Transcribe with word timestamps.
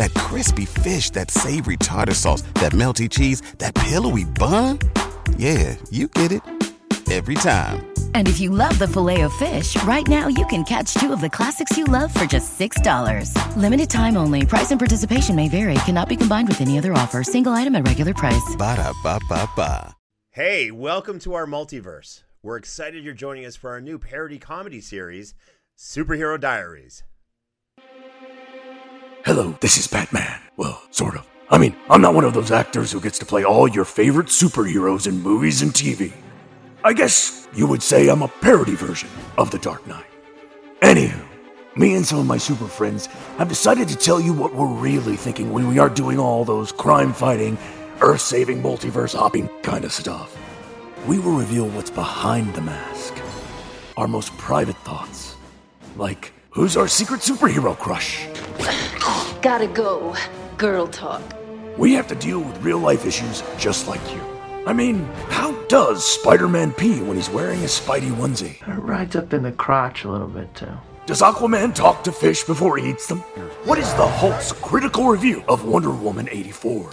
that 0.00 0.14
crispy 0.14 0.64
fish, 0.64 1.10
that 1.10 1.30
savory 1.30 1.76
tartar 1.76 2.14
sauce, 2.14 2.42
that 2.54 2.72
melty 2.72 3.08
cheese, 3.08 3.42
that 3.58 3.74
pillowy 3.74 4.24
bun. 4.24 4.78
Yeah, 5.36 5.76
you 5.90 6.08
get 6.08 6.32
it 6.32 6.42
every 7.10 7.34
time. 7.34 7.86
And 8.14 8.28
if 8.28 8.40
you 8.40 8.50
love 8.50 8.78
the 8.78 8.86
Filet-O-Fish, 8.86 9.82
right 9.82 10.06
now 10.06 10.28
you 10.28 10.46
can 10.46 10.64
catch 10.64 10.94
two 10.94 11.12
of 11.12 11.20
the 11.20 11.28
classics 11.28 11.76
you 11.76 11.84
love 11.84 12.14
for 12.14 12.24
just 12.24 12.58
$6. 12.58 13.34
Limited 13.56 13.90
time 13.90 14.16
only. 14.16 14.46
Price 14.46 14.70
and 14.70 14.78
participation 14.78 15.34
may 15.34 15.48
vary. 15.48 15.74
Cannot 15.86 16.08
be 16.08 16.16
combined 16.16 16.48
with 16.48 16.60
any 16.60 16.78
other 16.78 16.92
offer. 16.92 17.22
Single 17.24 17.52
item 17.52 17.74
at 17.74 17.86
regular 17.86 18.14
price. 18.14 18.56
Ba 18.56 18.76
da 18.76 18.92
ba 19.02 19.18
ba 19.28 19.48
ba. 19.56 19.96
Hey, 20.30 20.70
welcome 20.70 21.18
to 21.20 21.34
our 21.34 21.46
multiverse. 21.46 22.22
We're 22.42 22.56
excited 22.56 23.04
you're 23.04 23.12
joining 23.12 23.44
us 23.44 23.56
for 23.56 23.70
our 23.70 23.80
new 23.80 23.98
parody 23.98 24.38
comedy 24.38 24.80
series, 24.80 25.34
Superhero 25.76 26.40
Diaries. 26.40 27.02
Hello, 29.22 29.54
this 29.60 29.76
is 29.76 29.86
Batman. 29.86 30.40
Well, 30.56 30.82
sort 30.90 31.14
of. 31.14 31.26
I 31.50 31.58
mean, 31.58 31.76
I'm 31.90 32.00
not 32.00 32.14
one 32.14 32.24
of 32.24 32.32
those 32.32 32.50
actors 32.50 32.90
who 32.90 33.02
gets 33.02 33.18
to 33.18 33.26
play 33.26 33.44
all 33.44 33.68
your 33.68 33.84
favorite 33.84 34.28
superheroes 34.28 35.06
in 35.06 35.20
movies 35.20 35.60
and 35.60 35.72
TV. 35.72 36.12
I 36.82 36.94
guess 36.94 37.46
you 37.54 37.66
would 37.66 37.82
say 37.82 38.08
I'm 38.08 38.22
a 38.22 38.28
parody 38.28 38.74
version 38.74 39.10
of 39.36 39.50
The 39.50 39.58
Dark 39.58 39.86
Knight. 39.86 40.06
Anywho, 40.80 41.22
me 41.76 41.96
and 41.96 42.06
some 42.06 42.18
of 42.18 42.26
my 42.26 42.38
super 42.38 42.66
friends 42.66 43.06
have 43.36 43.50
decided 43.50 43.88
to 43.88 43.96
tell 43.96 44.22
you 44.22 44.32
what 44.32 44.54
we're 44.54 44.66
really 44.66 45.16
thinking 45.16 45.52
when 45.52 45.68
we 45.68 45.78
are 45.78 45.90
doing 45.90 46.18
all 46.18 46.42
those 46.42 46.72
crime 46.72 47.12
fighting, 47.12 47.58
earth 48.00 48.22
saving, 48.22 48.62
multiverse 48.62 49.14
hopping 49.14 49.48
kind 49.62 49.84
of 49.84 49.92
stuff. 49.92 50.34
We 51.06 51.18
will 51.18 51.32
reveal 51.32 51.68
what's 51.68 51.90
behind 51.90 52.54
the 52.54 52.62
mask, 52.62 53.14
our 53.98 54.08
most 54.08 54.34
private 54.38 54.78
thoughts. 54.78 55.36
Like, 55.96 56.32
who's 56.50 56.76
our 56.76 56.88
secret 56.88 57.20
superhero 57.20 57.76
crush? 57.78 58.26
Gotta 59.42 59.66
go. 59.66 60.14
Girl 60.58 60.86
talk. 60.86 61.22
We 61.78 61.94
have 61.94 62.06
to 62.08 62.14
deal 62.14 62.40
with 62.40 62.62
real 62.62 62.78
life 62.78 63.06
issues 63.06 63.42
just 63.56 63.88
like 63.88 64.02
you. 64.12 64.20
I 64.66 64.72
mean, 64.72 65.04
how 65.28 65.52
does 65.68 66.04
Spider 66.04 66.46
Man 66.48 66.72
pee 66.72 67.00
when 67.00 67.16
he's 67.16 67.30
wearing 67.30 67.60
a 67.60 67.66
Spidey 67.66 68.10
onesie? 68.12 68.60
It 68.68 68.80
rides 68.82 69.16
up 69.16 69.32
in 69.32 69.42
the 69.42 69.52
crotch 69.52 70.04
a 70.04 70.10
little 70.10 70.28
bit, 70.28 70.54
too. 70.54 70.68
Does 71.06 71.22
Aquaman 71.22 71.74
talk 71.74 72.04
to 72.04 72.12
fish 72.12 72.44
before 72.44 72.76
he 72.76 72.90
eats 72.90 73.06
them? 73.06 73.20
What 73.64 73.78
is 73.78 73.92
the 73.94 74.06
Hulk's 74.06 74.52
critical 74.52 75.06
review 75.06 75.42
of 75.48 75.64
Wonder 75.64 75.90
Woman 75.90 76.28
84? 76.30 76.90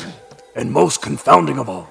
And 0.56 0.72
most 0.72 1.02
confounding 1.02 1.60
of 1.60 1.68
all, 1.70 1.90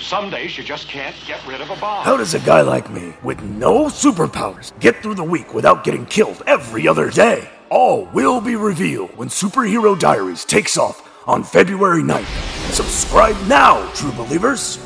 Some 0.00 0.30
days 0.30 0.56
you 0.56 0.64
just 0.64 0.88
can't 0.88 1.14
get 1.26 1.46
rid 1.46 1.60
of 1.60 1.68
a 1.68 1.76
bomb. 1.76 2.04
how 2.06 2.16
does 2.16 2.34
a 2.34 2.40
guy 2.40 2.62
like 2.62 2.88
me, 2.88 3.12
with 3.22 3.42
no 3.42 3.88
superpowers, 3.88 4.72
get 4.80 4.96
through 5.02 5.16
the 5.16 5.22
week 5.22 5.52
without 5.52 5.84
getting 5.84 6.06
killed 6.06 6.42
every 6.46 6.88
other 6.88 7.10
day? 7.10 7.46
All 7.68 8.06
will 8.06 8.40
be 8.40 8.56
revealed 8.56 9.14
when 9.18 9.28
Superhero 9.28 9.98
Diaries 9.98 10.46
takes 10.46 10.78
off 10.78 11.06
on 11.28 11.44
February 11.44 12.02
9th. 12.02 12.72
Subscribe 12.72 13.36
now, 13.46 13.86
true 13.92 14.12
believers! 14.12 14.78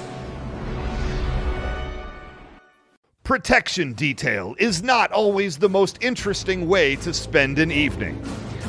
Protection 3.22 3.92
detail 3.92 4.56
is 4.58 4.82
not 4.82 5.12
always 5.12 5.58
the 5.58 5.68
most 5.68 5.96
interesting 6.02 6.66
way 6.66 6.96
to 6.96 7.14
spend 7.14 7.60
an 7.60 7.70
evening. 7.70 8.20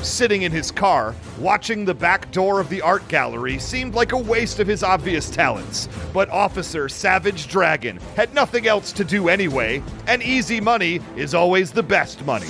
Sitting 0.06 0.44
in 0.44 0.52
his 0.52 0.70
car, 0.70 1.16
watching 1.40 1.84
the 1.84 1.94
back 1.94 2.32
door 2.32 2.60
of 2.60 2.70
the 2.70 2.80
art 2.80 3.06
gallery 3.08 3.58
seemed 3.58 3.96
like 3.96 4.12
a 4.12 4.18
waste 4.18 4.60
of 4.60 4.68
his 4.68 4.84
obvious 4.84 5.32
talents. 5.32 5.90
But 6.14 6.30
Officer 6.30 6.88
Savage 6.88 7.48
Dragon 7.48 8.00
had 8.16 8.32
nothing 8.32 8.68
else 8.68 8.94
to 8.94 9.04
do 9.04 9.30
anyway, 9.30 9.82
and 10.06 10.22
easy 10.22 10.62
money 10.62 11.02
is 11.18 11.34
always 11.34 11.72
the 11.72 11.82
best 11.82 12.24
money. 12.24 12.48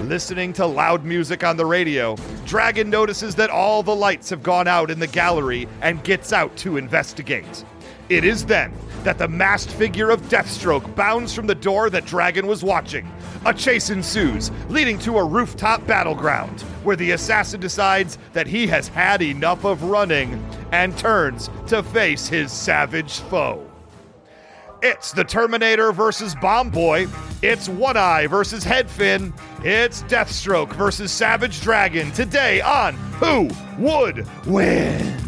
Listening 0.00 0.54
to 0.54 0.66
loud 0.66 1.04
music 1.04 1.44
on 1.44 1.58
the 1.58 1.66
radio, 1.66 2.16
Dragon 2.46 2.88
notices 2.88 3.34
that 3.34 3.50
all 3.50 3.82
the 3.82 3.94
lights 3.94 4.30
have 4.30 4.42
gone 4.42 4.66
out 4.66 4.90
in 4.90 4.98
the 4.98 5.06
gallery 5.06 5.68
and 5.82 6.02
gets 6.02 6.32
out 6.32 6.56
to 6.56 6.78
investigate. 6.78 7.64
It 8.08 8.24
is 8.24 8.46
then 8.46 8.72
that 9.04 9.18
the 9.18 9.28
masked 9.28 9.72
figure 9.72 10.10
of 10.10 10.22
Deathstroke 10.22 10.96
bounds 10.96 11.34
from 11.34 11.46
the 11.46 11.54
door 11.54 11.90
that 11.90 12.06
Dragon 12.06 12.46
was 12.46 12.64
watching. 12.64 13.06
A 13.44 13.52
chase 13.52 13.90
ensues, 13.90 14.52
leading 14.68 15.00
to 15.00 15.18
a 15.18 15.24
rooftop 15.24 15.84
battleground, 15.84 16.60
where 16.84 16.94
the 16.94 17.10
assassin 17.10 17.60
decides 17.60 18.16
that 18.32 18.46
he 18.46 18.68
has 18.68 18.86
had 18.86 19.20
enough 19.20 19.64
of 19.64 19.82
running 19.82 20.40
and 20.70 20.96
turns 20.96 21.50
to 21.66 21.82
face 21.82 22.28
his 22.28 22.52
savage 22.52 23.18
foe. 23.18 23.68
It's 24.80 25.12
the 25.12 25.24
Terminator 25.24 25.92
versus 25.92 26.36
Bomb 26.36 26.70
Boy. 26.70 27.06
It's 27.42 27.68
One 27.68 27.96
Eye 27.96 28.28
versus 28.28 28.64
Headfin. 28.64 29.32
It's 29.64 30.02
Deathstroke 30.04 30.72
versus 30.74 31.10
Savage 31.10 31.60
Dragon 31.60 32.12
today 32.12 32.60
on 32.60 32.94
Who 32.94 33.48
Would 33.78 34.26
Win? 34.46 35.21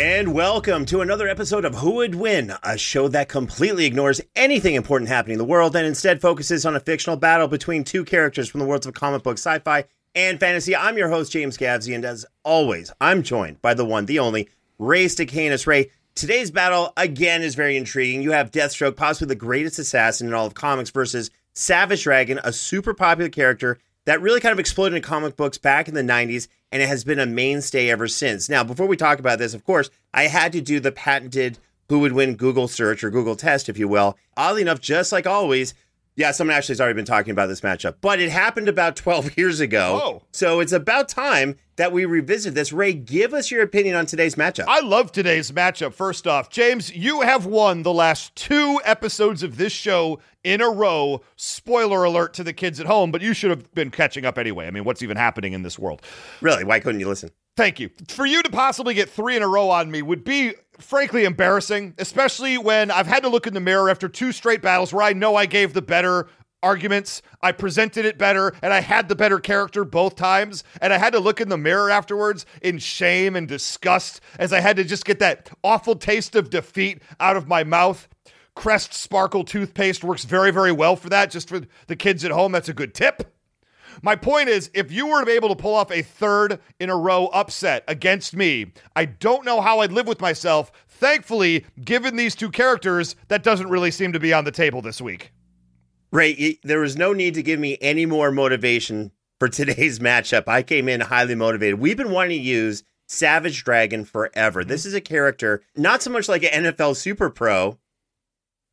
And 0.00 0.32
welcome 0.32 0.86
to 0.86 1.02
another 1.02 1.28
episode 1.28 1.66
of 1.66 1.74
Who 1.74 1.96
Would 1.96 2.14
Win, 2.14 2.54
a 2.62 2.78
show 2.78 3.06
that 3.08 3.28
completely 3.28 3.84
ignores 3.84 4.18
anything 4.34 4.74
important 4.74 5.10
happening 5.10 5.34
in 5.34 5.38
the 5.38 5.44
world 5.44 5.76
and 5.76 5.86
instead 5.86 6.22
focuses 6.22 6.64
on 6.64 6.74
a 6.74 6.80
fictional 6.80 7.18
battle 7.18 7.48
between 7.48 7.84
two 7.84 8.06
characters 8.06 8.48
from 8.48 8.60
the 8.60 8.66
worlds 8.66 8.86
of 8.86 8.94
comic 8.94 9.22
book, 9.22 9.36
sci 9.36 9.58
fi, 9.58 9.84
and 10.14 10.40
fantasy. 10.40 10.74
I'm 10.74 10.96
your 10.96 11.10
host, 11.10 11.32
James 11.32 11.58
Gavsie, 11.58 11.94
and 11.94 12.06
as 12.06 12.24
always, 12.44 12.90
I'm 12.98 13.22
joined 13.22 13.60
by 13.60 13.74
the 13.74 13.84
one, 13.84 14.06
the 14.06 14.20
only, 14.20 14.48
Ray 14.78 15.04
Stakenas. 15.04 15.66
Ray, 15.66 15.90
today's 16.14 16.50
battle, 16.50 16.94
again, 16.96 17.42
is 17.42 17.54
very 17.54 17.76
intriguing. 17.76 18.22
You 18.22 18.32
have 18.32 18.50
Deathstroke, 18.50 18.96
possibly 18.96 19.28
the 19.28 19.34
greatest 19.34 19.78
assassin 19.78 20.28
in 20.28 20.32
all 20.32 20.46
of 20.46 20.54
comics, 20.54 20.88
versus 20.88 21.30
Savage 21.52 22.04
Dragon, 22.04 22.40
a 22.42 22.54
super 22.54 22.94
popular 22.94 23.28
character 23.28 23.78
that 24.06 24.22
really 24.22 24.40
kind 24.40 24.54
of 24.54 24.58
exploded 24.58 24.96
in 24.96 25.02
comic 25.02 25.36
books 25.36 25.58
back 25.58 25.88
in 25.88 25.94
the 25.94 26.00
90s 26.00 26.48
and 26.72 26.82
it 26.82 26.88
has 26.88 27.04
been 27.04 27.18
a 27.18 27.26
mainstay 27.26 27.90
ever 27.90 28.08
since. 28.08 28.48
Now, 28.48 28.64
before 28.64 28.86
we 28.86 28.96
talk 28.96 29.18
about 29.18 29.38
this, 29.38 29.54
of 29.54 29.64
course, 29.64 29.90
I 30.14 30.24
had 30.24 30.52
to 30.52 30.60
do 30.60 30.80
the 30.80 30.92
patented 30.92 31.58
who 31.88 31.98
would 32.00 32.12
win 32.12 32.36
Google 32.36 32.68
search 32.68 33.02
or 33.02 33.10
Google 33.10 33.34
test, 33.34 33.68
if 33.68 33.76
you 33.76 33.88
will. 33.88 34.16
Oddly 34.36 34.62
enough, 34.62 34.80
just 34.80 35.10
like 35.10 35.26
always, 35.26 35.74
yeah, 36.20 36.32
someone 36.32 36.54
actually 36.54 36.74
has 36.74 36.82
already 36.82 36.96
been 36.96 37.06
talking 37.06 37.30
about 37.30 37.46
this 37.46 37.62
matchup, 37.62 37.94
but 38.02 38.20
it 38.20 38.30
happened 38.30 38.68
about 38.68 38.94
12 38.94 39.30
years 39.38 39.58
ago. 39.58 40.00
Oh. 40.02 40.22
So 40.32 40.60
it's 40.60 40.72
about 40.72 41.08
time 41.08 41.56
that 41.76 41.92
we 41.92 42.04
revisit 42.04 42.54
this. 42.54 42.74
Ray, 42.74 42.92
give 42.92 43.32
us 43.32 43.50
your 43.50 43.62
opinion 43.62 43.96
on 43.96 44.04
today's 44.04 44.34
matchup. 44.34 44.66
I 44.68 44.80
love 44.80 45.12
today's 45.12 45.50
matchup. 45.50 45.94
First 45.94 46.26
off, 46.26 46.50
James, 46.50 46.94
you 46.94 47.22
have 47.22 47.46
won 47.46 47.84
the 47.84 47.92
last 47.94 48.36
two 48.36 48.78
episodes 48.84 49.42
of 49.42 49.56
this 49.56 49.72
show 49.72 50.18
in 50.44 50.60
a 50.60 50.68
row. 50.68 51.22
Spoiler 51.36 52.04
alert 52.04 52.34
to 52.34 52.44
the 52.44 52.52
kids 52.52 52.80
at 52.80 52.86
home, 52.86 53.10
but 53.10 53.22
you 53.22 53.32
should 53.32 53.48
have 53.48 53.72
been 53.72 53.90
catching 53.90 54.26
up 54.26 54.36
anyway. 54.36 54.66
I 54.66 54.70
mean, 54.70 54.84
what's 54.84 55.02
even 55.02 55.16
happening 55.16 55.54
in 55.54 55.62
this 55.62 55.78
world? 55.78 56.02
really, 56.42 56.64
why 56.64 56.80
couldn't 56.80 57.00
you 57.00 57.08
listen? 57.08 57.30
Thank 57.60 57.78
you. 57.78 57.90
For 58.08 58.24
you 58.24 58.42
to 58.42 58.48
possibly 58.48 58.94
get 58.94 59.10
three 59.10 59.36
in 59.36 59.42
a 59.42 59.46
row 59.46 59.68
on 59.68 59.90
me 59.90 60.00
would 60.00 60.24
be 60.24 60.54
frankly 60.78 61.26
embarrassing, 61.26 61.92
especially 61.98 62.56
when 62.56 62.90
I've 62.90 63.06
had 63.06 63.22
to 63.24 63.28
look 63.28 63.46
in 63.46 63.52
the 63.52 63.60
mirror 63.60 63.90
after 63.90 64.08
two 64.08 64.32
straight 64.32 64.62
battles 64.62 64.94
where 64.94 65.02
I 65.04 65.12
know 65.12 65.36
I 65.36 65.44
gave 65.44 65.74
the 65.74 65.82
better 65.82 66.28
arguments, 66.62 67.20
I 67.42 67.52
presented 67.52 68.06
it 68.06 68.16
better, 68.16 68.54
and 68.62 68.72
I 68.72 68.80
had 68.80 69.10
the 69.10 69.14
better 69.14 69.38
character 69.38 69.84
both 69.84 70.16
times. 70.16 70.64
And 70.80 70.90
I 70.90 70.96
had 70.96 71.12
to 71.12 71.20
look 71.20 71.38
in 71.38 71.50
the 71.50 71.58
mirror 71.58 71.90
afterwards 71.90 72.46
in 72.62 72.78
shame 72.78 73.36
and 73.36 73.46
disgust 73.46 74.22
as 74.38 74.54
I 74.54 74.60
had 74.60 74.76
to 74.76 74.84
just 74.84 75.04
get 75.04 75.18
that 75.18 75.50
awful 75.62 75.96
taste 75.96 76.34
of 76.34 76.48
defeat 76.48 77.02
out 77.20 77.36
of 77.36 77.46
my 77.46 77.62
mouth. 77.62 78.08
Crest 78.54 78.94
Sparkle 78.94 79.44
toothpaste 79.44 80.02
works 80.02 80.24
very, 80.24 80.50
very 80.50 80.72
well 80.72 80.96
for 80.96 81.10
that. 81.10 81.30
Just 81.30 81.50
for 81.50 81.60
the 81.88 81.96
kids 81.96 82.24
at 82.24 82.30
home, 82.30 82.52
that's 82.52 82.70
a 82.70 82.74
good 82.74 82.94
tip. 82.94 83.30
My 84.02 84.16
point 84.16 84.48
is, 84.48 84.70
if 84.74 84.90
you 84.90 85.06
were 85.06 85.20
to 85.20 85.26
be 85.26 85.32
able 85.32 85.48
to 85.50 85.56
pull 85.56 85.74
off 85.74 85.90
a 85.90 86.02
third 86.02 86.60
in 86.78 86.90
a 86.90 86.96
row 86.96 87.26
upset 87.26 87.84
against 87.88 88.34
me, 88.34 88.72
I 88.96 89.04
don't 89.04 89.44
know 89.44 89.60
how 89.60 89.80
I'd 89.80 89.92
live 89.92 90.06
with 90.06 90.20
myself. 90.20 90.72
Thankfully, 90.88 91.64
given 91.82 92.16
these 92.16 92.34
two 92.34 92.50
characters, 92.50 93.16
that 93.28 93.42
doesn't 93.42 93.70
really 93.70 93.90
seem 93.90 94.12
to 94.12 94.20
be 94.20 94.32
on 94.32 94.44
the 94.44 94.50
table 94.50 94.82
this 94.82 95.00
week. 95.00 95.32
Ray, 96.12 96.58
there 96.62 96.80
was 96.80 96.96
no 96.96 97.12
need 97.12 97.34
to 97.34 97.42
give 97.42 97.60
me 97.60 97.78
any 97.80 98.04
more 98.04 98.32
motivation 98.32 99.12
for 99.38 99.48
today's 99.48 99.98
matchup. 100.00 100.48
I 100.48 100.62
came 100.62 100.88
in 100.88 101.00
highly 101.00 101.34
motivated. 101.34 101.80
We've 101.80 101.96
been 101.96 102.10
wanting 102.10 102.38
to 102.38 102.44
use 102.44 102.84
Savage 103.06 103.64
Dragon 103.64 104.04
forever. 104.04 104.60
Mm-hmm. 104.60 104.68
This 104.68 104.86
is 104.86 104.94
a 104.94 105.00
character, 105.00 105.62
not 105.76 106.02
so 106.02 106.10
much 106.10 106.28
like 106.28 106.44
an 106.44 106.64
NFL 106.64 106.96
Super 106.96 107.30
Pro 107.30 107.78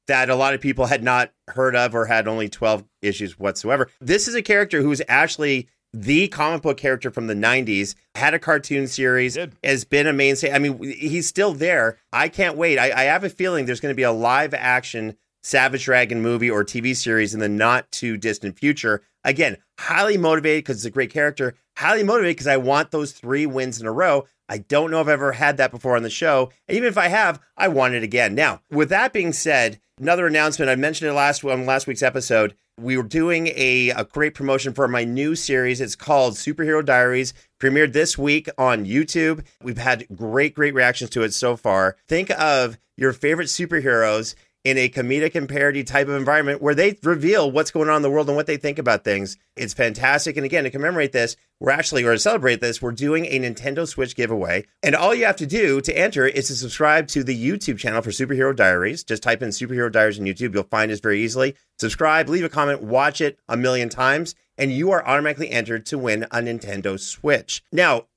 that 0.07 0.29
a 0.29 0.35
lot 0.35 0.53
of 0.53 0.61
people 0.61 0.85
had 0.87 1.03
not 1.03 1.31
heard 1.49 1.75
of 1.75 1.93
or 1.95 2.05
had 2.05 2.27
only 2.27 2.49
12 2.49 2.83
issues 3.01 3.39
whatsoever. 3.39 3.89
This 3.99 4.27
is 4.27 4.35
a 4.35 4.41
character 4.41 4.81
who's 4.81 5.01
actually 5.07 5.67
the 5.93 6.27
comic 6.27 6.61
book 6.61 6.77
character 6.77 7.09
from 7.09 7.27
the 7.27 7.33
90s, 7.33 7.95
had 8.15 8.33
a 8.33 8.39
cartoon 8.39 8.87
series, 8.87 9.37
has 9.63 9.85
been 9.85 10.07
a 10.07 10.13
mainstay. 10.13 10.51
I 10.51 10.59
mean, 10.59 10.81
he's 10.83 11.27
still 11.27 11.53
there. 11.53 11.97
I 12.11 12.27
can't 12.29 12.57
wait. 12.57 12.77
I, 12.77 12.91
I 12.91 13.03
have 13.03 13.23
a 13.23 13.29
feeling 13.29 13.65
there's 13.65 13.79
going 13.79 13.93
to 13.93 13.95
be 13.95 14.03
a 14.03 14.11
live 14.11 14.53
action 14.53 15.15
Savage 15.43 15.85
Dragon 15.85 16.21
movie 16.21 16.51
or 16.51 16.65
TV 16.65 16.93
series 16.95 17.33
in 17.33 17.39
the 17.39 17.47
not 17.47 17.89
too 17.91 18.17
distant 18.17 18.59
future. 18.59 19.01
Again, 19.23 19.57
highly 19.79 20.17
motivated 20.17 20.65
because 20.65 20.77
it's 20.77 20.85
a 20.85 20.91
great 20.91 21.11
character, 21.11 21.55
highly 21.77 22.03
motivated 22.03 22.35
because 22.35 22.47
I 22.47 22.57
want 22.57 22.91
those 22.91 23.13
three 23.13 23.45
wins 23.45 23.79
in 23.79 23.87
a 23.87 23.91
row. 23.91 24.25
I 24.49 24.57
don't 24.57 24.91
know 24.91 24.99
if 24.99 25.07
I've 25.07 25.13
ever 25.13 25.31
had 25.33 25.57
that 25.57 25.71
before 25.71 25.95
on 25.95 26.03
the 26.03 26.09
show. 26.09 26.51
And 26.67 26.75
even 26.75 26.89
if 26.89 26.97
I 26.97 27.07
have, 27.07 27.39
I 27.55 27.69
want 27.69 27.93
it 27.93 28.03
again. 28.03 28.35
Now, 28.35 28.61
with 28.69 28.89
that 28.89 29.13
being 29.13 29.31
said, 29.31 29.79
another 29.99 30.27
announcement. 30.27 30.69
I 30.69 30.75
mentioned 30.75 31.09
it 31.09 31.13
last 31.13 31.43
on 31.43 31.65
last 31.65 31.87
week's 31.87 32.03
episode. 32.03 32.55
We 32.79 32.97
were 32.97 33.03
doing 33.03 33.47
a, 33.55 33.89
a 33.89 34.03
great 34.03 34.35
promotion 34.35 34.73
for 34.73 34.87
my 34.87 35.03
new 35.03 35.35
series. 35.35 35.81
It's 35.81 35.95
called 35.95 36.35
Superhero 36.35 36.85
Diaries. 36.85 37.33
Premiered 37.59 37.93
this 37.93 38.17
week 38.17 38.49
on 38.57 38.85
YouTube. 38.85 39.43
We've 39.63 39.79
had 39.79 40.05
great, 40.15 40.53
great 40.53 40.75
reactions 40.75 41.09
to 41.11 41.23
it 41.23 41.33
so 41.33 41.55
far. 41.55 41.97
Think 42.07 42.29
of 42.39 42.77
your 42.95 43.13
favorite 43.13 43.47
superheroes 43.47 44.35
in 44.67 44.77
a 44.77 44.89
comedic 44.89 45.33
and 45.33 45.47
parody 45.47 45.81
type 45.81 46.09
of 46.09 46.15
environment 46.15 46.61
where 46.61 46.75
they 46.75 46.97
reveal 47.01 47.49
what's 47.49 47.71
going 47.71 47.87
on 47.87 47.95
in 47.95 48.01
the 48.01 48.11
world 48.11 48.27
and 48.27 48.35
what 48.35 48.47
they 48.47 48.57
think 48.57 48.77
about 48.77 49.05
things. 49.05 49.37
It's 49.55 49.73
fantastic. 49.73 50.35
And 50.35 50.45
again, 50.45 50.65
to 50.65 50.69
commemorate 50.69 51.13
this, 51.13 51.37
we're 51.61 51.71
actually, 51.71 52.03
or 52.03 52.11
to 52.11 52.19
celebrate 52.19 52.59
this, 52.59 52.81
we're 52.81 52.91
doing 52.91 53.27
a 53.27 53.39
Nintendo 53.39 53.87
Switch 53.87 54.13
giveaway. 54.13 54.65
And 54.83 54.93
all 54.93 55.15
you 55.15 55.25
have 55.25 55.37
to 55.37 55.45
do 55.45 55.79
to 55.79 55.97
enter 55.97 56.27
is 56.27 56.47
to 56.47 56.55
subscribe 56.55 57.07
to 57.07 57.23
the 57.23 57.49
YouTube 57.49 57.77
channel 57.77 58.01
for 58.01 58.09
Superhero 58.09 58.53
Diaries. 58.53 59.05
Just 59.05 59.23
type 59.23 59.41
in 59.41 59.51
Superhero 59.51 59.89
Diaries 59.89 60.19
on 60.19 60.25
YouTube. 60.25 60.53
You'll 60.53 60.63
find 60.63 60.91
us 60.91 60.99
very 60.99 61.23
easily. 61.23 61.55
Subscribe, 61.79 62.27
leave 62.27 62.43
a 62.43 62.49
comment, 62.49 62.83
watch 62.83 63.21
it 63.21 63.39
a 63.47 63.55
million 63.55 63.87
times, 63.87 64.35
and 64.57 64.73
you 64.73 64.91
are 64.91 65.07
automatically 65.07 65.49
entered 65.49 65.85
to 65.85 65.97
win 65.97 66.23
a 66.23 66.41
Nintendo 66.41 66.99
Switch. 66.99 67.63
Now, 67.71 68.07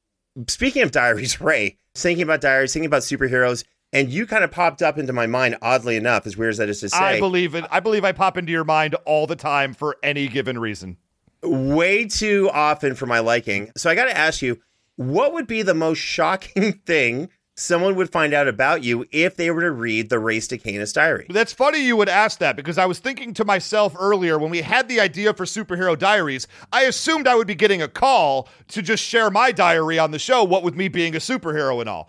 speaking 0.49 0.83
of 0.83 0.91
diaries, 0.91 1.41
Ray, 1.41 1.77
thinking 1.95 2.25
about 2.25 2.41
diaries, 2.41 2.73
thinking 2.73 2.89
about 2.89 3.03
superheroes, 3.03 3.63
and 3.93 4.09
you 4.11 4.27
kind 4.27 4.45
of 4.45 4.51
popped 4.51 4.83
up 4.83 4.99
into 4.99 5.13
my 5.13 5.27
mind, 5.27 5.57
oddly 5.63 5.97
enough, 5.97 6.27
as 6.27 6.37
weird 6.37 6.51
as 6.51 6.59
that 6.59 6.69
is 6.69 6.81
to 6.81 6.89
say. 6.89 6.97
I 6.99 7.19
believe 7.19 7.55
it. 7.55 7.65
I 7.71 7.81
believe 7.81 8.05
I 8.05 8.13
pop 8.13 8.37
into 8.37 8.53
your 8.53 8.65
mind 8.65 8.95
all 9.05 9.27
the 9.27 9.37
time 9.37 9.75
for 9.75 9.97
any 10.03 10.29
given 10.29 10.59
reason. 10.59 10.97
way 11.43 12.05
too 12.07 12.51
often 12.53 12.95
for 12.95 13.07
my 13.07 13.19
liking. 13.19 13.73
So 13.77 13.91
I 13.91 13.95
got 13.95 14.05
to 14.05 14.17
ask 14.17 14.43
you, 14.43 14.61
what 14.97 15.33
would 15.33 15.47
be 15.47 15.63
the 15.63 15.75
most 15.75 15.99
shocking 15.99 16.73
thing 16.87 17.31
someone 17.57 17.95
would 17.95 18.11
find 18.11 18.33
out 18.33 18.49
about 18.49 18.83
you 18.85 19.07
if 19.11 19.37
they 19.37 19.51
were 19.51 19.61
to 19.61 19.71
read 19.71 20.09
the 20.09 20.19
Ray 20.19 20.39
Stakenas 20.39 20.93
diary? 20.93 21.27
That's 21.31 21.53
funny 21.53 21.85
you 21.85 21.97
would 21.97 22.09
ask 22.09 22.39
that 22.39 22.57
because 22.57 22.79
I 22.79 22.87
was 22.87 22.99
thinking 22.99 23.35
to 23.35 23.45
myself 23.45 23.97
earlier 23.99 24.39
when 24.39 24.51
we 24.51 24.61
had 24.63 24.89
the 24.89 25.01
idea 25.01 25.35
for 25.35 25.45
Superhero 25.45 25.99
Diaries, 25.99 26.47
I 26.73 26.83
assumed 26.83 27.27
I 27.27 27.35
would 27.35 27.47
be 27.47 27.55
getting 27.55 27.83
a 27.83 27.89
call 27.89 28.49
to 28.69 28.83
just 28.83 29.03
share 29.03 29.31
my 29.31 29.53
diary 29.53 29.99
on 29.99 30.11
the 30.11 30.19
show, 30.19 30.45
what 30.45 30.63
with 30.63 30.77
me 30.77 30.89
being 30.89 31.17
a 31.17 31.19
superhero 31.19 31.81
and 31.81 31.89
all. 31.89 32.09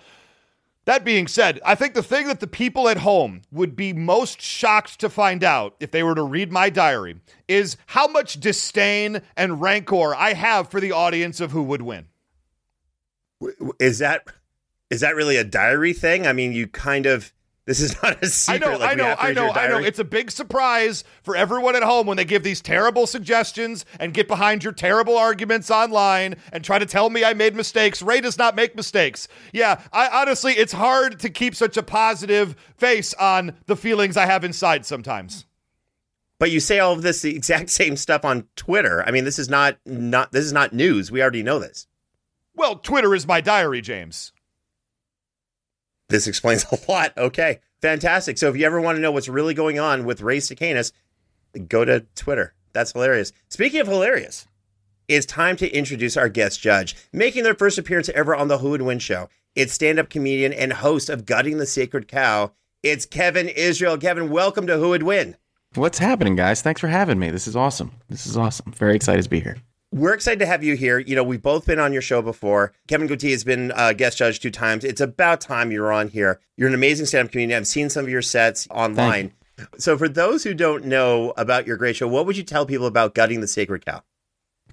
That 0.86 1.06
being 1.06 1.28
said, 1.28 1.60
I 1.64 1.76
think 1.76 1.94
the 1.94 2.02
thing 2.02 2.28
that 2.28 2.40
the 2.40 2.48
people 2.48 2.90
at 2.90 2.98
home 2.98 3.42
would 3.52 3.76
be 3.76 3.94
most 3.94 4.42
shocked 4.42 5.00
to 5.00 5.10
find 5.10 5.44
out 5.44 5.76
if 5.80 5.92
they 5.92 6.02
were 6.02 6.16
to 6.16 6.24
read 6.24 6.52
my 6.52 6.72
diary 6.72 7.18
is 7.48 7.78
how 7.88 8.08
much 8.08 8.40
disdain 8.40 9.22
and 9.38 9.62
rancor 9.62 10.16
I 10.16 10.34
have 10.34 10.70
for 10.70 10.80
the 10.80 10.92
audience 10.92 11.40
of 11.40 11.52
who 11.52 11.62
would 11.64 11.84
win. 11.84 12.08
Is 13.80 14.00
that 14.00 14.26
is 14.90 15.02
that 15.02 15.16
really 15.16 15.38
a 15.38 15.44
diary 15.44 15.94
thing? 15.94 16.28
I 16.28 16.34
mean, 16.34 16.52
you 16.52 16.68
kind 16.68 17.06
of 17.06 17.32
this 17.66 17.80
is 17.80 18.02
not 18.02 18.24
a 18.24 18.28
secret. 18.28 18.64
I 18.64 18.72
know, 18.72 18.78
like 18.78 18.92
I 18.92 18.94
know, 18.96 19.16
I 19.18 19.34
know, 19.34 19.52
I 19.52 19.68
know. 19.68 19.78
It's 19.78 20.00
a 20.00 20.04
big 20.04 20.32
surprise 20.32 21.04
for 21.22 21.36
everyone 21.36 21.76
at 21.76 21.84
home 21.84 22.08
when 22.08 22.18
they 22.18 22.26
give 22.26 22.44
these 22.44 22.60
terrible 22.60 23.06
suggestions 23.06 23.86
and 24.00 24.14
get 24.14 24.28
behind 24.28 24.64
your 24.64 24.74
terrible 24.74 25.16
arguments 25.16 25.70
online 25.70 26.36
and 26.52 26.64
try 26.64 26.80
to 26.80 26.86
tell 26.88 27.12
me 27.12 27.24
I 27.24 27.34
made 27.34 27.56
mistakes. 27.56 28.02
Ray 28.02 28.20
does 28.20 28.38
not 28.38 28.56
make 28.56 28.76
mistakes. 28.76 29.28
Yeah, 29.54 29.80
I 29.94 30.22
honestly, 30.22 30.54
it's 30.54 30.74
hard 30.74 31.20
to 31.20 31.30
keep 31.30 31.56
such 31.56 31.78
a 31.78 31.84
positive 31.84 32.56
face 32.78 33.14
on 33.14 33.54
the 33.68 33.76
feelings 33.76 34.18
I 34.18 34.26
have 34.26 34.44
inside 34.44 34.86
sometimes. 34.86 35.46
But 36.40 36.50
you 36.50 36.60
say 36.60 36.80
all 36.80 36.94
of 36.94 37.04
this 37.04 37.22
the 37.22 37.36
exact 37.36 37.70
same 37.70 37.96
stuff 37.96 38.26
on 38.26 38.48
Twitter. 38.56 39.04
I 39.06 39.12
mean, 39.12 39.26
this 39.26 39.38
is 39.38 39.50
not 39.50 39.78
not 39.86 40.32
this 40.32 40.46
is 40.46 40.52
not 40.54 40.74
news. 40.74 41.12
We 41.12 41.22
already 41.22 41.44
know 41.44 41.60
this. 41.60 41.86
Well, 42.56 42.78
Twitter 42.78 43.14
is 43.14 43.28
my 43.28 43.40
diary, 43.40 43.82
James. 43.82 44.34
This 46.12 46.28
explains 46.28 46.66
a 46.72 46.92
lot. 46.92 47.18
Okay, 47.18 47.60
fantastic. 47.82 48.38
So 48.38 48.50
if 48.50 48.58
you 48.58 48.66
ever 48.66 48.80
want 48.80 48.98
to 48.98 49.02
know 49.02 49.12
what's 49.12 49.30
really 49.30 49.54
going 49.54 49.80
on 49.80 50.06
with 50.06 50.22
Ray 50.22 50.38
Stakenas, 50.38 50.92
go 51.68 51.86
to 51.86 52.02
Twitter. 52.16 52.54
That's 52.74 52.92
hilarious. 52.92 53.32
Speaking 53.50 53.80
of 53.80 53.88
hilarious, 53.88 54.48
it's 55.08 55.26
time 55.26 55.56
to 55.58 55.70
introduce 55.70 56.16
our 56.16 56.30
guest 56.30 56.62
judge, 56.62 56.96
making 57.12 57.44
their 57.44 57.56
first 57.56 57.78
appearance 57.78 58.10
ever 58.10 58.36
on 58.36 58.48
the 58.48 58.60
Who 58.60 58.70
Would 58.72 58.82
Win 58.82 59.00
show. 59.00 59.30
It's 59.56 59.74
stand-up 59.74 60.10
comedian 60.10 60.54
and 60.54 60.72
host 60.72 61.10
of 61.10 61.26
Gutting 61.26 61.58
the 61.58 61.66
Sacred 61.66 62.08
Cow. 62.08 62.52
It's 62.84 63.06
Kevin 63.06 63.50
Israel. 63.50 63.98
Kevin, 63.98 64.30
welcome 64.30 64.68
to 64.68 64.78
Who 64.78 64.90
Would 64.90 65.04
Win. 65.04 65.36
What's 65.76 66.00
happening, 66.00 66.36
guys? 66.36 66.62
Thanks 66.62 66.82
for 66.82 66.88
having 66.88 67.20
me. 67.20 67.30
This 67.30 67.48
is 67.48 67.56
awesome. 67.56 67.92
This 68.10 68.26
is 68.26 68.38
awesome. 68.38 68.72
Very 68.74 68.96
excited 68.96 69.24
to 69.24 69.30
be 69.30 69.40
here. 69.40 69.58
We're 69.94 70.14
excited 70.14 70.40
to 70.40 70.46
have 70.46 70.64
you 70.64 70.78
here. 70.78 71.00
You 71.00 71.18
know, 71.18 71.24
we've 71.24 71.42
both 71.42 71.66
been 71.66 71.80
on 71.80 71.92
your 71.92 72.02
show 72.02 72.22
before. 72.22 72.72
Kevin 72.88 73.08
Goatee 73.08 73.32
has 73.32 73.44
been 73.44 73.74
a 73.76 73.94
guest 73.94 74.18
judge 74.18 74.40
two 74.40 74.50
times. 74.50 74.86
It's 74.86 75.02
about 75.02 75.42
time 75.42 75.70
you're 75.70 75.92
on 75.92 76.08
here. 76.08 76.40
You're 76.56 76.70
an 76.70 76.74
amazing 76.74 77.08
stand-up 77.08 77.34
comedian. 77.34 77.58
I've 77.58 77.68
seen 77.68 77.90
some 77.90 78.06
of 78.06 78.10
your 78.10 78.22
sets 78.22 78.70
online. 78.72 79.34
So, 79.78 79.98
for 79.98 80.08
those 80.08 80.44
who 80.44 80.54
don't 80.54 80.86
know 80.86 81.34
about 81.36 81.68
your 81.68 81.76
great 81.76 81.98
show, 81.98 82.08
what 82.08 82.26
would 82.26 82.38
you 82.38 82.44
tell 82.44 82.66
people 82.66 82.88
about 82.88 83.14
Gutting 83.14 83.42
the 83.42 83.48
Sacred 83.48 83.86
Cow? 83.86 84.02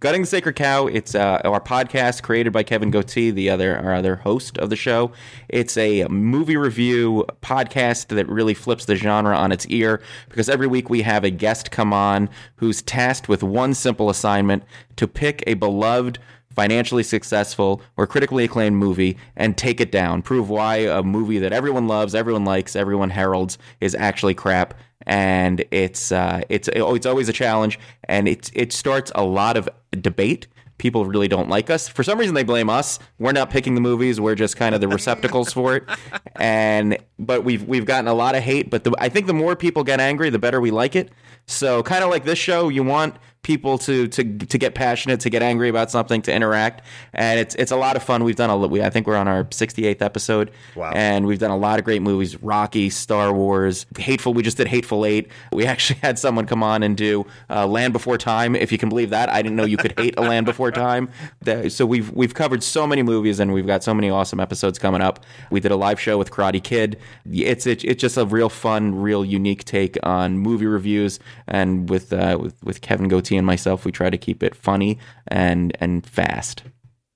Gutting 0.00 0.21
the 0.21 0.29
Sacred 0.29 0.55
Cow. 0.55 0.87
It's 0.87 1.17
uh, 1.17 1.41
our 1.45 1.61
podcast 1.61 2.23
created 2.23 2.53
by 2.53 2.62
Kevin 2.62 2.93
Goatee, 2.93 3.33
the 3.33 3.50
other 3.50 3.77
our 3.77 3.95
other 3.95 4.15
host 4.15 4.56
of 4.59 4.71
the 4.71 4.77
show. 4.77 5.11
It's 5.49 5.77
a 5.77 6.05
movie 6.05 6.56
review 6.56 7.27
podcast 7.43 8.06
that 8.15 8.29
really 8.29 8.55
flips 8.55 8.85
the 8.85 8.95
genre 8.95 9.37
on 9.37 9.50
its 9.50 9.67
ear 9.67 10.00
because 10.29 10.49
every 10.49 10.69
week 10.69 10.89
we 10.89 11.03
have 11.03 11.25
a 11.25 11.31
guest 11.31 11.73
come 11.73 11.93
on 11.93 12.31
who's 12.56 12.81
tasked 12.81 13.29
with 13.29 13.43
one 13.43 13.75
simple 13.75 14.09
assignment 14.09 14.62
to 14.95 15.09
pick 15.09 15.43
a 15.49 15.55
beloved 15.55 16.21
financially 16.58 17.05
successful 17.05 17.81
or 17.96 18.05
critically 18.05 18.43
acclaimed 18.43 18.75
movie 18.75 19.16
and 19.37 19.56
take 19.56 19.81
it 19.81 19.93
down, 19.93 20.20
prove 20.20 20.50
why 20.50 20.78
a 20.78 21.05
movie 21.05 21.38
that 21.38 21.52
everyone 21.52 21.87
loves, 21.87 22.16
everyone 22.16 22.44
likes, 22.44 22.75
everyone 22.75 23.10
heralds 23.10 23.58
is 23.81 23.94
actually 23.94 24.34
crap. 24.34 24.75
And 25.06 25.64
it's 25.70 26.10
uh, 26.10 26.40
it's 26.49 26.69
it's 26.75 27.06
always 27.06 27.28
a 27.28 27.32
challenge, 27.32 27.78
and 28.08 28.26
it 28.26 28.50
it 28.55 28.72
starts 28.72 29.12
a 29.14 29.25
lot 29.25 29.56
of 29.56 29.69
debate. 29.93 30.49
People 30.78 31.06
really 31.06 31.28
don't 31.28 31.49
like 31.49 31.70
us. 31.70 31.87
For 31.87 32.02
some 32.02 32.19
reason, 32.19 32.34
they 32.34 32.43
blame 32.43 32.69
us. 32.69 32.99
We're 33.20 33.32
not 33.32 33.50
picking 33.50 33.76
the 33.76 33.81
movies. 33.81 34.20
We're 34.20 34.34
just 34.34 34.56
kind 34.56 34.75
of 34.75 34.81
the 34.81 34.88
receptacles 34.88 35.52
for 35.52 35.76
it. 35.76 35.84
And 36.40 36.99
but 37.18 37.42
we've 37.42 37.64
we've 37.64 37.85
gotten 37.85 38.06
a 38.06 38.14
lot 38.14 38.37
of 38.37 38.42
hate. 38.42 38.71
But 38.71 38.85
the, 38.85 38.92
I 38.99 39.09
think 39.09 39.26
the 39.26 39.35
more 39.35 39.56
people 39.56 39.83
get 39.83 39.99
angry, 40.00 40.30
the 40.30 40.38
better 40.38 40.61
we 40.61 40.71
like 40.71 40.94
it. 40.94 41.11
So 41.47 41.83
kind 41.83 42.04
of 42.04 42.11
like 42.11 42.25
this 42.25 42.38
show, 42.38 42.68
you 42.68 42.85
want 42.85 43.16
people 43.42 43.78
to 43.78 44.09
to 44.09 44.25
to 44.38 44.59
get 44.59 44.75
passionate, 44.75 45.21
to 45.21 45.30
get 45.30 45.42
angry 45.42 45.68
about 45.68 45.90
something, 45.90 46.21
to 46.23 46.33
interact, 46.35 46.83
and 47.12 47.40
it's 47.40 47.54
it's 47.54 47.71
a 47.73 47.76
lot 47.76 47.97
of 47.97 48.02
fun. 48.02 48.25
We've 48.25 48.37
done 48.37 48.50
a 48.50 48.57
we 48.57 48.83
I 48.83 48.90
think 48.90 49.07
we're 49.07 49.16
on 49.16 49.28
our 49.28 49.45
68th 49.45 50.02
episode, 50.02 50.50
Wow. 50.76 50.92
and 50.95 51.26
we've 51.26 51.38
done 51.38 51.50
a 51.50 51.57
lot 51.57 51.78
of 51.78 51.85
great 51.85 52.02
movies: 52.02 52.40
Rocky, 52.42 52.90
Star 52.90 53.33
Wars, 53.33 53.87
Hateful. 53.99 54.35
We 54.35 54.42
just 54.42 54.57
did 54.57 54.68
Hateful 54.68 55.07
Eight. 55.07 55.28
We 55.52 55.64
actually 55.73 55.99
had 56.00 56.18
someone 56.18 56.47
come 56.47 56.62
on 56.62 56.83
and 56.83 56.97
do 56.97 57.26
uh, 57.49 57.66
Land 57.66 57.92
Before 57.92 58.18
Time, 58.18 58.54
if 58.57 58.71
you 58.73 58.78
can 58.78 58.88
believe 58.88 59.11
that. 59.11 59.28
I 59.30 59.40
didn't 59.42 59.57
know 59.57 59.64
you 59.64 59.76
could 59.76 59.99
hate 59.99 60.14
a 60.18 60.23
Land 60.23 60.47
Before 60.47 60.71
Time. 60.71 61.09
So 61.68 61.87
we've 61.87 62.11
we've 62.12 62.35
covered 62.35 62.62
so 62.62 62.87
many 62.87 63.02
movies, 63.02 63.40
and 63.40 63.54
we've 63.54 63.66
got 63.66 63.83
so 63.83 63.95
many 63.95 64.11
awesome 64.11 64.38
episodes 64.40 64.78
coming 64.78 65.00
up. 65.00 65.25
We 65.50 65.61
did 65.61 65.71
a 65.73 65.76
live 65.76 65.99
show 65.99 66.18
with 66.18 66.30
Karate 66.30 66.62
Kid. 66.62 66.99
It's 67.30 67.66
it, 67.66 67.85
it's 67.85 68.00
just 68.00 68.16
a 68.18 68.26
real 68.26 68.49
fun, 68.49 68.95
real 69.00 69.25
unique 69.25 69.64
take 69.64 69.97
on 70.02 70.37
movie 70.38 70.66
reviews, 70.66 71.21
and 71.47 71.88
with 71.88 72.12
uh, 72.12 72.37
with 72.40 72.54
with 72.62 72.80
Kevin 72.83 73.09
Goatee 73.28 73.37
and 73.37 73.47
myself, 73.47 73.85
we 73.85 73.92
try 73.92 74.11
to 74.11 74.18
keep 74.18 74.42
it 74.42 74.54
funny 74.54 74.99
and 75.26 75.76
and 75.80 76.06
fast. 76.06 76.62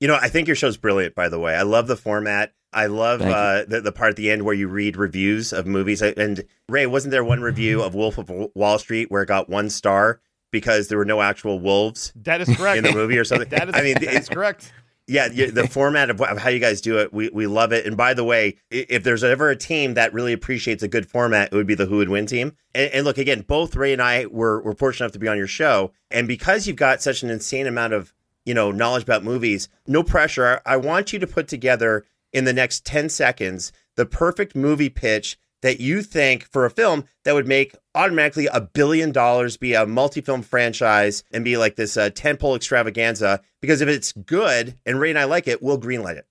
You 0.00 0.08
know, 0.08 0.18
I 0.20 0.28
think 0.28 0.46
your 0.46 0.56
show's 0.56 0.76
brilliant, 0.76 1.14
by 1.14 1.28
the 1.28 1.38
way. 1.38 1.54
I 1.54 1.62
love 1.62 1.86
the 1.86 1.96
format. 1.96 2.52
I 2.72 2.86
love 2.86 3.20
uh, 3.20 3.64
the, 3.68 3.82
the 3.82 3.92
part 3.92 4.10
at 4.10 4.16
the 4.16 4.30
end 4.30 4.44
where 4.44 4.54
you 4.54 4.66
read 4.66 4.96
reviews 4.96 5.52
of 5.52 5.66
movies. 5.66 6.00
And 6.02 6.42
Ray, 6.68 6.86
wasn't 6.86 7.12
there 7.12 7.22
one 7.22 7.40
review 7.40 7.82
of 7.82 7.94
Wolf 7.94 8.18
of 8.18 8.30
Wall 8.54 8.78
Street 8.78 9.10
where 9.10 9.22
it 9.22 9.26
got 9.26 9.48
one 9.50 9.68
star 9.68 10.20
because 10.50 10.88
there 10.88 10.98
were 10.98 11.04
no 11.04 11.20
actual 11.20 11.60
wolves 11.60 12.12
That 12.16 12.40
is 12.40 12.48
correct. 12.56 12.78
in 12.78 12.84
the 12.84 12.92
movie 12.92 13.18
or 13.18 13.24
something? 13.24 13.48
That 13.50 13.68
is, 13.68 13.74
I 13.74 13.82
mean, 13.82 13.94
that 14.00 14.14
is 14.14 14.28
correct. 14.28 14.72
Yeah, 15.06 15.28
the 15.28 15.66
format 15.70 16.10
of, 16.10 16.20
of 16.20 16.38
how 16.38 16.50
you 16.50 16.58
guys 16.58 16.80
do 16.80 16.98
it, 16.98 17.12
we, 17.12 17.28
we 17.30 17.46
love 17.46 17.72
it. 17.72 17.86
And 17.86 17.96
by 17.96 18.14
the 18.14 18.24
way, 18.24 18.58
if 18.70 19.02
there's 19.02 19.24
ever 19.24 19.50
a 19.50 19.56
team 19.56 19.94
that 19.94 20.12
really 20.12 20.32
appreciates 20.32 20.82
a 20.82 20.88
good 20.88 21.08
format, 21.08 21.52
it 21.52 21.56
would 21.56 21.66
be 21.66 21.74
the 21.74 21.86
Who 21.86 21.96
Would 21.98 22.08
Win 22.08 22.26
team. 22.26 22.56
And, 22.74 22.90
and 22.92 23.04
look, 23.04 23.18
again, 23.18 23.42
both 23.42 23.76
Ray 23.76 23.92
and 23.92 24.02
I 24.02 24.26
were, 24.26 24.60
were 24.62 24.74
fortunate 24.74 25.06
enough 25.06 25.12
to 25.12 25.18
be 25.18 25.28
on 25.28 25.38
your 25.38 25.46
show. 25.46 25.92
And 26.10 26.28
because 26.28 26.66
you've 26.66 26.76
got 26.76 27.02
such 27.02 27.22
an 27.22 27.30
insane 27.30 27.66
amount 27.66 27.92
of, 27.92 28.12
you 28.44 28.54
know, 28.54 28.70
knowledge 28.70 29.04
about 29.04 29.24
movies, 29.24 29.68
no 29.86 30.02
pressure. 30.02 30.60
I 30.66 30.76
want 30.76 31.12
you 31.12 31.18
to 31.18 31.26
put 31.26 31.48
together 31.48 32.04
in 32.32 32.44
the 32.44 32.52
next 32.52 32.84
10 32.84 33.08
seconds 33.08 33.72
the 33.96 34.06
perfect 34.06 34.56
movie 34.56 34.88
pitch 34.88 35.38
that 35.62 35.80
you 35.80 36.02
think 36.02 36.44
for 36.44 36.64
a 36.66 36.70
film 36.70 37.04
that 37.24 37.34
would 37.34 37.48
make 37.48 37.74
automatically 37.94 38.46
a 38.46 38.60
billion 38.60 39.12
dollars, 39.12 39.56
be 39.56 39.74
a 39.74 39.86
multi-film 39.86 40.42
franchise, 40.42 41.24
and 41.32 41.44
be 41.44 41.56
like 41.56 41.76
this 41.76 41.96
uh, 41.96 42.10
tentpole 42.10 42.56
extravaganza. 42.56 43.40
Because 43.60 43.80
if 43.80 43.88
it's 43.88 44.12
good 44.12 44.76
and 44.84 45.00
Ray 45.00 45.10
and 45.10 45.18
I 45.18 45.24
like 45.24 45.48
it, 45.48 45.62
we'll 45.62 45.80
greenlight 45.80 46.16
it. 46.16 46.26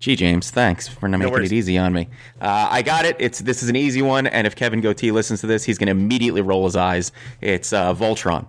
Gee, 0.00 0.16
James, 0.16 0.50
thanks 0.50 0.86
for 0.86 1.08
not 1.08 1.18
making 1.18 1.32
worries. 1.32 1.50
it 1.50 1.56
easy 1.56 1.76
on 1.76 1.92
me. 1.92 2.08
Uh, 2.40 2.68
I 2.70 2.82
got 2.82 3.04
it. 3.04 3.16
It's 3.18 3.40
this 3.40 3.62
is 3.62 3.68
an 3.68 3.74
easy 3.76 4.00
one, 4.02 4.26
and 4.28 4.46
if 4.46 4.54
Kevin 4.54 4.80
Goatee 4.80 5.10
listens 5.10 5.40
to 5.40 5.46
this, 5.46 5.64
he's 5.64 5.76
going 5.76 5.86
to 5.86 5.92
immediately 5.92 6.40
roll 6.40 6.64
his 6.66 6.76
eyes. 6.76 7.10
It's 7.40 7.72
uh, 7.72 7.94
Voltron. 7.94 8.48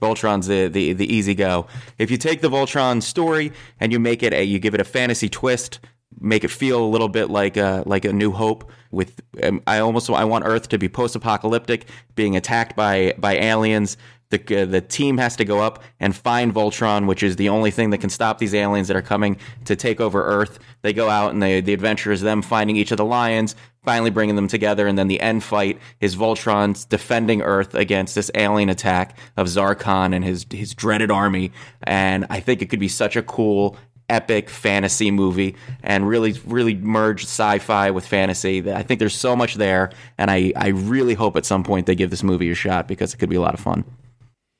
Voltron's 0.00 0.46
the, 0.46 0.68
the 0.68 0.92
the 0.92 1.12
easy 1.12 1.34
go. 1.34 1.66
If 1.98 2.10
you 2.10 2.18
take 2.18 2.40
the 2.40 2.50
Voltron 2.50 3.02
story 3.02 3.52
and 3.80 3.90
you 3.90 3.98
make 3.98 4.22
it 4.22 4.32
a, 4.32 4.44
you 4.44 4.58
give 4.58 4.74
it 4.74 4.80
a 4.80 4.84
fantasy 4.84 5.28
twist, 5.28 5.80
make 6.20 6.44
it 6.44 6.50
feel 6.50 6.84
a 6.84 6.86
little 6.86 7.08
bit 7.08 7.30
like 7.30 7.56
a 7.56 7.82
like 7.86 8.04
a 8.04 8.12
New 8.12 8.30
Hope. 8.30 8.70
With 8.96 9.20
um, 9.42 9.62
I 9.66 9.78
almost 9.78 10.08
I 10.08 10.24
want 10.24 10.44
Earth 10.46 10.68
to 10.68 10.78
be 10.78 10.88
post-apocalyptic, 10.88 11.86
being 12.14 12.34
attacked 12.36 12.74
by 12.74 13.14
by 13.18 13.34
aliens. 13.36 13.96
The, 14.30 14.62
uh, 14.62 14.64
the 14.64 14.80
team 14.80 15.18
has 15.18 15.36
to 15.36 15.44
go 15.44 15.60
up 15.60 15.84
and 16.00 16.12
find 16.16 16.52
Voltron, 16.52 17.06
which 17.06 17.22
is 17.22 17.36
the 17.36 17.48
only 17.48 17.70
thing 17.70 17.90
that 17.90 18.00
can 18.00 18.10
stop 18.10 18.38
these 18.38 18.54
aliens 18.54 18.88
that 18.88 18.96
are 18.96 19.08
coming 19.14 19.36
to 19.66 19.76
take 19.76 20.00
over 20.00 20.20
Earth. 20.24 20.58
They 20.82 20.92
go 20.92 21.08
out 21.08 21.32
and 21.32 21.40
they, 21.40 21.60
the 21.60 21.72
adventure 21.72 22.10
is 22.10 22.22
them 22.22 22.42
finding 22.42 22.76
each 22.76 22.90
of 22.90 22.96
the 22.96 23.04
lions, 23.04 23.54
finally 23.84 24.10
bringing 24.10 24.34
them 24.34 24.48
together, 24.48 24.88
and 24.88 24.98
then 24.98 25.06
the 25.06 25.20
end 25.20 25.44
fight 25.44 25.78
is 26.00 26.16
Voltron's 26.16 26.84
defending 26.84 27.40
Earth 27.42 27.72
against 27.76 28.16
this 28.16 28.30
alien 28.34 28.68
attack 28.68 29.16
of 29.36 29.46
Zarkon 29.46 30.12
and 30.12 30.24
his 30.24 30.44
his 30.50 30.74
dreaded 30.74 31.10
army. 31.12 31.52
And 31.84 32.26
I 32.28 32.40
think 32.40 32.62
it 32.62 32.68
could 32.70 32.80
be 32.80 32.88
such 32.88 33.14
a 33.14 33.22
cool 33.22 33.76
epic 34.08 34.48
fantasy 34.48 35.10
movie 35.10 35.54
and 35.82 36.08
really 36.08 36.32
really 36.46 36.74
merge 36.74 37.24
sci-fi 37.24 37.90
with 37.90 38.06
fantasy 38.06 38.72
i 38.72 38.82
think 38.82 39.00
there's 39.00 39.14
so 39.14 39.34
much 39.34 39.54
there 39.56 39.90
and 40.16 40.30
i 40.30 40.52
i 40.56 40.68
really 40.68 41.14
hope 41.14 41.36
at 41.36 41.44
some 41.44 41.64
point 41.64 41.86
they 41.86 41.94
give 41.94 42.10
this 42.10 42.22
movie 42.22 42.50
a 42.50 42.54
shot 42.54 42.86
because 42.86 43.12
it 43.12 43.16
could 43.16 43.28
be 43.28 43.36
a 43.36 43.40
lot 43.40 43.54
of 43.54 43.60
fun 43.60 43.84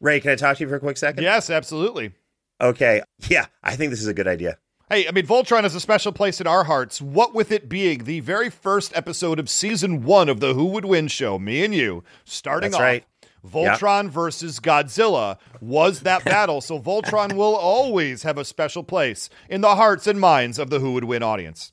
Ray, 0.01 0.21
can 0.21 0.31
I 0.33 0.35
talk 0.35 0.59
to 0.59 0.65
you 0.65 0.69
for 0.69 0.77
a 0.77 0.81
quick 0.81 0.97
second? 0.97 1.23
Yes, 1.23 1.51
absolutely. 1.51 2.13
Okay. 2.61 3.03
Yeah, 3.29 3.47
I 3.63 3.77
think 3.77 3.91
this 3.91 4.01
is 4.01 4.07
a 4.07 4.15
good 4.15 4.29
idea. 4.29 4.59
Hey, 4.89 5.09
I 5.09 5.11
mean, 5.11 5.27
Voltron 5.27 5.63
has 5.63 5.75
a 5.75 5.81
special 5.81 6.13
place 6.13 6.41
in 6.41 6.47
our 6.47 6.65
hearts. 6.65 7.03
What 7.03 7.35
with 7.35 7.51
it 7.51 7.69
being 7.69 8.05
the 8.05 8.21
very 8.21 8.51
first 8.51 8.97
episode 8.97 9.41
of 9.41 9.51
season 9.51 10.05
one 10.05 10.29
of 10.29 10.39
the 10.39 10.55
Who 10.55 10.67
Would 10.67 10.85
Win 10.85 11.09
show, 11.09 11.39
me 11.39 11.65
and 11.65 11.75
you, 11.75 12.05
starting 12.25 12.71
That's 12.71 12.77
off. 12.77 12.83
right. 12.83 13.05
Voltron 13.47 14.09
versus 14.11 14.61
Godzilla 14.61 15.39
was 15.61 16.01
that 16.01 16.25
battle, 16.25 16.61
so 16.61 16.79
Voltron 16.79 17.35
will 17.35 17.57
always 17.57 18.23
have 18.23 18.39
a 18.39 18.45
special 18.45 18.83
place 18.83 19.29
in 19.49 19.61
the 19.61 19.77
hearts 19.77 20.07
and 20.07 20.21
minds 20.21 20.59
of 20.59 20.71
the 20.71 20.81
Who 20.81 20.93
Would 20.93 21.05
Win 21.05 21.23
audience. 21.23 21.73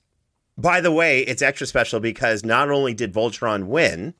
By 0.58 0.82
the 0.82 0.92
way, 0.92 1.22
it's 1.22 1.42
extra 1.42 1.66
special 1.66 2.00
because 2.00 2.44
not 2.44 2.70
only 2.70 2.94
did 2.94 3.14
Voltron 3.14 3.66
win, 3.66 4.14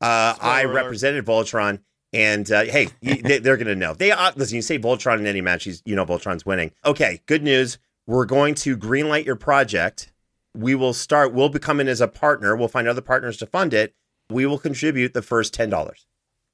uh, 0.00 0.34
I 0.40 0.64
represented 0.64 1.24
Voltron, 1.24 1.80
and 2.12 2.50
uh, 2.50 2.64
hey, 2.64 2.88
you, 3.00 3.16
they, 3.22 3.38
they're 3.38 3.56
going 3.56 3.66
to 3.66 3.74
know. 3.74 3.94
They 3.94 4.10
uh, 4.10 4.32
listen. 4.36 4.56
You 4.56 4.62
say 4.62 4.78
Voltron 4.78 5.18
in 5.18 5.26
any 5.26 5.40
match, 5.40 5.64
he's, 5.64 5.82
you 5.84 5.94
know 5.94 6.06
Voltron's 6.06 6.46
winning. 6.46 6.72
Okay, 6.84 7.22
good 7.26 7.42
news. 7.42 7.78
We're 8.06 8.24
going 8.24 8.54
to 8.56 8.76
greenlight 8.76 9.26
your 9.26 9.36
project. 9.36 10.12
We 10.54 10.74
will 10.74 10.94
start. 10.94 11.34
We'll 11.34 11.48
become 11.48 11.80
in 11.80 11.88
as 11.88 12.00
a 12.00 12.08
partner. 12.08 12.56
We'll 12.56 12.68
find 12.68 12.88
other 12.88 13.02
partners 13.02 13.36
to 13.38 13.46
fund 13.46 13.74
it. 13.74 13.94
We 14.30 14.46
will 14.46 14.58
contribute 14.58 15.12
the 15.12 15.22
first 15.22 15.52
ten 15.52 15.68
dollars. 15.68 16.06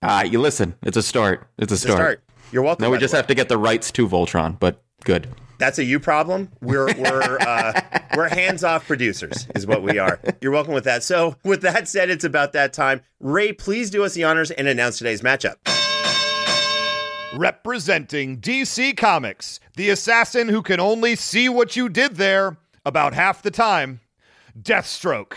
Uh, 0.03 0.25
you 0.29 0.41
listen 0.41 0.75
it's 0.83 0.97
a 0.97 1.03
start 1.03 1.47
it's 1.59 1.73
a 1.73 1.77
To 1.77 1.81
start, 1.81 1.97
start. 1.97 2.25
You're 2.51 2.63
welcome. 2.63 2.83
now 2.83 2.91
we 2.91 2.99
just 2.99 3.15
have 3.15 3.27
to 3.29 3.35
get 3.35 3.49
the 3.49 3.59
rights 3.59 3.91
to 3.93 4.09
voltron 4.09 4.59
but 4.59 4.83
good 5.05 5.29
That's 5.59 5.79
a 5.79 5.85
you 5.85 6.01
problem. 6.01 6.51
We're 6.61 6.87
we're 6.87 7.39
uh, 7.41 7.81
we're 8.17 8.29
hands 8.29 8.65
off 8.65 8.85
producers, 8.87 9.47
is 9.55 9.65
what 9.65 9.81
we 9.83 9.97
are. 9.97 10.19
You're 10.41 10.51
welcome 10.51 10.75
with 10.75 10.83
that. 10.85 11.05
So, 11.05 11.37
with 11.45 11.63
that 11.63 11.87
said, 11.87 12.11
it's 12.11 12.25
about 12.25 12.53
that 12.55 12.73
time. 12.73 13.01
Ray, 13.21 13.53
please 13.53 13.89
do 13.89 14.03
us 14.03 14.15
the 14.15 14.25
honors 14.25 14.51
and 14.51 14.67
announce 14.67 14.99
today's 14.99 15.23
matchup. 15.23 15.55
Representing 17.35 18.41
DC 18.41 18.97
Comics, 18.97 19.61
the 19.77 19.89
assassin 19.91 20.49
who 20.49 20.63
can 20.63 20.81
only 20.81 21.15
see 21.15 21.49
what 21.49 21.77
you 21.77 21.89
did 21.89 22.17
there 22.17 22.57
about 22.85 23.15
half 23.15 23.41
the 23.43 23.51
time, 23.53 24.01
Deathstroke. 24.61 25.35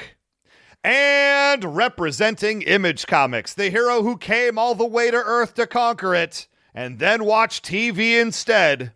And 0.85 1.75
representing 1.75 2.61
Image 2.61 3.07
Comics, 3.07 3.55
the 3.55 3.71
hero 3.71 4.03
who 4.03 4.17
came 4.17 4.59
all 4.59 4.75
the 4.75 4.85
way 4.85 5.09
to 5.09 5.17
Earth 5.17 5.55
to 5.55 5.65
conquer 5.65 6.13
it 6.13 6.45
and 6.75 6.99
then 6.99 7.25
watched 7.25 7.65
TV 7.65 8.21
instead, 8.21 8.93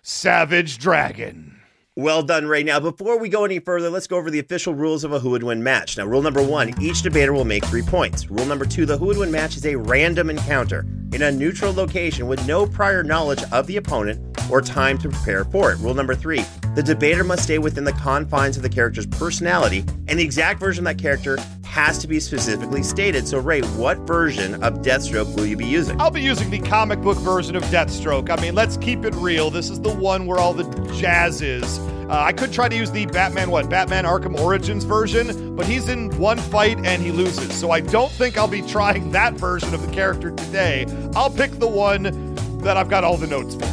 Savage 0.00 0.78
Dragon. 0.78 1.55
Well 1.98 2.22
done, 2.22 2.46
Ray. 2.46 2.62
Now, 2.62 2.78
before 2.78 3.18
we 3.18 3.30
go 3.30 3.46
any 3.46 3.58
further, 3.58 3.88
let's 3.88 4.06
go 4.06 4.18
over 4.18 4.30
the 4.30 4.38
official 4.38 4.74
rules 4.74 5.02
of 5.02 5.14
a 5.14 5.18
Who 5.18 5.30
Would 5.30 5.42
Win 5.42 5.62
match. 5.62 5.96
Now, 5.96 6.04
rule 6.04 6.20
number 6.20 6.42
one 6.42 6.74
each 6.78 7.00
debater 7.00 7.32
will 7.32 7.46
make 7.46 7.64
three 7.64 7.80
points. 7.80 8.30
Rule 8.30 8.44
number 8.44 8.66
two 8.66 8.84
the 8.84 8.98
Who 8.98 9.06
Would 9.06 9.16
Win 9.16 9.30
match 9.30 9.56
is 9.56 9.64
a 9.64 9.76
random 9.76 10.28
encounter 10.28 10.84
in 11.14 11.22
a 11.22 11.32
neutral 11.32 11.72
location 11.72 12.26
with 12.26 12.46
no 12.46 12.66
prior 12.66 13.02
knowledge 13.02 13.42
of 13.50 13.66
the 13.66 13.78
opponent 13.78 14.20
or 14.50 14.60
time 14.60 14.98
to 14.98 15.08
prepare 15.08 15.46
for 15.46 15.72
it. 15.72 15.78
Rule 15.78 15.94
number 15.94 16.14
three 16.14 16.44
the 16.74 16.82
debater 16.82 17.24
must 17.24 17.44
stay 17.44 17.58
within 17.58 17.84
the 17.84 17.94
confines 17.94 18.58
of 18.58 18.62
the 18.62 18.68
character's 18.68 19.06
personality, 19.06 19.82
and 20.08 20.18
the 20.18 20.22
exact 20.22 20.60
version 20.60 20.86
of 20.86 20.94
that 20.94 21.02
character 21.02 21.38
has 21.64 21.98
to 21.98 22.06
be 22.06 22.20
specifically 22.20 22.82
stated. 22.82 23.26
So, 23.26 23.38
Ray, 23.38 23.62
what 23.62 23.96
version 24.00 24.62
of 24.62 24.82
Deathstroke 24.82 25.34
will 25.36 25.46
you 25.46 25.56
be 25.56 25.64
using? 25.64 25.98
I'll 25.98 26.10
be 26.10 26.20
using 26.20 26.50
the 26.50 26.58
comic 26.58 27.00
book 27.00 27.16
version 27.18 27.56
of 27.56 27.62
Deathstroke. 27.64 28.28
I 28.28 28.40
mean, 28.40 28.54
let's 28.54 28.76
keep 28.76 29.06
it 29.06 29.14
real. 29.14 29.50
This 29.50 29.70
is 29.70 29.80
the 29.80 29.94
one 29.94 30.26
where 30.26 30.38
all 30.38 30.52
the 30.52 30.64
jazz 30.94 31.40
is. 31.40 31.78
Uh, 32.08 32.20
I 32.20 32.32
could 32.32 32.52
try 32.52 32.68
to 32.68 32.76
use 32.76 32.90
the 32.90 33.06
Batman, 33.06 33.50
what, 33.50 33.68
Batman 33.68 34.04
Arkham 34.04 34.38
Origins 34.38 34.84
version, 34.84 35.56
but 35.56 35.66
he's 35.66 35.88
in 35.88 36.16
one 36.18 36.38
fight 36.38 36.78
and 36.78 37.02
he 37.02 37.10
loses. 37.10 37.54
So 37.54 37.70
I 37.70 37.80
don't 37.80 38.12
think 38.12 38.36
I'll 38.36 38.48
be 38.48 38.62
trying 38.62 39.10
that 39.12 39.34
version 39.34 39.74
of 39.74 39.84
the 39.84 39.92
character 39.92 40.30
today. 40.30 40.86
I'll 41.14 41.30
pick 41.30 41.52
the 41.52 41.68
one 41.68 42.34
that 42.58 42.76
I've 42.76 42.88
got 42.88 43.04
all 43.04 43.16
the 43.16 43.26
notes 43.26 43.54
for. 43.54 43.64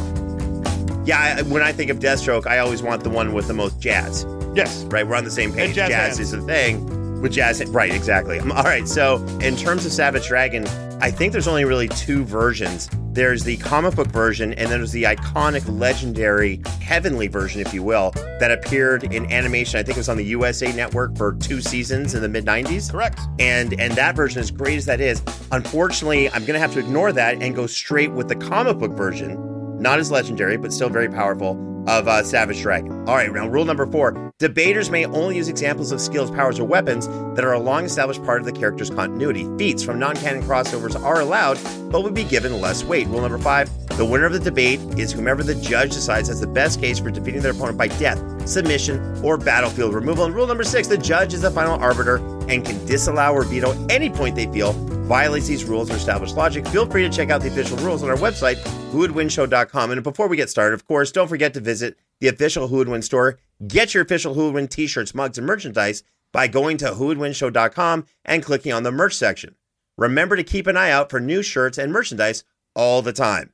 Yeah, 1.04 1.36
I, 1.38 1.42
when 1.42 1.62
I 1.62 1.72
think 1.72 1.90
of 1.90 1.98
Deathstroke, 1.98 2.46
I 2.46 2.58
always 2.58 2.82
want 2.82 3.04
the 3.04 3.10
one 3.10 3.34
with 3.34 3.46
the 3.46 3.54
most 3.54 3.78
jazz. 3.78 4.26
Yes. 4.54 4.84
Right, 4.84 5.06
we're 5.06 5.16
on 5.16 5.24
the 5.24 5.30
same 5.30 5.52
page. 5.52 5.74
Jazz 5.74 5.90
jazz 5.90 6.20
is 6.20 6.30
the 6.30 6.40
thing 6.42 7.03
with 7.24 7.32
jazz. 7.32 7.64
Right, 7.64 7.92
exactly. 7.92 8.38
All 8.40 8.62
right, 8.62 8.86
so 8.86 9.16
in 9.40 9.56
terms 9.56 9.84
of 9.84 9.90
Savage 9.90 10.28
Dragon, 10.28 10.66
I 11.00 11.10
think 11.10 11.32
there's 11.32 11.48
only 11.48 11.64
really 11.64 11.88
two 11.88 12.22
versions. 12.24 12.88
There's 13.10 13.42
the 13.42 13.56
comic 13.56 13.94
book 13.94 14.08
version, 14.08 14.52
and 14.54 14.70
then 14.70 14.78
there's 14.78 14.92
the 14.92 15.04
iconic, 15.04 15.62
legendary, 15.78 16.60
heavenly 16.80 17.28
version, 17.28 17.60
if 17.60 17.72
you 17.72 17.82
will, 17.82 18.10
that 18.40 18.50
appeared 18.50 19.04
in 19.04 19.30
animation. 19.32 19.78
I 19.78 19.82
think 19.82 19.96
it 19.96 20.00
was 20.00 20.08
on 20.08 20.16
the 20.16 20.24
USA 20.24 20.72
Network 20.72 21.16
for 21.16 21.32
two 21.34 21.60
seasons 21.60 22.14
in 22.14 22.22
the 22.22 22.28
mid 22.28 22.44
'90s. 22.44 22.90
Correct. 22.90 23.20
And 23.38 23.78
and 23.80 23.94
that 23.94 24.16
version, 24.16 24.40
as 24.40 24.50
great 24.50 24.76
as 24.76 24.84
that 24.86 25.00
is, 25.00 25.22
unfortunately, 25.50 26.28
I'm 26.30 26.44
going 26.44 26.54
to 26.54 26.60
have 26.60 26.72
to 26.74 26.80
ignore 26.80 27.12
that 27.12 27.40
and 27.40 27.54
go 27.54 27.66
straight 27.66 28.12
with 28.12 28.28
the 28.28 28.36
comic 28.36 28.78
book 28.78 28.92
version. 28.92 29.80
Not 29.80 29.98
as 29.98 30.10
legendary, 30.10 30.56
but 30.56 30.72
still 30.72 30.88
very 30.88 31.08
powerful 31.08 31.73
of 31.86 32.08
uh, 32.08 32.22
Savage 32.22 32.60
Dragon. 32.62 33.08
All 33.08 33.16
right, 33.16 33.32
now 33.32 33.48
rule 33.48 33.64
number 33.64 33.86
four: 33.86 34.32
debaters 34.38 34.90
may 34.90 35.04
only 35.06 35.36
use 35.36 35.48
examples 35.48 35.92
of 35.92 36.00
skills, 36.00 36.30
powers, 36.30 36.58
or 36.58 36.64
weapons 36.64 37.06
that 37.36 37.44
are 37.44 37.52
a 37.52 37.58
long-established 37.58 38.24
part 38.24 38.40
of 38.40 38.46
the 38.46 38.52
character's 38.52 38.90
continuity. 38.90 39.46
Feats 39.58 39.82
from 39.82 39.98
non-canon 39.98 40.42
crossovers 40.42 41.00
are 41.02 41.20
allowed, 41.20 41.58
but 41.90 42.02
would 42.02 42.14
be 42.14 42.24
given 42.24 42.60
less 42.60 42.84
weight. 42.84 43.06
Rule 43.08 43.20
number 43.20 43.38
five: 43.38 43.70
the 43.96 44.04
winner 44.04 44.26
of 44.26 44.32
the 44.32 44.40
debate 44.40 44.80
is 44.98 45.12
whomever 45.12 45.42
the 45.42 45.54
judge 45.54 45.92
decides 45.92 46.28
has 46.28 46.40
the 46.40 46.46
best 46.46 46.80
case 46.80 46.98
for 46.98 47.10
defeating 47.10 47.40
their 47.40 47.52
opponent 47.52 47.78
by 47.78 47.88
death, 47.88 48.48
submission, 48.48 49.24
or 49.24 49.36
battlefield 49.36 49.94
removal. 49.94 50.24
And 50.24 50.34
rule 50.34 50.46
number 50.46 50.64
six: 50.64 50.88
the 50.88 50.98
judge 50.98 51.34
is 51.34 51.42
the 51.42 51.50
final 51.50 51.78
arbiter 51.80 52.16
and 52.48 52.64
can 52.64 52.84
disallow 52.86 53.32
or 53.32 53.44
veto 53.44 53.72
any 53.88 54.10
point 54.10 54.36
they 54.36 54.46
feel 54.46 54.72
violates 55.04 55.46
these 55.46 55.64
rules 55.64 55.90
or 55.90 55.94
established 55.94 56.36
logic. 56.36 56.66
Feel 56.68 56.86
free 56.86 57.02
to 57.02 57.14
check 57.14 57.30
out 57.30 57.40
the 57.40 57.48
official 57.48 57.78
rules 57.78 58.02
on 58.02 58.10
our 58.10 58.16
website, 58.16 58.56
whowouldwinshow.com. 58.92 59.90
And 59.90 60.02
before 60.02 60.28
we 60.28 60.36
get 60.36 60.50
started, 60.50 60.74
of 60.74 60.86
course, 60.86 61.12
don't 61.12 61.28
forget 61.28 61.54
to 61.54 61.60
visit 61.60 61.96
the 62.20 62.28
official 62.28 62.68
Who 62.68 62.76
Would 62.76 62.88
Win 62.88 63.02
store. 63.02 63.38
Get 63.66 63.94
your 63.94 64.02
official 64.02 64.34
Who 64.34 64.46
Would 64.46 64.54
Win 64.54 64.68
t-shirts, 64.68 65.14
mugs, 65.14 65.38
and 65.38 65.46
merchandise 65.46 66.02
by 66.32 66.48
going 66.48 66.76
to 66.78 66.86
whowouldwinshow.com 66.86 68.06
and 68.24 68.42
clicking 68.42 68.72
on 68.72 68.82
the 68.82 68.92
merch 68.92 69.14
section. 69.14 69.54
Remember 69.96 70.36
to 70.36 70.44
keep 70.44 70.66
an 70.66 70.76
eye 70.76 70.90
out 70.90 71.08
for 71.08 71.20
new 71.20 71.42
shirts 71.42 71.78
and 71.78 71.92
merchandise 71.92 72.44
all 72.74 73.00
the 73.00 73.12
time. 73.12 73.53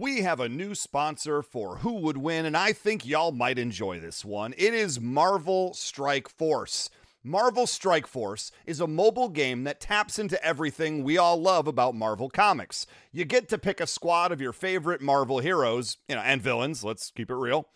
We 0.00 0.22
have 0.22 0.40
a 0.40 0.48
new 0.48 0.74
sponsor 0.74 1.42
for 1.42 1.76
Who 1.76 1.92
Would 1.96 2.16
Win, 2.16 2.46
and 2.46 2.56
I 2.56 2.72
think 2.72 3.06
y'all 3.06 3.32
might 3.32 3.58
enjoy 3.58 4.00
this 4.00 4.24
one. 4.24 4.54
It 4.56 4.72
is 4.72 4.98
Marvel 4.98 5.74
Strike 5.74 6.30
Force. 6.30 6.88
Marvel 7.22 7.66
Strike 7.66 8.06
Force 8.06 8.50
is 8.64 8.80
a 8.80 8.86
mobile 8.86 9.28
game 9.28 9.64
that 9.64 9.78
taps 9.78 10.18
into 10.18 10.42
everything 10.42 11.04
we 11.04 11.18
all 11.18 11.38
love 11.38 11.66
about 11.66 11.94
Marvel 11.94 12.30
Comics. 12.30 12.86
You 13.12 13.26
get 13.26 13.46
to 13.50 13.58
pick 13.58 13.78
a 13.78 13.86
squad 13.86 14.32
of 14.32 14.40
your 14.40 14.54
favorite 14.54 15.02
Marvel 15.02 15.40
heroes, 15.40 15.98
you 16.08 16.14
know, 16.14 16.22
and 16.22 16.40
villains, 16.40 16.82
let's 16.82 17.10
keep 17.10 17.30
it 17.30 17.34
real, 17.34 17.68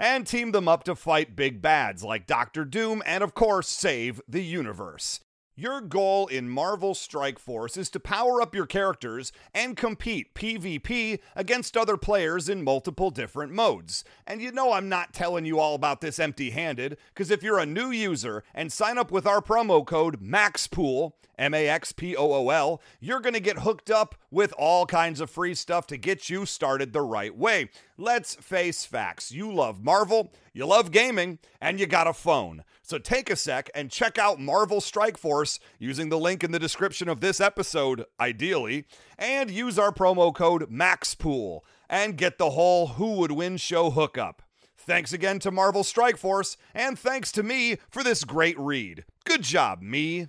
and 0.00 0.26
team 0.26 0.50
them 0.50 0.66
up 0.66 0.82
to 0.82 0.96
fight 0.96 1.36
big 1.36 1.62
bads 1.62 2.02
like 2.02 2.26
Doctor 2.26 2.64
Doom 2.64 3.04
and, 3.06 3.22
of 3.22 3.34
course, 3.34 3.68
save 3.68 4.20
the 4.26 4.42
universe. 4.42 5.20
Your 5.60 5.80
goal 5.80 6.28
in 6.28 6.48
Marvel 6.48 6.94
Strike 6.94 7.40
Force 7.40 7.76
is 7.76 7.90
to 7.90 7.98
power 7.98 8.40
up 8.40 8.54
your 8.54 8.64
characters 8.64 9.32
and 9.52 9.76
compete 9.76 10.32
PvP 10.32 11.18
against 11.34 11.76
other 11.76 11.96
players 11.96 12.48
in 12.48 12.62
multiple 12.62 13.10
different 13.10 13.52
modes. 13.52 14.04
And 14.24 14.40
you 14.40 14.52
know 14.52 14.72
I'm 14.72 14.88
not 14.88 15.12
telling 15.12 15.44
you 15.44 15.58
all 15.58 15.74
about 15.74 16.00
this 16.00 16.20
empty 16.20 16.50
handed, 16.50 16.96
because 17.12 17.32
if 17.32 17.42
you're 17.42 17.58
a 17.58 17.66
new 17.66 17.90
user 17.90 18.44
and 18.54 18.72
sign 18.72 18.98
up 18.98 19.10
with 19.10 19.26
our 19.26 19.40
promo 19.40 19.84
code 19.84 20.20
MAXPOOL, 20.20 21.14
M 21.38 21.54
A 21.54 21.68
X 21.68 21.92
P 21.92 22.16
O 22.16 22.32
O 22.32 22.50
L, 22.50 22.82
you're 23.00 23.20
going 23.20 23.34
to 23.34 23.40
get 23.40 23.60
hooked 23.60 23.90
up 23.90 24.16
with 24.30 24.52
all 24.58 24.84
kinds 24.86 25.20
of 25.20 25.30
free 25.30 25.54
stuff 25.54 25.86
to 25.86 25.96
get 25.96 26.28
you 26.28 26.44
started 26.44 26.92
the 26.92 27.02
right 27.02 27.34
way. 27.36 27.70
Let's 27.96 28.34
face 28.34 28.84
facts. 28.84 29.30
You 29.30 29.52
love 29.52 29.82
Marvel, 29.82 30.32
you 30.52 30.66
love 30.66 30.90
gaming, 30.90 31.38
and 31.60 31.78
you 31.78 31.86
got 31.86 32.06
a 32.06 32.12
phone. 32.12 32.64
So 32.82 32.98
take 32.98 33.30
a 33.30 33.36
sec 33.36 33.70
and 33.74 33.90
check 33.90 34.18
out 34.18 34.40
Marvel 34.40 34.80
Strike 34.80 35.16
Force 35.16 35.60
using 35.78 36.08
the 36.08 36.18
link 36.18 36.42
in 36.42 36.50
the 36.50 36.58
description 36.58 37.08
of 37.08 37.20
this 37.20 37.40
episode, 37.40 38.04
ideally, 38.18 38.86
and 39.18 39.50
use 39.50 39.78
our 39.78 39.92
promo 39.92 40.34
code 40.34 40.70
MAXPOOL 40.70 41.60
and 41.88 42.16
get 42.16 42.38
the 42.38 42.50
whole 42.50 42.88
Who 42.88 43.16
Would 43.16 43.32
Win 43.32 43.56
show 43.58 43.90
hookup. 43.90 44.42
Thanks 44.76 45.12
again 45.12 45.38
to 45.40 45.50
Marvel 45.50 45.84
Strike 45.84 46.16
Force, 46.16 46.56
and 46.74 46.98
thanks 46.98 47.30
to 47.32 47.42
me 47.42 47.76
for 47.90 48.02
this 48.02 48.24
great 48.24 48.58
read. 48.58 49.04
Good 49.24 49.42
job, 49.42 49.82
me. 49.82 50.28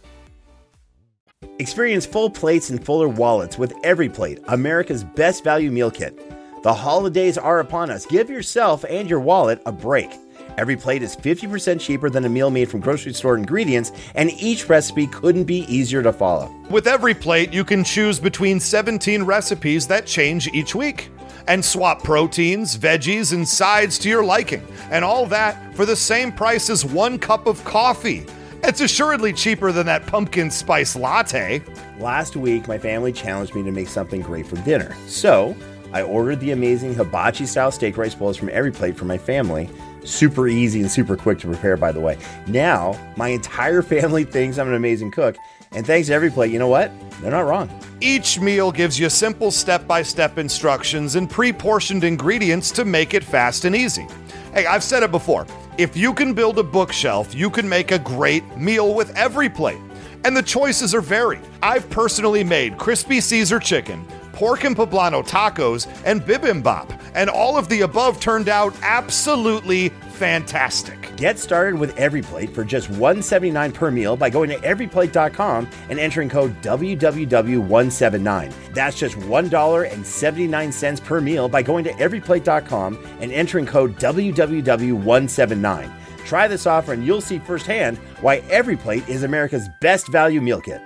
Experience 1.61 2.05
full 2.05 2.29
plates 2.29 2.69
and 2.69 2.83
fuller 2.83 3.07
wallets 3.07 3.57
with 3.57 3.73
Every 3.83 4.09
Plate, 4.09 4.39
America's 4.47 5.03
best 5.03 5.43
value 5.43 5.71
meal 5.71 5.91
kit. 5.91 6.19
The 6.63 6.73
holidays 6.73 7.37
are 7.37 7.59
upon 7.59 7.89
us. 7.89 8.05
Give 8.05 8.29
yourself 8.29 8.85
and 8.87 9.09
your 9.09 9.19
wallet 9.19 9.61
a 9.65 9.71
break. 9.71 10.11
Every 10.57 10.75
plate 10.75 11.01
is 11.01 11.15
50% 11.15 11.79
cheaper 11.79 12.09
than 12.09 12.25
a 12.25 12.29
meal 12.29 12.49
made 12.49 12.69
from 12.69 12.79
grocery 12.79 13.13
store 13.13 13.37
ingredients, 13.37 13.91
and 14.15 14.31
each 14.31 14.69
recipe 14.69 15.07
couldn't 15.07 15.45
be 15.45 15.59
easier 15.71 16.03
to 16.03 16.13
follow. 16.13 16.51
With 16.69 16.87
every 16.87 17.13
plate, 17.13 17.53
you 17.53 17.63
can 17.63 17.83
choose 17.83 18.19
between 18.19 18.59
17 18.59 19.23
recipes 19.23 19.87
that 19.87 20.05
change 20.05 20.47
each 20.53 20.75
week 20.75 21.09
and 21.47 21.63
swap 21.63 22.03
proteins, 22.03 22.77
veggies, 22.77 23.33
and 23.33 23.47
sides 23.47 23.97
to 23.99 24.09
your 24.09 24.23
liking, 24.23 24.65
and 24.91 25.03
all 25.03 25.25
that 25.27 25.75
for 25.75 25.85
the 25.85 25.95
same 25.95 26.31
price 26.31 26.69
as 26.69 26.85
one 26.85 27.17
cup 27.17 27.47
of 27.47 27.63
coffee. 27.65 28.25
It's 28.63 28.79
assuredly 28.79 29.33
cheaper 29.33 29.71
than 29.71 29.87
that 29.87 30.05
pumpkin 30.05 30.51
spice 30.51 30.95
latte. 30.95 31.63
Last 31.99 32.35
week, 32.35 32.67
my 32.67 32.77
family 32.77 33.11
challenged 33.11 33.55
me 33.55 33.63
to 33.63 33.71
make 33.71 33.87
something 33.87 34.21
great 34.21 34.45
for 34.45 34.55
dinner. 34.57 34.95
So, 35.07 35.55
I 35.93 36.03
ordered 36.03 36.39
the 36.39 36.51
amazing 36.51 36.93
hibachi 36.93 37.47
style 37.47 37.71
steak 37.71 37.97
rice 37.97 38.13
bowls 38.13 38.37
from 38.37 38.49
Every 38.49 38.71
Plate 38.71 38.95
for 38.95 39.05
my 39.05 39.17
family. 39.17 39.67
Super 40.03 40.47
easy 40.47 40.79
and 40.81 40.91
super 40.91 41.17
quick 41.17 41.39
to 41.39 41.47
prepare, 41.47 41.75
by 41.75 41.91
the 41.91 41.99
way. 41.99 42.19
Now, 42.45 42.99
my 43.17 43.29
entire 43.29 43.81
family 43.81 44.25
thinks 44.25 44.59
I'm 44.59 44.67
an 44.67 44.75
amazing 44.75 45.09
cook. 45.09 45.37
And 45.71 45.85
thanks 45.85 46.09
to 46.09 46.13
Every 46.13 46.29
Plate, 46.29 46.51
you 46.51 46.59
know 46.59 46.67
what? 46.67 46.91
They're 47.19 47.31
not 47.31 47.45
wrong. 47.45 47.69
Each 47.99 48.39
meal 48.39 48.71
gives 48.71 48.99
you 48.99 49.09
simple 49.09 49.49
step 49.49 49.87
by 49.87 50.03
step 50.03 50.37
instructions 50.37 51.15
and 51.15 51.27
pre 51.27 51.51
portioned 51.51 52.03
ingredients 52.03 52.69
to 52.71 52.85
make 52.85 53.15
it 53.15 53.23
fast 53.23 53.65
and 53.65 53.75
easy. 53.75 54.07
Hey, 54.53 54.65
I've 54.65 54.83
said 54.83 55.01
it 55.01 55.11
before 55.11 55.47
if 55.77 55.95
you 55.95 56.13
can 56.13 56.33
build 56.33 56.59
a 56.59 56.63
bookshelf, 56.63 57.33
you 57.33 57.49
can 57.49 57.67
make 57.67 57.91
a 57.91 57.99
great 57.99 58.57
meal 58.57 58.93
with 58.93 59.15
every 59.15 59.49
plate. 59.49 59.79
And 60.25 60.35
the 60.35 60.43
choices 60.43 60.93
are 60.93 61.01
varied. 61.01 61.41
I've 61.63 61.89
personally 61.89 62.43
made 62.43 62.77
crispy 62.77 63.21
Caesar 63.21 63.59
chicken, 63.59 64.05
pork 64.33 64.65
and 64.65 64.75
poblano 64.75 65.25
tacos, 65.25 65.87
and 66.05 66.21
bibimbap, 66.21 66.99
and 67.15 67.29
all 67.29 67.57
of 67.57 67.69
the 67.69 67.81
above 67.81 68.19
turned 68.19 68.49
out 68.49 68.75
absolutely 68.81 69.93
fantastic. 70.21 71.15
Get 71.17 71.39
started 71.39 71.79
with 71.79 71.97
Every 71.97 72.21
Plate 72.21 72.51
for 72.51 72.63
just 72.63 72.91
179 72.91 73.71
per 73.71 73.89
meal 73.89 74.15
by 74.15 74.29
going 74.29 74.51
to 74.51 74.57
everyplate.com 74.57 75.67
and 75.89 75.97
entering 75.97 76.29
code 76.29 76.61
WWW179. 76.61 78.53
That's 78.75 78.99
just 78.99 79.15
$1.79 79.15 81.03
per 81.03 81.21
meal 81.21 81.49
by 81.49 81.63
going 81.63 81.83
to 81.85 81.91
everyplate.com 81.93 83.03
and 83.19 83.31
entering 83.31 83.65
code 83.65 83.95
WWW179. 83.95 85.91
Try 86.23 86.47
this 86.47 86.67
offer 86.67 86.93
and 86.93 87.03
you'll 87.03 87.19
see 87.19 87.39
firsthand 87.39 87.97
why 88.19 88.43
Every 88.51 88.77
Plate 88.77 89.09
is 89.09 89.23
America's 89.23 89.67
best 89.81 90.07
value 90.09 90.39
meal 90.39 90.61
kit. 90.61 90.83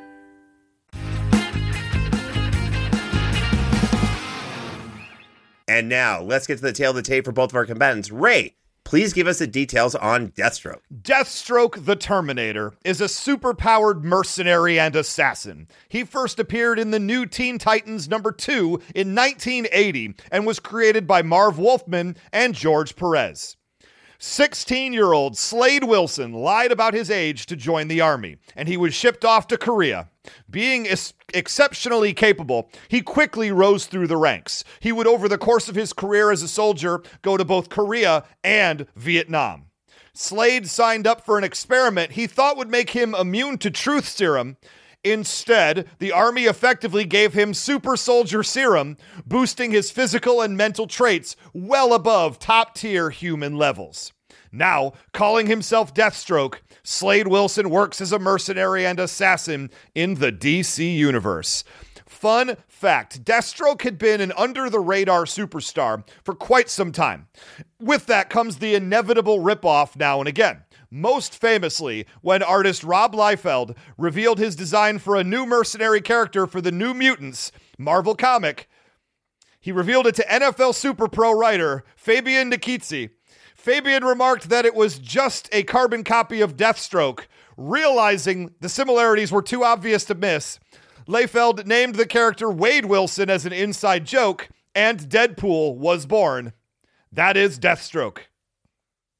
And 5.67 5.89
now, 5.89 6.21
let's 6.21 6.47
get 6.47 6.55
to 6.55 6.61
the 6.61 6.71
tail 6.71 6.91
of 6.91 6.95
the 6.95 7.01
tape 7.01 7.25
for 7.25 7.33
both 7.33 7.49
of 7.49 7.55
our 7.55 7.65
combatants. 7.65 8.11
Ray, 8.11 8.53
please 8.85 9.11
give 9.11 9.27
us 9.27 9.39
the 9.39 9.47
details 9.47 9.95
on 9.95 10.29
Deathstroke. 10.29 10.79
Deathstroke 11.01 11.83
the 11.83 11.97
Terminator 11.97 12.73
is 12.85 13.01
a 13.01 13.05
superpowered 13.05 14.03
mercenary 14.03 14.79
and 14.79 14.95
assassin. 14.95 15.67
He 15.89 16.05
first 16.05 16.39
appeared 16.39 16.79
in 16.79 16.91
the 16.91 16.99
new 16.99 17.25
Teen 17.25 17.57
Titans 17.57 18.07
number 18.07 18.31
2 18.31 18.81
in 18.95 19.13
1980 19.13 20.15
and 20.31 20.45
was 20.45 20.59
created 20.59 21.05
by 21.05 21.21
Marv 21.21 21.59
Wolfman 21.59 22.15
and 22.31 22.55
George 22.55 22.95
Perez. 22.95 23.57
16 24.19 24.93
year 24.93 25.13
old 25.13 25.37
Slade 25.37 25.83
Wilson 25.83 26.33
lied 26.33 26.71
about 26.71 26.93
his 26.93 27.09
age 27.09 27.45
to 27.47 27.55
join 27.55 27.87
the 27.87 28.01
Army, 28.01 28.37
and 28.55 28.67
he 28.67 28.77
was 28.77 28.93
shipped 28.93 29.25
off 29.25 29.47
to 29.47 29.57
Korea. 29.57 30.09
Being 30.49 30.87
es- 30.87 31.13
exceptionally 31.33 32.13
capable, 32.13 32.69
he 32.87 33.01
quickly 33.01 33.51
rose 33.51 33.85
through 33.85 34.07
the 34.07 34.17
ranks. 34.17 34.63
He 34.79 34.91
would, 34.91 35.07
over 35.07 35.27
the 35.27 35.37
course 35.37 35.67
of 35.69 35.75
his 35.75 35.93
career 35.93 36.31
as 36.31 36.41
a 36.41 36.47
soldier, 36.47 37.03
go 37.21 37.37
to 37.37 37.45
both 37.45 37.69
Korea 37.69 38.23
and 38.43 38.87
Vietnam. 38.95 39.65
Slade 40.13 40.69
signed 40.69 41.05
up 41.05 41.25
for 41.25 41.37
an 41.37 41.43
experiment 41.43 42.13
he 42.13 42.25
thought 42.25 42.55
would 42.55 42.69
make 42.69 42.91
him 42.91 43.13
immune 43.13 43.57
to 43.57 43.69
truth 43.69 44.07
serum. 44.07 44.55
Instead, 45.05 45.87
the 45.99 46.11
Army 46.11 46.45
effectively 46.45 47.05
gave 47.05 47.33
him 47.33 47.53
super 47.53 47.95
soldier 47.95 48.41
serum, 48.41 48.97
boosting 49.23 49.69
his 49.69 49.91
physical 49.91 50.41
and 50.41 50.57
mental 50.57 50.87
traits 50.87 51.35
well 51.53 51.93
above 51.93 52.39
top 52.39 52.73
tier 52.73 53.11
human 53.11 53.55
levels. 53.55 54.11
Now, 54.51 54.93
calling 55.13 55.45
himself 55.45 55.93
Deathstroke, 55.93 56.55
Slade 56.81 57.27
Wilson 57.27 57.69
works 57.69 58.01
as 58.01 58.11
a 58.11 58.17
mercenary 58.17 58.83
and 58.83 58.99
assassin 58.99 59.69
in 59.93 60.15
the 60.15 60.31
DC 60.31 60.95
universe. 60.95 61.63
Fun 62.07 62.57
fact 62.67 63.23
Deathstroke 63.23 63.83
had 63.83 63.99
been 63.99 64.21
an 64.21 64.31
under 64.35 64.71
the 64.71 64.79
radar 64.79 65.25
superstar 65.25 66.03
for 66.23 66.33
quite 66.33 66.69
some 66.69 66.91
time. 66.91 67.27
With 67.79 68.07
that 68.07 68.31
comes 68.31 68.57
the 68.57 68.73
inevitable 68.73 69.39
ripoff 69.39 69.95
now 69.95 70.17
and 70.19 70.27
again. 70.27 70.64
Most 70.95 71.37
famously, 71.37 72.05
when 72.21 72.41
artist 72.41 72.81
Rob 72.81 73.13
Liefeld 73.13 73.75
revealed 73.97 74.39
his 74.39 74.55
design 74.55 74.97
for 74.97 75.17
a 75.17 75.25
new 75.25 75.45
mercenary 75.45 75.99
character 75.99 76.47
for 76.47 76.61
the 76.61 76.71
New 76.71 76.93
Mutants 76.93 77.51
Marvel 77.77 78.15
comic, 78.15 78.69
he 79.59 79.73
revealed 79.73 80.07
it 80.07 80.15
to 80.15 80.23
NFL 80.23 80.73
Super 80.73 81.09
Pro 81.09 81.33
writer 81.33 81.83
Fabian 81.97 82.49
Nicieza. 82.49 83.09
Fabian 83.57 84.05
remarked 84.05 84.47
that 84.47 84.65
it 84.65 84.73
was 84.73 84.97
just 84.97 85.49
a 85.51 85.63
carbon 85.63 86.05
copy 86.05 86.39
of 86.39 86.55
Deathstroke. 86.55 87.25
Realizing 87.57 88.55
the 88.61 88.69
similarities 88.69 89.33
were 89.33 89.41
too 89.41 89.65
obvious 89.65 90.05
to 90.05 90.15
miss, 90.15 90.61
Liefeld 91.09 91.65
named 91.65 91.95
the 91.95 92.05
character 92.05 92.49
Wade 92.49 92.85
Wilson 92.85 93.29
as 93.29 93.45
an 93.45 93.51
inside 93.51 94.05
joke, 94.05 94.47
and 94.73 95.01
Deadpool 95.01 95.75
was 95.75 96.05
born. 96.05 96.53
That 97.11 97.35
is 97.35 97.59
Deathstroke. 97.59 98.19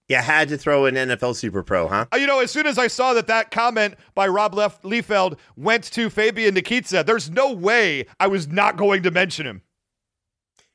You 0.07 0.17
had 0.17 0.49
to 0.49 0.57
throw 0.57 0.85
in 0.85 0.93
NFL 0.95 1.35
Super 1.35 1.63
Pro, 1.63 1.87
huh? 1.87 2.05
Uh, 2.13 2.17
You 2.17 2.27
know, 2.27 2.39
as 2.39 2.51
soon 2.51 2.67
as 2.67 2.77
I 2.77 2.87
saw 2.87 3.13
that 3.15 3.25
that 3.27 3.49
comment 3.49 3.95
by 4.13 4.27
Rob 4.27 4.53
Lef- 4.53 4.81
Liefeld 4.83 5.37
went 5.55 5.83
to 5.93 6.09
Fabian 6.11 6.53
Nicieza, 6.55 7.03
there's 7.05 7.29
no 7.31 7.51
way 7.51 8.05
I 8.19 8.27
was 8.27 8.47
not 8.47 8.77
going 8.77 9.01
to 9.03 9.11
mention 9.11 9.47
him. 9.47 9.61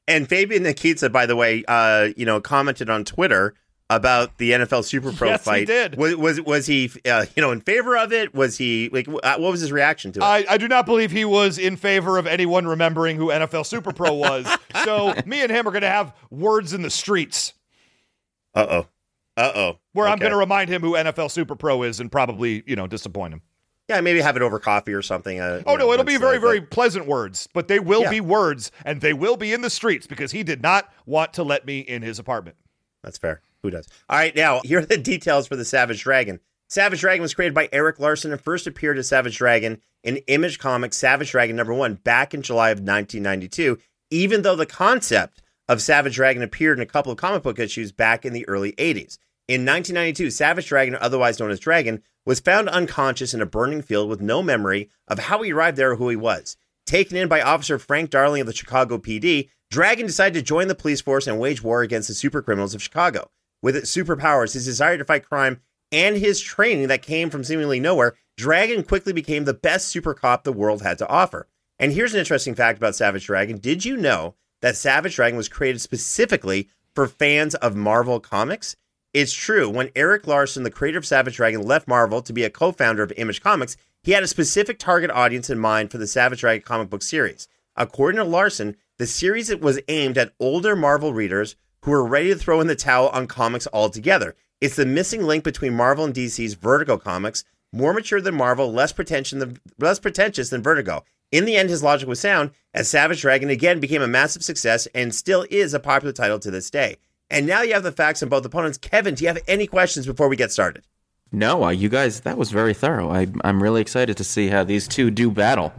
And 0.08 0.28
Fabian 0.28 0.64
Nicieza, 0.64 1.12
by 1.12 1.26
the 1.26 1.36
way, 1.36 1.62
uh, 1.68 2.08
you 2.16 2.26
know, 2.26 2.40
commented 2.40 2.90
on 2.90 3.04
Twitter 3.04 3.54
about 3.88 4.38
the 4.38 4.52
NFL 4.52 4.84
Super 4.84 5.12
Pro 5.12 5.28
Yes, 5.28 5.40
he 5.40 5.44
fight. 5.44 5.66
did. 5.68 5.96
Was 5.96 6.16
was, 6.16 6.40
was 6.40 6.66
he, 6.66 6.90
uh, 7.04 7.26
you 7.36 7.40
know, 7.40 7.52
in 7.52 7.60
favor 7.60 7.96
of 7.96 8.12
it? 8.12 8.34
Was 8.34 8.56
he 8.58 8.88
like? 8.92 9.06
uh, 9.08 9.36
What 9.36 9.50
was 9.52 9.60
his 9.60 9.70
reaction 9.72 10.10
to 10.12 10.20
it? 10.20 10.24
I, 10.24 10.44
I 10.48 10.58
do 10.58 10.66
not 10.68 10.86
believe 10.86 11.10
he 11.12 11.24
was 11.24 11.58
in 11.58 11.76
favor 11.76 12.18
of 12.18 12.26
anyone 12.26 12.66
remembering 12.66 13.16
who 13.16 13.28
NFL 13.28 13.66
Super 13.66 13.92
Pro 13.92 14.14
was. 14.14 14.48
so 14.84 15.14
me 15.26 15.40
and 15.42 15.50
him 15.52 15.66
are 15.68 15.72
going 15.72 15.82
to 15.82 15.88
have 15.88 16.12
words 16.30 16.72
in 16.72 16.82
the 16.82 16.90
streets 16.90 17.52
Uh 18.54 18.66
oh. 18.68 18.86
Uh 19.40 19.52
oh. 19.54 19.78
where 19.92 20.06
I'm 20.08 20.18
going 20.18 20.32
to 20.32 20.38
remind 20.38 20.68
him 20.70 20.82
who 20.82 20.92
NFL 20.92 21.30
Super 21.30 21.56
Pro 21.56 21.82
is 21.82 22.00
and 22.00 22.10
probably, 22.12 22.62
you 22.66 22.76
know, 22.76 22.86
disappoint 22.86 23.34
him. 23.34 23.42
Yeah, 23.88 24.00
maybe 24.02 24.20
have 24.20 24.36
it 24.36 24.42
over 24.42 24.58
coffee 24.60 24.92
or 24.92 25.02
something. 25.02 25.40
Uh, 25.40 25.62
Oh 25.66 25.72
you 25.72 25.78
know, 25.78 25.86
no, 25.86 25.92
it'll 25.94 26.04
be 26.04 26.16
very, 26.16 26.36
uh, 26.36 26.40
very 26.40 26.60
but- 26.60 26.70
pleasant 26.70 27.06
words, 27.06 27.48
but 27.52 27.66
they 27.66 27.80
will 27.80 28.02
Yeah. 28.02 28.10
be 28.10 28.20
words, 28.20 28.70
and 28.84 29.00
they 29.00 29.12
will 29.12 29.36
be 29.36 29.52
in 29.52 29.62
the 29.62 29.70
streets 29.70 30.06
because 30.06 30.30
he 30.32 30.42
did 30.44 30.62
not 30.62 30.92
want 31.06 31.32
to 31.34 31.42
let 31.42 31.66
me 31.66 31.80
in 31.80 32.02
his 32.02 32.18
apartment. 32.20 32.56
That's 33.02 33.18
fair. 33.18 33.40
Who 33.62 33.70
does? 33.70 33.88
All 34.08 34.16
right, 34.18 34.34
now 34.36 34.60
here 34.64 34.78
are 34.80 34.86
the 34.86 34.96
details 34.96 35.48
for 35.48 35.56
the 35.56 35.64
Savage 35.64 36.02
Dragon. 36.02 36.38
Savage 36.68 37.00
Dragon 37.00 37.20
was 37.22 37.34
created 37.34 37.52
by 37.54 37.68
Erik 37.72 37.98
Larsen 37.98 38.30
and 38.30 38.40
first 38.40 38.68
appeared 38.68 38.96
as 38.96 39.08
Savage 39.08 39.36
Dragon 39.36 39.80
in 40.04 40.18
Image 40.28 40.60
Comics 40.60 40.96
Savage 40.96 41.32
Dragon 41.32 41.56
number 41.56 41.74
one 41.74 41.94
back 41.94 42.32
in 42.32 42.42
July 42.42 42.70
of 42.70 42.78
1992, 42.78 43.76
even 44.10 44.42
though 44.42 44.54
the 44.54 44.66
concept 44.66 45.42
of 45.68 45.82
Savage 45.82 46.14
Dragon 46.14 46.42
appeared 46.44 46.78
in 46.78 46.82
a 46.82 46.86
couple 46.86 47.10
of 47.10 47.18
comic 47.18 47.42
book 47.42 47.58
issues 47.58 47.90
back 47.90 48.24
in 48.24 48.32
the 48.32 48.46
early 48.48 48.72
80s. 48.72 49.18
In 49.50 49.66
1992, 49.66 50.30
Savage 50.30 50.68
Dragon, 50.68 50.96
otherwise 51.00 51.40
known 51.40 51.50
as 51.50 51.58
Dragon, 51.58 52.04
was 52.24 52.38
found 52.38 52.68
unconscious 52.68 53.34
in 53.34 53.40
a 53.40 53.46
burning 53.46 53.82
field 53.82 54.08
with 54.08 54.20
no 54.20 54.44
memory 54.44 54.88
of 55.08 55.18
how 55.18 55.42
he 55.42 55.52
arrived 55.52 55.76
there 55.76 55.90
or 55.90 55.96
who 55.96 56.08
he 56.08 56.14
was. 56.14 56.56
Taken 56.86 57.16
in 57.16 57.26
by 57.26 57.42
Officer 57.42 57.76
Frank 57.76 58.10
Darling 58.10 58.42
of 58.42 58.46
the 58.46 58.54
Chicago 58.54 58.96
PD, 58.96 59.48
Dragon 59.68 60.06
decided 60.06 60.38
to 60.38 60.46
join 60.46 60.68
the 60.68 60.76
police 60.76 61.00
force 61.00 61.26
and 61.26 61.40
wage 61.40 61.64
war 61.64 61.82
against 61.82 62.06
the 62.06 62.14
super 62.14 62.42
criminals 62.42 62.76
of 62.76 62.82
Chicago. 62.82 63.28
With 63.60 63.74
its 63.74 63.92
superpowers, 63.92 64.52
his 64.52 64.66
desire 64.66 64.96
to 64.96 65.04
fight 65.04 65.28
crime, 65.28 65.60
and 65.90 66.16
his 66.16 66.40
training 66.40 66.86
that 66.86 67.02
came 67.02 67.28
from 67.28 67.42
seemingly 67.42 67.80
nowhere, 67.80 68.14
Dragon 68.36 68.84
quickly 68.84 69.12
became 69.12 69.46
the 69.46 69.52
best 69.52 69.88
super 69.88 70.14
cop 70.14 70.44
the 70.44 70.52
world 70.52 70.82
had 70.82 70.96
to 70.98 71.08
offer. 71.08 71.48
And 71.76 71.90
here's 71.92 72.14
an 72.14 72.20
interesting 72.20 72.54
fact 72.54 72.78
about 72.78 72.94
Savage 72.94 73.26
Dragon. 73.26 73.58
Did 73.58 73.84
you 73.84 73.96
know 73.96 74.36
that 74.62 74.76
Savage 74.76 75.16
Dragon 75.16 75.36
was 75.36 75.48
created 75.48 75.80
specifically 75.80 76.68
for 76.94 77.08
fans 77.08 77.56
of 77.56 77.74
Marvel 77.74 78.20
Comics? 78.20 78.76
It's 79.12 79.32
true. 79.32 79.68
When 79.68 79.90
Erik 79.96 80.28
Larsen, 80.28 80.62
the 80.62 80.70
creator 80.70 80.98
of 80.98 81.06
Savage 81.06 81.36
Dragon, 81.36 81.62
left 81.62 81.88
Marvel 81.88 82.22
to 82.22 82.32
be 82.32 82.44
a 82.44 82.50
co 82.50 82.70
founder 82.70 83.02
of 83.02 83.12
Image 83.16 83.42
Comics, 83.42 83.76
he 84.02 84.12
had 84.12 84.22
a 84.22 84.28
specific 84.28 84.78
target 84.78 85.10
audience 85.10 85.50
in 85.50 85.58
mind 85.58 85.90
for 85.90 85.98
the 85.98 86.06
Savage 86.06 86.40
Dragon 86.40 86.62
comic 86.64 86.90
book 86.90 87.02
series. 87.02 87.48
According 87.76 88.18
to 88.18 88.24
Larsen, 88.24 88.76
the 88.98 89.06
series 89.06 89.54
was 89.56 89.80
aimed 89.88 90.16
at 90.16 90.32
older 90.38 90.76
Marvel 90.76 91.12
readers 91.12 91.56
who 91.82 91.90
were 91.90 92.06
ready 92.06 92.28
to 92.28 92.36
throw 92.36 92.60
in 92.60 92.68
the 92.68 92.76
towel 92.76 93.08
on 93.08 93.26
comics 93.26 93.66
altogether. 93.72 94.36
It's 94.60 94.76
the 94.76 94.86
missing 94.86 95.24
link 95.24 95.42
between 95.42 95.74
Marvel 95.74 96.04
and 96.04 96.14
DC's 96.14 96.54
Vertigo 96.54 96.96
comics, 96.98 97.42
more 97.72 97.92
mature 97.92 98.20
than 98.20 98.34
Marvel, 98.34 98.72
less 98.72 98.92
than, 98.92 99.58
less 99.78 99.98
pretentious 99.98 100.50
than 100.50 100.62
Vertigo. 100.62 101.04
In 101.32 101.46
the 101.46 101.56
end, 101.56 101.70
his 101.70 101.82
logic 101.82 102.08
was 102.08 102.20
sound, 102.20 102.50
as 102.74 102.88
Savage 102.88 103.22
Dragon 103.22 103.50
again 103.50 103.80
became 103.80 104.02
a 104.02 104.08
massive 104.08 104.44
success 104.44 104.86
and 104.94 105.14
still 105.14 105.46
is 105.50 105.74
a 105.74 105.80
popular 105.80 106.12
title 106.12 106.38
to 106.40 106.50
this 106.50 106.70
day. 106.70 106.96
And 107.30 107.46
now 107.46 107.62
you 107.62 107.74
have 107.74 107.82
the 107.82 107.92
facts 107.92 108.22
on 108.22 108.28
both 108.28 108.44
opponents. 108.44 108.76
Kevin, 108.76 109.14
do 109.14 109.24
you 109.24 109.28
have 109.28 109.38
any 109.46 109.66
questions 109.66 110.06
before 110.06 110.28
we 110.28 110.36
get 110.36 110.50
started? 110.50 110.84
No, 111.32 111.64
uh, 111.64 111.70
you 111.70 111.88
guys, 111.88 112.20
that 112.20 112.36
was 112.36 112.50
very 112.50 112.74
thorough. 112.74 113.10
I, 113.10 113.28
I'm 113.44 113.62
really 113.62 113.80
excited 113.80 114.16
to 114.16 114.24
see 114.24 114.48
how 114.48 114.64
these 114.64 114.88
two 114.88 115.10
do 115.10 115.30
battle. 115.30 115.72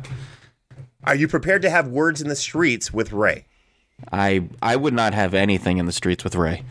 Are 1.03 1.15
you 1.15 1.27
prepared 1.27 1.61
to 1.63 1.69
have 1.69 1.87
words 1.87 2.21
in 2.21 2.29
the 2.29 2.35
streets 2.35 2.93
with 2.93 3.11
Ray? 3.11 3.45
I 4.11 4.47
I 4.61 4.75
would 4.77 4.93
not 4.93 5.13
have 5.13 5.33
anything 5.33 5.77
in 5.77 5.85
the 5.85 5.91
streets 5.91 6.23
with 6.23 6.35
Ray. 6.35 6.63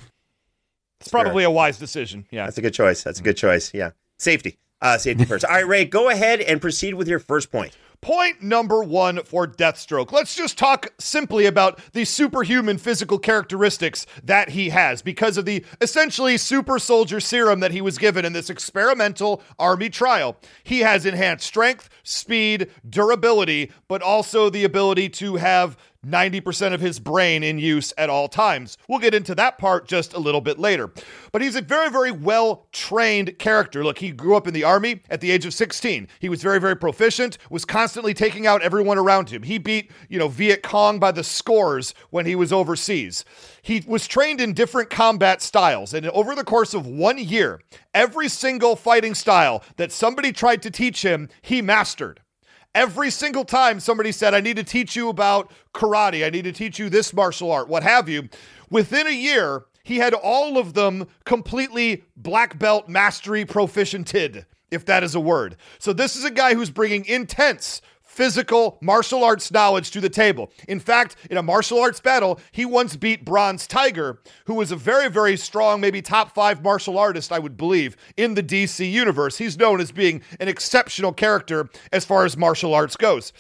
It's 1.00 1.10
probably 1.10 1.44
a 1.44 1.50
wise 1.50 1.78
decision. 1.78 2.26
Yeah. 2.30 2.46
That's 2.46 2.58
a 2.58 2.62
good 2.62 2.74
choice. 2.74 3.02
That's 3.02 3.20
a 3.20 3.22
good 3.22 3.36
choice. 3.36 3.72
Yeah. 3.72 3.90
Safety. 4.18 4.58
Uh, 4.80 4.98
safety 4.98 5.24
first. 5.26 5.44
All 5.44 5.52
right, 5.52 5.66
Ray, 5.66 5.84
go 5.84 6.08
ahead 6.08 6.40
and 6.40 6.60
proceed 6.60 6.94
with 6.94 7.08
your 7.08 7.18
first 7.18 7.50
point. 7.52 7.76
Point 8.02 8.42
number 8.42 8.82
one 8.82 9.22
for 9.24 9.46
Deathstroke. 9.46 10.10
Let's 10.10 10.34
just 10.34 10.56
talk 10.56 10.88
simply 10.98 11.44
about 11.44 11.78
the 11.92 12.06
superhuman 12.06 12.78
physical 12.78 13.18
characteristics 13.18 14.06
that 14.24 14.48
he 14.50 14.70
has 14.70 15.02
because 15.02 15.36
of 15.36 15.44
the 15.44 15.66
essentially 15.82 16.38
super 16.38 16.78
soldier 16.78 17.20
serum 17.20 17.60
that 17.60 17.72
he 17.72 17.82
was 17.82 17.98
given 17.98 18.24
in 18.24 18.32
this 18.32 18.48
experimental 18.48 19.42
army 19.58 19.90
trial. 19.90 20.38
He 20.64 20.80
has 20.80 21.04
enhanced 21.04 21.46
strength, 21.46 21.90
speed, 22.02 22.70
durability, 22.88 23.70
but 23.86 24.00
also 24.00 24.48
the 24.48 24.64
ability 24.64 25.10
to 25.10 25.36
have 25.36 25.76
90% 26.06 26.72
of 26.72 26.80
his 26.80 26.98
brain 26.98 27.42
in 27.42 27.58
use 27.58 27.92
at 27.98 28.08
all 28.08 28.28
times. 28.28 28.78
We'll 28.88 28.98
get 28.98 29.14
into 29.14 29.34
that 29.34 29.58
part 29.58 29.86
just 29.86 30.14
a 30.14 30.18
little 30.18 30.40
bit 30.40 30.58
later. 30.58 30.90
But 31.32 31.42
he's 31.42 31.56
a 31.56 31.60
very, 31.60 31.90
very 31.90 32.10
well 32.10 32.66
trained 32.72 33.38
character. 33.38 33.84
Look, 33.84 33.98
he 33.98 34.10
grew 34.10 34.36
up 34.36 34.46
in 34.46 34.54
the 34.54 34.64
army 34.64 35.02
at 35.10 35.20
the 35.20 35.30
age 35.30 35.44
of 35.44 35.52
16. 35.52 36.08
He 36.18 36.28
was 36.28 36.42
very, 36.42 36.58
very 36.58 36.76
proficient, 36.76 37.36
was 37.50 37.64
constantly 37.64 38.14
taking 38.14 38.46
out 38.46 38.62
everyone 38.62 38.98
around 38.98 39.30
him. 39.30 39.42
He 39.42 39.58
beat, 39.58 39.90
you 40.08 40.18
know, 40.18 40.28
Viet 40.28 40.62
Cong 40.62 40.98
by 40.98 41.12
the 41.12 41.24
scores 41.24 41.94
when 42.10 42.24
he 42.24 42.34
was 42.34 42.52
overseas. 42.52 43.24
He 43.62 43.84
was 43.86 44.08
trained 44.08 44.40
in 44.40 44.54
different 44.54 44.88
combat 44.88 45.42
styles. 45.42 45.92
And 45.92 46.08
over 46.08 46.34
the 46.34 46.44
course 46.44 46.72
of 46.72 46.86
one 46.86 47.18
year, 47.18 47.60
every 47.92 48.28
single 48.28 48.74
fighting 48.74 49.14
style 49.14 49.62
that 49.76 49.92
somebody 49.92 50.32
tried 50.32 50.62
to 50.62 50.70
teach 50.70 51.02
him, 51.02 51.28
he 51.42 51.60
mastered. 51.60 52.19
Every 52.74 53.10
single 53.10 53.44
time 53.44 53.80
somebody 53.80 54.12
said, 54.12 54.32
I 54.32 54.40
need 54.40 54.56
to 54.56 54.64
teach 54.64 54.94
you 54.94 55.08
about 55.08 55.50
karate, 55.74 56.24
I 56.24 56.30
need 56.30 56.44
to 56.44 56.52
teach 56.52 56.78
you 56.78 56.88
this 56.88 57.12
martial 57.12 57.50
art, 57.50 57.68
what 57.68 57.82
have 57.82 58.08
you, 58.08 58.28
within 58.70 59.06
a 59.06 59.10
year, 59.10 59.64
he 59.82 59.96
had 59.96 60.14
all 60.14 60.56
of 60.56 60.74
them 60.74 61.08
completely 61.24 62.04
black 62.16 62.58
belt 62.58 62.88
mastery 62.88 63.44
proficiented, 63.44 64.44
if 64.70 64.84
that 64.84 65.02
is 65.02 65.16
a 65.16 65.20
word. 65.20 65.56
So 65.80 65.92
this 65.92 66.14
is 66.14 66.24
a 66.24 66.30
guy 66.30 66.54
who's 66.54 66.70
bringing 66.70 67.04
intense 67.06 67.82
physical 68.20 68.76
martial 68.82 69.24
arts 69.24 69.50
knowledge 69.50 69.90
to 69.90 69.98
the 69.98 70.10
table. 70.10 70.52
In 70.68 70.78
fact, 70.78 71.16
in 71.30 71.38
a 71.38 71.42
martial 71.42 71.80
arts 71.80 72.00
battle, 72.00 72.38
he 72.52 72.66
once 72.66 72.94
beat 72.94 73.24
Bronze 73.24 73.66
Tiger, 73.66 74.18
who 74.44 74.52
was 74.52 74.70
a 74.70 74.76
very, 74.76 75.08
very 75.08 75.38
strong, 75.38 75.80
maybe 75.80 76.02
top 76.02 76.34
five 76.34 76.62
martial 76.62 76.98
artist, 76.98 77.32
I 77.32 77.38
would 77.38 77.56
believe, 77.56 77.96
in 78.18 78.34
the 78.34 78.42
DC 78.42 78.92
universe. 78.92 79.38
He's 79.38 79.56
known 79.56 79.80
as 79.80 79.90
being 79.90 80.20
an 80.38 80.48
exceptional 80.48 81.14
character 81.14 81.70
as 81.92 82.04
far 82.04 82.26
as 82.26 82.36
martial 82.36 82.74
arts 82.74 82.94
goes. 82.94 83.32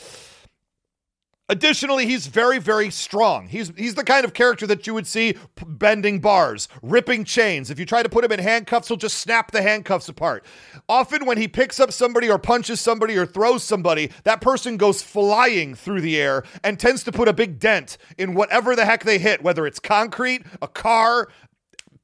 Additionally, 1.50 2.06
he's 2.06 2.28
very, 2.28 2.60
very 2.60 2.90
strong. 2.90 3.48
He's 3.48 3.72
he's 3.76 3.96
the 3.96 4.04
kind 4.04 4.24
of 4.24 4.32
character 4.32 4.68
that 4.68 4.86
you 4.86 4.94
would 4.94 5.08
see 5.08 5.34
bending 5.66 6.20
bars, 6.20 6.68
ripping 6.80 7.24
chains. 7.24 7.72
If 7.72 7.78
you 7.80 7.84
try 7.84 8.04
to 8.04 8.08
put 8.08 8.24
him 8.24 8.30
in 8.30 8.38
handcuffs, 8.38 8.86
he'll 8.86 8.96
just 8.96 9.18
snap 9.18 9.50
the 9.50 9.60
handcuffs 9.60 10.08
apart. 10.08 10.44
Often, 10.88 11.26
when 11.26 11.38
he 11.38 11.48
picks 11.48 11.80
up 11.80 11.90
somebody 11.90 12.30
or 12.30 12.38
punches 12.38 12.80
somebody 12.80 13.18
or 13.18 13.26
throws 13.26 13.64
somebody, 13.64 14.12
that 14.22 14.40
person 14.40 14.76
goes 14.76 15.02
flying 15.02 15.74
through 15.74 16.02
the 16.02 16.20
air 16.20 16.44
and 16.62 16.78
tends 16.78 17.02
to 17.02 17.10
put 17.10 17.26
a 17.26 17.32
big 17.32 17.58
dent 17.58 17.98
in 18.16 18.34
whatever 18.34 18.76
the 18.76 18.84
heck 18.84 19.02
they 19.02 19.18
hit, 19.18 19.42
whether 19.42 19.66
it's 19.66 19.80
concrete, 19.80 20.44
a 20.62 20.68
car, 20.68 21.30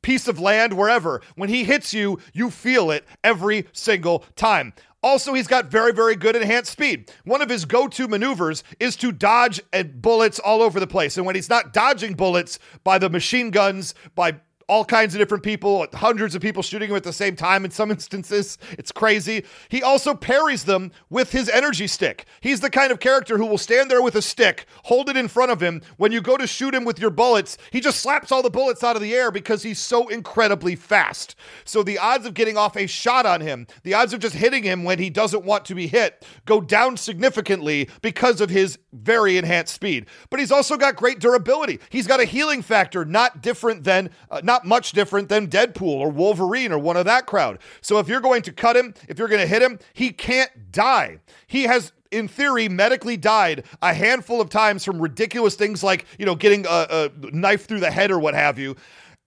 piece 0.03 0.27
of 0.27 0.41
land, 0.41 0.73
wherever. 0.73 1.23
When 1.37 1.51
he 1.51 1.63
hits 1.63 1.95
you, 1.95 2.19
you 2.33 2.51
feel 2.51 2.91
it 2.91 3.05
every 3.23 3.69
single 3.73 4.25
time. 4.35 4.73
Also, 5.07 5.35
he's 5.35 5.47
got 5.47 5.67
very, 5.67 5.93
very 5.93 6.17
good 6.17 6.35
enhanced 6.35 6.73
speed. 6.73 7.13
One 7.23 7.41
of 7.41 7.49
his 7.49 7.65
go 7.65 7.87
to 7.87 8.09
maneuvers 8.09 8.65
is 8.81 8.97
to 8.97 9.13
dodge 9.13 9.61
at 9.73 10.03
bullets 10.03 10.41
all 10.41 10.61
over 10.61 10.81
the 10.81 10.87
place. 10.89 11.17
And 11.17 11.25
when 11.25 11.37
he's 11.37 11.49
not 11.49 11.73
dodging 11.73 12.15
bullets 12.15 12.59
by 12.83 12.99
the 12.99 13.09
machine 13.09 13.53
guns, 13.53 13.95
by 14.17 14.41
all 14.69 14.85
kinds 14.85 15.15
of 15.15 15.21
different 15.21 15.45
people, 15.45 15.87
hundreds 15.95 16.35
of 16.35 16.43
people 16.43 16.63
shooting 16.63 16.91
him 16.91 16.97
at 16.97 17.05
the 17.05 17.13
same 17.13 17.37
time 17.37 17.65
in 17.65 17.71
some 17.71 17.91
instances. 17.97 18.59
It's 18.73 18.93
crazy. 18.93 19.45
He 19.69 19.83
also 19.83 20.15
parries 20.15 20.65
them 20.65 20.93
with 21.09 21.33
his 21.33 21.49
energy 21.49 21.87
stick. 21.87 22.27
He's 22.41 22.61
the 22.61 22.71
kind 22.71 22.91
of 22.91 23.01
character 23.01 23.39
who 23.39 23.47
will 23.47 23.59
stand 23.59 23.91
there 23.91 24.03
with 24.03 24.17
a 24.17 24.23
stick, 24.23 24.67
hold 24.85 25.09
it 25.09 25.17
in 25.17 25.29
front 25.29 25.53
of 25.53 25.61
him. 25.61 25.83
When 25.97 26.13
you 26.13 26.21
go 26.21 26.37
to 26.37 26.47
shoot 26.47 26.75
him 26.75 26.85
with 26.85 26.99
your 26.99 27.11
bullets, 27.11 27.59
he 27.71 27.81
just 27.81 28.01
slaps 28.01 28.33
all 28.33 28.43
the 28.43 28.51
bullets 28.51 28.83
out 28.83 28.97
of 28.97 29.03
the 29.03 29.15
air 29.15 29.31
because 29.31 29.63
he's 29.63 29.79
so 29.79 30.09
incredibly 30.09 30.75
fast. 30.75 31.37
So 31.65 31.83
the 31.83 31.99
odds 31.99 32.27
of 32.27 32.35
getting 32.35 32.57
off 32.57 32.77
a 32.77 32.87
shot 32.87 33.27
on 33.27 33.41
him, 33.41 33.67
the 33.85 33.95
odds 33.95 34.13
of 34.13 34.21
just 34.21 34.35
hitting 34.35 34.65
him 34.65 34.85
when 34.85 34.99
he 34.99 35.11
doesn't 35.11 35.45
want 35.45 35.65
to 35.67 35.75
be 35.75 35.87
hit, 35.87 36.25
go 36.45 36.61
down 36.61 36.97
significantly 36.97 37.89
because 38.03 38.41
of 38.41 38.51
his 38.51 38.79
very 38.93 39.37
enhanced 39.37 39.75
speed. 39.75 40.07
But 40.31 40.41
he's 40.41 40.53
also 40.53 40.77
got 40.77 40.97
great 40.97 41.21
durability. 41.21 41.79
He's 41.91 42.07
got 42.07 42.21
a 42.21 42.25
healing 42.25 42.63
factor 42.63 43.05
not 43.05 43.43
different 43.43 43.85
than 43.85 44.11
uh, 44.31 44.41
not 44.43 44.56
much 44.65 44.93
different 44.93 45.29
than 45.29 45.49
Deadpool 45.49 45.83
or 45.83 46.11
Wolverine 46.11 46.73
or 46.73 46.79
one 46.79 46.97
of 46.97 47.05
that 47.05 47.27
crowd. 47.27 47.59
So 47.81 47.99
if 47.99 48.09
you're 48.09 48.21
going 48.21 48.43
to 48.43 48.53
cut 48.53 48.77
him, 48.77 48.95
if 49.09 49.19
you're 49.19 49.29
going 49.29 49.41
to 49.41 49.47
hit 49.47 49.63
him, 49.63 49.79
he 49.93 50.11
can't 50.11 50.73
die. 50.73 51.19
He 51.47 51.65
has 51.65 51.93
in 52.11 52.29
theory, 52.29 52.69
medically 52.69 53.17
died 53.17 53.65
a 53.83 53.93
handful 53.93 54.41
of 54.41 54.49
times 54.49 54.85
from 54.85 55.01
ridiculous 55.01 55.55
things 55.55 55.83
like, 55.83 56.07
you 56.19 56.27
know, 56.27 56.35
getting 56.35 56.65
a, 56.67 56.87
a 56.91 57.11
knife 57.33 57.67
through 57.67 57.81
the 57.81 57.91
head 57.91 58.11
or 58.11 58.19
what 58.19 58.35
have 58.35 58.59
you. 58.59 58.77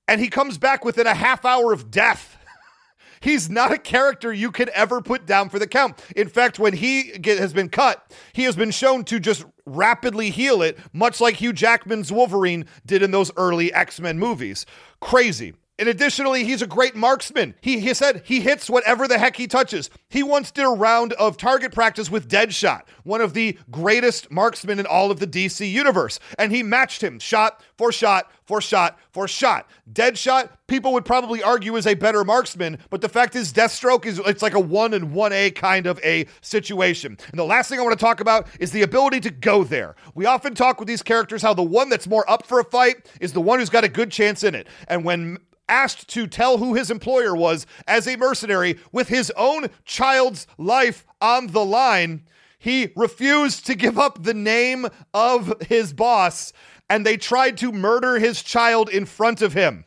And 0.08 0.20
he 0.20 0.30
comes 0.30 0.58
back 0.58 0.84
within 0.84 1.06
a 1.06 1.13
half 1.13 1.46
hour 1.46 1.72
of 1.72 1.92
death. 1.92 2.38
He's 3.19 3.49
not 3.49 3.71
a 3.71 3.77
character 3.77 4.32
you 4.32 4.51
could 4.51 4.69
ever 4.69 5.01
put 5.01 5.25
down 5.25 5.49
for 5.49 5.60
the 5.60 5.67
count. 5.67 6.03
In 6.15 6.29
fact, 6.29 6.60
when 6.60 6.73
he 6.73 7.17
get, 7.17 7.39
has 7.39 7.53
been 7.53 7.69
cut, 7.69 8.12
he 8.34 8.43
has 8.43 8.55
been 8.55 8.71
shown 8.71 9.03
to 9.05 9.19
just 9.19 9.45
rapidly 9.65 10.29
heal 10.29 10.62
it, 10.62 10.77
much 10.93 11.21
like 11.21 11.36
Hugh 11.36 11.53
Jackman's 11.53 12.12
Wolverine 12.12 12.65
did 12.86 13.03
in 13.03 13.12
those 13.12 13.32
early 13.38 13.73
X 13.73 13.99
Men 13.99 14.17
movies. 14.19 14.65
Crazy. 14.99 15.53
And 15.80 15.88
additionally, 15.88 16.44
he's 16.44 16.62
a 16.62 16.68
great 16.68 16.94
marksman. 16.94 17.56
He, 17.62 17.80
he 17.80 17.94
said 17.94 18.24
he 18.26 18.42
hits 18.42 18.70
whatever 18.70 19.08
the 19.08 19.18
heck 19.18 19.38
he 19.38 19.48
touches. 19.48 19.89
He 20.10 20.22
once 20.22 20.52
did 20.52 20.65
a 20.65 20.70
round 20.70 21.13
of 21.13 21.38
target 21.38 21.72
practice 21.72 22.12
with 22.12 22.30
Deadshot, 22.30 22.82
one 23.04 23.22
of 23.22 23.34
the 23.34 23.58
greatest 23.72 24.30
marksmen 24.30 24.80
in 24.80 24.86
all 24.86 25.10
of 25.10 25.22
the 25.22 25.28
DC 25.28 25.72
universe. 25.72 26.20
And 26.38 26.52
he 26.52 26.63
matched 26.63 27.02
him 27.02 27.18
shot 27.18 27.63
for 27.78 27.94
shot 27.94 28.30
for 28.50 28.60
shot 28.60 29.00
for 29.12 29.28
shot. 29.28 29.70
Deadshot, 29.94 30.50
people 30.68 30.92
would 30.92 31.06
probably 31.06 31.42
argue 31.44 31.76
is 31.76 31.86
a 31.86 31.94
better 31.94 32.26
marksman, 32.26 32.80
but 32.89 33.00
the 33.00 33.08
fact 33.08 33.36
is 33.36 33.54
Deathstroke 33.54 34.06
is 34.06 34.20
it's 34.26 34.42
like 34.42 34.56
a 34.56 34.60
1 34.60 34.96
and 34.96 35.12
1A 35.12 35.54
kind 35.54 35.86
of 35.86 36.00
a 36.04 36.26
situation. 36.42 37.15
And 37.30 37.39
the 37.39 37.46
last 37.46 37.70
thing 37.70 37.80
I 37.80 37.84
want 37.84 37.98
to 37.98 38.04
talk 38.04 38.20
about 38.20 38.48
is 38.60 38.72
the 38.72 38.82
ability 38.82 39.20
to 39.22 39.30
go 39.30 39.63
there. 39.63 39.96
We 40.15 40.26
often 40.26 40.56
talk 40.56 40.80
with 40.80 40.88
these 40.88 41.04
characters 41.04 41.44
how 41.44 41.54
the 41.54 41.63
one 41.63 41.89
that's 41.89 42.08
more 42.08 42.30
up 42.30 42.46
for 42.48 42.60
a 42.60 42.63
fight 42.63 43.08
is 43.22 43.34
the 43.34 43.42
one 43.42 43.60
who's 43.60 43.70
got 43.70 43.84
a 43.84 43.89
good 43.89 44.12
chance 44.12 44.44
in 44.44 44.56
it. 44.56 44.68
And 44.88 45.06
when 45.06 45.38
asked 45.69 46.10
to 46.10 46.27
tell 46.27 46.58
who 46.58 46.73
his 46.73 46.91
employer 46.91 47.36
was 47.36 47.65
as 47.88 48.08
a 48.08 48.17
mercenary 48.17 48.77
with 48.91 49.08
his 49.08 49.32
own 49.38 49.67
child's 49.86 50.47
life 50.58 51.05
on 51.21 51.47
the 51.47 51.63
line, 51.63 52.23
he 52.58 52.91
refused 52.95 53.65
to 53.67 53.75
give 53.75 53.97
up 53.97 54.23
the 54.23 54.34
name 54.34 54.88
of 55.13 55.53
his 55.62 55.93
boss 55.93 56.51
and 56.89 57.05
they 57.05 57.15
tried 57.15 57.58
to 57.58 57.71
murder 57.71 58.19
his 58.19 58.41
child 58.41 58.89
in 58.89 59.05
front 59.05 59.41
of 59.41 59.53
him. 59.53 59.86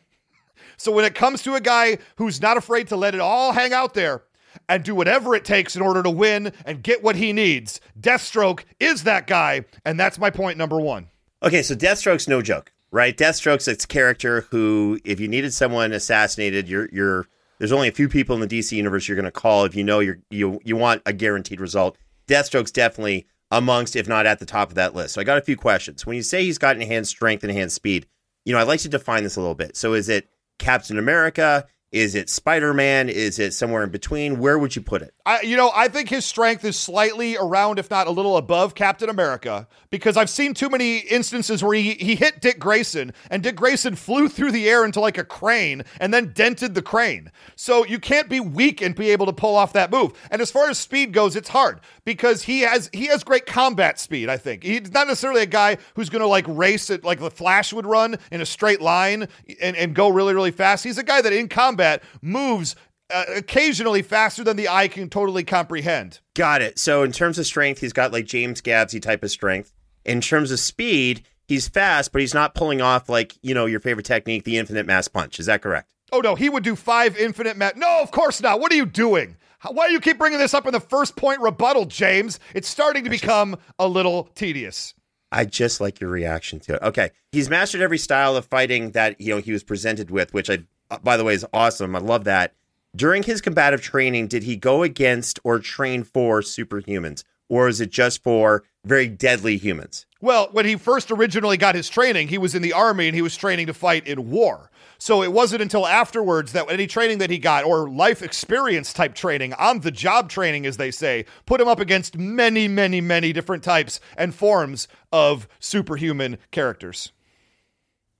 So 0.77 0.91
when 0.93 1.05
it 1.05 1.15
comes 1.15 1.43
to 1.43 1.55
a 1.55 1.61
guy 1.61 1.99
who's 2.17 2.41
not 2.41 2.57
afraid 2.57 2.89
to 2.89 2.97
let 2.97 3.15
it 3.15 3.21
all 3.21 3.53
hang 3.53 3.73
out 3.73 3.95
there 3.95 4.23
and 4.69 4.83
do 4.83 4.95
whatever 4.95 5.35
it 5.35 5.45
takes 5.45 5.77
in 5.77 5.83
order 5.83 6.03
to 6.03 6.11
win 6.11 6.53
and 6.65 6.83
get 6.83 7.03
what 7.03 7.17
he 7.17 7.33
needs, 7.33 7.81
Deathstroke 8.01 8.65
is 8.81 9.05
that 9.05 9.27
guy, 9.27 9.65
and 9.85 9.99
that's 9.99 10.19
my 10.19 10.31
point 10.31 10.59
number 10.59 10.81
one. 10.81 11.09
Okay, 11.43 11.63
so 11.63 11.75
Deathstroke's 11.75 12.29
no 12.29 12.43
joke, 12.43 12.73
right? 12.93 13.17
Deathstroke's 13.17 13.67
its 13.67 13.87
character 13.87 14.43
who, 14.51 15.01
if 15.05 15.19
you 15.19 15.27
needed 15.27 15.53
someone 15.53 15.93
assassinated, 15.93 16.69
you're 16.69 16.89
you're 16.93 17.27
there's 17.59 17.73
only 17.73 17.89
a 17.89 17.93
few 17.93 18.09
people 18.09 18.35
in 18.41 18.47
the 18.47 18.59
DC 18.59 18.73
universe 18.73 19.09
you're 19.09 19.17
going 19.17 19.25
to 19.25 19.33
call 19.33 19.65
if 19.65 19.75
you 19.75 19.83
know 19.83 19.99
you're 19.99 20.19
you 20.31 20.61
you 20.65 20.77
want 20.77 21.03
a 21.07 21.13
guaranteed 21.13 21.61
result. 21.61 21.97
Deathstroke's 22.29 22.71
definitely 22.71 23.27
amongst, 23.51 23.97
if 23.97 24.09
not 24.09 24.27
at 24.27 24.39
the 24.39 24.47
top 24.47 24.69
of 24.69 24.75
that 24.77 24.95
list. 24.95 25.15
So 25.15 25.21
I 25.21 25.25
got 25.25 25.39
a 25.39 25.43
few 25.43 25.57
questions. 25.57 26.07
When 26.07 26.17
you 26.17 26.23
say 26.23 26.45
he's 26.45 26.59
got 26.59 26.77
enhanced 26.77 27.11
strength 27.11 27.43
and 27.43 27.51
enhanced 27.51 27.75
speed, 27.75 28.07
you 28.45 28.53
know, 28.53 28.59
I'd 28.59 28.69
like 28.69 28.81
to 28.81 28.89
define 28.89 29.25
this 29.25 29.37
a 29.37 29.41
little 29.41 29.55
bit. 29.55 29.77
So 29.77 29.95
is 29.95 30.09
it 30.09 30.29
Captain 30.59 30.99
America? 30.99 31.67
Is 31.93 32.15
it 32.15 32.31
Spider 32.31 32.73
Man? 32.73 33.11
Is 33.11 33.39
it 33.39 33.53
somewhere 33.53 33.83
in 33.83 33.91
between? 33.91 34.39
Where 34.39 34.59
would 34.59 34.75
you 34.75 34.81
put 34.81 35.03
it? 35.03 35.13
I, 35.27 35.43
you 35.43 35.59
know, 35.59 35.71
I 35.75 35.89
think 35.89 36.09
his 36.09 36.25
strength 36.25 36.65
is 36.65 36.79
slightly 36.79 37.37
around, 37.37 37.79
if 37.79 37.91
not 37.91 38.07
a 38.07 38.11
little 38.11 38.39
above 38.39 38.75
Captain 38.75 39.11
America, 39.11 39.69
because 39.91 40.17
I've 40.17 40.31
seen 40.31 40.55
too 40.55 40.71
many 40.71 40.99
instances 40.99 41.63
where 41.63 41.77
he, 41.77 41.93
he 41.93 42.15
hit 42.15 42.41
Dick 42.41 42.59
Grayson 42.59 43.13
and 43.31 43.43
Dick 43.43 43.57
Grayson 43.57 43.95
flew 43.95 44.31
through 44.31 44.53
the 44.53 44.71
air 44.71 44.87
into 44.87 45.01
like 45.01 45.19
a 45.19 45.25
crane 45.25 45.85
and 46.01 46.15
then 46.15 46.33
dented 46.33 46.75
the 46.75 46.81
crane. 46.81 47.31
So 47.57 47.85
you 47.85 47.99
can't 47.99 48.31
be 48.31 48.41
weak 48.41 48.81
and 48.81 48.95
be 48.95 49.11
able 49.11 49.27
to 49.27 49.33
pull 49.35 49.55
off 49.55 49.75
that 49.75 49.91
move. 49.91 50.13
And 50.31 50.41
as 50.41 50.51
far 50.51 50.71
as 50.71 50.79
speed 50.79 51.13
goes, 51.13 51.37
it's 51.37 51.51
hard 51.51 51.81
because 52.05 52.43
he 52.43 52.61
has 52.61 52.91
he 52.93 53.07
has 53.07 53.25
great 53.25 53.47
combat 53.47 53.99
speed. 53.99 54.29
I 54.29 54.37
think 54.37 54.65
he's 54.65 54.93
not 54.93 55.07
necessarily 55.07 55.43
a 55.43 55.47
guy 55.47 55.79
who's 55.95 56.09
going 56.09 56.21
to 56.21 56.27
like 56.29 56.45
race 56.49 56.91
it 56.91 57.05
like 57.05 57.21
the 57.21 57.31
Flash 57.31 57.73
would 57.73 57.87
run 57.87 58.17
in 58.31 58.41
a 58.41 58.47
straight 58.47 58.81
line 58.81 59.29
and, 59.61 59.77
and 59.77 59.95
go 59.95 60.09
really 60.09 60.35
really 60.35 60.51
fast. 60.51 60.85
He's 60.85 60.99
a 60.99 61.05
guy 61.05 61.21
that 61.21 61.33
in 61.33 61.49
combat 61.49 62.03
moves 62.21 62.77
uh, 63.13 63.25
occasionally 63.37 64.03
faster 64.03 64.43
than 64.43 64.57
the 64.57 64.69
eye 64.69 64.89
can 64.89 65.09
totally 65.09 65.45
comprehend. 65.45 66.21
Got 66.35 66.63
it. 66.63 66.79
So 66.79 67.03
in 67.03 67.13
terms 67.13 67.39
of 67.39 67.47
strength, 67.47 67.81
he's 67.81 67.93
got 67.93 68.13
like 68.13 68.25
James 68.25 68.61
Gavsie 68.61 69.03
type 69.03 69.23
of 69.23 69.31
strength. 69.31 69.73
In 70.05 70.21
terms 70.21 70.51
of 70.51 70.59
speed, 70.59 71.23
he's 71.47 71.69
fast, 71.69 72.11
but 72.11 72.21
he's 72.21 72.35
not 72.35 72.55
pulling 72.55 72.81
off 72.81 73.09
like 73.09 73.37
you 73.43 73.55
know 73.55 73.67
your 73.67 73.81
favorite 73.81 74.07
technique, 74.07 74.45
the 74.45 74.59
infinite 74.59 74.87
mass 74.87 75.09
punch. 75.09 75.39
Is 75.39 75.47
that 75.47 75.63
correct? 75.63 75.93
Oh 76.11 76.21
no, 76.21 76.35
he 76.35 76.49
would 76.49 76.65
do 76.65 76.77
five 76.77 77.17
infinite 77.17 77.57
mass. 77.57 77.75
No, 77.77 78.01
of 78.03 78.11
course 78.11 78.41
not. 78.43 78.61
What 78.61 78.73
are 78.73 78.77
you 78.77 78.87
doing? 78.87 79.37
Why 79.71 79.87
do 79.87 79.93
you 79.93 80.01
keep 80.01 80.19
bringing 80.19 80.41
this 80.41 80.55
up 80.55 80.67
in 80.67 80.73
the 80.73 80.81
first 80.81 81.15
point 81.15 81.41
rebuttal, 81.41 81.87
James? 81.87 82.41
It's 82.55 82.69
starting 82.69 83.05
to 83.05 83.11
become 83.11 83.57
a 83.79 83.87
little 83.87 84.25
tedious. 84.35 84.95
I 85.31 85.45
just 85.45 85.81
like 85.81 86.01
your 86.01 86.11
reaction 86.11 86.61
to 86.61 86.75
it. 86.75 86.83
Okay, 86.83 87.11
he's 87.31 87.49
mastered 87.49 87.81
every 87.81 87.99
style 87.99 88.37
of 88.37 88.45
fighting 88.45 88.91
that 88.91 89.21
you 89.21 89.35
know 89.35 89.41
he 89.41 89.53
was 89.53 89.63
presented 89.63 90.11
with, 90.11 90.35
which 90.35 90.51
I, 90.51 90.59
uh, 90.91 90.99
by 90.99 91.17
the 91.17 91.25
way, 91.25 91.35
is 91.35 91.47
awesome. 91.53 91.95
I 91.95 92.01
love 92.01 92.25
that. 92.25 92.55
During 92.95 93.23
his 93.23 93.41
combative 93.41 93.81
training, 93.81 94.27
did 94.27 94.43
he 94.43 94.57
go 94.57 94.83
against 94.83 95.39
or 95.45 95.59
train 95.59 96.03
for 96.05 96.43
superhumans, 96.43 97.25
or 97.49 97.69
is 97.69 97.81
it 97.81 97.91
just 97.91 98.23
for 98.23 98.65
very 98.85 99.07
deadly 99.07 99.57
humans? 99.57 100.07
Well, 100.21 100.49
when 100.53 100.67
he 100.67 100.77
first 100.77 101.11
originally 101.11 101.57
got 101.57 101.75
his 101.75 101.89
training, 101.89 102.29
he 102.29 102.39
was 102.39 102.55
in 102.55 102.63
the 102.63 102.73
army 102.73 103.07
and 103.07 103.15
he 103.15 103.23
was 103.23 103.37
training 103.37 103.69
to 103.69 103.75
fight 103.75 104.07
in 104.07 104.31
war. 104.31 104.71
So 105.03 105.25
it 105.25 105.33
wasn't 105.33 105.63
until 105.63 105.85
afterwards 105.85 106.53
that 106.53 106.71
any 106.71 106.87
training 106.87 107.19
that 107.19 107.29
he 107.29 107.39
got, 107.39 107.65
or 107.65 107.91
life 107.91 108.23
experience 108.23 108.93
type 108.93 109.17
training, 109.17 109.53
on 109.55 109.81
the 109.81 109.91
job 109.91 110.31
training, 110.31 110.65
as 110.65 110.77
they 110.77 110.93
say, 110.93 111.25
put 111.45 111.61
him 111.61 111.67
up 111.67 111.81
against 111.81 112.17
many, 112.17 112.69
many, 112.69 113.01
many 113.01 113.33
different 113.33 113.65
types 113.65 113.99
and 114.17 114.33
forms 114.33 114.87
of 115.11 115.49
superhuman 115.59 116.39
characters. 116.53 117.11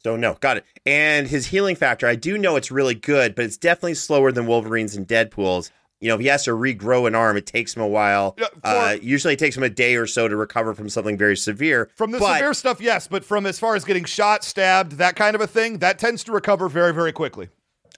So 0.03 0.17
no, 0.17 0.35
got 0.41 0.57
it. 0.57 0.65
And 0.85 1.29
his 1.29 1.47
healing 1.47 1.77
factor, 1.77 2.09
I 2.09 2.17
do 2.17 2.37
know 2.37 2.57
it's 2.57 2.73
really 2.73 2.97
good, 2.97 3.37
but 3.37 3.45
it's 3.45 3.57
definitely 3.57 3.95
slower 3.95 4.33
than 4.33 4.49
Wolverine's 4.49 4.97
and 4.97 5.07
Deadpool's. 5.07 5.71
You 6.03 6.09
know, 6.09 6.17
if 6.17 6.21
he 6.21 6.27
has 6.27 6.45
to 6.45 6.51
regrow 6.51 7.07
an 7.07 7.15
arm, 7.15 7.37
it 7.37 7.47
takes 7.47 7.77
him 7.77 7.83
a 7.83 7.87
while. 7.87 8.35
Yeah, 8.37 8.49
for- 8.49 8.67
uh, 8.67 8.93
usually, 9.01 9.35
it 9.35 9.39
takes 9.39 9.57
him 9.57 9.63
a 9.63 9.71
day 9.71 9.95
or 9.95 10.07
so 10.07 10.27
to 10.27 10.37
recover 10.37 10.75
from 10.75 10.89
something 10.89 11.17
very 11.17 11.37
severe. 11.37 11.91
From 11.95 12.11
the 12.11 12.19
but, 12.19 12.39
severe 12.39 12.55
stuff, 12.55 12.81
yes, 12.81 13.07
but 13.07 13.25
from 13.25 13.47
as 13.47 13.61
far 13.61 13.77
as 13.77 13.85
getting 13.85 14.05
shot, 14.05 14.43
stabbed, 14.43 14.93
that 14.93 15.15
kind 15.15 15.37
of 15.37 15.41
a 15.41 15.47
thing, 15.47 15.79
that 15.79 16.01
tends 16.01 16.25
to 16.25 16.33
recover 16.33 16.69
very, 16.69 16.93
very 16.93 17.13
quickly. 17.13 17.49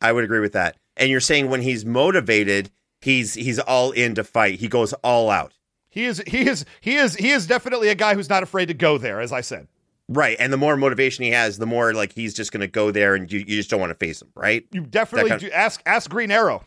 I 0.02 0.12
would 0.12 0.22
agree 0.22 0.40
with 0.40 0.52
that. 0.52 0.76
And 0.98 1.10
you're 1.10 1.20
saying 1.20 1.48
when 1.48 1.62
he's 1.62 1.86
motivated, 1.86 2.70
he's 3.00 3.34
he's 3.34 3.58
all 3.58 3.90
in 3.92 4.14
to 4.16 4.22
fight. 4.22 4.60
He 4.60 4.68
goes 4.68 4.92
all 4.94 5.30
out. 5.30 5.54
He 5.88 6.04
is 6.04 6.22
he 6.26 6.46
is 6.46 6.66
he 6.82 6.96
is 6.96 7.14
he 7.14 7.30
is 7.30 7.46
definitely 7.46 7.88
a 7.88 7.94
guy 7.94 8.14
who's 8.14 8.28
not 8.28 8.42
afraid 8.42 8.66
to 8.66 8.74
go 8.74 8.98
there, 8.98 9.20
as 9.20 9.32
I 9.32 9.40
said. 9.40 9.68
Right. 10.08 10.36
And 10.38 10.52
the 10.52 10.58
more 10.58 10.76
motivation 10.76 11.24
he 11.24 11.30
has, 11.30 11.56
the 11.56 11.66
more 11.66 11.94
like 11.94 12.12
he's 12.12 12.34
just 12.34 12.52
going 12.52 12.60
to 12.60 12.66
go 12.66 12.90
there 12.90 13.14
and 13.14 13.32
you, 13.32 13.38
you 13.38 13.56
just 13.56 13.70
don't 13.70 13.80
want 13.80 13.90
to 13.90 13.94
face 13.94 14.20
him, 14.20 14.28
right? 14.34 14.66
You 14.70 14.82
definitely 14.82 15.30
kind 15.30 15.40
do 15.40 15.50
ask 15.50 15.80
ask 15.86 16.10
Green 16.10 16.30
Arrow. 16.30 16.62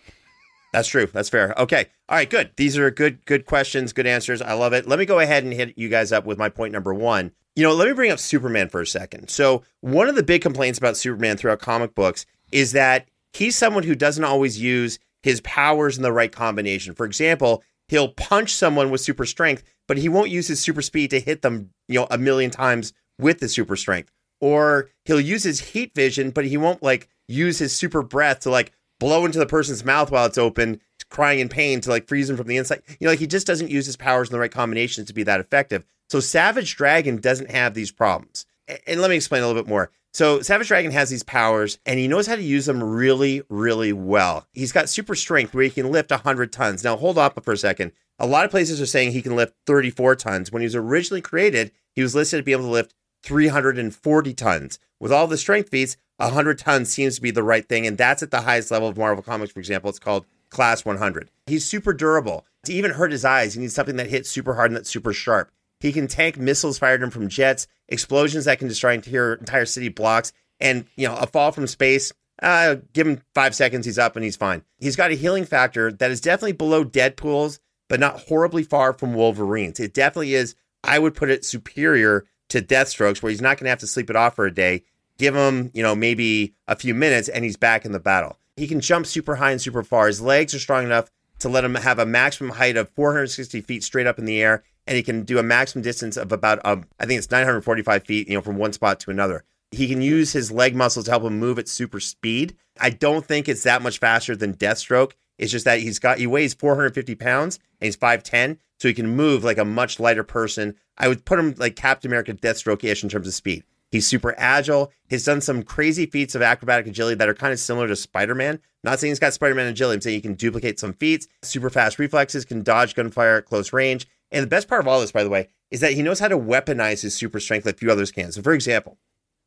That's 0.74 0.88
true. 0.88 1.08
That's 1.08 1.30
fair. 1.30 1.54
Okay. 1.58 1.88
All 2.10 2.18
right, 2.18 2.30
good. 2.30 2.52
These 2.58 2.78
are 2.78 2.92
good 2.92 3.26
good 3.26 3.46
questions, 3.46 3.94
good 3.94 4.08
answers. 4.08 4.42
I 4.42 4.54
love 4.54 4.74
it. 4.74 4.88
Let 4.88 5.00
me 5.00 5.06
go 5.06 5.20
ahead 5.20 5.44
and 5.44 5.54
hit 5.54 5.78
you 5.78 5.90
guys 5.90 6.12
up 6.12 6.26
with 6.26 6.38
my 6.38 6.50
point 6.50 6.74
number 6.74 6.94
1. 6.94 7.32
You 7.56 7.64
know, 7.64 7.74
let 7.74 7.88
me 7.88 7.94
bring 7.94 8.12
up 8.12 8.20
Superman 8.20 8.70
for 8.70 8.82
a 8.82 8.88
second. 8.88 9.30
So, 9.30 9.64
one 9.82 10.08
of 10.08 10.16
the 10.16 10.24
big 10.24 10.42
complaints 10.42 10.78
about 10.78 10.98
Superman 10.98 11.38
throughout 11.38 11.60
comic 11.60 11.96
books 11.96 12.26
is 12.52 12.74
that 12.74 13.08
he's 13.34 13.56
someone 13.56 13.84
who 13.84 13.96
doesn't 13.96 14.24
always 14.24 14.62
use 14.62 15.00
his 15.24 15.42
powers 15.42 15.98
in 15.98 16.04
the 16.04 16.12
right 16.12 16.32
combination. 16.32 16.94
For 16.94 17.06
example, 17.06 17.64
he'll 17.88 18.10
punch 18.10 18.54
someone 18.54 18.92
with 18.92 19.02
super 19.02 19.26
strength, 19.26 19.64
but 19.88 19.98
he 19.98 20.10
won't 20.10 20.30
use 20.30 20.48
his 20.48 20.62
super 20.62 20.82
speed 20.82 21.10
to 21.10 21.20
hit 21.20 21.42
them, 21.42 21.72
you 21.88 22.00
know, 22.00 22.08
a 22.12 22.18
million 22.18 22.52
times 22.52 22.94
with 23.18 23.40
the 23.40 23.50
super 23.50 23.76
strength. 23.76 24.12
Or 24.40 24.90
he'll 25.06 25.20
use 25.20 25.44
his 25.44 25.60
heat 25.60 25.96
vision, 25.96 26.30
but 26.30 26.46
he 26.46 26.58
won't 26.58 26.84
like 26.84 27.10
use 27.28 27.58
his 27.58 27.76
super 27.76 28.04
breath 28.04 28.42
to 28.42 28.52
like 28.52 28.72
blow 29.00 29.26
into 29.26 29.40
the 29.40 29.46
person's 29.46 29.86
mouth 29.86 30.12
while 30.12 30.26
it's 30.26 30.38
open, 30.38 30.82
crying 31.10 31.40
in 31.40 31.50
pain 31.50 31.82
to 31.82 31.90
like 31.90 32.08
freeze 32.08 32.28
them 32.28 32.38
from 32.38 32.48
the 32.48 32.58
inside. 32.58 32.82
You 33.00 33.06
know, 33.06 33.12
like 33.12 33.20
he 33.20 33.28
just 33.28 33.48
doesn't 33.48 33.72
use 33.72 33.86
his 33.86 33.98
powers 33.98 34.30
in 34.30 34.34
the 34.34 34.40
right 34.40 34.52
combinations 34.52 35.08
to 35.08 35.14
be 35.14 35.24
that 35.24 35.40
effective. 35.40 35.84
So 36.10 36.20
Savage 36.20 36.76
Dragon 36.76 37.18
doesn't 37.18 37.52
have 37.52 37.74
these 37.74 37.92
problems. 37.92 38.46
And 38.86 39.02
let 39.02 39.10
me 39.10 39.16
explain 39.16 39.44
a 39.44 39.48
little 39.48 39.62
bit 39.62 39.70
more. 39.70 39.92
So 40.14 40.42
Savage 40.42 40.68
Dragon 40.68 40.92
has 40.92 41.10
these 41.10 41.24
powers 41.24 41.80
and 41.86 42.00
he 42.00 42.08
knows 42.08 42.28
how 42.28 42.36
to 42.36 42.42
use 42.42 42.66
them 42.66 42.84
really, 42.84 43.44
really 43.50 43.94
well. 43.94 44.48
He's 44.52 44.72
got 44.72 44.90
super 44.90 45.16
strength 45.16 45.54
where 45.54 45.64
he 45.64 45.70
can 45.70 45.92
lift 45.92 46.12
100 46.12 46.52
tons. 46.52 46.84
Now, 46.84 46.98
hold 46.98 47.18
up 47.18 47.44
for 47.44 47.54
a 47.54 47.58
second. 47.58 47.92
A 48.20 48.26
lot 48.26 48.46
of 48.46 48.52
places 48.52 48.82
are 48.82 48.88
saying 48.88 49.12
he 49.12 49.22
can 49.22 49.36
lift 49.36 49.54
34 49.68 50.16
tons. 50.16 50.52
When 50.52 50.62
he 50.62 50.66
was 50.66 50.76
originally 50.76 51.22
created, 51.22 51.72
he 51.94 52.02
was 52.02 52.16
listed 52.16 52.40
to 52.40 52.44
be 52.44 52.52
able 52.52 52.64
to 52.64 52.70
lift 52.70 52.96
340 53.24 54.34
tons. 54.34 54.80
With 55.00 55.12
all 55.12 55.28
the 55.28 55.38
strength 55.38 55.70
feats, 55.70 55.98
100 56.18 56.58
tons 56.58 56.92
seems 56.92 57.16
to 57.16 57.22
be 57.22 57.32
the 57.32 57.44
right 57.44 57.68
thing. 57.68 57.86
And 57.86 57.98
that's 57.98 58.24
at 58.24 58.32
the 58.32 58.42
highest 58.42 58.72
level 58.72 58.88
of 58.88 58.98
Marvel 58.98 59.24
Comics, 59.24 59.52
for 59.52 59.60
example. 59.60 59.90
It's 59.90 60.00
called 60.00 60.26
Class 60.50 60.86
100. 60.86 61.30
He's 61.46 61.66
super 61.66 61.94
durable. 61.94 62.46
To 62.66 62.74
even 62.74 62.92
hurt 62.92 63.12
his 63.12 63.26
eyes, 63.26 63.54
he 63.54 63.62
needs 63.62 63.76
something 63.76 63.98
that 63.98 64.10
hits 64.10 64.30
super 64.30 64.56
hard 64.56 64.72
and 64.72 64.78
that's 64.78 64.90
super 64.90 65.14
sharp. 65.14 65.52
He 65.80 65.94
can 65.94 66.08
tank 66.08 66.38
missiles 66.38 66.80
fired 66.80 67.04
him 67.04 67.12
from 67.12 67.30
jets, 67.30 67.68
explosions 67.88 68.46
that 68.46 68.60
can 68.60 68.68
destroy 68.68 68.94
entire, 68.94 69.36
entire 69.36 69.66
city 69.66 69.90
blocks, 69.90 70.34
and 70.60 70.86
you 70.96 71.08
know 71.08 71.16
a 71.16 71.28
fall 71.28 71.52
from 71.52 71.68
space. 71.68 72.12
Uh, 72.42 72.78
give 72.94 73.08
him 73.08 73.22
five 73.34 73.56
seconds, 73.56 73.86
he's 73.86 74.00
up 74.00 74.16
and 74.16 74.24
he's 74.24 74.36
fine. 74.36 74.64
He's 74.80 74.96
got 74.96 75.12
a 75.12 75.16
healing 75.16 75.46
factor 75.46 75.92
that 75.92 76.12
is 76.12 76.22
definitely 76.22 76.54
below 76.54 76.84
Deadpool's, 76.84 77.60
but 77.90 78.00
not 78.00 78.22
horribly 78.22 78.64
far 78.64 78.94
from 78.94 79.14
Wolverine's. 79.14 79.80
It 79.80 79.94
definitely 79.94 80.34
is. 80.36 80.56
I 80.84 81.00
would 81.00 81.16
put 81.16 81.30
it 81.30 81.46
superior 81.46 82.26
to 82.50 82.62
Deathstrokes, 82.62 83.22
where 83.22 83.30
he's 83.30 83.42
not 83.42 83.58
going 83.58 83.66
to 83.66 83.70
have 83.70 83.80
to 83.80 83.88
sleep 83.88 84.10
it 84.10 84.16
off 84.16 84.36
for 84.36 84.46
a 84.46 84.54
day. 84.54 84.84
Give 85.18 85.36
him, 85.36 85.72
you 85.74 85.84
know, 85.84 85.96
maybe 85.96 86.54
a 86.68 86.76
few 86.76 86.94
minutes, 86.94 87.28
and 87.30 87.44
he's 87.44 87.58
back 87.58 87.86
in 87.86 87.92
the 87.92 88.00
battle. 88.00 88.38
He 88.56 88.68
can 88.68 88.80
jump 88.80 89.06
super 89.06 89.36
high 89.36 89.52
and 89.52 89.62
super 89.62 89.84
far. 89.84 90.08
His 90.08 90.22
legs 90.22 90.54
are 90.54 90.60
strong 90.60 90.84
enough 90.84 91.12
to 91.40 91.50
let 91.50 91.64
him 91.64 91.76
have 91.76 92.00
a 92.00 92.06
maximum 92.06 92.52
height 92.52 92.78
of 92.78 92.90
460 92.92 93.62
feet 93.62 93.84
straight 93.84 94.08
up 94.08 94.20
in 94.20 94.26
the 94.26 94.42
air, 94.42 94.64
and 94.86 94.96
he 94.96 95.04
can 95.04 95.24
do 95.24 95.38
a 95.38 95.44
maximum 95.44 95.84
distance 95.84 96.18
of 96.18 96.32
about, 96.32 96.60
um, 96.66 96.86
I 97.00 97.06
think 97.06 97.18
it's 97.20 97.32
945 97.32 98.06
feet, 98.06 98.28
you 98.28 98.36
know, 98.36 98.42
from 98.42 98.58
one 98.58 98.74
spot 98.74 99.00
to 99.02 99.12
another. 99.12 99.44
He 99.72 99.88
can 99.88 100.02
use 100.02 100.32
his 100.32 100.52
leg 100.52 100.76
muscles 100.76 101.06
to 101.06 101.12
help 101.12 101.24
him 101.24 101.40
move 101.40 101.60
at 101.60 101.68
super 101.68 102.00
speed. 102.00 102.56
I 102.80 102.90
don't 102.90 103.26
think 103.26 103.50
it's 103.50 103.64
that 103.64 103.82
much 103.82 104.00
faster 104.00 104.36
than 104.36 104.54
Deathstroke. 104.54 105.14
It's 105.38 105.52
just 105.52 105.66
that 105.66 105.80
he's 105.80 106.00
got 106.00 106.18
he 106.18 106.28
weighs 106.28 106.54
450 106.54 107.16
pounds 107.16 107.60
and 107.80 107.86
he's 107.88 107.98
5'10, 107.98 108.58
so 108.80 108.88
he 108.88 108.94
can 108.94 109.16
move 109.16 109.44
like 109.44 109.58
a 109.58 109.66
much 109.66 110.00
lighter 110.00 110.24
person. 110.24 110.76
I 110.98 111.08
would 111.08 111.26
put 111.26 111.40
him 111.40 111.56
like 111.58 111.76
Captain 111.76 112.10
America 112.10 112.34
Deathstroke 112.34 112.84
ish 112.84 113.04
in 113.04 113.10
terms 113.10 113.28
of 113.28 113.34
speed. 113.34 113.64
He's 113.90 114.06
super 114.06 114.36
agile. 114.38 114.92
He's 115.08 115.24
done 115.24 115.40
some 115.40 115.64
crazy 115.64 116.06
feats 116.06 116.36
of 116.36 116.42
acrobatic 116.42 116.88
agility 116.88 117.16
that 117.16 117.30
are 117.30 117.34
kind 117.34 117.54
of 117.54 117.60
similar 117.60 117.88
to 117.88 117.96
Spider 117.96 118.36
Man. 118.36 118.60
Not 118.84 119.00
saying 119.00 119.12
he's 119.12 119.20
got 119.20 119.34
Spider 119.34 119.56
Man 119.56 119.68
agility, 119.68 119.96
I'm 119.96 120.02
saying 120.02 120.16
he 120.16 120.22
can 120.22 120.34
duplicate 120.34 120.80
some 120.80 120.94
feats, 120.94 121.28
super 121.42 121.70
fast 121.70 122.00
reflexes, 122.00 122.46
can 122.46 122.64
dodge 122.64 122.96
gunfire 122.96 123.38
at 123.38 123.46
close 123.46 123.72
range. 123.72 124.08
And 124.32 124.44
the 124.44 124.48
best 124.48 124.68
part 124.68 124.82
of 124.82 124.88
all 124.88 125.00
this, 125.00 125.12
by 125.12 125.24
the 125.24 125.30
way, 125.30 125.48
is 125.72 125.80
that 125.80 125.94
he 125.94 126.02
knows 126.02 126.20
how 126.20 126.28
to 126.28 126.38
weaponize 126.38 127.02
his 127.02 127.16
super 127.16 127.40
strength 127.40 127.66
like 127.66 127.78
few 127.78 127.92
others 127.92 128.12
can. 128.12 128.32
So, 128.32 128.42
for 128.42 128.54
example, 128.54 128.98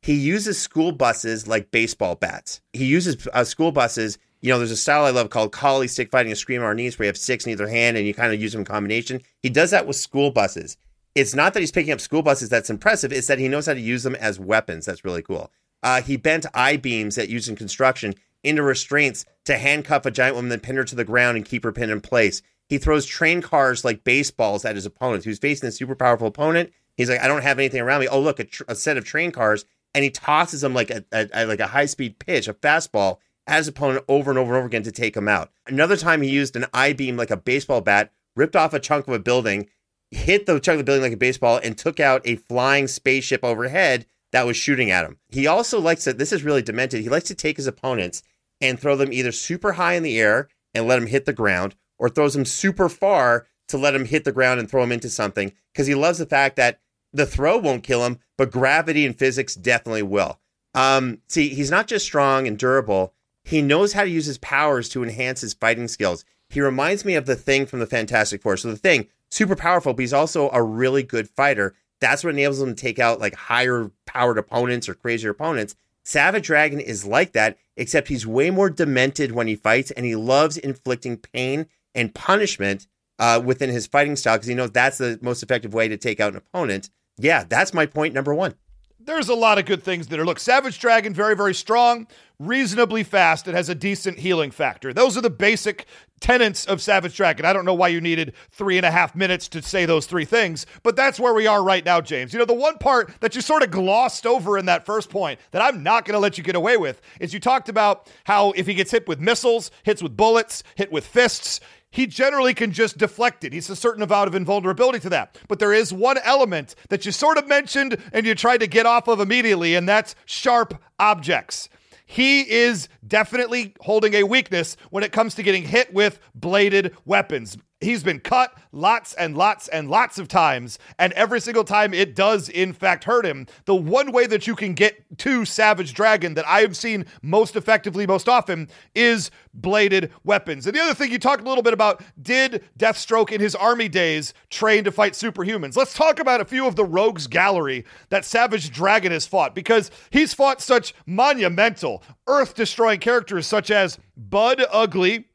he 0.01 0.15
uses 0.15 0.59
school 0.59 0.91
buses 0.91 1.47
like 1.47 1.71
baseball 1.71 2.15
bats. 2.15 2.61
He 2.73 2.85
uses 2.85 3.27
uh, 3.33 3.43
school 3.43 3.71
buses. 3.71 4.17
You 4.41 4.49
know, 4.49 4.57
there's 4.57 4.71
a 4.71 4.77
style 4.77 5.05
I 5.05 5.11
love 5.11 5.29
called 5.29 5.51
kali 5.51 5.87
stick 5.87 6.09
fighting 6.09 6.31
eskrima 6.31 6.61
arnis 6.61 6.97
where 6.97 7.05
you 7.05 7.09
have 7.09 7.17
six 7.17 7.45
in 7.45 7.51
either 7.51 7.67
hand 7.67 7.97
and 7.97 8.07
you 8.07 8.13
kind 8.13 8.33
of 8.33 8.41
use 8.41 8.53
them 8.53 8.61
in 8.61 8.65
combination. 8.65 9.21
He 9.43 9.49
does 9.49 9.71
that 9.71 9.85
with 9.85 9.95
school 9.95 10.31
buses. 10.31 10.77
It's 11.13 11.35
not 11.35 11.53
that 11.53 11.59
he's 11.59 11.71
picking 11.71 11.91
up 11.91 11.99
school 11.99 12.23
buses 12.23 12.49
that's 12.49 12.69
impressive. 12.69 13.11
It's 13.11 13.27
that 13.27 13.37
he 13.37 13.47
knows 13.47 13.67
how 13.67 13.73
to 13.73 13.79
use 13.79 14.03
them 14.03 14.15
as 14.15 14.39
weapons. 14.39 14.85
That's 14.85 15.05
really 15.05 15.21
cool. 15.21 15.51
Uh, 15.83 16.01
he 16.01 16.17
bent 16.17 16.45
I 16.53 16.77
beams 16.77 17.15
that 17.15 17.29
used 17.29 17.49
in 17.49 17.55
construction 17.55 18.15
into 18.43 18.63
restraints 18.63 19.25
to 19.45 19.57
handcuff 19.57 20.05
a 20.05 20.11
giant 20.11 20.35
woman, 20.35 20.49
then 20.49 20.59
pin 20.59 20.77
her 20.77 20.83
to 20.83 20.95
the 20.95 21.03
ground 21.03 21.37
and 21.37 21.45
keep 21.45 21.63
her 21.63 21.71
pinned 21.71 21.91
in 21.91 22.01
place. 22.01 22.41
He 22.67 22.77
throws 22.77 23.05
train 23.05 23.41
cars 23.41 23.83
like 23.83 24.03
baseballs 24.03 24.63
at 24.63 24.75
his 24.75 24.85
opponents. 24.85 25.25
Who's 25.25 25.39
facing 25.39 25.69
a 25.69 25.71
super 25.71 25.95
powerful 25.95 26.27
opponent? 26.27 26.71
He's 26.95 27.09
like, 27.09 27.19
I 27.19 27.27
don't 27.27 27.43
have 27.43 27.59
anything 27.59 27.81
around 27.81 28.01
me. 28.01 28.07
Oh, 28.07 28.19
look, 28.21 28.39
a, 28.39 28.45
tr- 28.45 28.63
a 28.67 28.75
set 28.75 28.97
of 28.97 29.05
train 29.05 29.31
cars, 29.31 29.65
and 29.93 30.03
he 30.03 30.09
tosses 30.09 30.61
them 30.61 30.73
like 30.73 30.89
a, 30.89 31.03
a, 31.11 31.27
a 31.33 31.45
like 31.45 31.59
a 31.59 31.67
high 31.67 31.85
speed 31.85 32.19
pitch, 32.19 32.47
a 32.47 32.53
fastball, 32.53 33.17
at 33.47 33.57
his 33.57 33.67
opponent 33.67 34.05
over 34.07 34.31
and 34.31 34.37
over 34.37 34.51
and 34.51 34.57
over 34.57 34.67
again 34.67 34.83
to 34.83 34.91
take 34.91 35.15
him 35.15 35.27
out. 35.27 35.51
Another 35.67 35.97
time, 35.97 36.21
he 36.21 36.29
used 36.29 36.55
an 36.55 36.65
I 36.73 36.93
beam 36.93 37.17
like 37.17 37.31
a 37.31 37.37
baseball 37.37 37.81
bat, 37.81 38.11
ripped 38.35 38.55
off 38.55 38.73
a 38.73 38.79
chunk 38.79 39.07
of 39.07 39.13
a 39.13 39.19
building, 39.19 39.67
hit 40.09 40.45
the 40.45 40.59
chunk 40.59 40.75
of 40.75 40.79
the 40.79 40.83
building 40.83 41.03
like 41.03 41.13
a 41.13 41.17
baseball, 41.17 41.59
and 41.63 41.77
took 41.77 41.99
out 41.99 42.21
a 42.25 42.35
flying 42.35 42.87
spaceship 42.87 43.43
overhead 43.43 44.05
that 44.31 44.45
was 44.45 44.57
shooting 44.57 44.91
at 44.91 45.05
him. 45.05 45.17
He 45.29 45.47
also 45.47 45.79
likes 45.79 46.05
to. 46.05 46.13
This 46.13 46.31
is 46.31 46.43
really 46.43 46.61
demented. 46.61 47.01
He 47.01 47.09
likes 47.09 47.27
to 47.27 47.35
take 47.35 47.57
his 47.57 47.67
opponents 47.67 48.23
and 48.61 48.79
throw 48.79 48.95
them 48.95 49.11
either 49.11 49.31
super 49.31 49.73
high 49.73 49.93
in 49.93 50.03
the 50.03 50.19
air 50.19 50.47
and 50.73 50.87
let 50.87 50.99
them 50.99 51.07
hit 51.07 51.25
the 51.25 51.33
ground, 51.33 51.75
or 51.99 52.09
throws 52.09 52.33
them 52.33 52.45
super 52.45 52.87
far 52.87 53.47
to 53.67 53.77
let 53.77 53.95
him 53.95 54.05
hit 54.05 54.23
the 54.23 54.31
ground 54.31 54.59
and 54.59 54.69
throw 54.69 54.83
him 54.83 54.91
into 54.91 55.09
something 55.09 55.51
because 55.73 55.87
he 55.87 55.95
loves 55.95 56.17
the 56.17 56.25
fact 56.25 56.57
that 56.57 56.79
the 57.13 57.25
throw 57.25 57.57
won't 57.57 57.83
kill 57.83 58.05
him, 58.05 58.19
but 58.37 58.51
gravity 58.51 59.05
and 59.05 59.17
physics 59.17 59.55
definitely 59.55 60.03
will. 60.03 60.39
Um, 60.73 61.19
see, 61.27 61.49
he's 61.49 61.71
not 61.71 61.87
just 61.87 62.05
strong 62.05 62.47
and 62.47 62.57
durable, 62.57 63.13
he 63.43 63.61
knows 63.61 63.93
how 63.93 64.03
to 64.03 64.09
use 64.09 64.25
his 64.25 64.37
powers 64.37 64.87
to 64.89 65.03
enhance 65.03 65.41
his 65.41 65.53
fighting 65.53 65.87
skills. 65.87 66.23
He 66.49 66.61
reminds 66.61 67.05
me 67.05 67.15
of 67.15 67.25
the 67.25 67.35
thing 67.35 67.65
from 67.65 67.79
the 67.79 67.87
Fantastic 67.87 68.41
Four. 68.41 68.57
So, 68.57 68.69
the 68.69 68.77
thing, 68.77 69.07
super 69.29 69.55
powerful, 69.55 69.93
but 69.93 70.01
he's 70.01 70.13
also 70.13 70.49
a 70.51 70.61
really 70.61 71.03
good 71.03 71.29
fighter. 71.29 71.73
That's 71.99 72.23
what 72.23 72.33
enables 72.33 72.61
him 72.61 72.75
to 72.75 72.81
take 72.81 72.99
out 72.99 73.19
like 73.19 73.35
higher 73.35 73.91
powered 74.05 74.37
opponents 74.37 74.89
or 74.89 74.93
crazier 74.93 75.31
opponents. 75.31 75.75
Savage 76.03 76.47
Dragon 76.47 76.79
is 76.79 77.05
like 77.05 77.33
that, 77.33 77.57
except 77.77 78.07
he's 78.07 78.25
way 78.25 78.49
more 78.49 78.69
demented 78.69 79.31
when 79.31 79.47
he 79.47 79.55
fights, 79.55 79.91
and 79.91 80.05
he 80.05 80.15
loves 80.15 80.57
inflicting 80.57 81.17
pain 81.17 81.67
and 81.93 82.13
punishment 82.15 82.87
uh, 83.19 83.41
within 83.43 83.69
his 83.69 83.87
fighting 83.87 84.15
style 84.15 84.35
because 84.35 84.47
he 84.47 84.55
knows 84.55 84.71
that's 84.71 84.97
the 84.97 85.19
most 85.21 85.43
effective 85.43 85.73
way 85.73 85.87
to 85.87 85.97
take 85.97 86.19
out 86.19 86.31
an 86.31 86.37
opponent. 86.37 86.89
Yeah, 87.17 87.43
that's 87.47 87.73
my 87.73 87.85
point 87.85 88.13
number 88.13 88.33
one. 88.33 88.55
There's 89.03 89.29
a 89.29 89.35
lot 89.35 89.57
of 89.57 89.65
good 89.65 89.81
things 89.81 90.07
there. 90.07 90.23
Look, 90.23 90.39
Savage 90.39 90.77
Dragon, 90.77 91.13
very, 91.13 91.35
very 91.35 91.55
strong, 91.55 92.07
reasonably 92.37 93.03
fast. 93.03 93.47
It 93.47 93.55
has 93.55 93.67
a 93.67 93.73
decent 93.73 94.19
healing 94.19 94.51
factor. 94.51 94.93
Those 94.93 95.17
are 95.17 95.21
the 95.21 95.29
basic 95.29 95.87
tenets 96.19 96.65
of 96.65 96.81
Savage 96.81 97.15
Dragon. 97.17 97.43
I 97.43 97.51
don't 97.51 97.65
know 97.65 97.73
why 97.73 97.87
you 97.87 97.99
needed 97.99 98.33
three 98.51 98.77
and 98.77 98.85
a 98.85 98.91
half 98.91 99.15
minutes 99.15 99.47
to 99.49 99.61
say 99.63 99.85
those 99.85 100.05
three 100.05 100.23
things, 100.23 100.67
but 100.83 100.95
that's 100.95 101.19
where 101.19 101.33
we 101.33 101.47
are 101.47 101.63
right 101.63 101.83
now, 101.83 101.99
James. 101.99 102.31
You 102.31 102.39
know, 102.39 102.45
the 102.45 102.53
one 102.53 102.77
part 102.77 103.11
that 103.21 103.33
you 103.33 103.41
sort 103.41 103.63
of 103.63 103.71
glossed 103.71 104.27
over 104.27 104.57
in 104.57 104.67
that 104.67 104.85
first 104.85 105.09
point 105.09 105.39
that 105.49 105.63
I'm 105.63 105.81
not 105.81 106.05
going 106.05 106.13
to 106.13 106.19
let 106.19 106.37
you 106.37 106.43
get 106.43 106.55
away 106.55 106.77
with 106.77 107.01
is 107.19 107.33
you 107.33 107.39
talked 107.39 107.69
about 107.69 108.07
how 108.25 108.51
if 108.51 108.67
he 108.67 108.75
gets 108.75 108.91
hit 108.91 109.07
with 109.07 109.19
missiles, 109.19 109.71
hits 109.83 110.03
with 110.03 110.15
bullets, 110.15 110.63
hit 110.75 110.91
with 110.91 111.07
fists, 111.07 111.59
he 111.91 112.07
generally 112.07 112.53
can 112.53 112.71
just 112.71 112.97
deflect 112.97 113.43
it. 113.43 113.53
He's 113.53 113.69
a 113.69 113.75
certain 113.75 114.01
amount 114.01 114.27
of 114.27 114.35
invulnerability 114.35 114.99
to 115.01 115.09
that. 115.09 115.37
But 115.47 115.59
there 115.59 115.73
is 115.73 115.93
one 115.93 116.17
element 116.23 116.73
that 116.89 117.05
you 117.05 117.11
sort 117.11 117.37
of 117.37 117.47
mentioned 117.47 117.97
and 118.13 118.25
you 118.25 118.33
tried 118.33 118.61
to 118.61 118.67
get 118.67 118.85
off 118.85 119.07
of 119.07 119.19
immediately, 119.19 119.75
and 119.75 119.87
that's 119.87 120.15
sharp 120.25 120.81
objects. 120.99 121.69
He 122.05 122.41
is 122.41 122.89
definitely 123.07 123.73
holding 123.81 124.13
a 124.15 124.23
weakness 124.23 124.75
when 124.89 125.03
it 125.03 125.11
comes 125.11 125.35
to 125.35 125.43
getting 125.43 125.63
hit 125.63 125.93
with 125.93 126.19
bladed 126.33 126.95
weapons. 127.05 127.57
He's 127.81 128.03
been 128.03 128.19
cut 128.19 128.55
lots 128.71 129.15
and 129.15 129.35
lots 129.35 129.67
and 129.67 129.89
lots 129.89 130.19
of 130.19 130.27
times, 130.27 130.77
and 130.99 131.11
every 131.13 131.41
single 131.41 131.63
time 131.63 131.95
it 131.95 132.15
does, 132.15 132.47
in 132.47 132.73
fact, 132.73 133.05
hurt 133.05 133.25
him. 133.25 133.47
The 133.65 133.73
one 133.73 134.11
way 134.11 134.27
that 134.27 134.45
you 134.45 134.55
can 134.55 134.75
get 134.75 135.03
to 135.17 135.45
Savage 135.45 135.95
Dragon 135.95 136.35
that 136.35 136.47
I 136.47 136.61
have 136.61 136.77
seen 136.77 137.07
most 137.23 137.55
effectively, 137.55 138.05
most 138.05 138.29
often, 138.29 138.69
is 138.93 139.31
bladed 139.55 140.11
weapons. 140.23 140.67
And 140.67 140.75
the 140.75 140.81
other 140.81 140.93
thing 140.93 141.11
you 141.11 141.17
talked 141.17 141.41
a 141.41 141.47
little 141.47 141.63
bit 141.63 141.73
about 141.73 142.03
did 142.21 142.63
Deathstroke 142.77 143.31
in 143.31 143.41
his 143.41 143.55
army 143.55 143.89
days 143.89 144.35
train 144.51 144.83
to 144.83 144.91
fight 144.91 145.13
superhumans? 145.13 145.75
Let's 145.75 145.95
talk 145.95 146.19
about 146.19 146.39
a 146.39 146.45
few 146.45 146.67
of 146.67 146.75
the 146.75 146.85
rogues 146.85 147.25
gallery 147.25 147.83
that 148.09 148.25
Savage 148.25 148.69
Dragon 148.69 149.11
has 149.11 149.25
fought 149.25 149.55
because 149.55 149.89
he's 150.11 150.35
fought 150.35 150.61
such 150.61 150.93
monumental, 151.07 152.03
earth 152.27 152.53
destroying 152.53 152.99
characters 152.99 153.47
such 153.47 153.71
as 153.71 153.97
Bud 154.15 154.63
Ugly, 154.71 155.25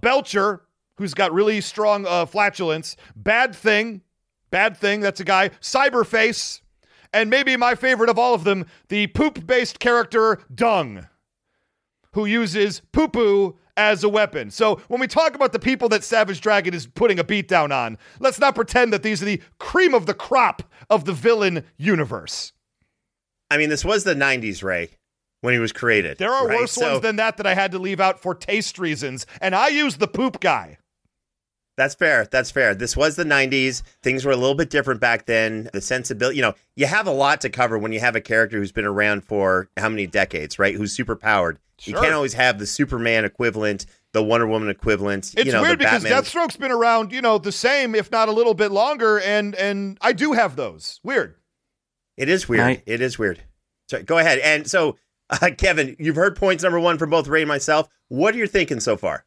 Belcher, 0.00 0.62
who's 0.96 1.14
got 1.14 1.32
really 1.32 1.60
strong 1.60 2.06
uh, 2.06 2.26
flatulence. 2.26 2.96
Bad 3.16 3.54
Thing, 3.54 4.02
Bad 4.50 4.76
Thing, 4.76 5.00
that's 5.00 5.20
a 5.20 5.24
guy. 5.24 5.48
Cyberface, 5.60 6.60
and 7.12 7.30
maybe 7.30 7.56
my 7.56 7.74
favorite 7.74 8.10
of 8.10 8.18
all 8.18 8.34
of 8.34 8.44
them, 8.44 8.66
the 8.88 9.06
poop 9.08 9.46
based 9.46 9.78
character 9.78 10.40
Dung, 10.54 11.06
who 12.12 12.26
uses 12.26 12.80
poo 12.92 13.08
poo 13.08 13.58
as 13.76 14.04
a 14.04 14.08
weapon. 14.08 14.50
So 14.50 14.80
when 14.88 15.00
we 15.00 15.06
talk 15.06 15.34
about 15.34 15.52
the 15.52 15.58
people 15.58 15.88
that 15.90 16.04
Savage 16.04 16.40
Dragon 16.42 16.74
is 16.74 16.86
putting 16.86 17.18
a 17.18 17.24
beat 17.24 17.48
down 17.48 17.72
on, 17.72 17.96
let's 18.20 18.38
not 18.38 18.54
pretend 18.54 18.92
that 18.92 19.02
these 19.02 19.22
are 19.22 19.26
the 19.26 19.40
cream 19.58 19.94
of 19.94 20.04
the 20.06 20.14
crop 20.14 20.62
of 20.90 21.06
the 21.06 21.12
villain 21.14 21.64
universe. 21.78 22.52
I 23.50 23.56
mean, 23.56 23.70
this 23.70 23.84
was 23.84 24.04
the 24.04 24.14
90s, 24.14 24.62
Ray, 24.62 24.90
when 25.40 25.54
he 25.54 25.60
was 25.60 25.72
created. 25.72 26.18
There 26.18 26.32
are 26.32 26.46
right? 26.46 26.60
worse 26.60 26.72
So- 26.72 26.90
ones 26.92 27.02
than 27.02 27.16
that 27.16 27.38
that 27.38 27.46
I 27.46 27.54
had 27.54 27.72
to 27.72 27.78
leave 27.78 28.00
out 28.00 28.20
for 28.20 28.34
taste 28.34 28.78
reasons, 28.78 29.26
and 29.40 29.54
I 29.54 29.68
use 29.68 29.96
the 29.96 30.08
poop 30.08 30.40
guy. 30.40 30.78
That's 31.82 31.96
fair. 31.96 32.28
That's 32.30 32.52
fair. 32.52 32.76
This 32.76 32.96
was 32.96 33.16
the 33.16 33.24
90s. 33.24 33.82
Things 34.04 34.24
were 34.24 34.30
a 34.30 34.36
little 34.36 34.54
bit 34.54 34.70
different 34.70 35.00
back 35.00 35.26
then. 35.26 35.68
The 35.72 35.80
sensibility, 35.80 36.36
you 36.36 36.42
know, 36.42 36.54
you 36.76 36.86
have 36.86 37.08
a 37.08 37.12
lot 37.12 37.40
to 37.40 37.50
cover 37.50 37.76
when 37.76 37.90
you 37.90 37.98
have 37.98 38.14
a 38.14 38.20
character 38.20 38.56
who's 38.56 38.70
been 38.70 38.84
around 38.84 39.24
for 39.24 39.68
how 39.76 39.88
many 39.88 40.06
decades, 40.06 40.60
right? 40.60 40.76
Who's 40.76 40.92
super 40.92 41.16
powered. 41.16 41.58
Sure. 41.78 41.96
You 41.96 42.00
can't 42.00 42.14
always 42.14 42.34
have 42.34 42.60
the 42.60 42.66
Superman 42.66 43.24
equivalent, 43.24 43.86
the 44.12 44.22
Wonder 44.22 44.46
Woman 44.46 44.68
equivalent. 44.68 45.34
It's 45.36 45.44
you 45.44 45.50
know, 45.50 45.60
weird 45.60 45.80
the 45.80 45.84
because 45.84 46.04
Batman. 46.04 46.22
Deathstroke's 46.22 46.56
been 46.56 46.70
around, 46.70 47.10
you 47.10 47.20
know, 47.20 47.38
the 47.38 47.50
same, 47.50 47.96
if 47.96 48.12
not 48.12 48.28
a 48.28 48.32
little 48.32 48.54
bit 48.54 48.70
longer, 48.70 49.18
and 49.18 49.56
and 49.56 49.98
I 50.00 50.12
do 50.12 50.34
have 50.34 50.54
those. 50.54 51.00
Weird. 51.02 51.34
It 52.16 52.28
is 52.28 52.48
weird. 52.48 52.60
Right. 52.60 52.82
It 52.86 53.00
is 53.00 53.18
weird. 53.18 53.42
So 53.88 54.04
go 54.04 54.18
ahead. 54.18 54.38
And 54.38 54.70
so, 54.70 54.98
uh, 55.30 55.50
Kevin, 55.58 55.96
you've 55.98 56.14
heard 56.14 56.36
points 56.36 56.62
number 56.62 56.78
one 56.78 56.96
from 56.96 57.10
both 57.10 57.26
Ray 57.26 57.42
and 57.42 57.48
myself. 57.48 57.88
What 58.06 58.36
are 58.36 58.38
you 58.38 58.46
thinking 58.46 58.78
so 58.78 58.96
far? 58.96 59.24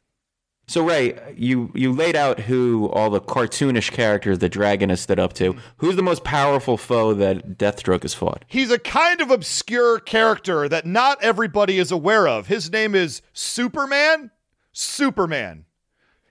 So 0.68 0.84
Ray, 0.84 1.16
you 1.36 1.70
you 1.74 1.92
laid 1.92 2.16
out 2.16 2.40
who 2.40 2.88
all 2.88 3.08
the 3.08 3.20
cartoonish 3.20 3.92
characters 3.92 4.40
the 4.40 4.48
dragon 4.48 4.90
has 4.90 5.00
stood 5.00 5.20
up 5.20 5.32
to. 5.34 5.54
Who's 5.76 5.94
the 5.94 6.02
most 6.02 6.24
powerful 6.24 6.76
foe 6.76 7.14
that 7.14 7.56
Deathstroke 7.56 8.02
has 8.02 8.14
fought? 8.14 8.44
He's 8.48 8.72
a 8.72 8.78
kind 8.78 9.20
of 9.20 9.30
obscure 9.30 10.00
character 10.00 10.68
that 10.68 10.84
not 10.84 11.22
everybody 11.22 11.78
is 11.78 11.92
aware 11.92 12.26
of. 12.26 12.48
His 12.48 12.70
name 12.72 12.96
is 12.96 13.22
Superman. 13.32 14.32
Superman. 14.72 15.66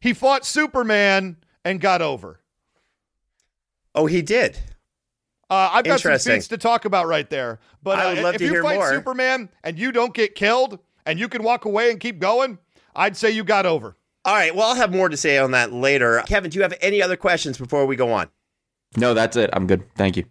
He 0.02 0.14
fought 0.14 0.46
Superman 0.46 1.38
and 1.64 1.80
got 1.80 2.02
over. 2.02 2.42
Oh, 3.96 4.06
he 4.06 4.22
did. 4.22 4.58
Uh, 5.50 5.70
I've 5.72 5.86
got 5.86 6.02
some 6.02 6.12
Interesting. 6.12 6.36
feats 6.36 6.48
to 6.50 6.58
talk 6.58 6.84
about 6.84 7.08
right 7.08 7.30
there. 7.30 7.60
But 7.82 8.00
I 8.00 8.06
uh, 8.06 8.14
would 8.16 8.24
love 8.24 8.36
to 8.36 8.36
hear 8.36 8.36
more. 8.36 8.36
if 8.36 8.38
to 8.40 8.44
you 8.44 8.52
hear 8.52 8.64
fight 8.64 8.76
more. 8.76 8.90
Superman 8.90 9.50
and 9.64 9.80
you 9.80 9.94
don't 9.94 10.14
get 10.14 10.36
killed 10.36 10.80
and 11.06 11.18
you 11.18 11.30
can 11.30 11.42
walk 11.42 11.64
away 11.64 11.90
and 11.92 12.00
keep 12.02 12.20
going, 12.20 12.58
I'd 12.94 13.16
say 13.16 13.32
you 13.32 13.46
got 13.46 13.66
over. 13.66 13.96
All 14.26 14.34
right. 14.34 14.56
Well, 14.56 14.68
I'll 14.70 14.76
have 14.76 14.92
more 14.92 15.08
to 15.08 15.16
say 15.16 15.38
on 15.38 15.52
that 15.52 15.72
later. 15.72 16.22
Kevin, 16.26 16.50
do 16.50 16.58
you 16.58 16.64
have 16.64 16.74
any 16.82 17.02
other 17.02 17.16
questions 17.16 17.58
before 17.58 17.86
we 17.86 17.96
go 17.96 18.12
on? 18.12 18.30
No, 18.98 19.14
that's 19.14 19.38
it. 19.38 19.50
I'm 19.54 19.68
good. 19.68 19.84
Thank 19.96 20.18
you. 20.18 20.26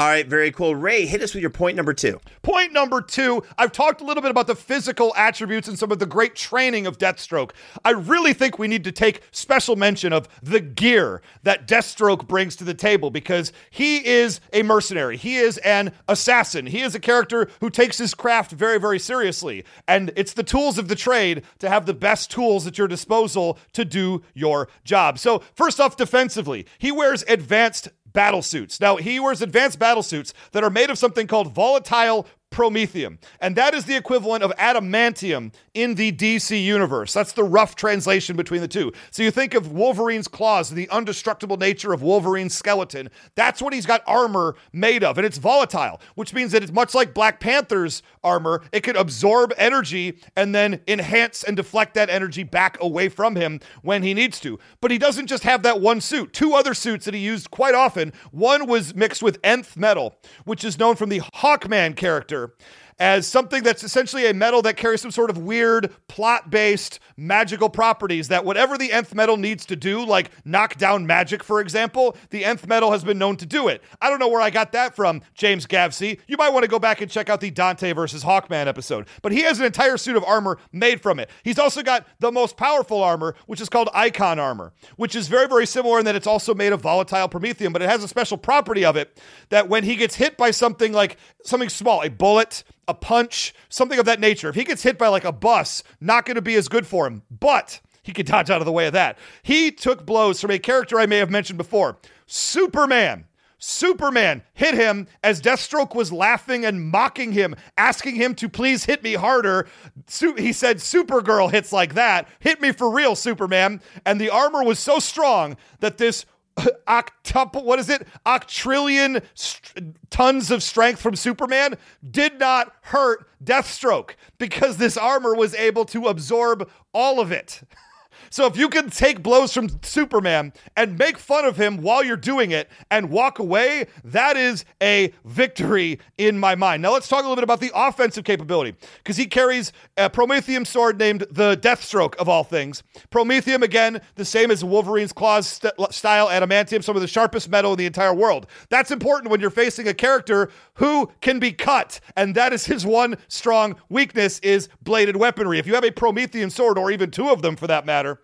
All 0.00 0.06
right, 0.06 0.26
very 0.26 0.50
cool. 0.50 0.74
Ray, 0.74 1.04
hit 1.04 1.20
us 1.20 1.34
with 1.34 1.42
your 1.42 1.50
point 1.50 1.76
number 1.76 1.92
two. 1.92 2.22
Point 2.40 2.72
number 2.72 3.02
two 3.02 3.42
I've 3.58 3.70
talked 3.70 4.00
a 4.00 4.04
little 4.04 4.22
bit 4.22 4.30
about 4.30 4.46
the 4.46 4.56
physical 4.56 5.14
attributes 5.14 5.68
and 5.68 5.78
some 5.78 5.92
of 5.92 5.98
the 5.98 6.06
great 6.06 6.34
training 6.34 6.86
of 6.86 6.96
Deathstroke. 6.96 7.50
I 7.84 7.90
really 7.90 8.32
think 8.32 8.58
we 8.58 8.66
need 8.66 8.82
to 8.84 8.92
take 8.92 9.20
special 9.30 9.76
mention 9.76 10.14
of 10.14 10.26
the 10.42 10.58
gear 10.58 11.20
that 11.42 11.68
Deathstroke 11.68 12.26
brings 12.26 12.56
to 12.56 12.64
the 12.64 12.72
table 12.72 13.10
because 13.10 13.52
he 13.68 14.06
is 14.06 14.40
a 14.54 14.62
mercenary. 14.62 15.18
He 15.18 15.36
is 15.36 15.58
an 15.58 15.92
assassin. 16.08 16.64
He 16.64 16.80
is 16.80 16.94
a 16.94 16.98
character 16.98 17.50
who 17.60 17.68
takes 17.68 17.98
his 17.98 18.14
craft 18.14 18.52
very, 18.52 18.80
very 18.80 18.98
seriously. 18.98 19.66
And 19.86 20.12
it's 20.16 20.32
the 20.32 20.42
tools 20.42 20.78
of 20.78 20.88
the 20.88 20.96
trade 20.96 21.42
to 21.58 21.68
have 21.68 21.84
the 21.84 21.92
best 21.92 22.30
tools 22.30 22.66
at 22.66 22.78
your 22.78 22.88
disposal 22.88 23.58
to 23.74 23.84
do 23.84 24.22
your 24.32 24.68
job. 24.82 25.18
So, 25.18 25.42
first 25.54 25.78
off, 25.78 25.98
defensively, 25.98 26.64
he 26.78 26.90
wears 26.90 27.22
advanced 27.28 27.90
battle 28.12 28.42
suits. 28.42 28.80
Now, 28.80 28.96
he 28.96 29.20
wears 29.20 29.42
advanced 29.42 29.78
battle 29.78 30.02
suits 30.02 30.32
that 30.52 30.64
are 30.64 30.70
made 30.70 30.90
of 30.90 30.98
something 30.98 31.26
called 31.26 31.54
volatile 31.54 32.26
promethium. 32.50 33.18
And 33.40 33.56
that 33.56 33.74
is 33.74 33.84
the 33.84 33.96
equivalent 33.96 34.42
of 34.42 34.50
adamantium 34.56 35.52
in 35.74 35.94
the 35.94 36.12
DC 36.12 36.62
universe. 36.62 37.12
That's 37.12 37.32
the 37.32 37.44
rough 37.44 37.76
translation 37.76 38.36
between 38.36 38.60
the 38.60 38.68
two. 38.68 38.92
So 39.10 39.22
you 39.22 39.30
think 39.30 39.54
of 39.54 39.72
Wolverine's 39.72 40.28
claws, 40.28 40.70
and 40.70 40.78
the 40.78 40.88
indestructible 40.92 41.56
nature 41.56 41.92
of 41.92 42.02
Wolverine's 42.02 42.54
skeleton. 42.54 43.10
That's 43.34 43.62
what 43.62 43.72
he's 43.72 43.86
got 43.86 44.02
armor 44.06 44.56
made 44.72 45.04
of. 45.04 45.16
And 45.16 45.26
it's 45.26 45.38
volatile, 45.38 46.00
which 46.16 46.34
means 46.34 46.52
that 46.52 46.62
it's 46.62 46.72
much 46.72 46.94
like 46.94 47.14
Black 47.14 47.40
Panther's 47.40 48.02
armor. 48.24 48.62
It 48.72 48.82
can 48.82 48.96
absorb 48.96 49.52
energy 49.56 50.18
and 50.36 50.54
then 50.54 50.80
enhance 50.88 51.44
and 51.44 51.56
deflect 51.56 51.94
that 51.94 52.10
energy 52.10 52.42
back 52.42 52.80
away 52.80 53.08
from 53.08 53.36
him 53.36 53.60
when 53.82 54.02
he 54.02 54.12
needs 54.12 54.40
to. 54.40 54.58
But 54.80 54.90
he 54.90 54.98
doesn't 54.98 55.28
just 55.28 55.44
have 55.44 55.62
that 55.62 55.80
one 55.80 56.00
suit. 56.00 56.32
Two 56.32 56.54
other 56.54 56.74
suits 56.74 57.04
that 57.04 57.14
he 57.14 57.20
used 57.20 57.50
quite 57.50 57.74
often. 57.74 58.12
One 58.32 58.66
was 58.66 58.94
mixed 58.94 59.22
with 59.22 59.38
nth 59.44 59.76
metal, 59.76 60.16
which 60.44 60.64
is 60.64 60.78
known 60.78 60.96
from 60.96 61.08
the 61.08 61.20
Hawkman 61.20 61.96
character 61.96 62.39
later 62.40 62.54
as 63.00 63.26
something 63.26 63.62
that's 63.62 63.82
essentially 63.82 64.26
a 64.26 64.34
metal 64.34 64.60
that 64.60 64.76
carries 64.76 65.00
some 65.00 65.10
sort 65.10 65.30
of 65.30 65.38
weird 65.38 65.92
plot 66.06 66.50
based 66.50 67.00
magical 67.16 67.70
properties 67.70 68.28
that 68.28 68.44
whatever 68.44 68.76
the 68.76 68.92
nth 68.92 69.14
metal 69.14 69.38
needs 69.38 69.64
to 69.66 69.74
do, 69.74 70.04
like 70.04 70.30
knock 70.44 70.76
down 70.76 71.06
magic, 71.06 71.42
for 71.42 71.60
example, 71.60 72.14
the 72.28 72.44
nth 72.44 72.68
metal 72.68 72.92
has 72.92 73.02
been 73.02 73.18
known 73.18 73.36
to 73.38 73.46
do 73.46 73.68
it. 73.68 73.82
I 74.02 74.10
don't 74.10 74.18
know 74.18 74.28
where 74.28 74.42
I 74.42 74.50
got 74.50 74.72
that 74.72 74.94
from, 74.94 75.22
James 75.34 75.66
Gavsie. 75.66 76.20
You 76.28 76.36
might 76.36 76.50
want 76.50 76.64
to 76.64 76.70
go 76.70 76.78
back 76.78 77.00
and 77.00 77.10
check 77.10 77.30
out 77.30 77.40
the 77.40 77.50
Dante 77.50 77.92
versus 77.92 78.22
Hawkman 78.22 78.66
episode. 78.66 79.08
But 79.22 79.32
he 79.32 79.40
has 79.42 79.58
an 79.58 79.64
entire 79.64 79.96
suit 79.96 80.16
of 80.16 80.24
armor 80.24 80.58
made 80.70 81.00
from 81.00 81.18
it. 81.18 81.30
He's 81.42 81.58
also 81.58 81.82
got 81.82 82.06
the 82.18 82.30
most 82.30 82.58
powerful 82.58 83.02
armor, 83.02 83.34
which 83.46 83.62
is 83.62 83.70
called 83.70 83.88
Icon 83.94 84.38
armor, 84.38 84.74
which 84.96 85.16
is 85.16 85.26
very, 85.26 85.48
very 85.48 85.66
similar 85.66 85.98
in 86.00 86.04
that 86.04 86.16
it's 86.16 86.26
also 86.26 86.54
made 86.54 86.74
of 86.74 86.82
volatile 86.82 87.30
promethium, 87.30 87.72
but 87.72 87.80
it 87.80 87.88
has 87.88 88.04
a 88.04 88.08
special 88.08 88.36
property 88.36 88.84
of 88.84 88.96
it 88.96 89.18
that 89.48 89.70
when 89.70 89.84
he 89.84 89.96
gets 89.96 90.16
hit 90.16 90.36
by 90.36 90.50
something 90.50 90.92
like 90.92 91.16
something 91.44 91.70
small, 91.70 92.02
a 92.02 92.10
bullet, 92.10 92.62
a 92.90 92.94
punch, 92.94 93.54
something 93.68 93.98
of 93.98 94.04
that 94.04 94.20
nature. 94.20 94.48
If 94.48 94.56
he 94.56 94.64
gets 94.64 94.82
hit 94.82 94.98
by 94.98 95.08
like 95.08 95.24
a 95.24 95.32
bus, 95.32 95.82
not 96.00 96.26
going 96.26 96.34
to 96.34 96.42
be 96.42 96.56
as 96.56 96.68
good 96.68 96.86
for 96.86 97.06
him. 97.06 97.22
But 97.30 97.80
he 98.02 98.12
could 98.12 98.26
dodge 98.26 98.50
out 98.50 98.60
of 98.60 98.66
the 98.66 98.72
way 98.72 98.86
of 98.86 98.92
that. 98.92 99.18
He 99.42 99.70
took 99.70 100.04
blows 100.04 100.40
from 100.40 100.50
a 100.50 100.58
character 100.58 100.98
I 100.98 101.06
may 101.06 101.18
have 101.18 101.30
mentioned 101.30 101.58
before 101.58 101.98
Superman. 102.26 103.26
Superman 103.62 104.42
hit 104.54 104.74
him 104.74 105.06
as 105.22 105.42
Deathstroke 105.42 105.94
was 105.94 106.10
laughing 106.10 106.64
and 106.64 106.82
mocking 106.82 107.32
him, 107.32 107.54
asking 107.76 108.14
him 108.14 108.34
to 108.36 108.48
please 108.48 108.86
hit 108.86 109.02
me 109.02 109.14
harder. 109.14 109.68
he 110.08 110.52
said, 110.52 110.78
Supergirl 110.78 111.50
hits 111.50 111.70
like 111.70 111.92
that. 111.94 112.26
Hit 112.38 112.62
me 112.62 112.72
for 112.72 112.90
real, 112.90 113.14
Superman. 113.14 113.82
And 114.06 114.18
the 114.18 114.30
armor 114.30 114.64
was 114.64 114.78
so 114.78 114.98
strong 114.98 115.58
that 115.80 115.98
this 115.98 116.24
octuple, 116.86 117.64
what 117.64 117.78
is 117.78 117.88
it? 117.88 118.06
Octrillion 118.26 119.22
st- 119.34 119.96
tons 120.10 120.50
of 120.50 120.62
strength 120.62 121.00
from 121.00 121.16
Superman 121.16 121.76
did 122.08 122.38
not 122.38 122.74
hurt 122.82 123.26
Deathstroke 123.42 124.12
because 124.38 124.76
this 124.76 124.96
armor 124.96 125.34
was 125.34 125.54
able 125.54 125.84
to 125.86 126.06
absorb 126.06 126.68
all 126.92 127.20
of 127.20 127.32
it. 127.32 127.62
So 128.32 128.46
if 128.46 128.56
you 128.56 128.68
can 128.68 128.90
take 128.90 129.24
blows 129.24 129.52
from 129.52 129.68
Superman 129.82 130.52
and 130.76 130.96
make 130.96 131.18
fun 131.18 131.44
of 131.44 131.56
him 131.56 131.78
while 131.78 132.04
you're 132.04 132.16
doing 132.16 132.52
it 132.52 132.70
and 132.88 133.10
walk 133.10 133.40
away, 133.40 133.86
that 134.04 134.36
is 134.36 134.64
a 134.80 135.12
victory 135.24 135.98
in 136.16 136.38
my 136.38 136.54
mind. 136.54 136.80
Now 136.80 136.92
let's 136.92 137.08
talk 137.08 137.20
a 137.20 137.22
little 137.22 137.34
bit 137.34 137.42
about 137.42 137.58
the 137.58 137.72
offensive 137.74 138.22
capability 138.22 138.76
because 138.98 139.16
he 139.16 139.26
carries 139.26 139.72
a 139.96 140.08
Promethium 140.08 140.64
sword 140.64 140.96
named 140.96 141.26
the 141.28 141.56
Deathstroke 141.56 142.14
of 142.16 142.28
all 142.28 142.44
things. 142.44 142.84
Promethium, 143.10 143.62
again, 143.62 144.00
the 144.14 144.24
same 144.24 144.52
as 144.52 144.62
Wolverine's 144.62 145.12
claws 145.12 145.48
st- 145.48 145.74
style 145.92 146.28
adamantium, 146.28 146.84
some 146.84 146.94
of 146.94 147.02
the 147.02 147.08
sharpest 147.08 147.50
metal 147.50 147.72
in 147.72 147.78
the 147.78 147.86
entire 147.86 148.14
world. 148.14 148.46
That's 148.68 148.92
important 148.92 149.32
when 149.32 149.40
you're 149.40 149.50
facing 149.50 149.88
a 149.88 149.94
character 149.94 150.50
who 150.74 151.10
can 151.20 151.40
be 151.40 151.50
cut, 151.50 151.98
and 152.16 152.36
that 152.36 152.52
is 152.52 152.64
his 152.66 152.86
one 152.86 153.16
strong 153.26 153.74
weakness 153.88 154.38
is 154.38 154.68
bladed 154.82 155.16
weaponry. 155.16 155.58
If 155.58 155.66
you 155.66 155.74
have 155.74 155.84
a 155.84 155.90
Promethium 155.90 156.52
sword, 156.52 156.78
or 156.78 156.92
even 156.92 157.10
two 157.10 157.28
of 157.28 157.42
them 157.42 157.56
for 157.56 157.66
that 157.66 157.84
matter, 157.84 158.19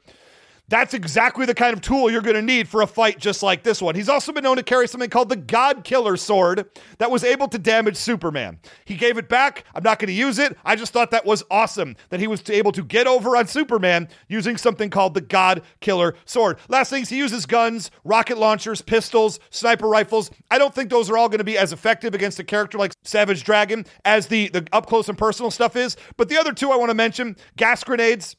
that's 0.69 0.95
exactly 0.95 1.47
the 1.47 1.55
kind 1.55 1.73
of 1.73 1.81
tool 1.81 2.11
you're 2.11 2.23
going 2.23 2.37
to 2.37 2.43
need 2.43 2.69
for 2.69 2.83
a 2.83 2.87
fight 2.87 3.19
just 3.19 3.43
like 3.43 3.63
this 3.63 3.81
one. 3.81 3.95
He's 3.95 4.09
also 4.09 4.33
been 4.33 4.45
known 4.45 4.57
to 4.57 4.63
carry 4.63 4.89
something 4.89 5.11
called 5.11 5.29
the 5.29 5.37
God 5.37 5.85
Killer 5.85 6.17
sword 6.17 6.69
that 6.99 7.11
was 7.11 7.23
able 7.23 7.49
to 7.49 7.59
damage 7.59 7.97
Superman. 7.97 8.59
He 8.85 8.97
gave 8.97 9.19
it 9.19 9.29
back. 9.29 9.65
I'm 9.75 9.83
not 9.83 9.99
going 9.99 10.09
to 10.09 10.13
use 10.13 10.39
it. 10.39 10.57
I 10.65 10.75
just 10.77 10.93
thought 10.93 11.11
that 11.13 11.25
was 11.25 11.45
awesome 11.51 11.97
that 12.11 12.21
he 12.21 12.27
was 12.27 12.49
able 12.51 12.73
to 12.73 12.83
get 12.83 13.07
over 13.07 13.37
on 13.37 13.47
Superman 13.47 14.09
using 14.29 14.57
something 14.57 14.91
called 14.91 15.15
the 15.15 15.21
God 15.21 15.63
Killer 15.81 16.15
sword. 16.25 16.59
Last 16.69 16.91
things, 16.91 17.09
he 17.09 17.17
uses 17.17 17.47
guns, 17.47 17.91
rocket 18.05 18.39
launchers, 18.39 18.83
pistols, 18.83 19.39
sniper 19.51 19.87
rifles. 19.87 20.31
I 20.51 20.59
don't 20.59 20.75
think 20.75 20.91
those 20.91 21.09
are 21.11 21.17
all 21.17 21.29
going 21.29 21.39
to 21.39 21.45
be 21.45 21.59
as 21.59 21.73
effective 21.73 22.15
against 22.15 22.41
a 22.41 22.45
character 22.45 22.79
like 22.79 22.93
Savage 23.05 23.45
Dragon 23.45 23.87
as 24.05 24.27
the, 24.27 24.49
the 24.49 24.67
up 24.73 24.87
close 24.87 25.09
and 25.09 25.17
personal 25.17 25.51
stuff 25.51 25.77
is. 25.77 25.97
But 26.17 26.29
the 26.29 26.39
other 26.39 26.53
two 26.53 26.73
I 26.73 26.77
want 26.77 26.91
to 26.91 26.95
mention 26.95 27.37
gas 27.57 27.85
grenades 27.85 28.37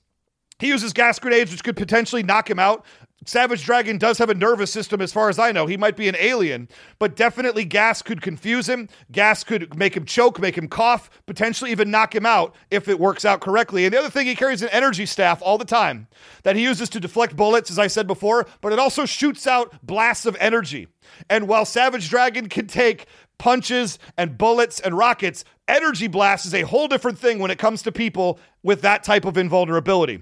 he 0.59 0.67
uses 0.67 0.93
gas 0.93 1.19
grenades, 1.19 1.51
which 1.51 1.63
could 1.63 1.77
potentially 1.77 2.23
knock 2.23 2.49
him 2.49 2.59
out. 2.59 2.85
Savage 3.25 3.65
Dragon 3.65 3.97
does 3.97 4.19
have 4.19 4.29
a 4.29 4.35
nervous 4.35 4.71
system, 4.71 5.01
as 5.01 5.11
far 5.11 5.27
as 5.27 5.39
I 5.39 5.51
know. 5.51 5.65
He 5.65 5.75
might 5.75 5.97
be 5.97 6.07
an 6.07 6.15
alien, 6.17 6.69
but 6.99 7.15
definitely 7.15 7.65
gas 7.65 8.01
could 8.01 8.21
confuse 8.21 8.69
him. 8.69 8.87
Gas 9.11 9.43
could 9.43 9.75
make 9.75 9.97
him 9.97 10.05
choke, 10.05 10.39
make 10.39 10.57
him 10.57 10.67
cough, 10.67 11.09
potentially 11.25 11.71
even 11.71 11.91
knock 11.91 12.15
him 12.15 12.25
out 12.25 12.55
if 12.69 12.87
it 12.87 12.99
works 12.99 13.25
out 13.25 13.41
correctly. 13.41 13.85
And 13.85 13.93
the 13.93 13.99
other 13.99 14.09
thing, 14.09 14.27
he 14.27 14.35
carries 14.35 14.61
an 14.61 14.69
energy 14.69 15.05
staff 15.05 15.41
all 15.41 15.57
the 15.57 15.65
time 15.65 16.07
that 16.43 16.55
he 16.55 16.63
uses 16.63 16.89
to 16.89 16.99
deflect 16.99 17.35
bullets, 17.35 17.71
as 17.71 17.79
I 17.79 17.87
said 17.87 18.07
before, 18.07 18.47
but 18.61 18.71
it 18.71 18.79
also 18.79 19.05
shoots 19.05 19.47
out 19.47 19.85
blasts 19.85 20.25
of 20.25 20.37
energy. 20.39 20.87
And 21.29 21.47
while 21.47 21.65
Savage 21.65 22.09
Dragon 22.09 22.47
can 22.49 22.67
take 22.67 23.07
punches 23.39 23.99
and 24.17 24.37
bullets 24.37 24.79
and 24.79 24.97
rockets, 24.97 25.43
energy 25.67 26.07
blast 26.07 26.45
is 26.45 26.53
a 26.53 26.61
whole 26.61 26.87
different 26.87 27.17
thing 27.17 27.39
when 27.39 27.51
it 27.51 27.59
comes 27.59 27.81
to 27.81 27.91
people 27.91 28.39
with 28.63 28.81
that 28.83 29.03
type 29.03 29.25
of 29.25 29.37
invulnerability. 29.37 30.21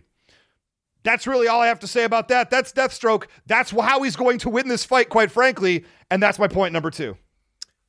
That's 1.05 1.27
really 1.27 1.47
all 1.47 1.61
I 1.61 1.67
have 1.67 1.79
to 1.79 1.87
say 1.87 2.03
about 2.03 2.27
that. 2.29 2.49
That's 2.49 2.73
Deathstroke. 2.73 3.27
That's 3.45 3.71
how 3.71 4.01
he's 4.01 4.15
going 4.15 4.39
to 4.39 4.49
win 4.49 4.67
this 4.67 4.83
fight, 4.83 5.07
quite 5.07 5.31
frankly. 5.31 5.85
And 6.11 6.21
that's 6.21 6.39
my 6.39 6.47
point 6.47 6.73
number 6.73 6.89
two. 6.89 7.15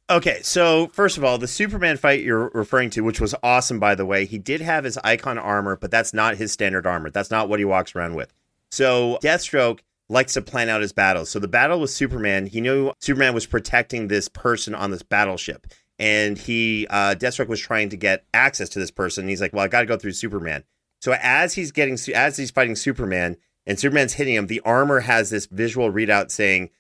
Okay, 0.08 0.38
so 0.42 0.86
first 0.88 1.16
of 1.16 1.24
all, 1.24 1.36
the 1.36 1.48
Superman 1.48 1.96
fight 1.96 2.22
you're 2.22 2.50
referring 2.54 2.90
to, 2.90 3.00
which 3.00 3.20
was 3.20 3.34
awesome, 3.42 3.80
by 3.80 3.96
the 3.96 4.06
way, 4.06 4.24
he 4.24 4.38
did 4.38 4.60
have 4.60 4.84
his 4.84 4.96
icon 4.98 5.36
armor, 5.36 5.74
but 5.74 5.90
that's 5.90 6.14
not 6.14 6.36
his 6.36 6.52
standard 6.52 6.86
armor. 6.86 7.10
That's 7.10 7.30
not 7.30 7.48
what 7.48 7.58
he 7.58 7.64
walks 7.64 7.96
around 7.96 8.14
with. 8.14 8.32
So 8.70 9.18
Deathstroke 9.20 9.80
likes 10.08 10.34
to 10.34 10.42
plan 10.42 10.68
out 10.68 10.80
his 10.80 10.92
battles. 10.92 11.30
So 11.30 11.40
the 11.40 11.48
battle 11.48 11.80
with 11.80 11.90
Superman, 11.90 12.46
he 12.46 12.60
knew 12.60 12.92
Superman 13.00 13.34
was 13.34 13.46
protecting 13.46 14.06
this 14.06 14.28
person 14.28 14.74
on 14.74 14.92
this 14.92 15.02
battleship. 15.02 15.66
And 15.98 16.36
he, 16.36 16.86
uh, 16.90 17.14
Deathstroke 17.14 17.48
was 17.48 17.60
trying 17.60 17.88
to 17.88 17.96
get 17.96 18.24
access 18.32 18.68
to 18.68 18.78
this 18.78 18.90
person. 18.90 19.26
He's 19.26 19.40
like, 19.40 19.52
well, 19.52 19.64
I 19.64 19.68
got 19.68 19.80
to 19.80 19.86
go 19.86 19.96
through 19.96 20.12
Superman. 20.12 20.62
So 21.06 21.14
as 21.22 21.54
he's 21.54 21.70
getting 21.70 21.96
as 22.16 22.36
he's 22.36 22.50
fighting 22.50 22.74
Superman 22.74 23.36
and 23.64 23.78
Superman's 23.78 24.14
hitting 24.14 24.34
him, 24.34 24.48
the 24.48 24.58
armor 24.64 24.98
has 24.98 25.30
this 25.30 25.46
visual 25.46 25.92
readout 25.92 26.32
saying 26.32 26.70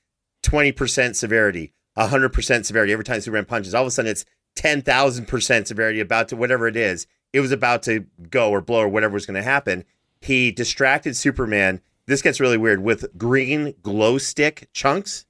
20% 0.42 1.14
severity, 1.14 1.72
100% 1.96 2.64
severity 2.64 2.92
every 2.92 3.04
time 3.04 3.20
Superman 3.20 3.44
punches. 3.44 3.72
All 3.72 3.82
of 3.82 3.86
a 3.86 3.90
sudden 3.92 4.10
it's 4.10 4.24
10,000% 4.56 5.68
severity 5.68 6.00
about 6.00 6.26
to 6.26 6.36
whatever 6.36 6.66
it 6.66 6.74
is. 6.74 7.06
It 7.32 7.38
was 7.38 7.52
about 7.52 7.84
to 7.84 8.06
go 8.28 8.50
or 8.50 8.60
blow 8.60 8.80
or 8.80 8.88
whatever 8.88 9.14
was 9.14 9.26
going 9.26 9.36
to 9.36 9.44
happen. 9.44 9.84
He 10.20 10.50
distracted 10.50 11.16
Superman. 11.16 11.80
This 12.06 12.20
gets 12.20 12.40
really 12.40 12.58
weird 12.58 12.82
with 12.82 13.16
green 13.16 13.74
glow 13.84 14.18
stick 14.18 14.68
chunks 14.72 15.24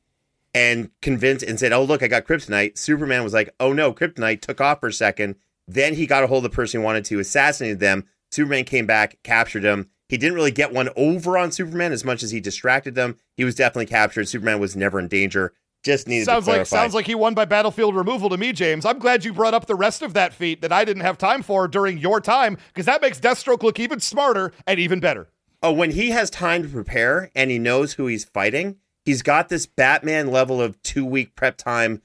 and 0.55 0.89
convinced 1.03 1.45
and 1.45 1.61
said, 1.61 1.75
"Oh, 1.75 1.85
look, 1.85 2.03
I 2.03 2.09
got 2.09 2.27
kryptonite." 2.27 2.79
Superman 2.79 3.25
was 3.25 3.35
like, 3.35 3.51
"Oh 3.61 3.75
no, 3.75 3.93
kryptonite." 3.93 4.41
Took 4.41 4.63
off 4.63 4.81
for 4.81 4.89
a 4.89 4.93
second. 4.95 5.35
Then 5.69 5.97
he 5.97 6.07
got 6.07 6.25
a 6.25 6.29
hold 6.29 6.47
of 6.47 6.51
the 6.51 6.57
person 6.57 6.81
he 6.81 6.85
wanted 6.85 7.05
to, 7.07 7.19
assassinated 7.19 7.79
them, 7.81 8.07
Superman 8.31 8.65
came 8.65 8.87
back, 8.87 9.19
captured 9.23 9.65
him. 9.65 9.91
He 10.09 10.17
didn't 10.17 10.37
really 10.37 10.53
get 10.53 10.73
one 10.73 10.89
over 10.97 11.37
on 11.37 11.51
Superman 11.51 11.93
as 11.93 12.05
much 12.05 12.23
as 12.23 12.31
he 12.31 12.41
distracted 12.41 12.95
them. 12.95 13.17
He 13.37 13.45
was 13.45 13.55
definitely 13.55 13.87
captured. 13.87 14.29
Superman 14.29 14.61
was 14.61 14.77
never 14.77 14.99
in 14.99 15.09
danger. 15.09 15.53
Just 15.83 16.09
needed 16.09 16.25
sounds 16.25 16.49
like 16.49 16.67
sounds 16.67 16.95
like 16.95 17.07
he 17.07 17.15
won 17.15 17.35
by 17.35 17.45
battlefield 17.45 17.95
removal 17.95 18.29
to 18.31 18.37
me, 18.37 18.53
James. 18.53 18.85
I'm 18.85 18.99
glad 18.99 19.25
you 19.25 19.33
brought 19.33 19.55
up 19.55 19.67
the 19.67 19.77
rest 19.77 20.03
of 20.03 20.15
that 20.15 20.35
feat 20.35 20.61
that 20.63 20.73
I 20.73 20.85
didn't 20.85 21.03
have 21.03 21.17
time 21.17 21.43
for 21.43 21.69
during 21.69 21.99
your 21.99 22.21
time 22.21 22.59
because 22.69 22.87
that 22.87 23.01
makes 23.03 23.21
Deathstroke 23.21 23.63
look 23.63 23.79
even 23.79 24.01
smarter 24.01 24.53
and 24.67 24.81
even 24.81 24.99
better. 24.99 25.29
Oh, 25.63 25.73
when 25.73 25.93
he 25.93 26.11
has 26.11 26.29
time 26.29 26.63
to 26.65 26.69
prepare 26.69 27.31
and 27.37 27.51
he 27.51 27.59
knows 27.59 27.95
who 27.95 28.09
he's 28.09 28.25
fighting, 28.25 28.77
he's 29.05 29.23
got 29.23 29.49
this 29.49 29.67
Batman 29.67 30.33
level 30.33 30.61
of 30.61 30.81
two 30.83 31.05
week 31.05 31.37
prep 31.37 31.57
time 31.57 32.03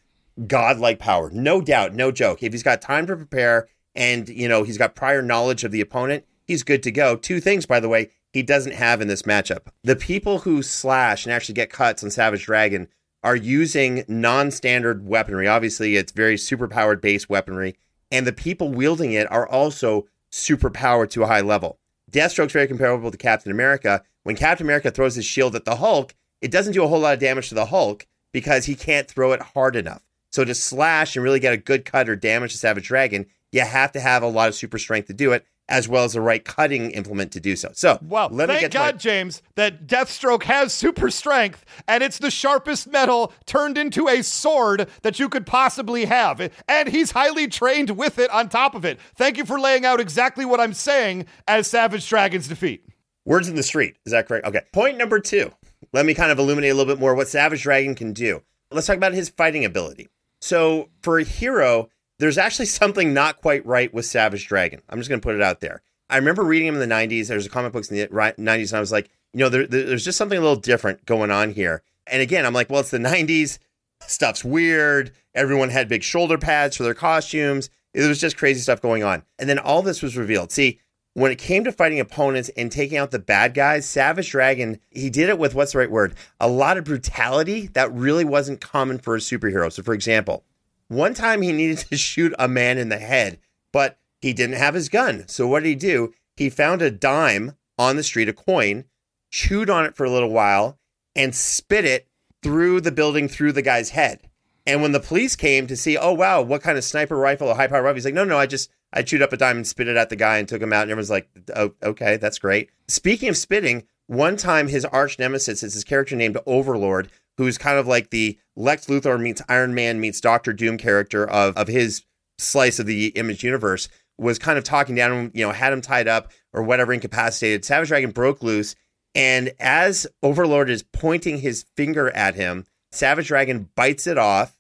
godlike 0.47 0.99
power. 0.99 1.29
No 1.31 1.59
doubt, 1.59 1.93
no 1.93 2.11
joke. 2.11 2.43
If 2.43 2.53
he's 2.53 2.63
got 2.63 2.81
time 2.81 3.07
to 3.07 3.15
prepare 3.15 3.67
and, 3.95 4.29
you 4.29 4.47
know, 4.47 4.63
he's 4.63 4.77
got 4.77 4.95
prior 4.95 5.21
knowledge 5.21 5.63
of 5.63 5.71
the 5.71 5.81
opponent, 5.81 6.25
he's 6.45 6.63
good 6.63 6.83
to 6.83 6.91
go. 6.91 7.15
Two 7.15 7.39
things, 7.39 7.65
by 7.65 7.79
the 7.79 7.89
way, 7.89 8.11
he 8.31 8.43
doesn't 8.43 8.73
have 8.73 9.01
in 9.01 9.07
this 9.07 9.23
matchup. 9.23 9.67
The 9.83 9.95
people 9.95 10.39
who 10.39 10.61
slash 10.61 11.25
and 11.25 11.33
actually 11.33 11.55
get 11.55 11.69
cuts 11.69 12.03
on 12.03 12.11
Savage 12.11 12.45
Dragon 12.45 12.87
are 13.23 13.35
using 13.35 14.05
non 14.07 14.51
standard 14.51 15.05
weaponry. 15.05 15.47
Obviously, 15.47 15.95
it's 15.95 16.11
very 16.11 16.37
super 16.37 16.67
powered 16.67 17.01
base 17.01 17.29
weaponry. 17.29 17.75
And 18.09 18.25
the 18.25 18.33
people 18.33 18.71
wielding 18.71 19.13
it 19.13 19.31
are 19.31 19.47
also 19.47 20.07
super 20.29 20.69
powered 20.69 21.11
to 21.11 21.23
a 21.23 21.27
high 21.27 21.41
level. 21.41 21.79
Deathstroke's 22.11 22.53
very 22.53 22.67
comparable 22.67 23.11
to 23.11 23.17
Captain 23.17 23.51
America. 23.51 24.03
When 24.23 24.35
Captain 24.35 24.65
America 24.65 24.91
throws 24.91 25.15
his 25.15 25.25
shield 25.25 25.55
at 25.55 25.65
the 25.65 25.77
Hulk, 25.77 26.13
it 26.41 26.51
doesn't 26.51 26.73
do 26.73 26.83
a 26.83 26.87
whole 26.87 26.99
lot 26.99 27.13
of 27.13 27.19
damage 27.19 27.49
to 27.49 27.55
the 27.55 27.67
Hulk 27.67 28.05
because 28.31 28.65
he 28.65 28.75
can't 28.75 29.07
throw 29.07 29.31
it 29.31 29.41
hard 29.41 29.75
enough. 29.75 30.03
So 30.31 30.43
to 30.43 30.55
slash 30.55 31.15
and 31.15 31.23
really 31.23 31.39
get 31.39 31.53
a 31.53 31.57
good 31.57 31.85
cut 31.85 32.09
or 32.09 32.15
damage 32.15 32.53
to 32.53 32.57
Savage 32.57 32.87
Dragon, 32.87 33.27
you 33.51 33.61
have 33.61 33.91
to 33.93 33.99
have 33.99 34.23
a 34.23 34.27
lot 34.27 34.47
of 34.49 34.55
super 34.55 34.77
strength 34.77 35.07
to 35.07 35.13
do 35.13 35.31
it 35.33 35.45
as 35.69 35.87
well 35.87 36.03
as 36.03 36.13
the 36.13 36.21
right 36.21 36.43
cutting 36.43 36.91
implement 36.91 37.31
to 37.31 37.39
do 37.39 37.55
so. 37.55 37.71
So, 37.73 37.97
well, 38.01 38.27
let 38.29 38.47
thank 38.49 38.57
me 38.57 38.61
get 38.63 38.71
God, 38.73 38.95
my- 38.95 38.99
James, 38.99 39.41
that 39.55 39.87
Deathstroke 39.87 40.43
has 40.43 40.73
super 40.73 41.09
strength, 41.09 41.63
and 41.87 42.03
it's 42.03 42.17
the 42.19 42.29
sharpest 42.29 42.87
metal 42.91 43.31
turned 43.45 43.77
into 43.77 44.09
a 44.09 44.21
sword 44.21 44.89
that 45.03 45.17
you 45.17 45.29
could 45.29 45.45
possibly 45.45 46.05
have, 46.05 46.51
and 46.67 46.89
he's 46.89 47.11
highly 47.11 47.47
trained 47.47 47.91
with 47.91 48.19
it. 48.19 48.29
On 48.31 48.49
top 48.49 48.75
of 48.75 48.83
it, 48.83 48.99
thank 49.15 49.37
you 49.37 49.45
for 49.45 49.59
laying 49.59 49.85
out 49.85 50.01
exactly 50.01 50.43
what 50.43 50.59
I'm 50.59 50.73
saying 50.73 51.25
as 51.47 51.67
Savage 51.67 52.07
Dragon's 52.07 52.49
defeat. 52.49 52.85
Words 53.25 53.47
in 53.47 53.55
the 53.55 53.63
street. 53.63 53.95
Is 54.05 54.11
that 54.11 54.27
correct? 54.27 54.45
Okay. 54.47 54.61
Point 54.73 54.97
number 54.97 55.19
two. 55.19 55.51
Let 55.93 56.05
me 56.05 56.13
kind 56.13 56.31
of 56.31 56.39
illuminate 56.39 56.71
a 56.71 56.73
little 56.73 56.93
bit 56.93 56.99
more 56.99 57.15
what 57.15 57.27
Savage 57.29 57.61
Dragon 57.63 57.95
can 57.95 58.11
do. 58.13 58.41
Let's 58.71 58.87
talk 58.87 58.97
about 58.97 59.13
his 59.13 59.29
fighting 59.29 59.63
ability. 59.63 60.09
So, 60.41 60.89
for 61.01 61.19
a 61.19 61.23
hero, 61.23 61.89
there's 62.21 62.37
actually 62.37 62.67
something 62.67 63.15
not 63.15 63.41
quite 63.41 63.65
right 63.65 63.91
with 63.91 64.05
Savage 64.05 64.47
Dragon. 64.47 64.79
I'm 64.87 64.99
just 64.99 65.09
going 65.09 65.19
to 65.19 65.25
put 65.25 65.33
it 65.33 65.41
out 65.41 65.59
there. 65.59 65.81
I 66.07 66.17
remember 66.17 66.43
reading 66.43 66.67
him 66.67 66.79
in 66.79 66.87
the 66.87 66.95
90s. 66.95 67.27
There's 67.27 67.47
a 67.47 67.49
comic 67.49 67.73
books 67.73 67.89
in 67.89 67.97
the 67.97 68.07
90s, 68.07 68.69
and 68.69 68.77
I 68.77 68.79
was 68.79 68.91
like, 68.91 69.09
you 69.33 69.39
know, 69.39 69.49
there, 69.49 69.65
there's 69.65 70.05
just 70.05 70.19
something 70.19 70.37
a 70.37 70.41
little 70.41 70.55
different 70.55 71.03
going 71.07 71.31
on 71.31 71.49
here. 71.49 71.81
And 72.05 72.21
again, 72.21 72.45
I'm 72.45 72.53
like, 72.53 72.69
well, 72.69 72.81
it's 72.81 72.91
the 72.91 72.99
90s. 72.99 73.57
Stuff's 74.01 74.45
weird. 74.45 75.13
Everyone 75.33 75.69
had 75.69 75.89
big 75.89 76.03
shoulder 76.03 76.37
pads 76.37 76.77
for 76.77 76.83
their 76.83 76.93
costumes. 76.93 77.71
It 77.95 78.07
was 78.07 78.21
just 78.21 78.37
crazy 78.37 78.61
stuff 78.61 78.83
going 78.83 79.03
on. 79.03 79.23
And 79.39 79.49
then 79.49 79.57
all 79.57 79.81
this 79.81 80.03
was 80.03 80.15
revealed. 80.15 80.51
See, 80.51 80.79
when 81.15 81.31
it 81.31 81.39
came 81.39 81.63
to 81.63 81.71
fighting 81.71 81.99
opponents 81.99 82.49
and 82.55 82.71
taking 82.71 82.99
out 82.99 83.09
the 83.09 83.17
bad 83.17 83.55
guys, 83.55 83.89
Savage 83.89 84.29
Dragon, 84.29 84.79
he 84.91 85.09
did 85.09 85.27
it 85.27 85.39
with 85.39 85.55
what's 85.55 85.71
the 85.71 85.79
right 85.79 85.89
word? 85.89 86.13
A 86.39 86.47
lot 86.47 86.77
of 86.77 86.83
brutality 86.83 87.65
that 87.73 87.91
really 87.91 88.25
wasn't 88.25 88.61
common 88.61 88.99
for 88.99 89.15
a 89.15 89.19
superhero. 89.19 89.71
So, 89.71 89.81
for 89.81 89.95
example, 89.95 90.43
one 90.91 91.13
time 91.13 91.41
he 91.41 91.53
needed 91.53 91.77
to 91.89 91.97
shoot 91.97 92.33
a 92.37 92.47
man 92.47 92.77
in 92.77 92.89
the 92.89 92.97
head, 92.97 93.39
but 93.71 93.97
he 94.19 94.33
didn't 94.33 94.57
have 94.57 94.73
his 94.73 94.89
gun. 94.89 95.25
So, 95.27 95.47
what 95.47 95.63
did 95.63 95.69
he 95.69 95.75
do? 95.75 96.13
He 96.35 96.49
found 96.49 96.81
a 96.81 96.91
dime 96.91 97.55
on 97.77 97.95
the 97.95 98.03
street, 98.03 98.29
a 98.29 98.33
coin, 98.33 98.85
chewed 99.31 99.69
on 99.69 99.85
it 99.85 99.95
for 99.95 100.05
a 100.05 100.11
little 100.11 100.29
while, 100.29 100.77
and 101.15 101.33
spit 101.33 101.85
it 101.85 102.07
through 102.43 102.81
the 102.81 102.91
building 102.91 103.27
through 103.27 103.53
the 103.53 103.61
guy's 103.61 103.91
head. 103.91 104.29
And 104.67 104.81
when 104.81 104.91
the 104.91 104.99
police 104.99 105.35
came 105.35 105.65
to 105.67 105.77
see, 105.77 105.97
oh 105.97 106.13
wow, 106.13 106.41
what 106.41 106.61
kind 106.61 106.77
of 106.77 106.83
sniper 106.83 107.15
rifle 107.15 107.47
or 107.47 107.55
high 107.55 107.67
power 107.67 107.81
rifle? 107.81 107.95
He's 107.95 108.05
like, 108.05 108.13
no, 108.13 108.23
no, 108.23 108.37
I 108.37 108.45
just 108.45 108.69
I 108.93 109.01
chewed 109.01 109.21
up 109.21 109.33
a 109.33 109.37
dime 109.37 109.57
and 109.57 109.67
spit 109.67 109.87
it 109.87 109.95
at 109.95 110.09
the 110.09 110.15
guy 110.15 110.37
and 110.37 110.47
took 110.47 110.61
him 110.61 110.73
out. 110.73 110.83
And 110.83 110.91
everyone's 110.91 111.09
like, 111.09 111.29
oh, 111.55 111.73
okay, 111.81 112.17
that's 112.17 112.37
great. 112.37 112.69
Speaking 112.87 113.29
of 113.29 113.37
spitting, 113.37 113.87
one 114.07 114.35
time 114.35 114.67
his 114.67 114.83
arch 114.85 115.17
nemesis 115.17 115.63
is 115.63 115.73
his 115.73 115.85
character 115.85 116.17
named 116.17 116.37
Overlord, 116.45 117.09
who's 117.41 117.57
kind 117.57 117.79
of 117.79 117.87
like 117.87 118.11
the 118.11 118.37
Lex 118.55 118.85
Luthor 118.85 119.19
meets 119.19 119.41
Iron 119.49 119.73
Man 119.73 119.99
meets 119.99 120.21
Doctor 120.21 120.53
Doom 120.53 120.77
character 120.77 121.27
of 121.27 121.57
of 121.57 121.67
his 121.67 122.03
slice 122.37 122.79
of 122.79 122.85
the 122.85 123.07
Image 123.07 123.43
universe. 123.43 123.89
Was 124.17 124.37
kind 124.37 124.59
of 124.59 124.63
talking 124.63 124.93
down 124.93 125.11
him, 125.11 125.31
you 125.33 125.43
know, 125.43 125.51
had 125.51 125.73
him 125.73 125.81
tied 125.81 126.07
up 126.07 126.31
or 126.53 126.61
whatever, 126.61 126.93
incapacitated. 126.93 127.65
Savage 127.65 127.87
Dragon 127.87 128.11
broke 128.11 128.43
loose, 128.43 128.75
and 129.15 129.51
as 129.59 130.05
Overlord 130.21 130.69
is 130.69 130.83
pointing 130.83 131.39
his 131.39 131.65
finger 131.75 132.11
at 132.11 132.35
him, 132.35 132.65
Savage 132.91 133.29
Dragon 133.29 133.69
bites 133.75 134.05
it 134.05 134.19
off 134.19 134.59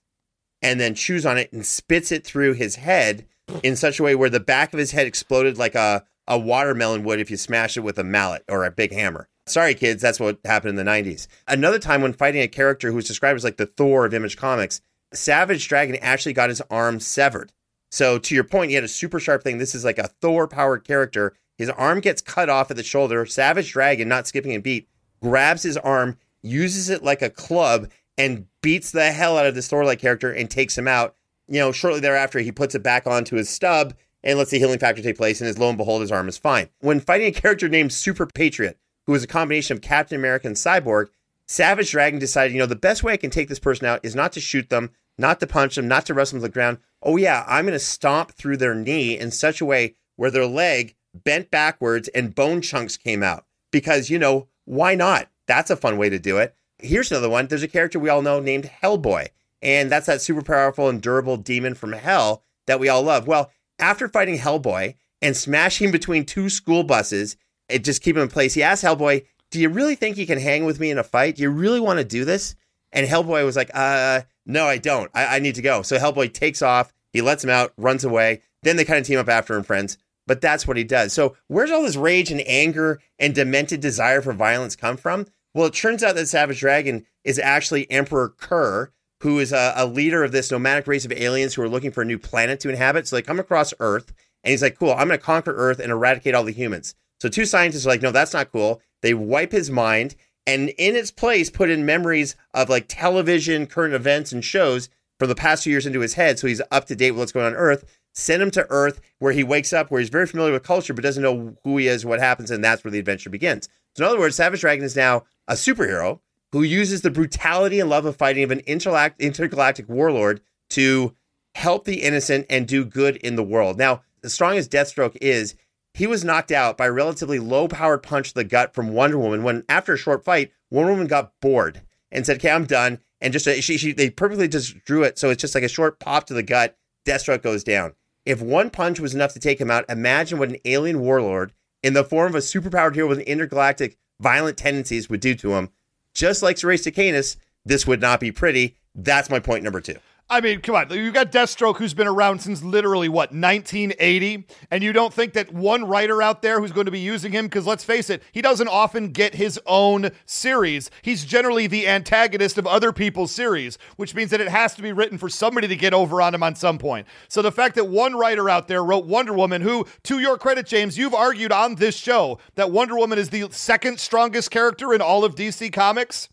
and 0.63 0.79
then 0.79 0.95
chews 0.95 1.25
on 1.25 1.37
it 1.37 1.53
and 1.53 1.65
spits 1.65 2.11
it 2.11 2.25
through 2.25 2.53
his 2.53 2.75
head 2.77 3.27
in 3.61 3.75
such 3.75 3.99
a 3.99 4.03
way 4.03 4.15
where 4.15 4.29
the 4.29 4.39
back 4.39 4.73
of 4.73 4.79
his 4.79 4.91
head 4.91 5.05
exploded 5.05 5.57
like 5.57 5.75
a, 5.75 6.03
a 6.27 6.39
watermelon 6.39 7.03
would 7.03 7.19
if 7.19 7.29
you 7.29 7.37
smash 7.37 7.77
it 7.77 7.81
with 7.81 7.99
a 7.99 8.03
mallet 8.03 8.43
or 8.47 8.65
a 8.65 8.71
big 8.71 8.91
hammer. 8.91 9.27
Sorry, 9.47 9.73
kids, 9.73 10.01
that's 10.01 10.19
what 10.19 10.39
happened 10.45 10.77
in 10.77 10.85
the 10.85 10.89
90s. 10.89 11.27
Another 11.47 11.79
time 11.79 12.01
when 12.01 12.13
fighting 12.13 12.41
a 12.41 12.47
character 12.47 12.91
who's 12.91 13.07
described 13.07 13.37
as 13.37 13.43
like 13.43 13.57
the 13.57 13.65
Thor 13.65 14.05
of 14.05 14.13
Image 14.13 14.37
Comics, 14.37 14.81
Savage 15.13 15.67
Dragon 15.67 15.95
actually 16.01 16.33
got 16.33 16.49
his 16.49 16.61
arm 16.69 16.99
severed. 16.99 17.51
So, 17.91 18.17
to 18.19 18.35
your 18.35 18.45
point, 18.45 18.69
he 18.69 18.75
had 18.75 18.85
a 18.85 18.89
super 18.89 19.19
sharp 19.19 19.43
thing. 19.43 19.57
This 19.57 19.75
is 19.75 19.83
like 19.83 19.97
a 19.97 20.07
Thor 20.07 20.47
powered 20.47 20.85
character. 20.85 21.33
His 21.57 21.69
arm 21.69 21.99
gets 21.99 22.21
cut 22.21 22.49
off 22.49 22.71
at 22.71 22.77
the 22.77 22.83
shoulder. 22.83 23.25
Savage 23.25 23.73
Dragon, 23.73 24.07
not 24.07 24.27
skipping 24.27 24.55
a 24.55 24.59
beat, 24.59 24.87
grabs 25.21 25.63
his 25.63 25.77
arm, 25.77 26.17
uses 26.41 26.89
it 26.89 27.03
like 27.03 27.21
a 27.21 27.29
club, 27.29 27.89
and 28.17 28.45
beats 28.61 28.91
the 28.91 29.11
hell 29.11 29.37
out 29.37 29.45
of 29.45 29.55
this 29.55 29.67
Thor 29.67 29.83
like 29.83 29.99
character 29.99 30.31
and 30.31 30.49
takes 30.49 30.77
him 30.77 30.87
out. 30.87 31.15
You 31.47 31.59
know, 31.59 31.71
shortly 31.71 31.99
thereafter, 31.99 32.39
he 32.39 32.51
puts 32.51 32.75
it 32.75 32.83
back 32.83 33.05
onto 33.05 33.35
his 33.35 33.49
stub 33.49 33.93
and 34.23 34.37
lets 34.37 34.51
the 34.51 34.59
healing 34.59 34.79
factor 34.79 35.01
take 35.01 35.17
place. 35.17 35.41
And 35.41 35.49
as 35.49 35.57
lo 35.57 35.67
and 35.67 35.77
behold, 35.77 36.01
his 36.01 36.11
arm 36.11 36.29
is 36.29 36.37
fine. 36.37 36.69
When 36.79 36.99
fighting 36.99 37.27
a 37.27 37.31
character 37.31 37.67
named 37.67 37.91
Super 37.91 38.25
Patriot, 38.25 38.77
who 39.05 39.13
is 39.13 39.23
a 39.23 39.27
combination 39.27 39.75
of 39.75 39.81
Captain 39.81 40.17
America 40.17 40.47
and 40.47 40.55
Cyborg, 40.55 41.07
Savage 41.47 41.91
Dragon 41.91 42.19
decided, 42.19 42.53
you 42.53 42.59
know, 42.59 42.65
the 42.65 42.75
best 42.75 43.03
way 43.03 43.13
I 43.13 43.17
can 43.17 43.29
take 43.29 43.49
this 43.49 43.59
person 43.59 43.85
out 43.85 43.99
is 44.03 44.15
not 44.15 44.31
to 44.33 44.39
shoot 44.39 44.69
them, 44.69 44.91
not 45.17 45.39
to 45.39 45.47
punch 45.47 45.75
them, 45.75 45.87
not 45.87 46.05
to 46.05 46.13
wrestle 46.13 46.37
them 46.37 46.43
to 46.43 46.47
the 46.47 46.53
ground. 46.53 46.77
Oh, 47.03 47.17
yeah, 47.17 47.43
I'm 47.47 47.65
going 47.65 47.73
to 47.73 47.79
stomp 47.79 48.31
through 48.31 48.57
their 48.57 48.75
knee 48.75 49.17
in 49.17 49.31
such 49.31 49.59
a 49.59 49.65
way 49.65 49.95
where 50.15 50.31
their 50.31 50.45
leg 50.45 50.95
bent 51.13 51.51
backwards 51.51 52.07
and 52.09 52.33
bone 52.35 52.61
chunks 52.61 52.95
came 52.95 53.21
out. 53.21 53.45
Because, 53.71 54.09
you 54.09 54.19
know, 54.19 54.47
why 54.65 54.95
not? 54.95 55.29
That's 55.47 55.69
a 55.69 55.75
fun 55.75 55.97
way 55.97 56.09
to 56.09 56.19
do 56.19 56.37
it. 56.37 56.55
Here's 56.79 57.11
another 57.11 57.29
one. 57.29 57.47
There's 57.47 57.63
a 57.63 57.67
character 57.67 57.99
we 57.99 58.09
all 58.09 58.21
know 58.21 58.39
named 58.39 58.71
Hellboy. 58.81 59.27
And 59.61 59.91
that's 59.91 60.07
that 60.07 60.21
super 60.21 60.41
powerful 60.41 60.89
and 60.89 61.01
durable 61.01 61.37
demon 61.37 61.75
from 61.75 61.91
hell 61.93 62.43
that 62.65 62.79
we 62.79 62.89
all 62.89 63.03
love. 63.03 63.27
Well, 63.27 63.51
after 63.77 64.07
fighting 64.07 64.37
Hellboy 64.37 64.95
and 65.21 65.35
smashing 65.35 65.91
between 65.91 66.25
two 66.25 66.49
school 66.49 66.83
buses, 66.83 67.35
it 67.69 67.83
just 67.83 68.01
keep 68.01 68.15
him 68.15 68.23
in 68.23 68.29
place. 68.29 68.53
He 68.53 68.63
asked 68.63 68.83
Hellboy, 68.83 69.25
Do 69.49 69.59
you 69.59 69.69
really 69.69 69.95
think 69.95 70.17
you 70.17 70.27
can 70.27 70.39
hang 70.39 70.65
with 70.65 70.79
me 70.79 70.91
in 70.91 70.97
a 70.97 71.03
fight? 71.03 71.35
Do 71.35 71.43
you 71.43 71.49
really 71.49 71.79
want 71.79 71.99
to 71.99 72.05
do 72.05 72.25
this? 72.25 72.55
And 72.91 73.07
Hellboy 73.07 73.45
was 73.45 73.55
like, 73.55 73.71
Uh, 73.73 74.21
no, 74.45 74.65
I 74.65 74.77
don't. 74.77 75.09
I, 75.13 75.37
I 75.37 75.39
need 75.39 75.55
to 75.55 75.61
go. 75.61 75.81
So 75.81 75.97
Hellboy 75.97 76.33
takes 76.33 76.61
off. 76.61 76.93
He 77.13 77.21
lets 77.21 77.43
him 77.43 77.49
out, 77.49 77.73
runs 77.77 78.03
away. 78.03 78.41
Then 78.63 78.77
they 78.77 78.85
kind 78.85 78.99
of 78.99 79.05
team 79.05 79.19
up 79.19 79.29
after 79.29 79.55
him, 79.55 79.63
friends. 79.63 79.97
But 80.27 80.41
that's 80.41 80.67
what 80.67 80.77
he 80.77 80.83
does. 80.83 81.13
So 81.13 81.35
where's 81.47 81.71
all 81.71 81.81
this 81.81 81.95
rage 81.95 82.31
and 82.31 82.43
anger 82.45 83.01
and 83.19 83.35
demented 83.35 83.81
desire 83.81 84.21
for 84.21 84.33
violence 84.33 84.75
come 84.75 84.97
from? 84.97 85.27
Well, 85.53 85.67
it 85.67 85.73
turns 85.73 86.03
out 86.03 86.15
that 86.15 86.27
Savage 86.27 86.59
Dragon 86.59 87.05
is 87.23 87.39
actually 87.39 87.89
Emperor 87.91 88.29
Kerr, 88.29 88.91
who 89.21 89.39
is 89.39 89.51
a, 89.51 89.73
a, 89.75 89.85
leader 89.85 90.23
of 90.23 90.31
this 90.31 90.49
nomadic 90.49 90.87
race 90.87 91.05
of 91.05 91.11
aliens 91.11 91.53
who 91.53 91.61
are 91.61 91.69
looking 91.69 91.91
for 91.91 92.01
a 92.01 92.05
new 92.05 92.17
planet 92.17 92.59
to 92.61 92.69
inhabit. 92.69 93.07
So 93.07 93.15
they 93.15 93.21
come 93.21 93.39
across 93.39 93.73
Earth, 93.79 94.13
and 94.43 94.51
he's 94.51 94.61
like, 94.61 94.79
cool, 94.79 94.91
I'm 94.91 95.07
going 95.07 95.19
to 95.19 95.25
conquer 95.25 95.53
Earth 95.53 95.79
and 95.79 95.91
eradicate 95.91 96.33
all 96.33 96.43
the 96.43 96.53
humans. 96.53 96.95
So 97.21 97.29
two 97.29 97.45
scientists 97.45 97.85
are 97.85 97.89
like, 97.89 98.01
no, 98.01 98.09
that's 98.09 98.33
not 98.33 98.51
cool. 98.51 98.81
They 99.03 99.13
wipe 99.13 99.51
his 99.51 99.69
mind, 99.69 100.15
and 100.47 100.69
in 100.69 100.95
its 100.95 101.11
place, 101.11 101.51
put 101.51 101.69
in 101.69 101.85
memories 101.85 102.35
of 102.55 102.67
like 102.67 102.85
television, 102.87 103.67
current 103.67 103.93
events, 103.93 104.31
and 104.31 104.43
shows 104.43 104.89
from 105.19 105.29
the 105.29 105.35
past 105.35 105.63
few 105.63 105.69
years 105.69 105.85
into 105.85 105.99
his 105.99 106.15
head. 106.15 106.39
So 106.39 106.47
he's 106.47 106.63
up 106.71 106.85
to 106.85 106.95
date 106.95 107.11
with 107.11 107.19
what's 107.19 107.31
going 107.31 107.45
on, 107.45 107.51
on 107.53 107.59
Earth. 107.59 107.85
Send 108.15 108.41
him 108.41 108.49
to 108.49 108.65
Earth, 108.71 109.01
where 109.19 109.33
he 109.33 109.43
wakes 109.43 109.71
up, 109.71 109.91
where 109.91 109.99
he's 109.99 110.09
very 110.09 110.25
familiar 110.25 110.51
with 110.51 110.63
culture, 110.63 110.95
but 110.95 111.03
doesn't 111.03 111.21
know 111.21 111.55
who 111.63 111.77
he 111.77 111.87
is, 111.87 112.03
what 112.03 112.19
happens, 112.19 112.49
and 112.49 112.63
that's 112.63 112.83
where 112.83 112.89
the 112.89 112.97
adventure 112.97 113.29
begins. 113.29 113.69
So, 113.95 114.03
in 114.03 114.09
other 114.09 114.19
words, 114.19 114.35
Savage 114.35 114.61
Dragon 114.61 114.83
is 114.83 114.95
now 114.95 115.25
a 115.47 115.53
superhero 115.53 116.21
who 116.53 116.63
uses 116.63 117.03
the 117.03 117.11
brutality 117.11 117.79
and 117.79 117.87
love 117.87 118.05
of 118.05 118.15
fighting 118.15 118.43
of 118.43 118.49
an 118.49 118.61
intergalactic 118.61 119.87
warlord 119.87 120.41
to 120.71 121.13
help 121.53 121.85
the 121.85 122.01
innocent 122.01 122.47
and 122.49 122.67
do 122.67 122.83
good 122.83 123.17
in 123.17 123.35
the 123.35 123.43
world. 123.43 123.77
Now, 123.77 124.01
as 124.23 124.33
strong 124.33 124.57
as 124.57 124.67
Deathstroke 124.67 125.17
is, 125.21 125.53
he 125.93 126.07
was 126.07 126.23
knocked 126.23 126.51
out 126.51 126.77
by 126.77 126.87
a 126.87 126.91
relatively 126.91 127.39
low 127.39 127.67
powered 127.67 128.03
punch 128.03 128.29
to 128.29 128.35
the 128.35 128.43
gut 128.43 128.73
from 128.73 128.93
Wonder 128.93 129.17
Woman 129.17 129.43
when, 129.43 129.63
after 129.67 129.93
a 129.93 129.97
short 129.97 130.23
fight, 130.23 130.51
Wonder 130.69 130.93
Woman 130.93 131.07
got 131.07 131.33
bored 131.41 131.81
and 132.11 132.25
said, 132.25 132.37
Okay, 132.37 132.49
I'm 132.49 132.65
done. 132.65 132.99
And 133.19 133.33
just 133.33 133.47
uh, 133.47 133.61
she, 133.61 133.77
she, 133.77 133.91
they 133.91 134.09
perfectly 134.09 134.47
just 134.47 134.83
drew 134.83 135.03
it. 135.03 135.19
So 135.19 135.29
it's 135.29 135.41
just 135.41 135.53
like 135.53 135.63
a 135.63 135.69
short 135.69 135.99
pop 135.99 136.25
to 136.27 136.33
the 136.33 136.43
gut. 136.43 136.77
Deathstroke 137.05 137.43
goes 137.43 137.63
down. 137.63 137.93
If 138.25 138.41
one 138.41 138.69
punch 138.69 138.99
was 138.99 139.13
enough 139.13 139.33
to 139.33 139.39
take 139.39 139.59
him 139.59 139.71
out, 139.71 139.89
imagine 139.89 140.39
what 140.39 140.49
an 140.49 140.57
alien 140.65 140.99
warlord 140.99 141.53
in 141.83 141.93
the 141.93 142.03
form 142.03 142.29
of 142.29 142.35
a 142.35 142.39
superpowered 142.39 142.95
hero 142.95 143.07
with 143.07 143.19
intergalactic 143.19 143.97
violent 144.19 144.57
tendencies 144.57 145.09
would 145.09 145.19
do 145.19 145.35
to 145.35 145.53
him. 145.53 145.69
Just 146.13 146.43
like 146.43 146.61
Ray 146.63 146.77
Stakenas, 146.77 147.37
this 147.65 147.87
would 147.87 148.01
not 148.01 148.19
be 148.19 148.31
pretty. 148.31 148.75
That's 148.93 149.29
my 149.29 149.39
point 149.39 149.63
number 149.63 149.81
two. 149.81 149.97
I 150.31 150.39
mean, 150.39 150.61
come 150.61 150.75
on. 150.75 150.89
You 150.89 151.11
got 151.11 151.29
Deathstroke, 151.29 151.75
who's 151.75 151.93
been 151.93 152.07
around 152.07 152.39
since 152.39 152.63
literally 152.63 153.09
what 153.09 153.33
1980, 153.33 154.45
and 154.71 154.81
you 154.81 154.93
don't 154.93 155.13
think 155.13 155.33
that 155.33 155.51
one 155.51 155.83
writer 155.83 156.21
out 156.21 156.41
there 156.41 156.61
who's 156.61 156.71
going 156.71 156.85
to 156.85 156.91
be 156.91 157.01
using 157.01 157.33
him? 157.33 157.47
Because 157.47 157.67
let's 157.67 157.83
face 157.83 158.09
it, 158.09 158.23
he 158.31 158.41
doesn't 158.41 158.69
often 158.69 159.09
get 159.09 159.35
his 159.35 159.59
own 159.65 160.09
series. 160.25 160.89
He's 161.01 161.25
generally 161.25 161.67
the 161.67 161.85
antagonist 161.85 162.57
of 162.57 162.65
other 162.65 162.93
people's 162.93 163.33
series, 163.33 163.77
which 163.97 164.15
means 164.15 164.31
that 164.31 164.39
it 164.39 164.47
has 164.47 164.73
to 164.75 164.81
be 164.81 164.93
written 164.93 165.17
for 165.17 165.27
somebody 165.27 165.67
to 165.67 165.75
get 165.75 165.93
over 165.93 166.21
on 166.21 166.33
him 166.33 166.43
on 166.43 166.55
some 166.55 166.77
point. 166.77 167.07
So 167.27 167.41
the 167.41 167.51
fact 167.51 167.75
that 167.75 167.89
one 167.89 168.15
writer 168.15 168.49
out 168.49 168.69
there 168.69 168.85
wrote 168.85 169.05
Wonder 169.05 169.33
Woman, 169.33 169.61
who, 169.61 169.85
to 170.03 170.19
your 170.19 170.37
credit, 170.37 170.65
James, 170.65 170.97
you've 170.97 171.13
argued 171.13 171.51
on 171.51 171.75
this 171.75 171.97
show 171.97 172.39
that 172.55 172.71
Wonder 172.71 172.95
Woman 172.95 173.19
is 173.19 173.31
the 173.31 173.49
second 173.51 173.99
strongest 173.99 174.49
character 174.49 174.93
in 174.93 175.01
all 175.01 175.25
of 175.25 175.35
DC 175.35 175.73
Comics 175.73 176.29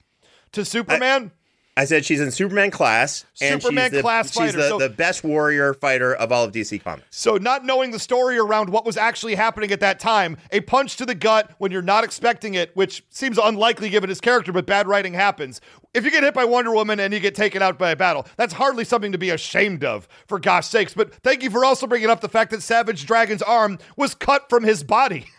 to 0.52 0.64
Superman. 0.64 1.32
I- 1.34 1.37
I 1.78 1.84
said 1.84 2.04
she's 2.04 2.20
in 2.20 2.32
Superman 2.32 2.72
class, 2.72 3.24
and 3.40 3.62
Superman 3.62 3.90
she's 3.90 3.98
the, 3.98 4.02
class 4.02 4.26
she's 4.32 4.34
fighter, 4.34 4.56
the, 4.56 4.68
so- 4.68 4.78
the 4.78 4.88
best 4.88 5.22
warrior 5.22 5.72
fighter 5.74 6.12
of 6.12 6.32
all 6.32 6.42
of 6.42 6.50
DC 6.50 6.82
Comics. 6.82 7.06
So, 7.10 7.36
not 7.36 7.64
knowing 7.64 7.92
the 7.92 8.00
story 8.00 8.36
around 8.36 8.68
what 8.70 8.84
was 8.84 8.96
actually 8.96 9.36
happening 9.36 9.70
at 9.70 9.78
that 9.78 10.00
time, 10.00 10.38
a 10.50 10.60
punch 10.60 10.96
to 10.96 11.06
the 11.06 11.14
gut 11.14 11.52
when 11.58 11.70
you're 11.70 11.80
not 11.80 12.02
expecting 12.02 12.54
it, 12.54 12.74
which 12.74 13.04
seems 13.10 13.38
unlikely 13.38 13.90
given 13.90 14.08
his 14.08 14.20
character, 14.20 14.52
but 14.52 14.66
bad 14.66 14.88
writing 14.88 15.14
happens. 15.14 15.60
If 15.94 16.04
you 16.04 16.10
get 16.10 16.24
hit 16.24 16.34
by 16.34 16.44
Wonder 16.44 16.72
Woman 16.72 16.98
and 16.98 17.14
you 17.14 17.20
get 17.20 17.36
taken 17.36 17.62
out 17.62 17.78
by 17.78 17.92
a 17.92 17.96
battle, 17.96 18.26
that's 18.36 18.54
hardly 18.54 18.84
something 18.84 19.12
to 19.12 19.18
be 19.18 19.30
ashamed 19.30 19.84
of, 19.84 20.08
for 20.26 20.40
gosh 20.40 20.66
sakes. 20.66 20.94
But 20.94 21.14
thank 21.14 21.44
you 21.44 21.50
for 21.50 21.64
also 21.64 21.86
bringing 21.86 22.10
up 22.10 22.22
the 22.22 22.28
fact 22.28 22.50
that 22.50 22.60
Savage 22.60 23.06
Dragon's 23.06 23.42
arm 23.42 23.78
was 23.96 24.16
cut 24.16 24.50
from 24.50 24.64
his 24.64 24.82
body. 24.82 25.26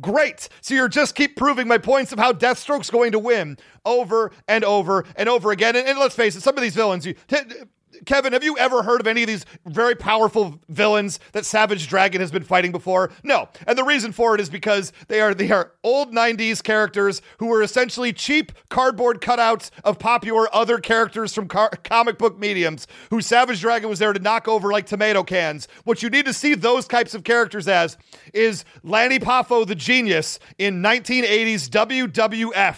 Great. 0.00 0.48
So 0.60 0.74
you're 0.74 0.88
just 0.88 1.14
keep 1.14 1.36
proving 1.36 1.68
my 1.68 1.78
points 1.78 2.12
of 2.12 2.18
how 2.18 2.32
Deathstroke's 2.32 2.90
going 2.90 3.12
to 3.12 3.18
win 3.18 3.58
over 3.84 4.32
and 4.48 4.64
over 4.64 5.04
and 5.16 5.28
over 5.28 5.50
again. 5.52 5.76
And, 5.76 5.86
and 5.86 5.98
let's 5.98 6.14
face 6.14 6.36
it, 6.36 6.42
some 6.42 6.56
of 6.56 6.62
these 6.62 6.74
villains, 6.74 7.06
you. 7.06 7.14
T- 7.28 7.38
Kevin, 8.04 8.32
have 8.32 8.44
you 8.44 8.58
ever 8.58 8.82
heard 8.82 9.00
of 9.00 9.06
any 9.06 9.22
of 9.22 9.26
these 9.26 9.46
very 9.64 9.94
powerful 9.94 10.60
villains 10.68 11.18
that 11.32 11.46
Savage 11.46 11.88
Dragon 11.88 12.20
has 12.20 12.30
been 12.30 12.42
fighting 12.42 12.72
before? 12.72 13.10
No. 13.22 13.48
And 13.66 13.78
the 13.78 13.84
reason 13.84 14.12
for 14.12 14.34
it 14.34 14.40
is 14.40 14.50
because 14.50 14.92
they 15.08 15.20
are 15.20 15.34
they 15.34 15.50
are 15.50 15.72
old 15.82 16.12
90s 16.12 16.62
characters 16.62 17.22
who 17.38 17.46
were 17.46 17.62
essentially 17.62 18.12
cheap 18.12 18.52
cardboard 18.68 19.20
cutouts 19.20 19.70
of 19.84 19.98
popular 19.98 20.54
other 20.54 20.78
characters 20.78 21.32
from 21.32 21.48
car- 21.48 21.70
comic 21.84 22.18
book 22.18 22.38
mediums 22.38 22.86
who 23.10 23.20
Savage 23.20 23.60
Dragon 23.60 23.88
was 23.88 23.98
there 23.98 24.12
to 24.12 24.20
knock 24.20 24.48
over 24.48 24.70
like 24.70 24.86
tomato 24.86 25.22
cans. 25.22 25.68
What 25.84 26.02
you 26.02 26.10
need 26.10 26.26
to 26.26 26.32
see 26.32 26.54
those 26.54 26.86
types 26.86 27.14
of 27.14 27.24
characters 27.24 27.68
as 27.68 27.96
is 28.34 28.64
Lanny 28.82 29.18
Poffo 29.18 29.66
the 29.66 29.74
genius 29.74 30.38
in 30.58 30.82
1980s 30.82 31.68
WWF 31.68 32.76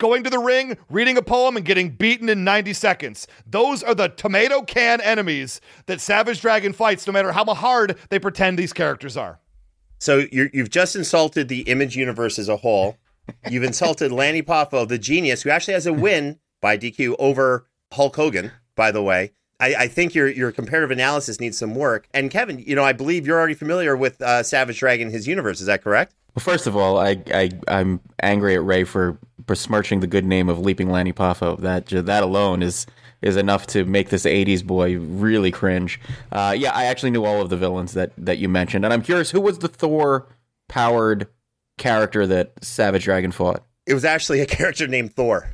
going 0.00 0.24
to 0.24 0.30
the 0.30 0.38
ring, 0.40 0.76
reading 0.88 1.16
a 1.16 1.22
poem, 1.22 1.56
and 1.56 1.64
getting 1.64 1.90
beaten 1.90 2.28
in 2.28 2.42
90 2.42 2.72
seconds. 2.72 3.28
Those 3.46 3.84
are 3.84 3.94
the 3.94 4.08
tomato 4.08 4.62
can 4.62 5.00
enemies 5.00 5.60
that 5.86 6.00
Savage 6.00 6.40
Dragon 6.40 6.72
fights, 6.72 7.06
no 7.06 7.12
matter 7.12 7.30
how 7.30 7.44
hard 7.44 7.96
they 8.08 8.18
pretend 8.18 8.58
these 8.58 8.72
characters 8.72 9.16
are. 9.16 9.38
So 10.00 10.24
you're, 10.32 10.50
you've 10.52 10.70
just 10.70 10.96
insulted 10.96 11.48
the 11.48 11.60
Image 11.62 11.96
universe 11.96 12.38
as 12.38 12.48
a 12.48 12.56
whole. 12.56 12.96
You've 13.48 13.62
insulted 13.62 14.10
Lanny 14.10 14.42
Poffo, 14.42 14.88
the 14.88 14.98
genius, 14.98 15.42
who 15.42 15.50
actually 15.50 15.74
has 15.74 15.86
a 15.86 15.92
win 15.92 16.40
by 16.60 16.76
DQ 16.76 17.14
over 17.18 17.68
Hulk 17.92 18.16
Hogan. 18.16 18.50
By 18.74 18.90
the 18.90 19.02
way, 19.02 19.32
I, 19.60 19.74
I 19.74 19.88
think 19.88 20.14
your 20.14 20.26
your 20.26 20.50
comparative 20.52 20.90
analysis 20.90 21.38
needs 21.38 21.58
some 21.58 21.74
work. 21.74 22.08
And 22.14 22.30
Kevin, 22.30 22.58
you 22.58 22.74
know, 22.74 22.82
I 22.82 22.92
believe 22.94 23.26
you're 23.26 23.38
already 23.38 23.54
familiar 23.54 23.94
with 23.94 24.20
uh, 24.22 24.42
Savage 24.42 24.78
Dragon, 24.80 25.10
his 25.10 25.28
universe. 25.28 25.60
Is 25.60 25.66
that 25.66 25.84
correct? 25.84 26.14
Well, 26.34 26.42
first 26.42 26.66
of 26.66 26.76
all, 26.76 26.98
I, 26.98 27.22
I 27.32 27.50
I'm 27.68 28.00
angry 28.22 28.54
at 28.54 28.64
Ray 28.64 28.84
for 28.84 29.18
besmirching 29.50 30.00
the 30.00 30.06
good 30.06 30.24
name 30.24 30.48
of 30.48 30.58
Leaping 30.60 30.90
Lanny 30.90 31.12
Poffo. 31.12 31.58
That 31.60 31.86
that 31.88 32.22
alone 32.22 32.62
is 32.62 32.86
is 33.20 33.36
enough 33.36 33.66
to 33.68 33.84
make 33.84 34.08
this 34.08 34.24
'80s 34.24 34.64
boy 34.64 34.96
really 34.98 35.50
cringe. 35.50 36.00
Uh, 36.32 36.54
yeah, 36.56 36.70
I 36.72 36.84
actually 36.86 37.10
knew 37.10 37.24
all 37.24 37.42
of 37.42 37.50
the 37.50 37.56
villains 37.56 37.92
that 37.92 38.12
that 38.16 38.38
you 38.38 38.48
mentioned, 38.48 38.84
and 38.84 38.94
I'm 38.94 39.02
curious 39.02 39.30
who 39.32 39.40
was 39.40 39.58
the 39.58 39.68
Thor 39.68 40.26
powered 40.68 41.26
character 41.76 42.26
that 42.26 42.52
Savage 42.62 43.04
Dragon 43.04 43.32
fought. 43.32 43.62
It 43.86 43.94
was 43.94 44.04
actually 44.04 44.40
a 44.40 44.46
character 44.58 44.86
named 44.86 45.14
Thor. 45.14 45.50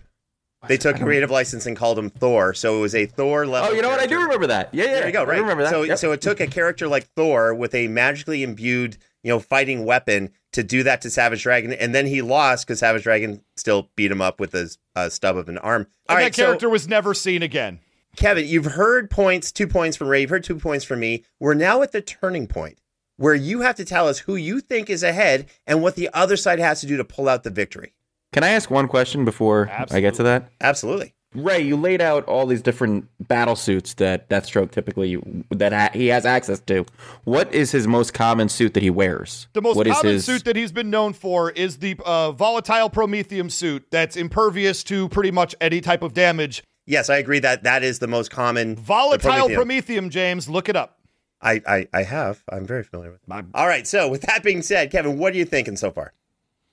They 0.68 0.76
took 0.76 0.96
creative 0.96 1.30
license 1.30 1.64
and 1.66 1.76
called 1.76 1.96
him 1.96 2.10
Thor, 2.10 2.52
so 2.52 2.78
it 2.78 2.80
was 2.80 2.94
a 2.96 3.06
Thor 3.06 3.46
level. 3.46 3.70
Oh, 3.70 3.72
you 3.72 3.82
know 3.82 3.88
what? 3.88 4.00
I 4.00 4.06
do 4.06 4.20
remember 4.20 4.48
that. 4.48 4.74
Yeah, 4.74 4.84
yeah. 4.84 4.90
There 4.94 5.06
you 5.06 5.12
go. 5.12 5.24
Right. 5.24 5.36
I 5.38 5.40
remember 5.40 5.62
that. 5.62 5.70
So, 5.70 5.82
Yep. 5.84 5.98
so 5.98 6.10
it 6.10 6.20
took 6.20 6.40
a 6.40 6.48
character 6.48 6.88
like 6.88 7.06
Thor 7.14 7.54
with 7.54 7.72
a 7.72 7.86
magically 7.86 8.42
imbued, 8.42 8.96
you 9.26 9.32
know, 9.32 9.40
fighting 9.40 9.84
weapon 9.84 10.30
to 10.52 10.62
do 10.62 10.84
that 10.84 11.00
to 11.00 11.10
Savage 11.10 11.42
Dragon, 11.42 11.72
and 11.72 11.92
then 11.92 12.06
he 12.06 12.22
lost 12.22 12.64
because 12.64 12.78
Savage 12.78 13.02
Dragon 13.02 13.42
still 13.56 13.90
beat 13.96 14.12
him 14.12 14.22
up 14.22 14.38
with 14.38 14.52
his 14.52 14.78
uh, 14.94 15.08
stub 15.08 15.36
of 15.36 15.48
an 15.48 15.58
arm. 15.58 15.88
And 16.08 16.16
All 16.18 16.24
that 16.24 16.32
character 16.32 16.66
so 16.68 16.70
was 16.70 16.86
never 16.86 17.12
seen 17.12 17.42
again. 17.42 17.80
Kevin, 18.14 18.46
you've 18.46 18.66
heard 18.66 19.10
points, 19.10 19.50
two 19.50 19.66
points 19.66 19.96
from 19.96 20.06
Ray. 20.06 20.20
You've 20.20 20.30
heard 20.30 20.44
two 20.44 20.60
points 20.60 20.84
from 20.84 21.00
me. 21.00 21.24
We're 21.40 21.54
now 21.54 21.82
at 21.82 21.90
the 21.90 22.00
turning 22.00 22.46
point 22.46 22.78
where 23.16 23.34
you 23.34 23.62
have 23.62 23.74
to 23.76 23.84
tell 23.84 24.06
us 24.06 24.20
who 24.20 24.36
you 24.36 24.60
think 24.60 24.88
is 24.88 25.02
ahead 25.02 25.46
and 25.66 25.82
what 25.82 25.96
the 25.96 26.08
other 26.14 26.36
side 26.36 26.60
has 26.60 26.80
to 26.82 26.86
do 26.86 26.96
to 26.96 27.04
pull 27.04 27.28
out 27.28 27.42
the 27.42 27.50
victory. 27.50 27.94
Can 28.32 28.44
I 28.44 28.50
ask 28.50 28.70
one 28.70 28.86
question 28.86 29.24
before 29.24 29.68
I 29.90 29.98
get 29.98 30.14
to 30.14 30.22
that? 30.22 30.52
Absolutely. 30.60 31.15
Ray, 31.36 31.60
you 31.60 31.76
laid 31.76 32.00
out 32.00 32.24
all 32.26 32.46
these 32.46 32.62
different 32.62 33.06
battle 33.28 33.56
suits 33.56 33.94
that 33.94 34.28
Deathstroke 34.28 34.70
typically 34.70 35.16
that 35.50 35.72
ha- 35.72 35.90
he 35.92 36.06
has 36.08 36.24
access 36.26 36.60
to. 36.60 36.84
What 37.24 37.52
is 37.54 37.70
his 37.72 37.86
most 37.86 38.14
common 38.14 38.48
suit 38.48 38.74
that 38.74 38.82
he 38.82 38.90
wears? 38.90 39.46
The 39.52 39.62
most 39.62 39.76
What 39.76 39.86
is 39.86 39.94
common 39.94 40.12
his- 40.14 40.24
suit 40.24 40.44
that 40.44 40.56
he's 40.56 40.72
been 40.72 40.90
known 40.90 41.12
for 41.12 41.50
is 41.50 41.78
the 41.78 41.96
uh, 42.04 42.32
volatile 42.32 42.90
promethium 42.90 43.50
suit 43.50 43.86
that's 43.90 44.16
impervious 44.16 44.82
to 44.84 45.08
pretty 45.08 45.30
much 45.30 45.54
any 45.60 45.80
type 45.80 46.02
of 46.02 46.14
damage. 46.14 46.62
Yes, 46.86 47.10
I 47.10 47.16
agree 47.18 47.40
that 47.40 47.64
that 47.64 47.82
is 47.82 47.98
the 47.98 48.06
most 48.06 48.30
common. 48.30 48.76
Volatile 48.76 49.48
the 49.48 49.54
promethium, 49.54 50.08
James, 50.08 50.48
look 50.48 50.68
it 50.68 50.76
up. 50.76 50.98
I, 51.42 51.60
I, 51.66 51.88
I 51.92 52.02
have. 52.04 52.42
I'm 52.48 52.64
very 52.64 52.82
familiar 52.82 53.10
with 53.12 53.20
it. 53.28 53.44
All 53.54 53.66
right. 53.66 53.86
So, 53.86 54.08
with 54.08 54.22
that 54.22 54.42
being 54.42 54.62
said, 54.62 54.90
Kevin, 54.90 55.18
what 55.18 55.34
are 55.34 55.36
you 55.36 55.44
thinking 55.44 55.76
so 55.76 55.90
far? 55.90 56.12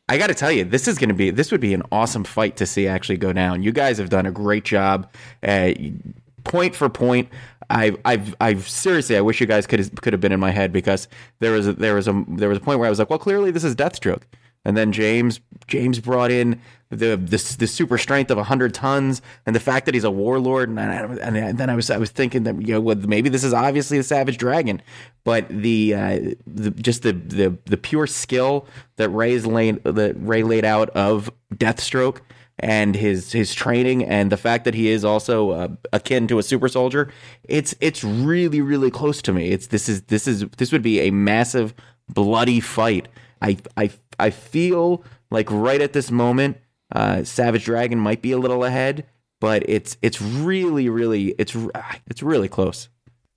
I 0.09 0.17
got 0.17 0.27
to 0.27 0.33
tell 0.33 0.51
you, 0.51 0.65
this 0.65 0.87
is 0.87 0.97
going 0.97 1.09
to 1.09 1.15
be 1.15 1.29
this 1.29 1.51
would 1.51 1.61
be 1.61 1.73
an 1.73 1.83
awesome 1.91 2.23
fight 2.23 2.57
to 2.57 2.65
see 2.65 2.87
actually 2.87 3.17
go 3.17 3.31
down. 3.31 3.63
You 3.63 3.71
guys 3.71 3.97
have 3.97 4.09
done 4.09 4.25
a 4.25 4.31
great 4.31 4.65
job, 4.65 5.09
uh, 5.43 5.71
point 6.43 6.75
for 6.75 6.89
point. 6.89 7.29
I've, 7.69 7.97
I've, 8.03 8.35
I've 8.41 8.67
seriously, 8.67 9.15
I 9.15 9.21
wish 9.21 9.39
you 9.39 9.47
guys 9.47 9.65
could 9.65 10.01
could 10.01 10.13
have 10.13 10.19
been 10.19 10.33
in 10.33 10.39
my 10.39 10.51
head 10.51 10.73
because 10.73 11.07
there 11.39 11.53
was 11.53 11.67
a, 11.67 11.73
there 11.73 11.95
was 11.95 12.07
a 12.07 12.25
there 12.27 12.49
was 12.49 12.57
a 12.57 12.61
point 12.61 12.79
where 12.79 12.87
I 12.87 12.89
was 12.89 12.99
like, 12.99 13.09
well, 13.09 13.19
clearly 13.19 13.51
this 13.51 13.63
is 13.63 13.75
Deathstroke, 13.75 14.23
and 14.65 14.75
then 14.75 14.91
James 14.91 15.39
James 15.67 15.99
brought 15.99 16.31
in 16.31 16.59
the 16.93 17.17
the, 17.17 17.55
the 17.59 17.67
super 17.67 17.97
strength 17.97 18.31
of 18.31 18.37
hundred 18.37 18.73
tons 18.73 19.21
and 19.45 19.55
the 19.55 19.59
fact 19.59 19.85
that 19.85 19.93
he's 19.93 20.03
a 20.03 20.11
warlord, 20.11 20.69
and, 20.69 20.79
I, 20.79 20.97
and 21.21 21.57
then 21.57 21.69
I 21.69 21.75
was 21.75 21.89
I 21.89 21.97
was 21.97 22.11
thinking 22.11 22.43
that 22.43 22.61
you 22.61 22.73
know 22.73 22.81
well, 22.81 22.95
maybe 22.95 23.29
this 23.29 23.43
is 23.43 23.53
obviously 23.53 23.97
the 23.97 24.03
Savage 24.03 24.37
Dragon, 24.37 24.81
but 25.23 25.47
the 25.49 25.93
uh, 25.93 26.19
the 26.47 26.71
just 26.71 27.03
the, 27.03 27.13
the 27.13 27.57
the 27.65 27.77
pure 27.77 28.07
skill 28.07 28.67
that 28.97 29.09
Ray's 29.09 29.45
laid 29.45 29.83
that 29.83 30.15
Ray 30.17 30.43
laid 30.43 30.65
out 30.65 30.89
of 30.91 31.31
Deathstroke 31.53 32.19
and 32.59 32.95
his 32.95 33.31
his 33.31 33.53
training 33.53 34.03
and 34.03 34.31
the 34.31 34.37
fact 34.37 34.63
that 34.65 34.75
he 34.75 34.89
is 34.89 35.03
also 35.03 35.51
uh, 35.51 35.67
akin 35.91 36.27
to 36.27 36.37
a 36.37 36.43
super 36.43 36.67
soldier 36.67 37.11
it's 37.43 37.75
it's 37.81 38.03
really 38.03 38.61
really 38.61 38.91
close 38.91 39.21
to 39.23 39.33
me. 39.33 39.49
It's 39.49 39.67
this 39.67 39.89
is 39.89 40.03
this 40.03 40.27
is 40.27 40.45
this 40.57 40.71
would 40.71 40.83
be 40.83 41.01
a 41.01 41.11
massive 41.11 41.73
bloody 42.09 42.59
fight. 42.59 43.07
I 43.41 43.57
i 43.75 43.89
i 44.19 44.29
feel 44.29 45.03
like 45.31 45.49
right 45.49 45.81
at 45.81 45.93
this 45.93 46.11
moment 46.11 46.57
uh, 46.93 47.23
savage 47.23 47.65
dragon 47.65 47.99
might 47.99 48.21
be 48.21 48.31
a 48.31 48.37
little 48.37 48.63
ahead 48.63 49.05
but 49.41 49.67
it's 49.67 49.97
it's 50.01 50.21
really 50.21 50.87
really 50.87 51.35
it's 51.37 51.55
it's 52.07 52.23
really 52.23 52.47
close 52.47 52.87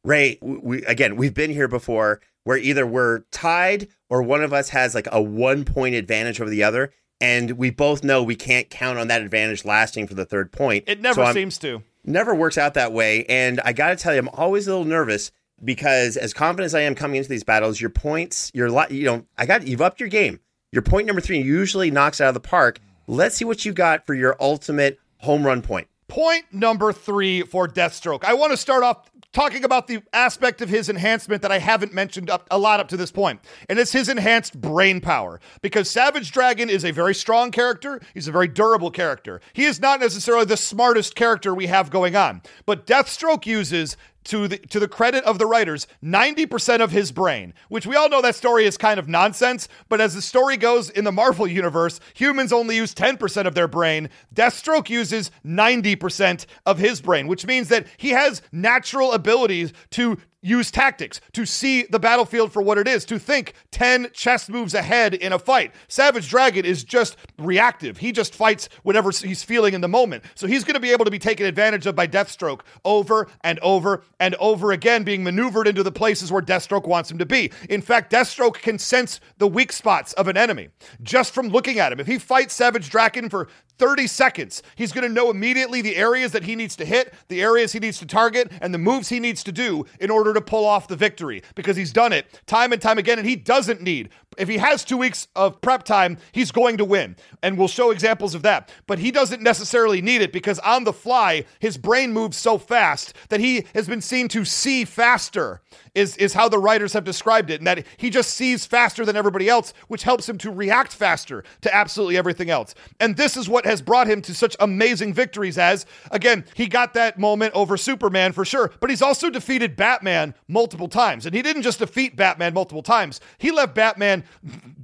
Ray, 0.04 0.38
we 0.40 0.84
again, 0.84 1.16
we've 1.16 1.34
been 1.34 1.50
here 1.50 1.66
before 1.66 2.20
where 2.44 2.56
either 2.56 2.86
we're 2.86 3.20
tied 3.32 3.88
or 4.08 4.22
one 4.22 4.40
of 4.40 4.52
us 4.52 4.68
has 4.68 4.94
like 4.94 5.08
a 5.10 5.20
one 5.20 5.64
point 5.64 5.96
advantage 5.96 6.40
over 6.40 6.48
the 6.48 6.62
other. 6.62 6.92
And 7.20 7.52
we 7.52 7.70
both 7.70 8.04
know 8.04 8.22
we 8.22 8.36
can't 8.36 8.70
count 8.70 9.00
on 9.00 9.08
that 9.08 9.20
advantage 9.20 9.64
lasting 9.64 10.06
for 10.06 10.14
the 10.14 10.24
third 10.24 10.52
point. 10.52 10.84
It 10.86 11.00
never 11.00 11.26
So 11.26 11.32
seems 11.32 11.58
to. 11.58 11.82
never 12.04 12.36
works 12.36 12.56
out 12.56 12.74
that 12.74 12.92
way. 12.92 13.24
And 13.24 13.60
I 13.64 13.72
got 13.72 13.88
to 13.88 13.96
tell 13.96 14.12
you, 14.12 14.20
I'm 14.20 14.28
always 14.28 14.68
a 14.68 14.70
little 14.70 14.84
nervous 14.84 15.32
because 15.64 16.16
as 16.16 16.32
confident 16.32 16.66
as 16.66 16.74
I 16.76 16.82
am 16.82 16.94
coming 16.94 17.16
into 17.16 17.28
these 17.28 17.42
battles, 17.42 17.80
your 17.80 17.90
points, 17.90 18.52
your 18.54 18.70
li- 18.70 18.86
you 18.90 19.06
know, 19.06 19.24
I 19.36 19.44
got 19.44 19.66
you've 19.66 19.82
upped 19.82 19.98
your 19.98 20.08
game. 20.08 20.38
Your 20.70 20.82
point 20.82 21.08
number 21.08 21.20
three 21.20 21.40
usually 21.40 21.90
knocks 21.90 22.20
it 22.20 22.24
out 22.24 22.28
of 22.28 22.34
the 22.34 22.40
park. 22.40 22.78
Let's 23.08 23.36
see 23.36 23.44
what 23.44 23.64
you 23.64 23.72
got 23.72 24.04
for 24.04 24.14
your 24.14 24.36
ultimate 24.40 24.98
home 25.18 25.46
run 25.46 25.62
point. 25.62 25.86
Point 26.08 26.46
number 26.52 26.92
three 26.92 27.42
for 27.42 27.68
Deathstroke. 27.68 28.24
I 28.24 28.34
want 28.34 28.50
to 28.50 28.56
start 28.56 28.82
off 28.82 29.10
talking 29.32 29.64
about 29.64 29.86
the 29.86 30.02
aspect 30.12 30.60
of 30.60 30.68
his 30.68 30.88
enhancement 30.88 31.42
that 31.42 31.52
I 31.52 31.58
haven't 31.58 31.92
mentioned 31.92 32.30
up 32.30 32.48
a 32.50 32.58
lot 32.58 32.80
up 32.80 32.88
to 32.88 32.96
this 32.96 33.12
point, 33.12 33.40
and 33.68 33.78
it's 33.78 33.92
his 33.92 34.08
enhanced 34.08 34.60
brain 34.60 35.00
power. 35.00 35.40
Because 35.62 35.90
Savage 35.90 36.32
Dragon 36.32 36.68
is 36.68 36.84
a 36.84 36.90
very 36.90 37.14
strong 37.14 37.50
character, 37.50 38.00
he's 38.14 38.28
a 38.28 38.32
very 38.32 38.48
durable 38.48 38.90
character. 38.90 39.40
He 39.52 39.66
is 39.66 39.78
not 39.78 40.00
necessarily 40.00 40.44
the 40.44 40.56
smartest 40.56 41.14
character 41.14 41.54
we 41.54 41.66
have 41.66 41.90
going 41.90 42.16
on, 42.16 42.42
but 42.66 42.86
Deathstroke 42.86 43.46
uses 43.46 43.96
to 44.26 44.48
the 44.48 44.58
to 44.58 44.78
the 44.78 44.88
credit 44.88 45.24
of 45.24 45.38
the 45.38 45.46
writers, 45.46 45.86
90% 46.02 46.80
of 46.80 46.90
his 46.90 47.12
brain, 47.12 47.54
which 47.68 47.86
we 47.86 47.96
all 47.96 48.08
know 48.08 48.22
that 48.22 48.34
story 48.34 48.64
is 48.64 48.76
kind 48.76 48.98
of 48.98 49.08
nonsense, 49.08 49.68
but 49.88 50.00
as 50.00 50.14
the 50.14 50.22
story 50.22 50.56
goes 50.56 50.90
in 50.90 51.04
the 51.04 51.12
Marvel 51.12 51.46
universe, 51.46 52.00
humans 52.14 52.52
only 52.52 52.76
use 52.76 52.94
10% 52.94 53.46
of 53.46 53.54
their 53.54 53.68
brain. 53.68 54.10
Deathstroke 54.34 54.90
uses 54.90 55.30
90% 55.44 56.46
of 56.64 56.78
his 56.78 57.00
brain, 57.00 57.26
which 57.26 57.46
means 57.46 57.68
that 57.68 57.86
he 57.96 58.10
has 58.10 58.42
natural 58.52 59.12
abilities 59.12 59.72
to 59.90 60.18
use 60.46 60.70
tactics, 60.70 61.20
to 61.32 61.44
see 61.44 61.82
the 61.82 61.98
battlefield 61.98 62.52
for 62.52 62.62
what 62.62 62.78
it 62.78 62.86
is, 62.86 63.04
to 63.06 63.18
think 63.18 63.54
10 63.72 64.08
chess 64.12 64.48
moves 64.48 64.74
ahead 64.74 65.14
in 65.14 65.32
a 65.32 65.38
fight. 65.38 65.72
Savage 65.88 66.28
Dragon 66.28 66.64
is 66.64 66.84
just 66.84 67.16
reactive. 67.38 67.98
He 67.98 68.12
just 68.12 68.34
fights 68.34 68.68
whatever 68.82 69.10
he's 69.10 69.42
feeling 69.42 69.74
in 69.74 69.80
the 69.80 69.88
moment. 69.88 70.24
So 70.34 70.46
he's 70.46 70.64
going 70.64 70.74
to 70.74 70.80
be 70.80 70.92
able 70.92 71.04
to 71.04 71.10
be 71.10 71.18
taken 71.18 71.46
advantage 71.46 71.86
of 71.86 71.96
by 71.96 72.06
Deathstroke 72.06 72.60
over 72.84 73.28
and 73.42 73.58
over 73.58 74.04
and 74.20 74.34
over 74.36 74.72
again, 74.72 75.02
being 75.02 75.24
maneuvered 75.24 75.66
into 75.66 75.82
the 75.82 75.92
places 75.92 76.30
where 76.30 76.42
Deathstroke 76.42 76.86
wants 76.86 77.10
him 77.10 77.18
to 77.18 77.26
be. 77.26 77.50
In 77.68 77.82
fact, 77.82 78.12
Deathstroke 78.12 78.54
can 78.54 78.78
sense 78.78 79.20
the 79.38 79.48
weak 79.48 79.72
spots 79.72 80.12
of 80.14 80.28
an 80.28 80.36
enemy 80.36 80.68
just 81.02 81.34
from 81.34 81.48
looking 81.48 81.78
at 81.78 81.92
him. 81.92 82.00
If 82.00 82.06
he 82.06 82.18
fights 82.18 82.54
Savage 82.54 82.88
Dragon 82.88 83.28
for 83.28 83.48
30 83.78 84.06
seconds. 84.06 84.62
He's 84.74 84.92
going 84.92 85.06
to 85.06 85.12
know 85.12 85.30
immediately 85.30 85.82
the 85.82 85.96
areas 85.96 86.32
that 86.32 86.44
he 86.44 86.56
needs 86.56 86.76
to 86.76 86.84
hit, 86.84 87.14
the 87.28 87.42
areas 87.42 87.72
he 87.72 87.78
needs 87.78 87.98
to 87.98 88.06
target, 88.06 88.50
and 88.60 88.72
the 88.72 88.78
moves 88.78 89.08
he 89.08 89.20
needs 89.20 89.42
to 89.44 89.52
do 89.52 89.86
in 90.00 90.10
order 90.10 90.32
to 90.34 90.40
pull 90.40 90.64
off 90.64 90.88
the 90.88 90.96
victory 90.96 91.42
because 91.54 91.76
he's 91.76 91.92
done 91.92 92.12
it 92.12 92.40
time 92.46 92.72
and 92.72 92.80
time 92.80 92.98
again. 92.98 93.18
And 93.18 93.28
he 93.28 93.36
doesn't 93.36 93.80
need, 93.80 94.10
if 94.36 94.48
he 94.48 94.58
has 94.58 94.84
two 94.84 94.96
weeks 94.96 95.28
of 95.34 95.60
prep 95.60 95.84
time, 95.84 96.18
he's 96.32 96.50
going 96.50 96.76
to 96.78 96.84
win. 96.84 97.16
And 97.42 97.56
we'll 97.56 97.68
show 97.68 97.90
examples 97.90 98.34
of 98.34 98.42
that. 98.42 98.70
But 98.86 98.98
he 98.98 99.10
doesn't 99.10 99.42
necessarily 99.42 100.02
need 100.02 100.22
it 100.22 100.32
because 100.32 100.58
on 100.60 100.84
the 100.84 100.92
fly, 100.92 101.44
his 101.58 101.76
brain 101.76 102.12
moves 102.12 102.36
so 102.36 102.58
fast 102.58 103.14
that 103.28 103.40
he 103.40 103.64
has 103.74 103.86
been 103.86 104.00
seen 104.00 104.28
to 104.28 104.44
see 104.44 104.84
faster, 104.84 105.60
is, 105.94 106.16
is 106.16 106.34
how 106.34 106.48
the 106.48 106.58
writers 106.58 106.92
have 106.92 107.04
described 107.04 107.50
it. 107.50 107.60
And 107.60 107.66
that 107.66 107.86
he 107.96 108.10
just 108.10 108.34
sees 108.34 108.66
faster 108.66 109.04
than 109.04 109.16
everybody 109.16 109.48
else, 109.48 109.72
which 109.88 110.02
helps 110.02 110.28
him 110.28 110.38
to 110.38 110.50
react 110.50 110.92
faster 110.92 111.44
to 111.62 111.74
absolutely 111.74 112.16
everything 112.16 112.50
else. 112.50 112.74
And 113.00 113.16
this 113.16 113.36
is 113.36 113.48
what 113.48 113.64
has 113.64 113.82
brought 113.82 114.06
him 114.06 114.22
to 114.22 114.34
such 114.34 114.56
amazing 114.60 115.14
victories 115.14 115.58
as, 115.58 115.86
again, 116.10 116.44
he 116.54 116.66
got 116.66 116.94
that 116.94 117.18
moment 117.18 117.54
over 117.54 117.76
Superman 117.76 118.32
for 118.32 118.44
sure, 118.44 118.72
but 118.80 118.90
he's 118.90 119.02
also 119.02 119.30
defeated 119.30 119.76
Batman 119.76 120.34
multiple 120.48 120.88
times. 120.88 121.26
And 121.26 121.34
he 121.34 121.42
didn't 121.42 121.62
just 121.62 121.78
defeat 121.78 122.16
Batman 122.16 122.54
multiple 122.54 122.82
times, 122.82 123.20
he 123.38 123.50
left 123.50 123.74
Batman 123.74 124.24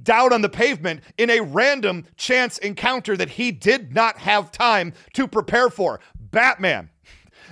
down 0.03 0.33
on 0.33 0.41
the 0.41 0.49
pavement 0.49 1.01
in 1.17 1.29
a 1.29 1.41
random 1.41 2.05
chance 2.17 2.57
encounter 2.59 3.15
that 3.17 3.29
he 3.29 3.51
did 3.51 3.93
not 3.93 4.17
have 4.17 4.51
time 4.51 4.93
to 5.13 5.27
prepare 5.27 5.69
for. 5.69 5.99
Batman 6.15 6.89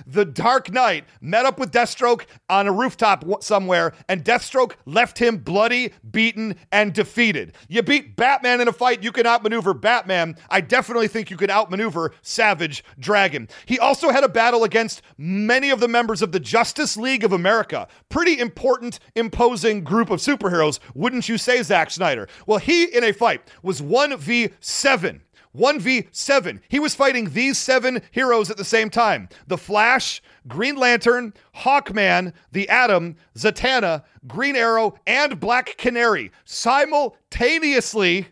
the 0.06 0.24
Dark 0.24 0.72
Knight 0.72 1.04
met 1.20 1.46
up 1.46 1.58
with 1.58 1.72
Deathstroke 1.72 2.26
on 2.48 2.66
a 2.66 2.72
rooftop 2.72 3.24
somewhere, 3.42 3.92
and 4.08 4.24
Deathstroke 4.24 4.72
left 4.86 5.18
him 5.18 5.38
bloody, 5.38 5.92
beaten, 6.10 6.56
and 6.70 6.92
defeated. 6.92 7.54
You 7.68 7.82
beat 7.82 8.16
Batman 8.16 8.60
in 8.60 8.68
a 8.68 8.72
fight, 8.72 9.02
you 9.02 9.12
can 9.12 9.26
outmaneuver 9.26 9.74
Batman. 9.74 10.36
I 10.50 10.60
definitely 10.60 11.08
think 11.08 11.30
you 11.30 11.36
can 11.36 11.50
outmaneuver 11.50 12.12
Savage 12.22 12.84
Dragon. 12.98 13.48
He 13.66 13.78
also 13.78 14.10
had 14.10 14.24
a 14.24 14.28
battle 14.28 14.64
against 14.64 15.02
many 15.18 15.70
of 15.70 15.80
the 15.80 15.88
members 15.88 16.22
of 16.22 16.32
the 16.32 16.40
Justice 16.40 16.96
League 16.96 17.24
of 17.24 17.32
America. 17.32 17.88
Pretty 18.08 18.38
important, 18.38 18.98
imposing 19.14 19.84
group 19.84 20.10
of 20.10 20.20
superheroes, 20.20 20.78
wouldn't 20.94 21.28
you 21.28 21.38
say, 21.38 21.62
Zack 21.62 21.90
Snyder? 21.90 22.28
Well, 22.46 22.58
he 22.58 22.84
in 22.84 23.04
a 23.04 23.12
fight 23.12 23.42
was 23.62 23.80
1v7. 23.80 25.20
1v7. 25.56 26.60
He 26.68 26.78
was 26.78 26.94
fighting 26.94 27.30
these 27.30 27.58
seven 27.58 28.00
heroes 28.10 28.50
at 28.50 28.56
the 28.56 28.64
same 28.64 28.90
time 28.90 29.28
The 29.46 29.58
Flash, 29.58 30.22
Green 30.48 30.76
Lantern, 30.76 31.34
Hawkman, 31.56 32.32
The 32.52 32.68
Atom, 32.68 33.16
Zatanna, 33.36 34.04
Green 34.26 34.56
Arrow, 34.56 34.94
and 35.06 35.38
Black 35.38 35.76
Canary 35.76 36.32
simultaneously. 36.44 38.28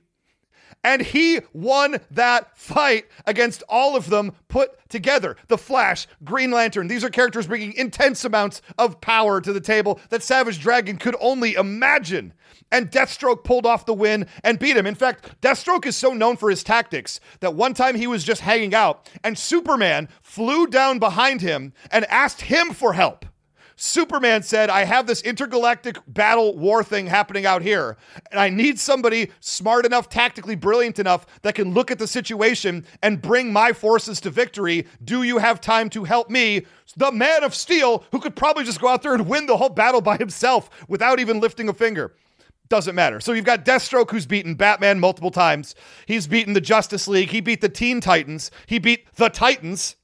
And 0.82 1.02
he 1.02 1.40
won 1.52 2.00
that 2.10 2.56
fight 2.56 3.06
against 3.26 3.62
all 3.68 3.96
of 3.96 4.08
them 4.08 4.32
put 4.48 4.88
together. 4.88 5.36
The 5.48 5.58
Flash, 5.58 6.06
Green 6.24 6.50
Lantern, 6.50 6.88
these 6.88 7.04
are 7.04 7.10
characters 7.10 7.46
bringing 7.46 7.74
intense 7.74 8.24
amounts 8.24 8.62
of 8.78 9.00
power 9.00 9.40
to 9.40 9.52
the 9.52 9.60
table 9.60 10.00
that 10.08 10.22
Savage 10.22 10.58
Dragon 10.58 10.96
could 10.96 11.16
only 11.20 11.54
imagine 11.54 12.32
and 12.72 12.90
Deathstroke 12.90 13.44
pulled 13.44 13.66
off 13.66 13.86
the 13.86 13.94
win 13.94 14.26
and 14.44 14.58
beat 14.58 14.76
him. 14.76 14.86
In 14.86 14.94
fact, 14.94 15.40
Deathstroke 15.40 15.86
is 15.86 15.96
so 15.96 16.12
known 16.12 16.36
for 16.36 16.50
his 16.50 16.62
tactics 16.62 17.20
that 17.40 17.54
one 17.54 17.74
time 17.74 17.96
he 17.96 18.06
was 18.06 18.24
just 18.24 18.42
hanging 18.42 18.74
out 18.74 19.08
and 19.24 19.38
Superman 19.38 20.08
flew 20.22 20.66
down 20.66 20.98
behind 20.98 21.40
him 21.40 21.72
and 21.90 22.04
asked 22.06 22.42
him 22.42 22.70
for 22.70 22.92
help. 22.92 23.26
Superman 23.82 24.42
said, 24.42 24.68
I 24.68 24.84
have 24.84 25.06
this 25.06 25.22
intergalactic 25.22 25.96
battle 26.06 26.54
war 26.54 26.84
thing 26.84 27.06
happening 27.06 27.46
out 27.46 27.62
here, 27.62 27.96
and 28.30 28.38
I 28.38 28.50
need 28.50 28.78
somebody 28.78 29.30
smart 29.40 29.86
enough, 29.86 30.10
tactically 30.10 30.54
brilliant 30.54 30.98
enough 30.98 31.24
that 31.40 31.54
can 31.54 31.72
look 31.72 31.90
at 31.90 31.98
the 31.98 32.06
situation 32.06 32.84
and 33.02 33.22
bring 33.22 33.50
my 33.54 33.72
forces 33.72 34.20
to 34.20 34.30
victory. 34.30 34.86
Do 35.02 35.22
you 35.22 35.38
have 35.38 35.62
time 35.62 35.88
to 35.90 36.04
help 36.04 36.28
me? 36.28 36.66
The 36.98 37.10
man 37.10 37.42
of 37.42 37.54
steel, 37.54 38.04
who 38.12 38.20
could 38.20 38.36
probably 38.36 38.64
just 38.64 38.82
go 38.82 38.88
out 38.88 39.00
there 39.00 39.14
and 39.14 39.26
win 39.26 39.46
the 39.46 39.56
whole 39.56 39.70
battle 39.70 40.02
by 40.02 40.18
himself 40.18 40.68
without 40.86 41.18
even 41.18 41.40
lifting 41.40 41.70
a 41.70 41.72
finger. 41.72 42.14
Doesn't 42.68 42.94
matter. 42.94 43.18
So 43.18 43.32
you've 43.32 43.46
got 43.46 43.64
Deathstroke, 43.64 44.10
who's 44.10 44.26
beaten 44.26 44.56
Batman 44.56 45.00
multiple 45.00 45.30
times. 45.30 45.74
He's 46.04 46.26
beaten 46.26 46.52
the 46.52 46.60
Justice 46.60 47.08
League. 47.08 47.30
He 47.30 47.40
beat 47.40 47.62
the 47.62 47.70
Teen 47.70 48.02
Titans. 48.02 48.50
He 48.66 48.78
beat 48.78 49.06
the 49.14 49.30
Titans. 49.30 49.96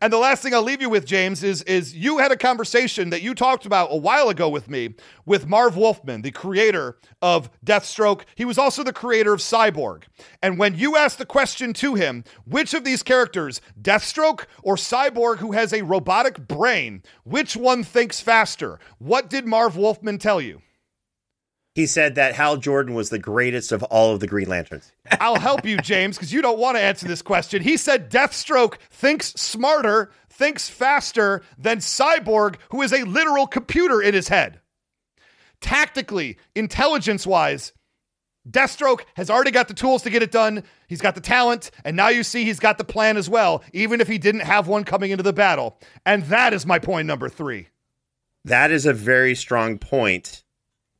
And 0.00 0.12
the 0.12 0.18
last 0.18 0.42
thing 0.42 0.54
I'll 0.54 0.62
leave 0.62 0.80
you 0.80 0.90
with, 0.90 1.04
James, 1.04 1.42
is 1.42 1.62
is 1.62 1.94
you 1.94 2.18
had 2.18 2.32
a 2.32 2.36
conversation 2.36 3.10
that 3.10 3.22
you 3.22 3.34
talked 3.34 3.66
about 3.66 3.88
a 3.90 3.96
while 3.96 4.28
ago 4.28 4.48
with 4.48 4.68
me 4.68 4.94
with 5.26 5.46
Marv 5.46 5.76
Wolfman, 5.76 6.22
the 6.22 6.30
creator 6.30 6.96
of 7.22 7.50
Deathstroke. 7.64 8.22
He 8.34 8.44
was 8.44 8.58
also 8.58 8.82
the 8.82 8.92
creator 8.92 9.32
of 9.32 9.40
Cyborg. 9.40 10.04
And 10.42 10.58
when 10.58 10.76
you 10.76 10.96
asked 10.96 11.18
the 11.18 11.26
question 11.26 11.72
to 11.74 11.94
him, 11.94 12.24
which 12.44 12.74
of 12.74 12.84
these 12.84 13.02
characters, 13.02 13.60
Deathstroke 13.80 14.46
or 14.62 14.76
Cyborg, 14.76 15.38
who 15.38 15.52
has 15.52 15.72
a 15.72 15.82
robotic 15.82 16.46
brain, 16.46 17.02
which 17.24 17.56
one 17.56 17.84
thinks 17.84 18.20
faster? 18.20 18.78
What 18.98 19.28
did 19.30 19.46
Marv 19.46 19.76
Wolfman 19.76 20.18
tell 20.18 20.40
you? 20.40 20.62
He 21.74 21.86
said 21.86 22.16
that 22.16 22.34
Hal 22.34 22.56
Jordan 22.56 22.94
was 22.94 23.10
the 23.10 23.18
greatest 23.18 23.72
of 23.72 23.82
all 23.84 24.12
of 24.12 24.20
the 24.20 24.26
Green 24.26 24.48
Lanterns. 24.48 24.92
I'll 25.20 25.38
help 25.38 25.64
you, 25.64 25.76
James, 25.78 26.16
because 26.16 26.32
you 26.32 26.42
don't 26.42 26.58
want 26.58 26.76
to 26.76 26.82
answer 26.82 27.06
this 27.06 27.22
question. 27.22 27.62
He 27.62 27.76
said 27.76 28.10
Deathstroke 28.10 28.74
thinks 28.90 29.32
smarter, 29.34 30.10
thinks 30.28 30.68
faster 30.68 31.42
than 31.58 31.78
Cyborg, 31.78 32.56
who 32.70 32.82
is 32.82 32.92
a 32.92 33.04
literal 33.04 33.46
computer 33.46 34.02
in 34.02 34.14
his 34.14 34.28
head. 34.28 34.60
Tactically, 35.60 36.38
intelligence 36.56 37.26
wise, 37.26 37.72
Deathstroke 38.48 39.02
has 39.14 39.30
already 39.30 39.50
got 39.50 39.68
the 39.68 39.74
tools 39.74 40.02
to 40.02 40.10
get 40.10 40.22
it 40.22 40.32
done. 40.32 40.64
He's 40.88 41.02
got 41.02 41.14
the 41.14 41.20
talent, 41.20 41.70
and 41.84 41.96
now 41.96 42.08
you 42.08 42.24
see 42.24 42.44
he's 42.44 42.58
got 42.58 42.78
the 42.78 42.84
plan 42.84 43.16
as 43.16 43.28
well, 43.28 43.62
even 43.72 44.00
if 44.00 44.08
he 44.08 44.18
didn't 44.18 44.40
have 44.40 44.66
one 44.66 44.82
coming 44.82 45.10
into 45.10 45.22
the 45.22 45.32
battle. 45.32 45.78
And 46.04 46.24
that 46.24 46.52
is 46.52 46.66
my 46.66 46.78
point 46.78 47.06
number 47.06 47.28
three. 47.28 47.68
That 48.44 48.70
is 48.70 48.86
a 48.86 48.94
very 48.94 49.34
strong 49.34 49.78
point 49.78 50.42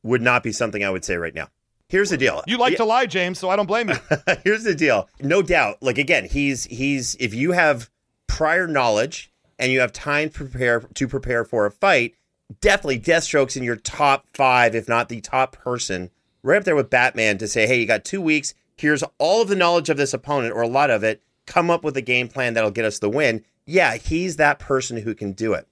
would 0.03 0.21
not 0.21 0.43
be 0.43 0.51
something 0.51 0.83
I 0.83 0.89
would 0.89 1.05
say 1.05 1.17
right 1.17 1.33
now. 1.33 1.49
Here's 1.91 2.09
the 2.09 2.17
deal. 2.17 2.41
You 2.47 2.57
like 2.57 2.71
yeah. 2.71 2.77
to 2.77 2.85
lie, 2.85 3.05
James, 3.05 3.37
so 3.37 3.49
I 3.49 3.57
don't 3.57 3.65
blame 3.65 3.89
you. 3.89 3.95
Here's 4.45 4.63
the 4.63 4.73
deal. 4.73 5.09
No 5.19 5.41
doubt. 5.41 5.79
Like 5.81 5.97
again, 5.97 6.23
he's 6.23 6.63
he's 6.65 7.15
if 7.19 7.33
you 7.33 7.51
have 7.51 7.89
prior 8.27 8.65
knowledge 8.65 9.29
and 9.59 9.73
you 9.73 9.81
have 9.81 9.91
time 9.91 10.29
to 10.29 10.45
prepare 10.45 10.79
to 10.79 11.07
prepare 11.07 11.43
for 11.43 11.65
a 11.65 11.71
fight, 11.71 12.15
definitely 12.61 12.99
Deathstroke's 12.99 13.57
in 13.57 13.63
your 13.63 13.75
top 13.75 14.25
five, 14.33 14.73
if 14.73 14.87
not 14.87 15.09
the 15.09 15.19
top 15.19 15.51
person, 15.51 16.09
right 16.43 16.57
up 16.57 16.63
there 16.63 16.77
with 16.77 16.89
Batman 16.89 17.37
to 17.39 17.47
say, 17.47 17.67
hey, 17.67 17.79
you 17.79 17.85
got 17.85 18.05
two 18.05 18.21
weeks. 18.21 18.53
Here's 18.77 19.03
all 19.17 19.41
of 19.41 19.49
the 19.49 19.55
knowledge 19.55 19.89
of 19.89 19.97
this 19.97 20.13
opponent, 20.13 20.53
or 20.53 20.61
a 20.61 20.69
lot 20.69 20.89
of 20.89 21.03
it. 21.03 21.21
Come 21.45 21.69
up 21.69 21.83
with 21.83 21.97
a 21.97 22.01
game 22.01 22.29
plan 22.29 22.53
that'll 22.53 22.71
get 22.71 22.85
us 22.85 22.99
the 22.99 23.09
win. 23.09 23.43
Yeah, 23.65 23.97
he's 23.97 24.37
that 24.37 24.59
person 24.59 24.95
who 24.95 25.13
can 25.13 25.33
do 25.33 25.53
it. 25.53 25.67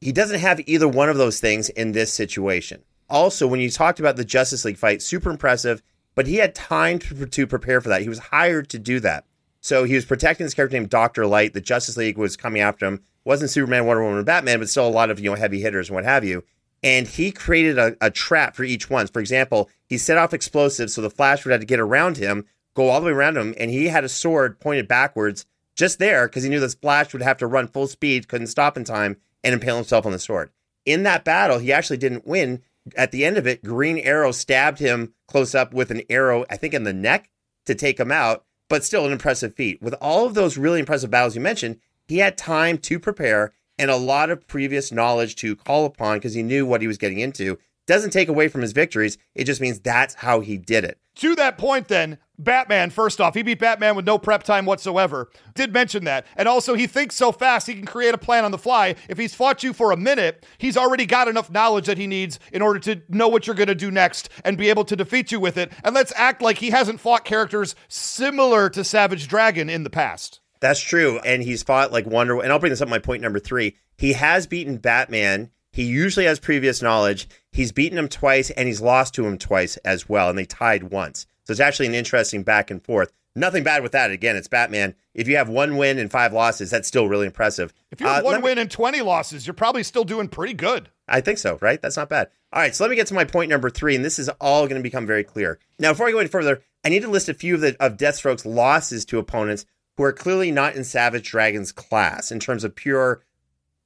He 0.00 0.10
doesn't 0.10 0.40
have 0.40 0.60
either 0.66 0.88
one 0.88 1.08
of 1.08 1.18
those 1.18 1.38
things 1.38 1.68
in 1.68 1.92
this 1.92 2.12
situation 2.12 2.82
also, 3.08 3.46
when 3.46 3.60
you 3.60 3.70
talked 3.70 4.00
about 4.00 4.16
the 4.16 4.24
Justice 4.24 4.64
League 4.64 4.78
fight, 4.78 5.02
super 5.02 5.30
impressive, 5.30 5.82
but 6.14 6.26
he 6.26 6.36
had 6.36 6.54
time 6.54 6.98
to, 6.98 7.26
to 7.26 7.46
prepare 7.46 7.80
for 7.80 7.88
that. 7.88 8.02
He 8.02 8.08
was 8.08 8.18
hired 8.18 8.68
to 8.70 8.78
do 8.78 9.00
that. 9.00 9.24
So 9.60 9.84
he 9.84 9.94
was 9.94 10.04
protecting 10.04 10.46
this 10.46 10.54
character 10.54 10.76
named 10.76 10.90
Dr. 10.90 11.26
Light. 11.26 11.52
The 11.52 11.60
Justice 11.60 11.96
League 11.96 12.18
was 12.18 12.36
coming 12.36 12.62
after 12.62 12.86
him. 12.86 13.02
Wasn't 13.24 13.50
Superman, 13.50 13.86
Wonder 13.86 14.04
Woman, 14.04 14.24
Batman, 14.24 14.60
but 14.60 14.68
still 14.68 14.86
a 14.86 14.88
lot 14.88 15.10
of, 15.10 15.18
you 15.18 15.30
know, 15.30 15.36
heavy 15.36 15.60
hitters 15.60 15.88
and 15.88 15.94
what 15.94 16.04
have 16.04 16.24
you. 16.24 16.44
And 16.82 17.08
he 17.08 17.32
created 17.32 17.78
a, 17.78 17.96
a 18.00 18.10
trap 18.10 18.54
for 18.54 18.62
each 18.62 18.88
one. 18.88 19.08
For 19.08 19.20
example, 19.20 19.68
he 19.88 19.98
set 19.98 20.18
off 20.18 20.32
explosives 20.32 20.94
so 20.94 21.02
the 21.02 21.10
Flash 21.10 21.44
would 21.44 21.50
have 21.50 21.60
to 21.60 21.66
get 21.66 21.80
around 21.80 22.16
him, 22.16 22.44
go 22.74 22.88
all 22.88 23.00
the 23.00 23.06
way 23.06 23.12
around 23.12 23.36
him, 23.36 23.54
and 23.58 23.70
he 23.70 23.88
had 23.88 24.04
a 24.04 24.08
sword 24.08 24.60
pointed 24.60 24.86
backwards 24.86 25.46
just 25.74 25.98
there 25.98 26.28
because 26.28 26.44
he 26.44 26.48
knew 26.48 26.60
the 26.60 26.68
Flash 26.68 27.12
would 27.12 27.22
have 27.22 27.38
to 27.38 27.46
run 27.46 27.66
full 27.66 27.88
speed, 27.88 28.28
couldn't 28.28 28.46
stop 28.46 28.76
in 28.76 28.84
time, 28.84 29.16
and 29.42 29.52
impale 29.52 29.76
himself 29.76 30.06
on 30.06 30.12
the 30.12 30.18
sword. 30.18 30.50
In 30.84 31.02
that 31.02 31.24
battle, 31.24 31.58
he 31.58 31.72
actually 31.72 31.96
didn't 31.96 32.26
win 32.26 32.62
at 32.96 33.12
the 33.12 33.24
end 33.24 33.36
of 33.36 33.46
it, 33.46 33.64
Green 33.64 33.98
Arrow 33.98 34.32
stabbed 34.32 34.78
him 34.78 35.14
close 35.26 35.54
up 35.54 35.74
with 35.74 35.90
an 35.90 36.02
arrow, 36.08 36.44
I 36.50 36.56
think 36.56 36.74
in 36.74 36.84
the 36.84 36.92
neck 36.92 37.30
to 37.66 37.74
take 37.74 37.98
him 37.98 38.12
out, 38.12 38.44
but 38.68 38.84
still 38.84 39.06
an 39.06 39.12
impressive 39.12 39.54
feat. 39.54 39.82
With 39.82 39.94
all 39.94 40.26
of 40.26 40.34
those 40.34 40.56
really 40.56 40.80
impressive 40.80 41.10
battles 41.10 41.34
you 41.34 41.40
mentioned, 41.40 41.80
he 42.06 42.18
had 42.18 42.38
time 42.38 42.78
to 42.78 42.98
prepare 43.00 43.52
and 43.78 43.90
a 43.90 43.96
lot 43.96 44.30
of 44.30 44.46
previous 44.46 44.92
knowledge 44.92 45.36
to 45.36 45.56
call 45.56 45.84
upon 45.84 46.18
because 46.18 46.34
he 46.34 46.42
knew 46.42 46.64
what 46.64 46.80
he 46.80 46.86
was 46.86 46.98
getting 46.98 47.18
into. 47.18 47.58
Doesn't 47.86 48.10
take 48.10 48.28
away 48.28 48.48
from 48.48 48.62
his 48.62 48.72
victories. 48.72 49.16
It 49.34 49.44
just 49.44 49.60
means 49.60 49.78
that's 49.78 50.14
how 50.14 50.40
he 50.40 50.58
did 50.58 50.84
it. 50.84 50.98
To 51.16 51.34
that 51.36 51.56
point, 51.56 51.88
then, 51.88 52.18
Batman, 52.38 52.90
first 52.90 53.20
off, 53.20 53.34
he 53.34 53.42
beat 53.42 53.60
Batman 53.60 53.96
with 53.96 54.04
no 54.04 54.18
prep 54.18 54.42
time 54.42 54.66
whatsoever. 54.66 55.30
Did 55.54 55.72
mention 55.72 56.04
that. 56.04 56.26
And 56.36 56.46
also, 56.48 56.74
he 56.74 56.86
thinks 56.86 57.14
so 57.14 57.32
fast 57.32 57.66
he 57.66 57.74
can 57.74 57.86
create 57.86 58.12
a 58.12 58.18
plan 58.18 58.44
on 58.44 58.50
the 58.50 58.58
fly. 58.58 58.96
If 59.08 59.16
he's 59.16 59.34
fought 59.34 59.62
you 59.62 59.72
for 59.72 59.92
a 59.92 59.96
minute, 59.96 60.44
he's 60.58 60.76
already 60.76 61.06
got 61.06 61.28
enough 61.28 61.50
knowledge 61.50 61.86
that 61.86 61.96
he 61.96 62.06
needs 62.06 62.38
in 62.52 62.60
order 62.60 62.80
to 62.80 63.00
know 63.08 63.28
what 63.28 63.46
you're 63.46 63.56
going 63.56 63.68
to 63.68 63.74
do 63.74 63.90
next 63.90 64.28
and 64.44 64.58
be 64.58 64.68
able 64.68 64.84
to 64.84 64.96
defeat 64.96 65.32
you 65.32 65.40
with 65.40 65.56
it. 65.56 65.72
And 65.84 65.94
let's 65.94 66.12
act 66.16 66.42
like 66.42 66.58
he 66.58 66.70
hasn't 66.70 67.00
fought 67.00 67.24
characters 67.24 67.74
similar 67.88 68.68
to 68.70 68.84
Savage 68.84 69.28
Dragon 69.28 69.70
in 69.70 69.84
the 69.84 69.90
past. 69.90 70.40
That's 70.60 70.80
true. 70.80 71.18
And 71.24 71.42
he's 71.42 71.62
fought 71.62 71.92
like 71.92 72.06
Wonder 72.06 72.40
and 72.40 72.52
I'll 72.52 72.58
bring 72.58 72.70
this 72.70 72.82
up 72.82 72.88
my 72.88 72.98
point 72.98 73.22
number 73.22 73.38
three. 73.38 73.76
He 73.96 74.12
has 74.14 74.46
beaten 74.46 74.76
Batman. 74.76 75.50
He 75.76 75.84
usually 75.84 76.24
has 76.24 76.40
previous 76.40 76.80
knowledge. 76.80 77.28
He's 77.52 77.70
beaten 77.70 77.98
him 77.98 78.08
twice 78.08 78.48
and 78.48 78.66
he's 78.66 78.80
lost 78.80 79.12
to 79.12 79.26
him 79.26 79.36
twice 79.36 79.76
as 79.78 80.08
well. 80.08 80.30
And 80.30 80.38
they 80.38 80.46
tied 80.46 80.84
once. 80.84 81.26
So 81.44 81.50
it's 81.50 81.60
actually 81.60 81.88
an 81.88 81.94
interesting 81.94 82.44
back 82.44 82.70
and 82.70 82.82
forth. 82.82 83.12
Nothing 83.34 83.62
bad 83.62 83.82
with 83.82 83.92
that. 83.92 84.10
Again, 84.10 84.36
it's 84.36 84.48
Batman. 84.48 84.94
If 85.12 85.28
you 85.28 85.36
have 85.36 85.50
one 85.50 85.76
win 85.76 85.98
and 85.98 86.10
five 86.10 86.32
losses, 86.32 86.70
that's 86.70 86.88
still 86.88 87.08
really 87.08 87.26
impressive. 87.26 87.74
If 87.90 88.00
you 88.00 88.06
have 88.06 88.22
uh, 88.22 88.24
one 88.24 88.40
win 88.40 88.54
me, 88.54 88.62
and 88.62 88.70
20 88.70 89.02
losses, 89.02 89.46
you're 89.46 89.52
probably 89.52 89.82
still 89.82 90.04
doing 90.04 90.28
pretty 90.28 90.54
good. 90.54 90.88
I 91.06 91.20
think 91.20 91.36
so, 91.36 91.58
right? 91.60 91.82
That's 91.82 91.98
not 91.98 92.08
bad. 92.08 92.30
All 92.54 92.62
right, 92.62 92.74
so 92.74 92.82
let 92.82 92.88
me 92.88 92.96
get 92.96 93.08
to 93.08 93.14
my 93.14 93.26
point 93.26 93.50
number 93.50 93.68
three, 93.68 93.94
and 93.94 94.02
this 94.02 94.18
is 94.18 94.30
all 94.40 94.66
going 94.66 94.80
to 94.80 94.82
become 94.82 95.06
very 95.06 95.24
clear. 95.24 95.58
Now, 95.78 95.92
before 95.92 96.08
I 96.08 96.12
go 96.12 96.20
any 96.20 96.30
further, 96.30 96.62
I 96.86 96.88
need 96.88 97.02
to 97.02 97.10
list 97.10 97.28
a 97.28 97.34
few 97.34 97.56
of, 97.56 97.60
the, 97.60 97.76
of 97.84 97.98
Deathstroke's 97.98 98.46
losses 98.46 99.04
to 99.04 99.18
opponents 99.18 99.66
who 99.98 100.04
are 100.04 100.12
clearly 100.14 100.50
not 100.50 100.74
in 100.74 100.84
Savage 100.84 101.28
Dragon's 101.30 101.70
class 101.70 102.32
in 102.32 102.40
terms 102.40 102.64
of 102.64 102.74
pure 102.74 103.22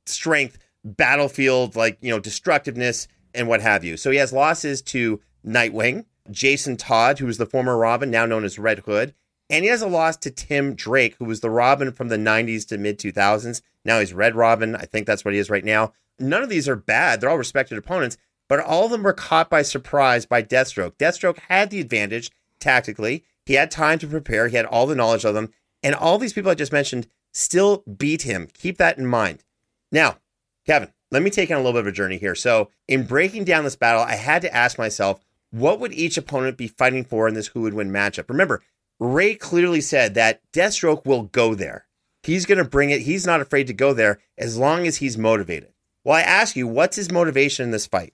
strength, 0.07 0.57
battlefield, 0.85 1.77
like, 1.77 1.99
you 2.01 2.11
know, 2.11 2.21
destructiveness, 2.21 3.09
and 3.35 3.49
what 3.49 3.61
have 3.61 3.85
you. 3.85 3.97
So 3.97 4.11
he 4.11 4.19
has 4.19 4.33
losses 4.33 4.83
to 4.83 5.21
Nightwing, 5.47 6.05
Jason 6.31 6.77
Todd, 6.77 7.19
who 7.19 7.27
was 7.27 7.39
the 7.39 7.47
former 7.47 7.77
Robin, 7.77 8.11
now 8.11 8.27
known 8.27 8.45
as 8.45 8.59
Red 8.59 8.81
Hood. 8.81 9.15
And 9.49 9.65
he 9.65 9.71
has 9.71 9.83
a 9.83 9.89
loss 9.89 10.17
to 10.19 10.31
Tim 10.31 10.75
Drake, 10.75 11.17
who 11.19 11.25
was 11.25 11.41
the 11.41 11.51
Robin 11.51 11.93
from 11.93 12.09
the 12.09 12.17
90s 12.17 12.67
to 12.69 12.79
mid 12.79 12.99
2000s. 12.99 13.63
Now 13.85 13.99
he's 13.99 14.13
Red 14.13 14.37
Robin. 14.37 14.77
I 14.77 14.83
think 14.83 15.07
that's 15.07 15.25
what 15.25 15.35
he 15.35 15.41
is 15.41 15.51
right 15.51 15.65
now. 15.65 15.93
None 16.19 16.43
of 16.43 16.49
these 16.49 16.69
are 16.69 16.77
bad. 16.77 17.21
They're 17.21 17.31
all 17.31 17.39
respected 17.39 17.79
opponents, 17.79 18.17
but 18.49 18.61
all 18.61 18.85
of 18.85 18.91
them 18.91 19.03
were 19.03 19.13
caught 19.13 19.51
by 19.51 19.63
surprise 19.63 20.27
by 20.27 20.43
Deathstroke. 20.43 20.97
Deathstroke 20.99 21.39
had 21.49 21.71
the 21.71 21.81
advantage 21.81 22.31
tactically. 22.61 23.25
He 23.47 23.55
had 23.55 23.71
time 23.71 23.99
to 24.01 24.07
prepare. 24.07 24.49
He 24.49 24.57
had 24.57 24.67
all 24.67 24.87
the 24.87 24.95
knowledge 24.95 25.25
of 25.25 25.35
them. 25.35 25.51
And 25.83 25.95
all 25.95 26.19
these 26.19 26.35
people 26.35 26.51
I 26.51 26.55
just 26.55 26.73
mentioned 26.73 27.09
still 27.33 27.83
beat 27.97 28.23
him. 28.23 28.49
Keep 28.53 28.77
that 28.79 28.99
in 28.99 29.07
mind. 29.07 29.43
Now, 29.91 30.19
Kevin, 30.67 30.93
let 31.11 31.23
me 31.23 31.31
take 31.31 31.51
on 31.51 31.57
a 31.57 31.61
little 31.61 31.73
bit 31.73 31.81
of 31.81 31.87
a 31.87 31.93
journey 31.93 32.19
here. 32.19 32.35
So, 32.35 32.71
in 32.87 33.05
breaking 33.05 33.45
down 33.45 33.65
this 33.65 33.77
battle, 33.77 34.03
I 34.03 34.15
had 34.15 34.43
to 34.43 34.55
ask 34.55 34.79
myself, 34.79 35.21
what 35.51 35.81
would 35.81 35.93
each 35.93 36.17
opponent 36.17 36.57
be 36.57 36.69
fighting 36.69 37.05
for 37.05 37.27
in 37.27 37.35
this 37.35 37.49
who 37.49 37.63
would 37.63 37.75
win 37.75 37.91
matchup? 37.91 38.29
Remember, 38.29 38.63
Ray 38.99 39.35
clearly 39.35 39.81
said 39.81 40.15
that 40.15 40.41
Deathstroke 40.53 41.05
will 41.05 41.25
go 41.25 41.55
there. 41.55 41.87
He's 42.23 42.47
going 42.47 42.59
to 42.59 42.65
bring 42.65 42.91
it. 42.91 43.03
He's 43.03 43.27
not 43.27 43.41
afraid 43.41 43.67
to 43.67 43.73
go 43.73 43.93
there 43.95 44.21
as 44.37 44.59
long 44.59 44.87
as 44.87 44.99
he's 44.99 45.17
motivated. 45.17 45.73
Well, 46.05 46.17
I 46.17 46.23
ask 46.23 46.55
you, 46.55 46.67
what's 46.67 46.97
his 46.97 47.11
motivation 47.11 47.65
in 47.65 47.71
this 47.71 47.87
fight? 47.87 48.13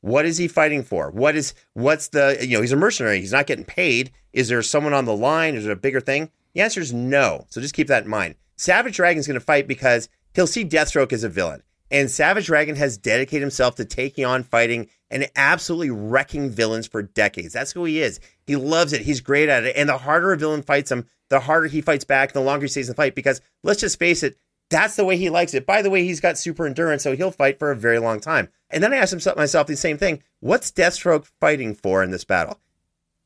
What 0.00 0.26
is 0.26 0.38
he 0.38 0.46
fighting 0.46 0.84
for? 0.84 1.10
What 1.10 1.34
is 1.34 1.54
what's 1.74 2.08
the 2.08 2.38
you 2.40 2.56
know, 2.56 2.60
he's 2.60 2.72
a 2.72 2.76
mercenary. 2.76 3.20
He's 3.20 3.32
not 3.32 3.48
getting 3.48 3.64
paid. 3.64 4.12
Is 4.32 4.48
there 4.48 4.62
someone 4.62 4.94
on 4.94 5.06
the 5.06 5.16
line? 5.16 5.56
Is 5.56 5.64
there 5.64 5.72
a 5.72 5.76
bigger 5.76 6.00
thing? 6.00 6.30
The 6.54 6.60
answer 6.60 6.80
is 6.80 6.92
no. 6.92 7.46
So 7.48 7.60
just 7.60 7.74
keep 7.74 7.88
that 7.88 8.04
in 8.04 8.10
mind. 8.10 8.36
Savage 8.56 8.96
Dragon's 8.96 9.26
going 9.26 9.38
to 9.38 9.44
fight 9.44 9.66
because 9.66 10.08
he'll 10.34 10.46
see 10.46 10.64
Deathstroke 10.64 11.12
as 11.12 11.24
a 11.24 11.28
villain. 11.28 11.62
And 11.90 12.10
Savage 12.10 12.46
Dragon 12.46 12.76
has 12.76 12.98
dedicated 12.98 13.40
himself 13.40 13.76
to 13.76 13.84
taking 13.84 14.24
on 14.24 14.42
fighting 14.42 14.88
and 15.10 15.30
absolutely 15.36 15.90
wrecking 15.90 16.50
villains 16.50 16.86
for 16.86 17.02
decades. 17.02 17.54
That's 17.54 17.72
who 17.72 17.84
he 17.84 18.00
is. 18.00 18.20
He 18.46 18.56
loves 18.56 18.92
it. 18.92 19.02
He's 19.02 19.20
great 19.20 19.48
at 19.48 19.64
it. 19.64 19.76
And 19.76 19.88
the 19.88 19.98
harder 19.98 20.32
a 20.32 20.36
villain 20.36 20.62
fights 20.62 20.90
him, 20.90 21.06
the 21.30 21.40
harder 21.40 21.66
he 21.66 21.80
fights 21.80 22.04
back, 22.04 22.32
the 22.32 22.40
longer 22.40 22.64
he 22.64 22.68
stays 22.68 22.88
in 22.88 22.92
the 22.92 22.96
fight. 22.96 23.14
Because 23.14 23.40
let's 23.62 23.80
just 23.80 23.98
face 23.98 24.22
it, 24.22 24.36
that's 24.70 24.96
the 24.96 25.04
way 25.04 25.16
he 25.16 25.30
likes 25.30 25.54
it. 25.54 25.66
By 25.66 25.80
the 25.80 25.90
way, 25.90 26.04
he's 26.04 26.20
got 26.20 26.36
super 26.36 26.66
endurance, 26.66 27.02
so 27.02 27.16
he'll 27.16 27.30
fight 27.30 27.58
for 27.58 27.70
a 27.70 27.76
very 27.76 27.98
long 27.98 28.20
time. 28.20 28.48
And 28.68 28.82
then 28.82 28.92
I 28.92 28.96
asked 28.96 29.14
myself 29.36 29.66
the 29.66 29.76
same 29.76 29.96
thing 29.96 30.22
what's 30.40 30.70
Deathstroke 30.70 31.30
fighting 31.40 31.74
for 31.74 32.02
in 32.02 32.10
this 32.10 32.24
battle? 32.24 32.60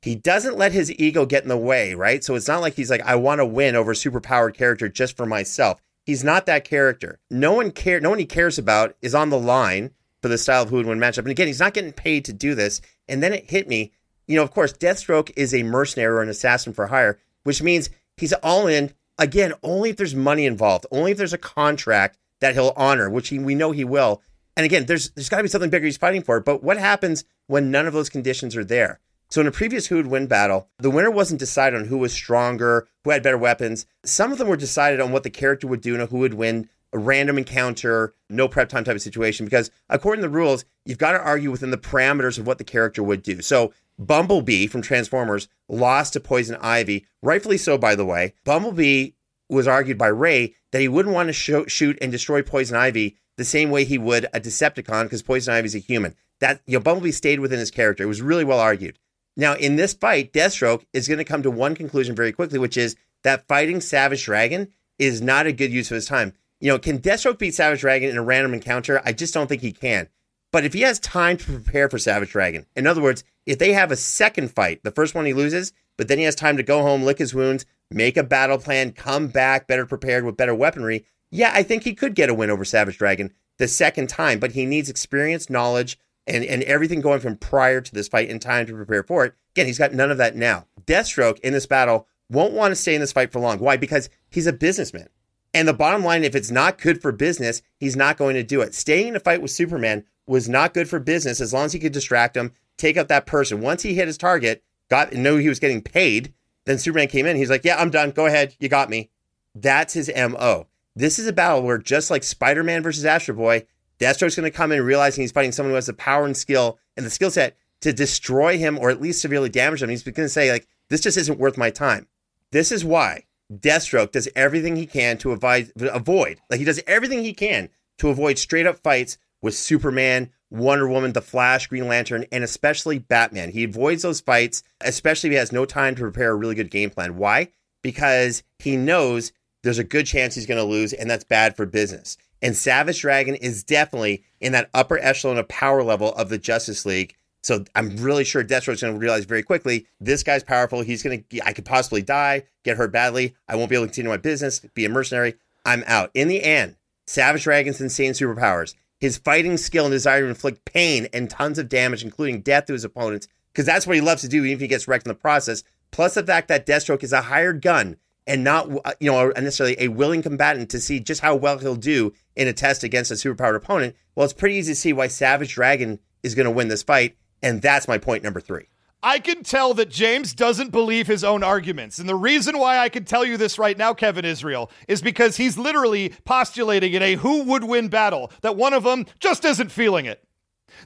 He 0.03 0.17
doesn't 0.17 0.59
let 0.59 0.73
his 0.73 0.91
ego 0.93 1.27
get 1.27 1.45
in 1.45 1.49
the 1.49 1.57
way, 1.57 1.95
right? 1.95 2.25
So 2.25 2.35
it's 2.35 2.49
not 2.49 2.61
like 2.61 2.75
he's 2.75 2.91
like, 2.91 3.03
I 3.03 3.15
want 3.15 3.39
to 3.39 3.47
win 3.47 3.77
over 3.77 3.93
a 3.93 3.95
superpowered 3.95 4.55
character 4.55 4.89
just 4.89 5.17
for 5.17 5.27
myself. 5.27 5.81
He's 6.05 6.25
not 6.25 6.47
that 6.47 6.65
character. 6.65 7.21
No 7.31 7.53
one 7.53 7.71
care. 7.71 8.01
No 8.01 8.11
one 8.11 8.19
he 8.19 8.27
cares 8.27 8.59
about 8.59 8.97
is 9.01 9.15
on 9.15 9.31
the 9.31 9.39
line 9.39 9.91
for 10.21 10.29
the 10.29 10.39
style 10.39 10.63
of 10.63 10.71
who 10.71 10.77
would 10.77 10.87
win 10.87 10.99
matchup. 10.99 11.19
And 11.19 11.31
again, 11.31 11.47
he's 11.47 11.61
not 11.61 11.75
getting 11.75 11.93
paid 11.93 12.25
to 12.27 12.33
do 12.33 12.55
this. 12.55 12.81
And 13.09 13.23
then 13.23 13.33
it 13.33 13.51
hit 13.51 13.69
me. 13.69 13.93
You 14.27 14.37
know, 14.37 14.43
of 14.43 14.51
course, 14.51 14.73
Deathstroke 14.73 15.33
is 15.37 15.53
a 15.53 15.63
mercenary 15.63 16.17
or 16.17 16.23
an 16.23 16.29
assassin 16.29 16.73
for 16.73 16.87
hire, 16.87 17.19
which 17.43 17.63
means 17.63 17.91
he's 18.17 18.33
all 18.35 18.67
in. 18.67 18.93
Again, 19.19 19.53
only 19.63 19.91
if 19.91 19.97
there's 19.97 20.15
money 20.15 20.47
involved, 20.47 20.87
only 20.91 21.13
if 21.13 21.19
there's 21.19 21.33
a 21.33 21.39
contract 21.39 22.19
that 22.41 22.55
he'll 22.55 22.73
honor, 22.77 23.11
which 23.11 23.29
he, 23.29 23.39
we 23.39 23.55
know 23.55 23.73
he 23.73 23.85
will. 23.85 24.23
And 24.57 24.65
again, 24.65 24.87
there's 24.87 25.11
there's 25.11 25.29
got 25.29 25.39
to 25.39 25.43
be 25.43 25.49
something 25.49 25.71
bigger 25.71 25.87
he's 25.87 25.97
fighting 25.97 26.23
for. 26.23 26.41
But 26.41 26.63
what 26.63 26.79
happens 26.79 27.25
when 27.47 27.71
none 27.71 27.87
of 27.87 27.93
those 27.93 28.09
conditions 28.09 28.57
are 28.57 28.65
there? 28.65 29.01
So 29.33 29.41
in 29.41 29.47
a 29.47 29.51
previous 29.51 29.87
Who 29.87 29.97
Would 29.97 30.09
Win 30.09 30.27
battle, 30.27 30.69
the 30.79 30.91
winner 30.91 31.11
wasn't 31.11 31.41
decided 31.41 31.81
on 31.81 31.87
who 31.87 31.97
was 31.97 32.13
stronger, 32.13 32.87
who 33.03 33.13
had 33.13 33.23
better 33.23 33.39
weapons. 33.39 33.87
Some 34.05 34.31
of 34.31 34.37
them 34.37 34.47
were 34.47 34.59
decided 34.59 35.01
on 35.01 35.11
what 35.11 35.23
the 35.23 35.31
character 35.31 35.67
would 35.67 35.81
do 35.81 35.95
and 35.95 36.07
who 36.07 36.19
would 36.19 36.35
win 36.35 36.69
a 36.93 36.99
random 36.99 37.39
encounter, 37.39 38.15
no 38.29 38.47
prep 38.47 38.69
time 38.69 38.85
type 38.85 38.95
of 38.95 39.01
situation. 39.01 39.47
Because 39.47 39.71
according 39.89 40.21
to 40.21 40.29
the 40.29 40.35
rules, 40.35 40.67
you've 40.85 40.99
got 40.99 41.13
to 41.13 41.19
argue 41.19 41.51
within 41.51 41.71
the 41.71 41.79
parameters 41.79 42.39
of 42.39 42.47
what 42.47 42.59
the 42.59 42.65
character 42.65 43.03
would 43.03 43.23
do. 43.23 43.41
So 43.41 43.73
Bumblebee 43.99 44.67
from 44.67 44.83
Transformers 44.83 45.49
lost 45.67 46.13
to 46.13 46.21
Poison 46.21 46.59
Ivy, 46.61 47.07
rightfully 47.23 47.57
so, 47.57 47.79
by 47.79 47.95
the 47.95 48.05
way. 48.05 48.35
Bumblebee 48.45 49.13
was 49.49 49.67
argued 49.67 49.97
by 49.97 50.09
Ray 50.09 50.57
that 50.73 50.83
he 50.83 50.89
wouldn't 50.89 51.15
want 51.15 51.29
to 51.29 51.33
sh- 51.33 51.73
shoot 51.73 51.97
and 52.03 52.13
destroy 52.13 52.43
Poison 52.43 52.77
Ivy 52.77 53.17
the 53.39 53.47
same 53.47 53.71
way 53.71 53.85
he 53.85 53.97
would 53.97 54.27
a 54.35 54.41
Decepticon 54.41 55.05
because 55.05 55.23
Poison 55.23 55.55
Ivy 55.55 55.65
is 55.65 55.75
a 55.75 55.79
human. 55.79 56.17
That 56.41 56.61
you 56.67 56.77
know, 56.77 56.83
Bumblebee 56.83 57.13
stayed 57.13 57.41
within 57.41 57.61
his 57.61 57.71
character. 57.71 58.05
It 58.05 58.09
was 58.09 58.21
really 58.21 58.45
well 58.45 58.61
argued. 58.61 58.99
Now, 59.37 59.55
in 59.55 59.77
this 59.77 59.95
fight, 59.95 60.33
Deathstroke 60.33 60.85
is 60.93 61.09
going 61.09 61.19
to 61.19 61.25
come 61.25 61.43
to 61.43 61.51
one 61.51 61.75
conclusion 61.75 62.15
very 62.15 62.33
quickly, 62.33 62.59
which 62.59 62.77
is 62.77 62.97
that 63.25 63.47
fighting 63.49 63.81
Savage 63.81 64.25
Dragon 64.25 64.69
is 64.99 65.23
not 65.23 65.47
a 65.47 65.53
good 65.53 65.73
use 65.73 65.91
of 65.91 65.95
his 65.95 66.07
time. 66.07 66.35
You 66.61 66.69
know, 66.69 66.79
can 66.79 66.99
Deathstroke 66.99 67.39
beat 67.39 67.55
Savage 67.55 67.81
Dragon 67.81 68.11
in 68.11 68.17
a 68.17 68.23
random 68.23 68.55
encounter? 68.55 69.01
I 69.05 69.13
just 69.13 69.35
don't 69.35 69.47
think 69.47 69.63
he 69.63 69.73
can. 69.73 70.09
But 70.53 70.65
if 70.65 70.75
he 70.75 70.83
has 70.83 71.01
time 71.01 71.39
to 71.39 71.45
prepare 71.45 71.89
for 71.89 71.99
Savage 71.99 72.31
Dragon, 72.31 72.67
in 72.77 72.87
other 72.87 73.01
words, 73.01 73.25
if 73.47 73.59
they 73.59 73.73
have 73.73 73.91
a 73.91 73.97
second 73.97 74.51
fight, 74.51 74.83
the 74.85 74.91
first 74.91 75.15
one 75.15 75.25
he 75.25 75.33
loses, 75.33 75.73
but 75.97 76.09
then 76.09 76.19
he 76.19 76.25
has 76.25 76.35
time 76.35 76.59
to 76.59 76.63
go 76.63 76.83
home, 76.83 77.03
lick 77.03 77.19
his 77.19 77.35
wounds, 77.35 77.65
make 77.91 78.17
a 78.17 78.23
battle 78.23 78.59
plan, 78.59 78.93
come 78.93 79.29
back 79.29 79.67
better 79.67 79.87
prepared 79.87 80.25
with 80.25 80.37
better 80.37 80.55
weaponry, 80.55 81.07
yeah, 81.35 81.51
I 81.55 81.63
think 81.63 81.83
he 81.83 81.95
could 81.95 82.15
get 82.15 82.29
a 82.29 82.35
win 82.35 82.51
over 82.51 82.65
Savage 82.65 82.99
Dragon 82.99 83.33
the 83.59 83.67
second 83.67 84.09
time, 84.09 84.39
but 84.39 84.53
he 84.53 84.67
needs 84.67 84.91
experience, 84.91 85.49
knowledge, 85.49 85.99
and, 86.27 86.45
and 86.45 86.63
everything 86.65 87.01
going 87.01 87.21
from 87.21 87.37
prior 87.37 87.81
to 87.81 87.95
this 87.95 88.09
fight 88.09 88.29
in 88.29 88.39
time 88.39 88.67
to 88.67 88.75
prepare 88.75 89.03
for 89.03 89.25
it. 89.25 89.35
Again, 89.55 89.67
he's 89.67 89.79
got 89.79 89.93
none 89.93 90.11
of 90.11 90.19
that 90.19 90.37
now. 90.37 90.67
Deathstroke 90.87 91.41
in 91.41 91.53
this 91.53 91.67
battle 91.67 92.07
won't 92.31 92.55
want 92.55 92.73
to 92.73 92.77
stay 92.77 92.95
in 92.95 93.01
this 93.01 93.13
fight 93.13 93.33
for 93.33 93.41
long. 93.41 93.59
Why? 93.59 93.77
Because 93.77 94.09
he's 94.31 94.47
a 94.47 94.53
businessman. 94.53 95.09
And 95.55 95.69
the 95.69 95.75
bottom 95.75 96.03
line, 96.03 96.25
if 96.25 96.35
it's 96.35 96.51
not 96.51 96.79
good 96.79 97.03
for 97.03 97.13
business, 97.13 97.61
he's 97.77 97.97
not 97.97 98.17
going 98.17 98.35
to 98.35 98.43
do 98.43 98.63
it. 98.63 98.75
Staying 98.75 99.09
in 99.09 99.17
a 99.17 99.21
fight 99.21 99.43
with 99.43 99.51
Superman 99.51 100.05
was 100.27 100.49
not 100.49 100.73
good 100.73 100.89
for 100.89 100.99
business 100.99 101.41
as 101.41 101.53
long 101.53 101.67
as 101.67 101.73
he 101.73 101.79
could 101.79 101.93
distract 101.93 102.37
him, 102.37 102.53
take 102.79 102.97
out 102.97 103.09
that 103.09 103.27
person. 103.27 103.61
Once 103.61 103.83
he 103.83 103.95
hit 103.95 104.07
his 104.07 104.17
target, 104.17 104.65
got 104.89 105.13
knew 105.13 105.37
he 105.37 105.49
was 105.49 105.59
getting 105.59 105.83
paid, 105.83 106.33
then 106.65 106.79
Superman 106.79 107.09
came 107.09 107.27
in. 107.27 107.37
He's 107.37 107.51
like, 107.51 107.65
Yeah, 107.65 107.77
I'm 107.77 107.91
done. 107.91 108.13
Go 108.13 108.27
ahead. 108.27 108.57
You 108.61 108.69
got 108.69 108.89
me. 108.89 109.11
That's 109.55 109.95
his 109.95 110.11
MO. 110.17 110.69
This 110.95 111.19
is 111.19 111.27
a 111.27 111.33
battle 111.33 111.63
where 111.63 111.79
just 111.79 112.11
like 112.11 112.23
Spider 112.23 112.63
Man 112.63 112.83
versus 112.83 113.05
Astro 113.05 113.35
Boy, 113.35 113.67
Deathstroke's 114.03 114.35
going 114.35 114.51
to 114.51 114.57
come 114.57 114.73
in 114.73 114.83
realizing 114.83 115.23
he's 115.23 115.31
fighting 115.31 115.53
someone 115.53 115.71
who 115.71 115.77
has 115.77 115.87
the 115.87 115.93
power 115.93 116.25
and 116.25 116.37
skill 116.37 116.81
and 116.97 117.07
the 117.07 117.11
skill 117.11 117.31
set 117.31 117.57
to 117.83 117.93
destroy 117.93 118.59
him 118.59 118.77
or 118.77 118.91
at 118.91 119.01
least 119.01 119.23
severely 119.23 119.49
damage 119.49 119.81
him. 119.81 119.91
He's 119.91 120.03
going 120.03 120.15
to 120.15 120.29
say, 120.29 120.51
like, 120.51 120.67
this 120.89 121.01
just 121.01 121.17
isn't 121.17 121.39
worth 121.39 121.57
my 121.57 121.71
time. 121.71 122.09
This 122.51 122.73
is 122.73 122.85
why 122.85 123.27
Deathstroke 123.53 124.11
does 124.11 124.29
everything 124.35 124.75
he 124.75 124.87
can 124.87 125.19
to 125.19 125.31
avoid, 125.31 125.71
avoid, 125.77 126.41
like, 126.51 126.59
he 126.59 126.65
does 126.65 126.81
everything 126.87 127.23
he 127.23 127.33
can 127.33 127.69
to 127.99 128.09
avoid 128.09 128.39
straight 128.39 128.67
up 128.67 128.79
fights 128.79 129.19
with 129.41 129.55
Superman, 129.55 130.31
Wonder 130.51 130.89
Woman, 130.89 131.13
The 131.13 131.23
Flash, 131.23 131.69
Green 131.69 131.87
Lantern, 131.87 132.27
and 132.33 132.43
especially 132.43 132.99
Batman. 132.99 133.51
He 133.53 133.65
avoids 133.65 134.03
those 134.03 134.21
fights, 134.21 134.63
especially 134.81 135.29
if 135.29 135.33
he 135.33 135.39
has 135.39 135.53
no 135.53 135.65
time 135.65 135.95
to 135.95 136.03
prepare 136.03 136.33
a 136.33 136.37
really 136.37 136.55
good 136.55 136.71
game 136.71 136.91
plan. 136.91 137.17
Why? 137.17 137.49
Because 137.83 138.43
he 138.59 138.77
knows 138.77 139.33
there's 139.63 139.79
a 139.79 139.85
good 139.85 140.07
chance 140.07 140.35
he's 140.35 140.47
going 140.47 140.59
to 140.59 140.65
lose, 140.65 140.93
and 140.93 141.09
that's 141.09 141.25
bad 141.25 141.57
for 141.57 141.67
business. 141.67 142.17
And 142.43 142.57
Savage 142.57 143.01
Dragon 143.01 143.37
is 143.37 143.63
definitely 143.63 144.25
in 144.41 144.53
that 144.53 144.69
upper 144.75 144.99
echelon 144.99 145.39
of 145.39 145.49
power 145.49 145.83
level 145.83 146.13
of 146.15 146.29
the 146.29 146.39
Justice 146.39 146.85
League. 146.85 147.15
So 147.45 147.65
I'm 147.75 147.97
really 147.97 148.25
sure 148.25 148.45
Deathstroke's 148.45 148.83
going 148.83 148.95
to 148.95 149.01
realize 149.01 149.25
very 149.25 149.43
quickly 149.43 149.87
this 150.01 150.23
guy's 150.23 150.45
powerful. 150.45 150.83
He's 150.83 151.03
going 151.03 151.25
to, 151.31 151.47
I 151.47 151.53
could 151.53 151.65
possibly 151.65 152.03
die, 152.03 152.45
get 152.65 152.77
hurt 152.77 152.93
badly. 152.93 153.35
I 153.49 153.57
won't 153.57 153.71
be 153.71 153.77
able 153.77 153.87
to 153.87 153.89
continue 153.89 154.11
my 154.11 154.17
business, 154.17 154.61
be 154.75 154.85
a 154.85 154.89
mercenary. 154.89 155.35
I'm 155.65 155.85
out. 155.87 156.11
In 156.15 156.29
the 156.29 156.43
end, 156.43 156.77
Savage 157.07 157.45
Dragon's 157.45 157.81
insane 157.81 158.13
superpowers, 158.13 158.75
his 158.99 159.19
fighting 159.19 159.57
skill 159.57 159.87
and 159.87 159.93
desire 159.93 160.23
to 160.23 160.29
inflict 160.29 160.65
pain 160.65 161.09
and 161.13 161.31
tons 161.31 161.59
of 161.59 161.69
damage, 161.69 162.05
including 162.05 162.43
death 162.43 162.67
to 162.67 162.73
his 162.73 162.85
opponents, 162.85 163.29
because 163.53 163.67
that's 163.67 163.87
what 163.87 163.97
he 163.97 164.01
loves 164.01 164.23
to 164.23 164.29
do, 164.29 164.45
even 164.45 164.55
if 164.55 164.61
he 164.61 164.69
gets 164.69 164.87
wrecked 164.87 165.07
in 165.07 165.11
the 165.11 165.15
process. 165.15 165.63
Plus 165.91 166.15
the 166.15 166.23
fact 166.23 166.49
that 166.49 166.67
Deathstroke 166.67 167.03
is 167.03 167.13
a 167.13 167.23
hired 167.23 167.61
gun 167.61 167.97
and 168.27 168.45
not, 168.45 168.69
uh, 168.85 168.93
you 169.01 169.11
know, 169.11 169.29
necessarily 169.29 169.77
a 169.79 169.89
willing 169.89 170.23
combatant 170.23 170.71
to 170.71 170.81
see 170.81 171.01
just 171.01 171.21
how 171.21 171.35
well 171.35 171.59
he'll 171.59 171.75
do 171.75 172.13
in 172.37 172.49
a 172.49 172.53
test 172.53 172.85
against 172.85 173.11
a 173.11 173.15
superpowered 173.15 173.57
opponent. 173.57 173.97
Well, 174.15 174.25
it's 174.25 174.33
pretty 174.33 174.57
easy 174.57 174.73
to 174.73 174.77
see 174.77 174.93
why 174.93 175.09
Savage 175.09 175.55
Dragon 175.55 175.99
is 176.23 176.35
going 176.35 176.45
to 176.45 176.51
win 176.51 176.69
this 176.69 176.83
fight, 176.83 177.17
and 177.43 177.61
that's 177.61 177.89
my 177.89 177.99
point 177.99 178.23
number 178.23 178.41
three. 178.41 178.67
I 179.05 179.19
can 179.19 179.43
tell 179.43 179.75
that 179.75 179.91
James 179.91 180.33
doesn't 180.33 180.71
believe 180.71 181.09
his 181.09 181.25
own 181.25 181.43
arguments. 181.43 181.99
And 181.99 182.09
the 182.09 182.15
reason 182.15 182.57
why 182.57 182.79
I 182.79 182.89
can 182.89 183.05
tell 183.05 183.25
you 183.25 183.37
this 183.37 183.59
right 183.59 183.77
now, 183.77 183.93
Kevin 183.95 184.25
Israel, 184.25 184.71
is 184.87 185.03
because 185.03 185.37
he's 185.37 185.59
literally 185.59 186.11
postulating 186.25 186.93
in 186.93 187.03
a 187.03 187.17
who 187.17 187.43
would 187.43 187.65
win 187.65 187.89
battle 187.89 188.31
that 188.43 188.57
one 188.57 188.73
of 188.73 188.85
them 188.85 189.07
just 189.19 189.45
isn't 189.45 189.73
feeling 189.73 190.07
it. 190.07 190.23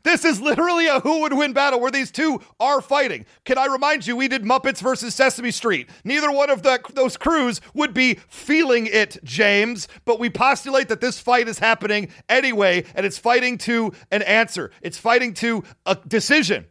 This 0.02 0.24
is 0.24 0.40
literally 0.40 0.86
a 0.86 1.00
who 1.00 1.20
would 1.20 1.32
win 1.32 1.52
battle 1.52 1.80
where 1.80 1.90
these 1.90 2.10
two 2.10 2.40
are 2.60 2.80
fighting. 2.80 3.26
Can 3.44 3.58
I 3.58 3.66
remind 3.66 4.06
you, 4.06 4.16
we 4.16 4.28
did 4.28 4.42
Muppets 4.42 4.80
versus 4.80 5.14
Sesame 5.14 5.50
Street. 5.50 5.88
Neither 6.04 6.30
one 6.30 6.50
of 6.50 6.62
the, 6.62 6.80
those 6.94 7.16
crews 7.16 7.60
would 7.74 7.94
be 7.94 8.14
feeling 8.28 8.86
it, 8.86 9.18
James, 9.24 9.88
but 10.04 10.18
we 10.18 10.30
postulate 10.30 10.88
that 10.88 11.00
this 11.00 11.18
fight 11.18 11.48
is 11.48 11.58
happening 11.58 12.08
anyway, 12.28 12.84
and 12.94 13.04
it's 13.06 13.18
fighting 13.18 13.58
to 13.58 13.92
an 14.10 14.22
answer, 14.22 14.70
it's 14.82 14.98
fighting 14.98 15.34
to 15.34 15.64
a 15.84 15.96
decision. 16.06 16.66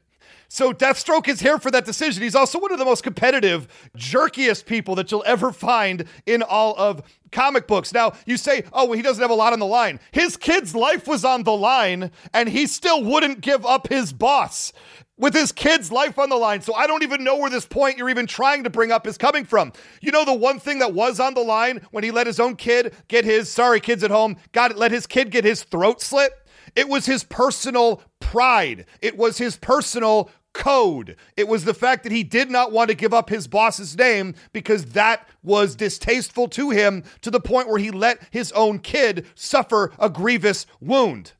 So 0.55 0.71
Deathstroke 0.71 1.27
is 1.27 1.41
here 1.41 1.59
for 1.59 1.69
that 1.71 1.83
decision. 1.83 2.23
He's 2.23 2.33
also 2.33 2.57
one 2.57 2.71
of 2.71 2.79
the 2.79 2.85
most 2.85 3.03
competitive, 3.03 3.67
jerkiest 3.97 4.65
people 4.65 4.95
that 4.95 5.11
you'll 5.11 5.21
ever 5.25 5.51
find 5.51 6.05
in 6.25 6.41
all 6.41 6.75
of 6.77 7.01
comic 7.33 7.67
books. 7.67 7.93
Now, 7.93 8.13
you 8.25 8.37
say, 8.37 8.63
oh, 8.71 8.85
well, 8.85 8.93
he 8.93 9.01
doesn't 9.01 9.21
have 9.21 9.31
a 9.31 9.35
lot 9.35 9.51
on 9.51 9.59
the 9.59 9.65
line. 9.65 9.99
His 10.13 10.37
kid's 10.37 10.73
life 10.73 11.09
was 11.09 11.25
on 11.25 11.43
the 11.43 11.51
line, 11.51 12.09
and 12.33 12.47
he 12.47 12.67
still 12.67 13.03
wouldn't 13.03 13.41
give 13.41 13.65
up 13.65 13.89
his 13.89 14.13
boss 14.13 14.71
with 15.17 15.33
his 15.33 15.51
kid's 15.51 15.91
life 15.91 16.17
on 16.17 16.29
the 16.29 16.37
line. 16.37 16.61
So 16.61 16.73
I 16.73 16.87
don't 16.87 17.03
even 17.03 17.25
know 17.25 17.35
where 17.35 17.49
this 17.49 17.65
point 17.65 17.97
you're 17.97 18.09
even 18.09 18.25
trying 18.25 18.63
to 18.63 18.69
bring 18.69 18.93
up 18.93 19.05
is 19.07 19.17
coming 19.17 19.43
from. 19.43 19.73
You 19.99 20.13
know, 20.13 20.23
the 20.23 20.33
one 20.33 20.61
thing 20.61 20.79
that 20.79 20.93
was 20.93 21.19
on 21.19 21.33
the 21.33 21.41
line 21.41 21.85
when 21.91 22.05
he 22.05 22.11
let 22.11 22.27
his 22.27 22.39
own 22.39 22.55
kid 22.55 22.95
get 23.09 23.25
his, 23.25 23.51
sorry, 23.51 23.81
kids 23.81 24.05
at 24.05 24.11
home, 24.11 24.37
got 24.53 24.71
it, 24.71 24.77
let 24.77 24.93
his 24.93 25.05
kid 25.05 25.31
get 25.31 25.43
his 25.43 25.63
throat 25.63 26.01
slit? 26.01 26.31
It 26.77 26.87
was 26.87 27.05
his 27.05 27.25
personal 27.25 28.01
pride. 28.21 28.85
It 29.01 29.17
was 29.17 29.37
his 29.37 29.57
personal 29.57 30.29
code. 30.55 31.17
It 31.37 31.47
was 31.47 31.65
the 31.65 31.73
fact 31.73 32.03
that 32.03 32.11
he 32.11 32.23
did 32.23 32.49
not 32.49 32.71
want 32.71 32.89
to 32.89 32.95
give 32.95 33.13
up 33.13 33.29
his 33.29 33.47
boss's 33.47 33.95
name 33.95 34.33
because 34.53 34.85
that 34.93 35.27
was 35.43 35.75
distasteful 35.75 36.47
to 36.49 36.71
him 36.71 37.03
to 37.21 37.29
the 37.29 37.39
point 37.39 37.67
where 37.67 37.77
he 37.77 37.91
let 37.91 38.19
his 38.31 38.51
own 38.53 38.79
kid 38.79 39.27
suffer 39.35 39.91
a 39.99 40.09
grievous 40.09 40.65
wound. 40.79 41.33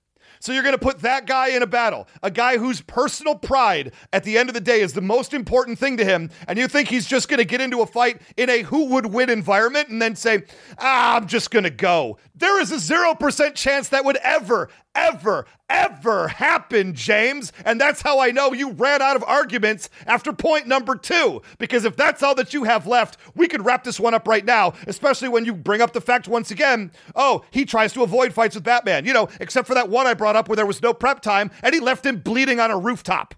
So 0.46 0.52
you're 0.52 0.62
going 0.62 0.76
to 0.76 0.80
put 0.80 1.00
that 1.00 1.26
guy 1.26 1.48
in 1.48 1.64
a 1.64 1.68
battle, 1.68 2.08
a 2.22 2.30
guy 2.30 2.58
whose 2.58 2.80
personal 2.80 3.34
pride 3.34 3.94
at 4.14 4.24
the 4.24 4.38
end 4.38 4.48
of 4.48 4.54
the 4.54 4.62
day 4.62 4.82
is 4.82 4.94
the 4.94 5.02
most 5.02 5.34
important 5.34 5.80
thing 5.80 5.98
to 5.98 6.06
him, 6.06 6.30
and 6.48 6.60
you 6.60 6.68
think 6.68 6.88
he's 6.88 7.08
just 7.08 7.30
going 7.30 7.40
to 7.40 7.46
get 7.46 7.62
into 7.62 7.82
a 7.82 7.88
fight 7.88 8.22
in 8.38 8.52
a 8.52 8.62
who 8.62 8.86
would 8.90 9.08
win 9.08 9.32
environment 9.32 9.90
and 9.90 10.00
then 10.00 10.16
say, 10.16 10.44
ah, 10.78 11.16
I'm 11.16 11.26
just 11.26 11.50
going 11.50 11.64
to 11.64 11.72
go. 11.72 12.20
There 12.36 12.62
is 12.62 12.72
a 12.72 12.76
0% 12.76 13.56
chance 13.56 13.90
that 13.90 14.06
would 14.06 14.18
ever, 14.18 14.70
ever, 14.96 15.46
ever 15.70 16.28
happen, 16.28 16.94
James. 16.94 17.52
And 17.66 17.80
that's 17.80 18.02
how 18.02 18.20
I 18.20 18.32
know 18.32 18.54
you 18.54 18.72
ran 18.72 19.02
out 19.02 19.16
of 19.16 19.24
arguments 19.24 19.90
after 20.08 20.34
point 20.34 20.68
number 20.68 20.96
two. 20.96 21.42
Because 21.60 21.86
if 21.86 21.96
that's 21.96 22.24
all 22.24 22.36
that 22.36 22.54
you 22.54 22.64
have 22.64 22.88
left, 22.88 23.18
we 23.36 23.48
could 23.48 23.66
wrap 23.66 23.84
this 23.84 24.00
one 24.00 24.14
up 24.14 24.28
right 24.28 24.46
now, 24.46 24.74
especially 24.88 25.30
when 25.30 25.46
you 25.46 25.54
bring 25.54 25.82
up 25.82 25.94
the 25.94 26.02
fact 26.02 26.28
once 26.28 26.52
again 26.52 26.92
oh, 27.16 27.44
he 27.52 27.66
tries 27.66 27.94
to 27.94 28.04
avoid 28.04 28.34
fights 28.34 28.56
with 28.56 28.64
Batman. 28.64 29.06
You 29.06 29.14
know, 29.14 29.30
except 29.40 29.68
for 29.68 29.74
that 29.74 29.90
one 29.90 30.08
I 30.08 30.14
brought 30.14 30.36
up 30.36 30.48
where 30.48 30.56
there 30.56 30.66
was 30.66 30.82
no 30.82 30.94
prep 30.94 31.22
time 31.22 31.52
and 31.62 31.74
he 31.74 31.82
left 31.82 32.06
him 32.06 32.20
bleeding 32.20 32.60
on 32.60 32.72
a 32.72 32.78
rooftop. 32.78 33.36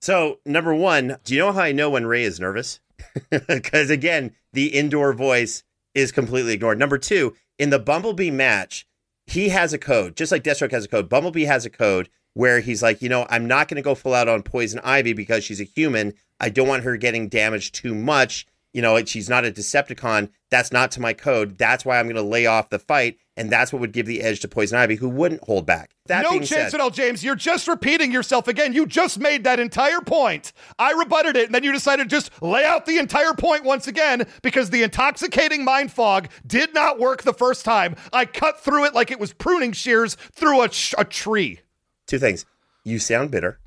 So, 0.00 0.40
number 0.44 0.74
one, 0.74 1.18
do 1.24 1.34
you 1.34 1.40
know 1.40 1.52
how 1.52 1.60
I 1.60 1.72
know 1.72 1.90
when 1.90 2.06
Ray 2.06 2.24
is 2.24 2.40
nervous? 2.40 2.80
Because 3.30 3.90
again, 3.90 4.32
the 4.52 4.68
indoor 4.68 5.12
voice 5.12 5.64
is 5.94 6.12
completely 6.12 6.54
ignored. 6.54 6.78
Number 6.78 6.98
two, 6.98 7.34
in 7.58 7.70
the 7.70 7.78
Bumblebee 7.78 8.30
match, 8.30 8.86
he 9.26 9.50
has 9.50 9.72
a 9.72 9.78
code, 9.78 10.16
just 10.16 10.32
like 10.32 10.42
Deathstroke 10.42 10.72
has 10.72 10.84
a 10.84 10.88
code. 10.88 11.08
Bumblebee 11.08 11.44
has 11.44 11.64
a 11.64 11.70
code 11.70 12.08
where 12.34 12.60
he's 12.60 12.82
like, 12.82 13.02
you 13.02 13.08
know, 13.08 13.26
I'm 13.28 13.46
not 13.46 13.68
going 13.68 13.76
to 13.76 13.82
go 13.82 13.94
full 13.94 14.14
out 14.14 14.28
on 14.28 14.42
Poison 14.42 14.80
Ivy 14.82 15.12
because 15.12 15.44
she's 15.44 15.60
a 15.60 15.64
human. 15.64 16.14
I 16.40 16.48
don't 16.48 16.68
want 16.68 16.84
her 16.84 16.96
getting 16.96 17.28
damaged 17.28 17.74
too 17.74 17.94
much. 17.94 18.46
You 18.72 18.80
know, 18.80 19.04
she's 19.04 19.28
not 19.28 19.44
a 19.44 19.50
Decepticon. 19.50 20.30
That's 20.50 20.72
not 20.72 20.90
to 20.92 21.00
my 21.00 21.12
code. 21.12 21.58
That's 21.58 21.84
why 21.84 21.98
I'm 21.98 22.06
going 22.06 22.16
to 22.16 22.22
lay 22.22 22.46
off 22.46 22.70
the 22.70 22.78
fight. 22.78 23.18
And 23.36 23.50
that's 23.50 23.72
what 23.72 23.80
would 23.80 23.92
give 23.92 24.06
the 24.06 24.22
edge 24.22 24.40
to 24.40 24.48
Poison 24.48 24.78
Ivy, 24.78 24.96
who 24.96 25.08
wouldn't 25.08 25.44
hold 25.44 25.66
back. 25.66 25.94
That 26.06 26.22
no 26.22 26.38
chance 26.38 26.48
said, 26.48 26.74
at 26.74 26.80
all, 26.80 26.90
James. 26.90 27.24
You're 27.24 27.34
just 27.34 27.68
repeating 27.68 28.12
yourself 28.12 28.48
again. 28.48 28.72
You 28.72 28.86
just 28.86 29.18
made 29.18 29.44
that 29.44 29.60
entire 29.60 30.00
point. 30.00 30.52
I 30.78 30.92
rebutted 30.92 31.36
it, 31.36 31.46
and 31.46 31.54
then 31.54 31.64
you 31.64 31.72
decided 31.72 32.04
to 32.04 32.08
just 32.08 32.30
lay 32.42 32.64
out 32.64 32.84
the 32.86 32.98
entire 32.98 33.32
point 33.34 33.64
once 33.64 33.88
again 33.88 34.26
because 34.42 34.70
the 34.70 34.82
intoxicating 34.82 35.64
mind 35.64 35.92
fog 35.92 36.28
did 36.46 36.74
not 36.74 36.98
work 36.98 37.22
the 37.22 37.32
first 37.32 37.64
time. 37.64 37.96
I 38.12 38.26
cut 38.26 38.60
through 38.60 38.86
it 38.86 38.94
like 38.94 39.10
it 39.10 39.20
was 39.20 39.32
pruning 39.32 39.72
shears 39.72 40.14
through 40.32 40.62
a, 40.62 40.70
sh- 40.70 40.94
a 40.98 41.04
tree. 41.04 41.60
Two 42.06 42.18
things. 42.18 42.44
You 42.84 42.98
sound 42.98 43.30
bitter. 43.30 43.60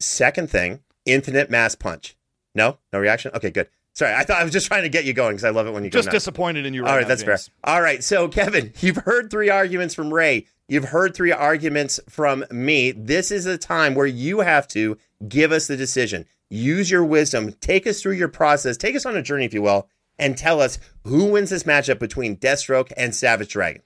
Second 0.00 0.50
thing, 0.50 0.80
infinite 1.04 1.50
mass 1.50 1.74
punch. 1.74 2.16
No? 2.54 2.78
No 2.92 2.98
reaction? 2.98 3.30
Okay, 3.34 3.50
good. 3.50 3.68
Sorry, 3.96 4.12
I 4.14 4.24
thought 4.24 4.38
I 4.38 4.44
was 4.44 4.52
just 4.52 4.66
trying 4.66 4.82
to 4.82 4.90
get 4.90 5.06
you 5.06 5.14
going 5.14 5.32
because 5.32 5.44
I 5.44 5.50
love 5.50 5.66
it 5.66 5.72
when 5.72 5.82
you 5.82 5.88
just 5.88 6.10
disappointed 6.10 6.66
in 6.66 6.74
you. 6.74 6.82
Right 6.82 6.90
All 6.90 6.96
right, 6.96 7.02
now, 7.02 7.08
that's 7.08 7.22
James. 7.22 7.50
fair. 7.64 7.74
All 7.74 7.80
right, 7.80 8.04
so 8.04 8.28
Kevin, 8.28 8.74
you've 8.80 8.98
heard 8.98 9.30
three 9.30 9.48
arguments 9.48 9.94
from 9.94 10.12
Ray. 10.12 10.44
You've 10.68 10.84
heard 10.84 11.14
three 11.14 11.32
arguments 11.32 11.98
from 12.06 12.44
me. 12.50 12.92
This 12.92 13.30
is 13.30 13.46
a 13.46 13.56
time 13.56 13.94
where 13.94 14.06
you 14.06 14.40
have 14.40 14.68
to 14.68 14.98
give 15.26 15.50
us 15.50 15.66
the 15.66 15.78
decision. 15.78 16.26
Use 16.50 16.90
your 16.90 17.04
wisdom. 17.06 17.52
Take 17.54 17.86
us 17.86 18.02
through 18.02 18.16
your 18.16 18.28
process. 18.28 18.76
Take 18.76 18.96
us 18.96 19.06
on 19.06 19.16
a 19.16 19.22
journey, 19.22 19.46
if 19.46 19.54
you 19.54 19.62
will, 19.62 19.88
and 20.18 20.36
tell 20.36 20.60
us 20.60 20.78
who 21.04 21.32
wins 21.32 21.48
this 21.48 21.62
matchup 21.62 21.98
between 21.98 22.36
Deathstroke 22.36 22.92
and 22.98 23.14
Savage 23.14 23.48
Dragon. 23.48 23.80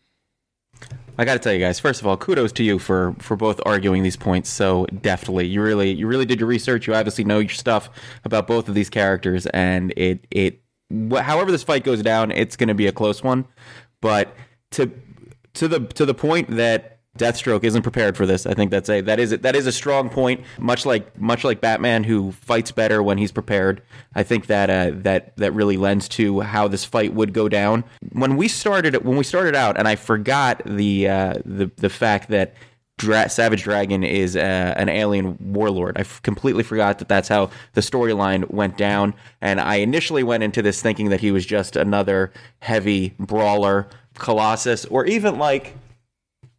I 1.21 1.27
got 1.27 1.35
to 1.35 1.39
tell 1.39 1.53
you 1.53 1.59
guys, 1.59 1.79
first 1.79 2.01
of 2.01 2.07
all, 2.07 2.17
kudos 2.17 2.51
to 2.53 2.65
you 2.65 2.79
for 2.79 3.15
for 3.19 3.37
both 3.37 3.61
arguing 3.67 4.03
these 4.03 4.17
points 4.17 4.49
so 4.49 4.87
deftly. 5.03 5.47
You 5.47 5.61
really 5.61 5.91
you 5.91 6.07
really 6.07 6.25
did 6.25 6.41
your 6.41 6.49
research. 6.49 6.87
You 6.87 6.95
obviously 6.95 7.25
know 7.25 7.41
your 7.41 7.51
stuff 7.51 7.91
about 8.25 8.47
both 8.47 8.71
of 8.71 8.75
these 8.75 8.89
characters, 8.89 9.45
and 9.49 9.93
it 9.99 10.27
it 10.31 10.63
however 11.13 11.53
this 11.53 11.63
fight 11.63 11.85
goes 11.85 12.01
down, 12.01 12.31
it's 12.31 12.57
going 12.57 12.69
to 12.69 12.75
be 12.75 12.87
a 12.87 12.93
close 12.93 13.23
one. 13.23 13.47
But 14.01 14.35
to 14.71 14.91
to 15.53 15.69
the 15.69 15.81
to 15.81 16.07
the 16.07 16.15
point 16.15 16.57
that 16.57 17.00
Deathstroke 17.19 17.65
isn't 17.65 17.83
prepared 17.83 18.17
for 18.17 18.25
this. 18.25 18.47
I 18.47 18.55
think 18.55 18.71
that's 18.71 18.89
a 18.89 19.01
that 19.01 19.19
is 19.19 19.33
a, 19.33 19.39
that 19.39 19.57
is 19.57 19.67
a 19.67 19.73
strong 19.73 20.09
point. 20.11 20.43
Much 20.59 20.87
like 20.87 21.19
much 21.21 21.43
like 21.43 21.61
Batman, 21.61 22.05
who 22.05 22.31
fights 22.33 22.71
better 22.71 23.03
when 23.03 23.19
he's 23.19 23.33
prepared. 23.33 23.83
I 24.15 24.23
think 24.23 24.47
that 24.47 24.71
uh, 24.71 24.93
that 25.03 25.37
that 25.37 25.53
really 25.53 25.77
lends 25.77 26.09
to 26.11 26.41
how 26.41 26.69
this 26.69 26.85
fight 26.85 27.13
would 27.13 27.33
go 27.33 27.49
down. 27.49 27.85
When 28.13 28.37
we 28.37 28.47
started 28.47 29.05
when 29.05 29.17
we 29.17 29.25
started 29.25 29.57
out, 29.57 29.77
and 29.77 29.89
I 29.89 29.97
forgot 29.97 30.63
the 30.65 31.09
uh, 31.09 31.35
the 31.45 31.71
the 31.77 31.91
fact 31.91 32.29
that. 32.31 32.55
Dra- 32.99 33.31
Savage 33.31 33.63
Dragon 33.63 34.05
is 34.05 34.37
uh, 34.37 34.75
an 34.77 34.91
alien 34.91 35.39
warlord. 35.41 35.97
I 35.97 36.03
f- 36.03 36.21
completely 36.21 36.63
forgot 36.63 36.99
that 36.99 37.09
that's 37.09 37.29
how 37.29 37.49
the 37.73 37.81
storyline 37.81 38.51
went 38.51 38.77
down. 38.77 39.15
And 39.41 39.59
I 39.59 39.77
initially 39.77 40.23
went 40.23 40.43
into 40.43 40.61
this 40.61 40.83
thinking 40.83 41.09
that 41.09 41.23
he 41.23 41.33
was 41.33 41.47
just 41.47 41.77
another 41.77 42.31
heavy 42.59 43.15
brawler, 43.19 43.89
Colossus, 44.19 44.85
or 44.85 45.07
even 45.07 45.39
like 45.39 45.75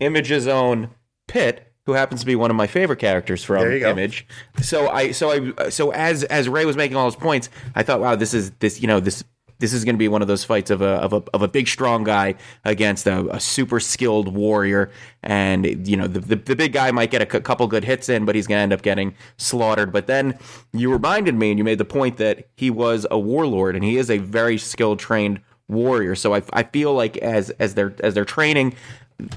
Image's 0.01 0.47
own 0.47 0.89
Pit, 1.27 1.71
who 1.85 1.93
happens 1.93 2.19
to 2.19 2.25
be 2.25 2.35
one 2.35 2.51
of 2.51 2.57
my 2.57 2.67
favorite 2.67 2.99
characters 2.99 3.43
from. 3.43 3.63
Image. 3.91 4.27
So 4.61 4.89
I 4.89 5.11
so 5.11 5.53
I 5.57 5.69
so 5.69 5.91
as 5.91 6.23
as 6.25 6.49
Ray 6.49 6.65
was 6.65 6.75
making 6.75 6.97
all 6.97 7.05
his 7.05 7.15
points, 7.15 7.49
I 7.73 7.83
thought, 7.83 8.01
wow, 8.01 8.15
this 8.15 8.33
is 8.33 8.51
this 8.59 8.81
you 8.81 8.87
know 8.87 8.99
this 8.99 9.23
this 9.61 9.73
is 9.73 9.85
going 9.85 9.95
to 9.95 9.99
be 9.99 10.07
one 10.09 10.21
of 10.21 10.27
those 10.27 10.43
fights 10.43 10.69
of 10.71 10.81
a 10.81 10.95
of 10.95 11.13
a 11.13 11.23
of 11.33 11.41
a 11.41 11.47
big 11.47 11.67
strong 11.67 12.03
guy 12.03 12.35
against 12.65 13.07
a, 13.07 13.33
a 13.33 13.39
super 13.39 13.79
skilled 13.79 14.33
warrior, 14.33 14.91
and 15.23 15.87
you 15.87 15.95
know 15.95 16.07
the, 16.07 16.19
the 16.19 16.35
the 16.35 16.55
big 16.55 16.73
guy 16.73 16.91
might 16.91 17.11
get 17.11 17.21
a 17.21 17.25
couple 17.25 17.65
good 17.67 17.85
hits 17.85 18.09
in, 18.09 18.25
but 18.25 18.35
he's 18.35 18.47
going 18.47 18.57
to 18.57 18.63
end 18.63 18.73
up 18.73 18.81
getting 18.81 19.15
slaughtered. 19.37 19.93
But 19.93 20.07
then 20.07 20.37
you 20.73 20.91
reminded 20.91 21.35
me, 21.35 21.51
and 21.51 21.57
you 21.57 21.63
made 21.63 21.77
the 21.77 21.85
point 21.85 22.17
that 22.17 22.49
he 22.55 22.69
was 22.69 23.07
a 23.09 23.19
warlord, 23.19 23.75
and 23.75 23.85
he 23.85 23.97
is 23.97 24.09
a 24.09 24.17
very 24.17 24.57
skilled, 24.57 24.99
trained 24.99 25.39
warrior. 25.69 26.15
So 26.15 26.35
I, 26.35 26.41
I 26.51 26.63
feel 26.63 26.93
like 26.93 27.15
as 27.17 27.51
as 27.51 27.75
they're 27.75 27.93
as 28.01 28.15
they're 28.15 28.25
training, 28.25 28.75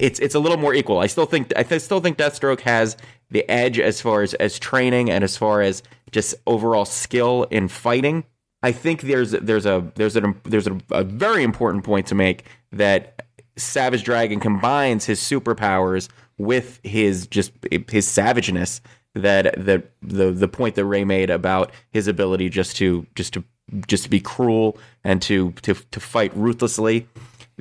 it's 0.00 0.18
it's 0.20 0.34
a 0.34 0.38
little 0.38 0.58
more 0.58 0.74
equal. 0.74 0.98
I 0.98 1.06
still 1.06 1.26
think 1.26 1.52
I 1.56 1.62
th- 1.62 1.82
still 1.82 2.00
think 2.00 2.18
Deathstroke 2.18 2.60
has 2.60 2.96
the 3.30 3.48
edge 3.50 3.78
as 3.78 4.00
far 4.00 4.22
as 4.22 4.34
as 4.34 4.58
training 4.58 5.10
and 5.10 5.24
as 5.24 5.36
far 5.36 5.60
as 5.60 5.82
just 6.10 6.34
overall 6.46 6.84
skill 6.84 7.46
in 7.50 7.68
fighting. 7.68 8.24
I 8.62 8.72
think 8.72 9.02
there's 9.02 9.32
there's 9.32 9.66
a 9.66 9.90
there's 9.94 10.16
a 10.16 10.34
there's 10.44 10.66
a, 10.66 10.78
a 10.90 11.04
very 11.04 11.42
important 11.42 11.84
point 11.84 12.06
to 12.08 12.14
make 12.14 12.44
that 12.72 13.26
Savage 13.56 14.04
Dragon 14.04 14.40
combines 14.40 15.04
his 15.04 15.20
superpowers 15.20 16.08
with 16.38 16.80
his 16.82 17.26
just 17.26 17.52
his 17.90 18.06
savageness. 18.08 18.80
That 19.14 19.64
that 19.64 19.92
the 20.02 20.32
the 20.32 20.48
point 20.48 20.74
that 20.74 20.84
Ray 20.84 21.04
made 21.04 21.30
about 21.30 21.70
his 21.92 22.08
ability 22.08 22.48
just 22.48 22.76
to 22.76 23.06
just 23.14 23.34
to 23.34 23.44
just 23.86 24.04
to 24.04 24.10
be 24.10 24.20
cruel 24.20 24.76
and 25.04 25.22
to 25.22 25.52
to 25.62 25.74
to 25.74 26.00
fight 26.00 26.36
ruthlessly 26.36 27.06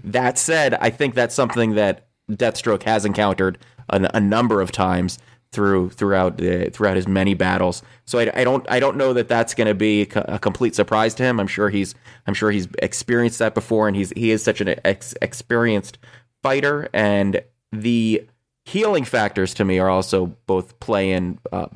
That 0.04 0.38
said, 0.38 0.74
I 0.76 0.90
think 0.90 1.14
that's 1.14 1.36
something 1.36 1.76
that 1.76 2.08
Deathstroke 2.32 2.84
has 2.84 3.06
encountered 3.06 3.58
a, 3.90 4.10
a 4.14 4.20
number 4.20 4.62
of 4.62 4.72
times 4.72 5.20
through 5.52 5.92
throughout 5.92 6.42
uh, 6.44 6.70
throughout 6.72 6.96
his 6.96 7.08
many 7.08 7.34
battles. 7.34 7.84
So 8.06 8.20
I, 8.20 8.32
I 8.34 8.44
don't 8.44 8.66
I 8.70 8.80
don't 8.80 8.98
know 8.98 9.14
that 9.14 9.28
that's 9.28 9.54
going 9.54 9.68
to 9.68 9.76
be 9.76 10.02
a 10.02 10.40
complete 10.40 10.76
surprise 10.76 11.14
to 11.16 11.24
him. 11.24 11.40
I'm 11.40 11.48
sure 11.48 11.70
he's 11.70 11.96
I'm 12.28 12.34
sure 12.34 12.52
he's 12.52 12.68
experienced 12.82 13.40
that 13.40 13.54
before, 13.54 13.88
and 13.88 13.96
he's 13.96 14.12
he 14.12 14.32
is 14.32 14.44
such 14.44 14.60
an 14.60 14.76
ex- 14.84 15.16
experienced 15.22 16.00
fighter, 16.42 16.90
and 16.94 17.42
the 17.72 18.28
healing 18.66 19.06
factors 19.06 19.54
to 19.54 19.66
me 19.66 19.80
are 19.80 19.90
also 19.90 20.28
both 20.48 20.80
playing 20.80 21.40
uh, 21.52 21.68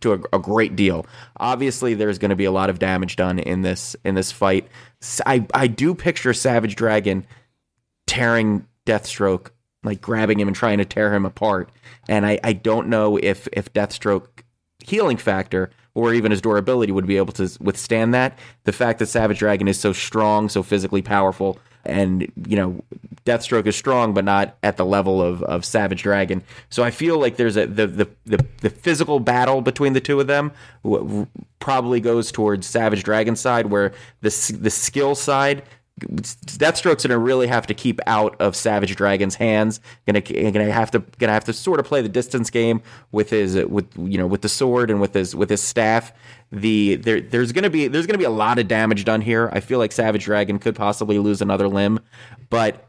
to 0.00 0.14
a, 0.14 0.36
a, 0.36 0.38
great 0.38 0.74
deal. 0.74 1.06
Obviously, 1.38 1.94
there's 1.94 2.18
going 2.18 2.30
to 2.30 2.36
be 2.36 2.44
a 2.44 2.50
lot 2.50 2.70
of 2.70 2.78
damage 2.78 3.16
done 3.16 3.38
in 3.38 3.62
this 3.62 3.94
in 4.04 4.14
this 4.14 4.32
fight. 4.32 4.68
I 5.24 5.46
I 5.54 5.66
do 5.68 5.94
picture 5.94 6.34
Savage 6.34 6.76
Dragon 6.76 7.26
tearing 8.06 8.66
Deathstroke, 8.86 9.50
like 9.88 10.00
grabbing 10.00 10.38
him 10.38 10.48
and 10.48 10.56
trying 10.56 10.78
to 10.78 10.84
tear 10.84 11.14
him 11.14 11.24
apart. 11.24 11.70
And 12.08 12.26
I, 12.26 12.38
I 12.44 12.52
don't 12.52 12.88
know 12.88 13.16
if 13.16 13.48
if 13.52 13.72
Deathstroke 13.72 14.28
healing 14.84 15.16
factor 15.16 15.70
or 15.94 16.14
even 16.14 16.30
his 16.30 16.40
durability 16.40 16.92
would 16.92 17.06
be 17.06 17.16
able 17.16 17.32
to 17.32 17.50
withstand 17.60 18.14
that. 18.14 18.38
The 18.64 18.72
fact 18.72 18.98
that 19.00 19.06
Savage 19.06 19.38
Dragon 19.38 19.66
is 19.66 19.80
so 19.80 19.92
strong, 19.92 20.48
so 20.48 20.62
physically 20.62 21.02
powerful, 21.02 21.58
and 21.84 22.30
you 22.46 22.56
know 22.56 22.84
Deathstroke 23.24 23.66
is 23.66 23.76
strong, 23.76 24.14
but 24.14 24.24
not 24.24 24.56
at 24.62 24.76
the 24.76 24.84
level 24.84 25.20
of, 25.20 25.42
of 25.42 25.64
Savage 25.64 26.02
Dragon. 26.02 26.42
So 26.70 26.84
I 26.84 26.90
feel 26.90 27.18
like 27.18 27.36
there's 27.36 27.56
a 27.56 27.66
the 27.66 27.86
the, 27.86 28.08
the, 28.26 28.46
the 28.60 28.70
physical 28.70 29.20
battle 29.20 29.60
between 29.60 29.94
the 29.94 30.00
two 30.00 30.20
of 30.20 30.26
them 30.26 30.52
probably 31.58 32.00
goes 32.00 32.30
towards 32.30 32.66
Savage 32.66 33.02
Dragon 33.02 33.36
side, 33.36 33.66
where 33.66 33.92
the 34.20 34.58
the 34.60 34.70
skill 34.70 35.14
side. 35.14 35.62
Deathstroke's 35.98 37.04
gonna 37.04 37.18
really 37.18 37.46
have 37.46 37.66
to 37.66 37.74
keep 37.74 38.00
out 38.06 38.40
of 38.40 38.56
Savage 38.56 38.94
Dragon's 38.96 39.34
hands. 39.34 39.80
Gonna 40.06 40.20
gonna 40.20 40.70
have 40.70 40.90
to 40.92 41.00
gonna 41.18 41.32
have 41.32 41.44
to 41.44 41.52
sort 41.52 41.80
of 41.80 41.86
play 41.86 42.02
the 42.02 42.08
distance 42.08 42.50
game 42.50 42.82
with 43.12 43.30
his 43.30 43.56
with 43.66 43.86
you 43.96 44.18
know 44.18 44.26
with 44.26 44.42
the 44.42 44.48
sword 44.48 44.90
and 44.90 45.00
with 45.00 45.14
his 45.14 45.34
with 45.34 45.50
his 45.50 45.62
staff 45.62 46.12
the 46.50 46.96
there 46.96 47.20
there's 47.20 47.52
gonna 47.52 47.70
be 47.70 47.88
there's 47.88 48.06
gonna 48.06 48.18
be 48.18 48.24
a 48.24 48.30
lot 48.30 48.58
of 48.58 48.68
damage 48.68 49.04
done 49.04 49.20
here. 49.20 49.50
I 49.52 49.60
feel 49.60 49.78
like 49.78 49.92
Savage 49.92 50.24
Dragon 50.24 50.58
could 50.58 50.74
possibly 50.74 51.18
lose 51.18 51.42
another 51.42 51.68
limb, 51.68 52.00
but 52.48 52.88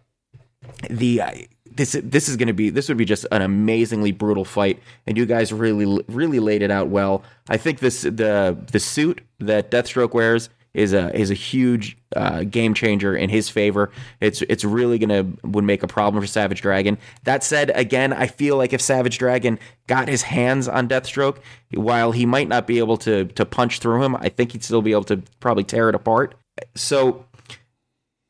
the 0.89 1.21
this 1.65 1.97
this 2.03 2.29
is 2.29 2.37
gonna 2.37 2.53
be 2.53 2.69
this 2.69 2.87
would 2.87 2.97
be 2.97 3.05
just 3.05 3.25
an 3.31 3.41
amazingly 3.41 4.11
brutal 4.11 4.45
fight, 4.45 4.81
and 5.05 5.17
you 5.17 5.25
guys 5.25 5.51
really 5.51 6.03
really 6.07 6.39
laid 6.39 6.61
it 6.61 6.71
out 6.71 6.87
well. 6.87 7.23
I 7.49 7.57
think 7.57 7.79
this 7.79 8.03
the 8.03 8.57
the 8.71 8.79
suit 8.79 9.21
that 9.39 9.71
Deathstroke 9.71 10.13
wears 10.13 10.49
is 10.73 10.93
a 10.93 11.15
is 11.15 11.31
a 11.31 11.35
huge 11.35 11.97
uh, 12.15 12.43
game 12.43 12.73
changer 12.73 13.15
in 13.15 13.29
his 13.29 13.49
favor. 13.49 13.91
It's 14.19 14.41
it's 14.43 14.63
really 14.63 14.99
gonna 14.99 15.25
would 15.43 15.63
make 15.63 15.83
a 15.83 15.87
problem 15.87 16.21
for 16.21 16.27
Savage 16.27 16.61
Dragon. 16.61 16.97
That 17.23 17.43
said, 17.43 17.71
again, 17.75 18.13
I 18.13 18.27
feel 18.27 18.57
like 18.57 18.73
if 18.73 18.81
Savage 18.81 19.17
Dragon 19.17 19.59
got 19.87 20.07
his 20.07 20.23
hands 20.23 20.67
on 20.67 20.87
Deathstroke, 20.87 21.37
while 21.73 22.11
he 22.11 22.25
might 22.25 22.47
not 22.47 22.67
be 22.67 22.79
able 22.79 22.97
to 22.97 23.25
to 23.25 23.45
punch 23.45 23.79
through 23.79 24.03
him, 24.03 24.15
I 24.15 24.29
think 24.29 24.51
he'd 24.51 24.63
still 24.63 24.81
be 24.81 24.91
able 24.91 25.05
to 25.05 25.23
probably 25.39 25.63
tear 25.63 25.89
it 25.89 25.95
apart. 25.95 26.35
So 26.75 27.25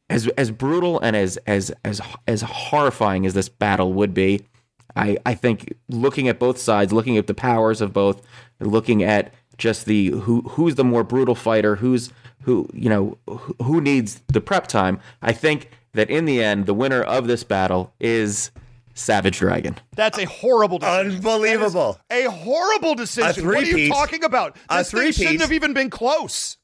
as 0.10 0.28
as 0.30 0.52
brutal 0.52 1.00
and 1.00 1.16
as 1.16 1.38
as 1.46 1.72
as 1.84 2.02
as 2.28 2.42
horrifying 2.42 3.26
as 3.26 3.34
this 3.34 3.50
battle 3.50 3.94
would 3.94 4.14
be, 4.14 4.46
I 4.96 5.18
I 5.26 5.34
think 5.36 5.74
looking 5.88 6.28
at 6.28 6.40
both 6.40 6.58
sides, 6.58 6.94
looking 6.94 7.18
at 7.18 7.28
the 7.28 7.34
powers 7.34 7.82
of 7.82 7.94
both, 7.94 8.22
looking 8.60 9.04
at 9.04 9.34
just 9.60 9.86
the 9.86 10.10
who 10.10 10.42
who's 10.42 10.76
the 10.76 10.84
more 10.84 11.04
brutal 11.04 11.36
fighter, 11.36 11.76
who's 11.76 12.12
who 12.44 12.68
you 12.74 12.90
know 12.90 13.18
who 13.62 13.80
needs 13.82 14.22
the 14.28 14.42
prep 14.42 14.66
time. 14.68 15.00
I 15.22 15.34
think 15.34 15.70
that 15.94 16.10
in 16.10 16.26
the 16.26 16.42
end, 16.44 16.66
the 16.66 16.74
winner 16.74 17.02
of 17.04 17.28
this 17.28 17.44
battle 17.44 17.94
is 18.00 18.52
Savage 18.94 19.40
Dragon. 19.40 19.78
That's 19.96 20.18
a 20.18 20.26
horrible 20.26 20.80
decision. 20.80 21.16
Unbelievable. 21.16 22.00
A 22.12 22.24
horrible 22.26 22.96
decision. 22.96 23.48
What 23.48 23.58
are 23.58 23.66
you 23.66 23.90
talking 23.90 24.24
about? 24.24 24.58
This 24.70 24.92
thing 24.92 25.12
shouldn't 25.12 25.42
have 25.42 25.54
even 25.54 25.74
been 25.74 25.90
close. 25.90 26.58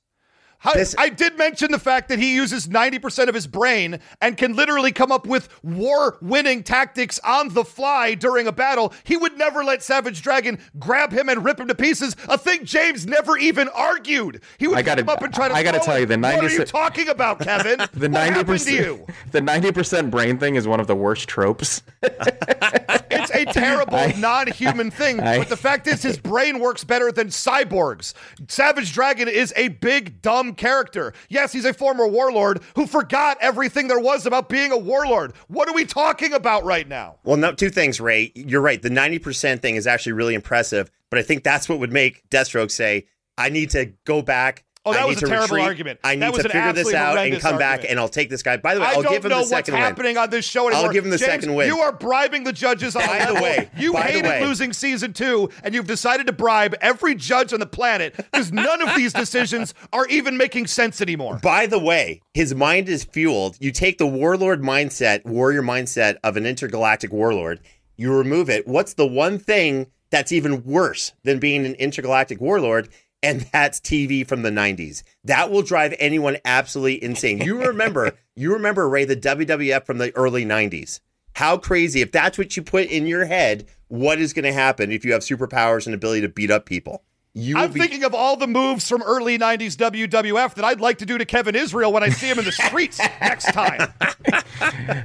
This, 0.74 0.96
I 0.98 1.10
did 1.10 1.38
mention 1.38 1.72
the 1.72 1.80
fact 1.80 2.10
that 2.10 2.20
he 2.20 2.34
uses 2.34 2.68
90% 2.68 3.28
of 3.28 3.36
his 3.36 3.48
brain 3.48 4.00
and 4.22 4.36
can 4.36 4.56
literally 4.56 4.92
come 4.92 5.12
up 5.12 5.28
with 5.28 5.48
war 5.64 6.18
winning 6.22 6.64
tactics 6.64 7.20
on 7.20 7.50
the 7.50 7.64
fly 7.64 8.16
during 8.16 8.48
a 8.48 8.52
battle. 8.52 8.94
He 9.04 9.16
would 9.16 9.38
never 9.38 9.64
let 9.64 9.84
Savage 9.84 10.22
Dragon 10.22 10.60
grab 10.80 11.12
him 11.12 11.30
and 11.30 11.46
rip 11.46 11.60
him 11.60 11.68
to 11.68 11.76
pieces, 11.76 12.16
a 12.28 12.38
thing 12.38 12.66
James 12.66 13.06
never 13.06 13.38
even 13.38 13.70
argued. 13.70 14.42
He 14.58 14.68
would 14.68 14.78
I 14.78 14.82
gotta, 14.82 15.04
come 15.04 15.10
up 15.10 15.22
and 15.22 15.34
try 15.34 15.50
to 15.50 15.54
I 15.54 15.64
got 15.64 15.72
to 15.76 15.80
tell 15.80 16.00
you, 16.00 16.06
the 16.06 16.18
90 16.18 16.42
What 16.42 16.52
are 16.52 16.56
you 16.56 16.66
talking 16.66 17.10
about, 17.10 17.40
Kevin? 17.40 17.80
the 17.94 18.08
90%, 18.08 19.10
The 19.32 19.42
90% 19.42 20.10
brain 20.10 20.38
thing 20.40 20.56
is 20.56 20.68
one 20.68 20.80
of 20.80 20.88
the 20.88 20.96
worst 20.96 21.28
tropes. 21.28 21.84
it's 22.02 23.32
a 23.32 23.46
terrible, 23.46 24.18
non 24.18 24.48
human 24.48 24.92
thing. 24.92 25.20
I, 25.20 25.38
but 25.38 25.50
the 25.50 25.58
fact 25.58 25.88
is, 25.88 26.02
his 26.02 26.18
brain 26.18 26.60
works 26.60 26.84
better 26.84 27.12
than 27.12 27.28
cyborgs. 27.28 28.14
Savage 28.48 28.94
Dragon 28.94 29.28
is 29.28 29.54
a 29.56 29.70
big, 29.70 30.22
dumb 30.22 30.45
character. 30.54 31.14
Yes, 31.30 31.54
he's 31.54 31.66
a 31.66 31.74
former 31.74 32.08
warlord 32.08 32.62
who 32.76 32.86
forgot 32.86 33.38
everything 33.42 33.88
there 33.88 34.00
was 34.00 34.26
about 34.26 34.50
being 34.50 34.72
a 34.72 34.78
warlord. 34.78 35.34
What 35.48 35.70
are 35.70 35.74
we 35.74 35.86
talking 35.86 36.34
about 36.34 36.66
right 36.66 36.88
now? 36.88 37.18
Well, 37.24 37.38
no, 37.38 37.54
two 37.54 37.70
things, 37.70 38.02
Ray. 38.02 38.32
You're 38.36 38.62
right. 38.62 38.82
The 38.82 38.90
90% 38.90 39.62
thing 39.62 39.76
is 39.76 39.88
actually 39.88 40.14
really 40.14 40.36
impressive, 40.36 40.92
but 41.10 41.20
I 41.20 41.24
think 41.24 41.44
that's 41.44 41.70
what 41.70 41.80
would 41.80 41.94
make 41.94 42.28
Deathstroke 42.30 42.72
say, 42.72 43.08
I 43.38 43.50
need 43.50 43.70
to 43.72 43.94
go 44.06 44.22
back 44.22 44.65
Oh, 44.88 44.94
that 44.94 45.02
I 45.02 45.06
was 45.06 45.18
a 45.18 45.26
terrible 45.26 45.56
retreat. 45.56 45.64
argument. 45.64 46.00
I 46.04 46.14
need 46.16 46.32
to 46.34 46.44
figure 46.44 46.72
this 46.74 46.94
out 46.94 47.18
and 47.18 47.40
come 47.42 47.54
argument. 47.56 47.60
back, 47.60 47.86
and 47.90 48.00
I'll 48.00 48.08
take 48.08 48.30
this 48.30 48.44
guy. 48.44 48.58
By 48.58 48.76
the 48.76 48.82
way, 48.82 48.86
I 48.86 48.94
I'll 48.94 49.02
don't 49.02 49.14
give 49.14 49.26
him 49.26 49.30
know 49.30 49.40
the 49.40 49.46
second 49.46 49.74
what's 49.74 49.84
happening 49.84 50.18
on 50.18 50.30
this 50.30 50.46
show 50.46 50.68
anymore. 50.68 50.86
I'll 50.86 50.94
give 50.94 51.04
him 51.04 51.10
the 51.10 51.18
James, 51.18 51.32
second 51.32 51.56
win. 51.56 51.68
You 51.68 51.80
are 51.80 51.92
bribing 51.92 52.44
the 52.44 52.54
judges 52.54 52.96
on 52.96 53.06
By 53.06 53.26
the 53.26 53.34
way, 53.34 53.70
you 53.78 53.94
by 53.94 54.02
hated 54.04 54.26
way. 54.26 54.46
losing 54.46 54.74
season 54.74 55.14
two, 55.14 55.50
and 55.64 55.74
you've 55.74 55.88
decided 55.88 56.28
to 56.28 56.34
bribe 56.34 56.76
every 56.82 57.16
judge 57.16 57.52
on 57.52 57.60
the 57.60 57.66
planet 57.66 58.16
because 58.16 58.52
none 58.52 58.82
of 58.88 58.96
these 58.96 59.12
decisions 59.12 59.74
are 59.92 60.06
even 60.08 60.38
making 60.38 60.68
sense 60.68 61.02
anymore. 61.02 61.40
By 61.42 61.66
the 61.66 61.80
way, 61.80 62.22
his 62.36 62.54
mind 62.54 62.88
is 62.88 63.04
fueled. 63.04 63.58
You 63.60 63.72
take 63.72 63.98
the 63.98 64.06
warlord 64.08 64.62
mindset, 64.62 65.26
warrior 65.26 65.64
mindset 65.64 66.18
of 66.24 66.38
an 66.38 66.46
intergalactic 66.46 67.12
warlord, 67.12 67.60
you 67.98 68.14
remove 68.14 68.50
it. 68.52 68.68
What's 68.68 68.94
the 68.94 69.08
one 69.08 69.40
thing 69.40 69.88
that's 70.12 70.32
even 70.32 70.64
worse 70.64 71.14
than 71.24 71.40
being 71.40 71.66
an 71.66 71.74
intergalactic 71.76 72.40
warlord? 72.40 72.90
And 73.26 73.42
that's 73.52 73.80
TV 73.80 74.28
from 74.28 74.44
the 74.44 74.52
90s. 74.52 75.04
That 75.24 75.50
will 75.50 75.64
drive 75.64 75.96
anyone 76.00 76.38
absolutely 76.46 77.04
insane. 77.04 77.40
You 77.40 77.60
remember, 77.60 78.16
you 78.36 78.54
remember 78.54 78.88
Ray 78.88 79.06
the 79.06 79.16
WWF 79.16 79.86
from 79.86 79.98
the 79.98 80.16
early 80.16 80.46
90s. 80.46 81.00
How 81.34 81.58
crazy 81.58 82.02
if 82.02 82.12
that's 82.12 82.38
what 82.38 82.56
you 82.56 82.64
put 82.64 82.88
in 82.88 83.08
your 83.08 83.26
head, 83.26 83.68
what 83.88 84.20
is 84.20 84.32
going 84.32 84.46
to 84.46 84.54
happen 84.54 84.92
if 84.92 85.04
you 85.04 85.12
have 85.12 85.22
superpowers 85.22 85.86
and 85.86 85.94
ability 85.94 86.22
to 86.22 86.30
beat 86.30 86.52
up 86.52 86.66
people? 86.66 87.04
You 87.38 87.58
I'm 87.58 87.74
be- 87.74 87.82
thinking 87.82 88.06
of 88.06 88.16
all 88.16 88.38
the 88.38 88.48
moves 88.48 88.88
from 88.88 89.04
early 89.04 89.38
90s 89.38 89.76
WWF 89.76 90.54
that 90.54 90.64
I'd 90.64 90.80
like 90.80 91.00
to 91.00 91.06
do 91.06 91.18
to 91.18 91.26
Kevin 91.26 91.54
Israel 91.54 91.92
when 91.92 92.02
I 92.02 92.08
see 92.08 92.28
him 92.30 92.40
in 92.40 92.46
the 92.46 92.52
streets 92.54 92.98
next 93.20 93.52
time. 93.52 93.92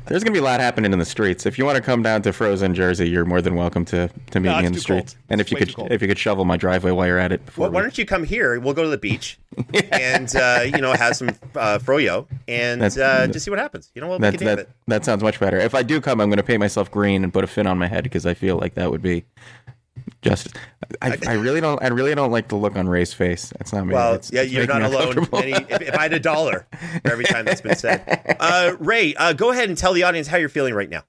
There's 0.07 0.23
going 0.23 0.27
to 0.27 0.31
be 0.33 0.39
a 0.39 0.43
lot 0.43 0.61
happening 0.61 0.93
in 0.93 1.01
the 1.01 1.05
streets. 1.05 1.45
If 1.45 1.59
you 1.59 1.65
want 1.65 1.77
to 1.77 1.83
come 1.83 2.03
down 2.05 2.23
to 2.23 2.33
Frozen 2.33 2.77
Jersey, 2.77 3.09
you're 3.09 3.25
more 3.25 3.43
than 3.43 3.57
welcome 3.57 3.85
to, 3.87 4.09
to 4.31 4.39
meet 4.41 4.49
No, 4.49 4.61
me 4.61 4.67
in 4.67 4.73
the 4.73 4.79
streets. 4.81 5.15
cold. 5.15 5.25
And 5.29 5.41
if 5.41 5.51
you 5.51 5.57
could 5.57 5.75
if 5.91 6.01
you 6.01 6.07
could 6.07 6.19
shovel 6.19 6.45
my 6.45 6.57
driveway 6.57 6.93
while 6.93 7.09
you're 7.09 7.19
at 7.19 7.33
it. 7.33 7.45
before 7.45 7.65
Well, 7.65 7.73
why 7.73 7.83
don't 7.83 7.99
you 7.99 8.07
come 8.07 8.23
here? 8.23 8.61
We'll 8.61 8.75
go 8.75 8.85
to 8.85 8.89
the 8.89 8.97
beach 8.99 9.39
and 9.91 10.35
uh, 10.37 10.61
you 10.65 10.79
know 10.81 10.93
have 10.93 11.17
some 11.17 11.31
uh, 11.57 11.79
froyo 11.81 12.27
and 12.47 12.81
That's- 12.81 12.97
uh, 12.97 13.27
just 13.27 13.45
see 13.45 13.51
what 13.51 13.59
happens. 13.59 13.91
You 13.95 14.03
know 14.03 14.07
what? 14.09 14.21
We 14.21 14.31
that, 14.31 14.39
can 14.39 14.47
have 14.47 14.57
that, 14.59 14.63
it. 14.67 14.71
that 14.87 15.05
sounds 15.05 15.25
much 15.25 15.41
better. 15.41 15.57
If 15.59 15.75
I 15.75 15.83
do 15.83 16.01
come, 16.01 16.21
I'm 16.21 16.29
going 16.29 16.37
to 16.37 16.43
paint 16.45 16.61
myself 16.61 16.91
green 16.93 17.25
and 17.25 17.33
put 17.33 17.43
a 17.43 17.49
fin 17.49 17.67
on 17.67 17.77
my 17.77 17.89
head 17.89 18.05
because 18.05 18.25
I 18.25 18.35
feel 18.35 18.57
like 18.57 18.75
that 18.75 18.91
would 18.93 19.03
be 19.03 19.25
justice. 20.23 20.53
I, 21.03 21.17
I 21.27 21.33
really 21.35 21.61
don't. 21.61 21.83
I 21.83 21.89
really 21.89 22.15
don't 22.15 22.31
like 22.33 22.49
the 22.49 22.57
look 22.57 22.77
on 22.77 22.89
Ray's 22.89 23.13
face. 23.13 23.53
That's 23.59 23.73
not 23.73 23.87
me. 23.87 23.95
Well, 23.95 24.15
It's- 24.15 24.31
yeah, 24.33 24.43
it's 24.43 24.53
you're 24.53 24.67
not 24.67 24.83
alone. 24.91 25.27
Any, 25.35 25.53
if, 25.53 25.81
if 25.83 25.95
I 25.95 26.03
had 26.03 26.13
a 26.13 26.21
dollar 26.21 26.67
for 27.03 27.13
every 27.13 27.25
time 27.25 27.45
that's 27.45 27.61
been 27.61 27.77
said, 27.77 28.37
uh, 28.41 28.75
Ray, 28.81 29.15
uh, 29.15 29.33
go 29.33 29.51
ahead 29.51 29.69
and 29.69 29.79
tell 29.79 29.93
the 29.93 30.03
audience 30.03 30.27
how 30.27 30.37
you're 30.39 30.49
feeling 30.49 30.75
right 30.75 30.91
now. 30.91 31.05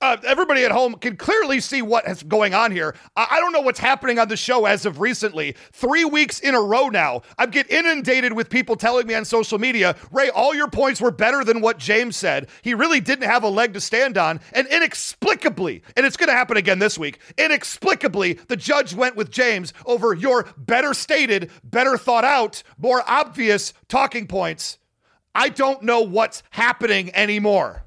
Uh, 0.00 0.16
everybody 0.24 0.64
at 0.64 0.70
home 0.70 0.94
can 0.94 1.16
clearly 1.16 1.60
see 1.60 1.82
what 1.82 2.06
is 2.08 2.22
going 2.22 2.54
on 2.54 2.72
here. 2.72 2.94
I, 3.16 3.26
I 3.32 3.40
don't 3.40 3.52
know 3.52 3.60
what's 3.60 3.78
happening 3.78 4.18
on 4.18 4.28
the 4.28 4.36
show 4.36 4.64
as 4.64 4.86
of 4.86 5.00
recently. 5.00 5.54
Three 5.72 6.04
weeks 6.04 6.40
in 6.40 6.54
a 6.54 6.60
row 6.60 6.88
now, 6.88 7.22
I 7.36 7.46
get 7.46 7.70
inundated 7.70 8.32
with 8.32 8.50
people 8.50 8.76
telling 8.76 9.06
me 9.06 9.14
on 9.14 9.24
social 9.24 9.58
media, 9.58 9.96
Ray, 10.10 10.30
all 10.30 10.54
your 10.54 10.68
points 10.68 11.00
were 11.00 11.10
better 11.10 11.44
than 11.44 11.60
what 11.60 11.78
James 11.78 12.16
said. 12.16 12.48
He 12.62 12.74
really 12.74 13.00
didn't 13.00 13.28
have 13.28 13.42
a 13.42 13.48
leg 13.48 13.74
to 13.74 13.80
stand 13.80 14.18
on. 14.18 14.40
And 14.52 14.66
inexplicably, 14.68 15.82
and 15.96 16.06
it's 16.06 16.16
going 16.16 16.28
to 16.28 16.34
happen 16.34 16.56
again 16.56 16.78
this 16.78 16.98
week, 16.98 17.18
inexplicably, 17.36 18.34
the 18.34 18.56
judge 18.56 18.94
went 18.94 19.16
with 19.16 19.30
James 19.30 19.72
over 19.86 20.14
your 20.14 20.46
better 20.56 20.94
stated, 20.94 21.50
better 21.64 21.96
thought 21.96 22.24
out, 22.24 22.62
more 22.78 23.02
obvious 23.06 23.72
talking 23.88 24.26
points. 24.26 24.78
I 25.34 25.48
don't 25.50 25.82
know 25.82 26.00
what's 26.00 26.42
happening 26.50 27.14
anymore. 27.14 27.84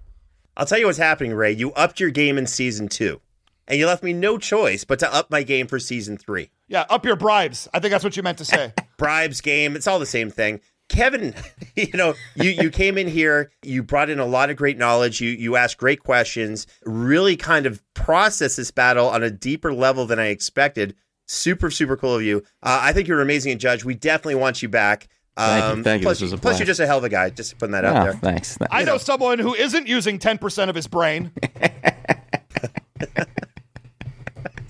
I'll 0.58 0.66
tell 0.66 0.78
you 0.78 0.86
what's 0.86 0.98
happening, 0.98 1.34
Ray. 1.34 1.52
You 1.52 1.72
upped 1.74 2.00
your 2.00 2.10
game 2.10 2.38
in 2.38 2.46
season 2.46 2.88
two, 2.88 3.22
and 3.68 3.80
you 3.80 3.88
left 3.88 4.04
me 4.04 4.14
no 4.14 4.38
choice 4.38 4.84
but 4.84 5.00
to 5.00 5.14
up 5.14 5.32
my 5.32 5.44
game 5.44 5.68
for 5.68 5.80
season 5.80 6.18
three. 6.18 6.52
Yeah, 6.68 6.86
up 6.90 7.06
your 7.06 7.16
bribes. 7.16 7.68
I 7.74 7.80
think 7.80 7.92
that's 7.92 8.04
what 8.04 8.18
you 8.18 8.24
meant 8.24 8.38
to 8.40 8.46
say. 8.46 8.74
Bribes, 8.98 9.42
game, 9.42 9.76
it's 9.76 9.88
all 9.88 10.00
the 10.00 10.06
same 10.06 10.30
thing. 10.30 10.62
Kevin, 10.90 11.34
you 11.76 11.92
know, 11.94 12.14
you, 12.36 12.52
you 12.52 12.70
came 12.70 12.98
in 12.98 13.08
here, 13.08 13.52
you 13.64 13.82
brought 13.82 14.10
in 14.10 14.20
a 14.20 14.26
lot 14.26 14.50
of 14.50 14.58
great 14.58 14.78
knowledge, 14.78 15.22
you 15.22 15.30
you 15.30 15.56
asked 15.56 15.78
great 15.78 16.04
questions, 16.04 16.68
really 16.86 17.36
kind 17.36 17.66
of 17.66 17.82
processed 17.94 18.58
this 18.58 18.72
battle 18.72 19.10
on 19.10 19.24
a 19.24 19.32
deeper 19.32 19.74
level 19.74 20.06
than 20.06 20.20
I 20.20 20.28
expected. 20.28 20.96
Super, 21.28 21.72
super 21.72 21.96
cool 21.96 22.16
of 22.16 22.24
you. 22.24 22.40
Uh, 22.62 22.80
I 22.82 22.92
think 22.92 23.08
you're 23.08 23.22
amazing 23.22 23.58
judge. 23.58 23.86
We 23.86 23.96
definitely 23.96 24.36
want 24.36 24.62
you 24.62 24.68
back. 24.68 25.08
Thank 25.38 25.64
you. 25.64 25.70
Um, 25.72 25.84
Thank 25.84 26.02
you. 26.02 26.06
Plus, 26.06 26.20
This 26.20 26.36
plus 26.40 26.60
you're 26.60 26.66
just 26.66 26.80
a 26.80 26.86
hell 26.88 26.98
of 26.98 27.04
a 27.04 27.10
guy. 27.10 27.30
Just 27.30 27.58
putting 27.58 27.72
that 27.72 27.86
out 27.86 28.04
there. 28.04 28.14
thanks. 28.14 28.58
I 28.70 28.84
know 28.84 28.98
someone 28.98 29.40
who 29.40 29.54
isn't 29.56 29.88
using 29.88 30.20
10% 30.20 30.70
of 30.70 30.76
his 30.76 30.88
brain. 30.88 31.32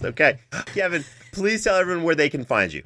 It's 0.02 0.04
okay, 0.04 0.40
Kevin, 0.74 1.06
please 1.32 1.64
tell 1.64 1.76
everyone 1.76 2.04
where 2.04 2.16
they 2.16 2.28
can 2.28 2.44
find 2.44 2.74
you. 2.74 2.82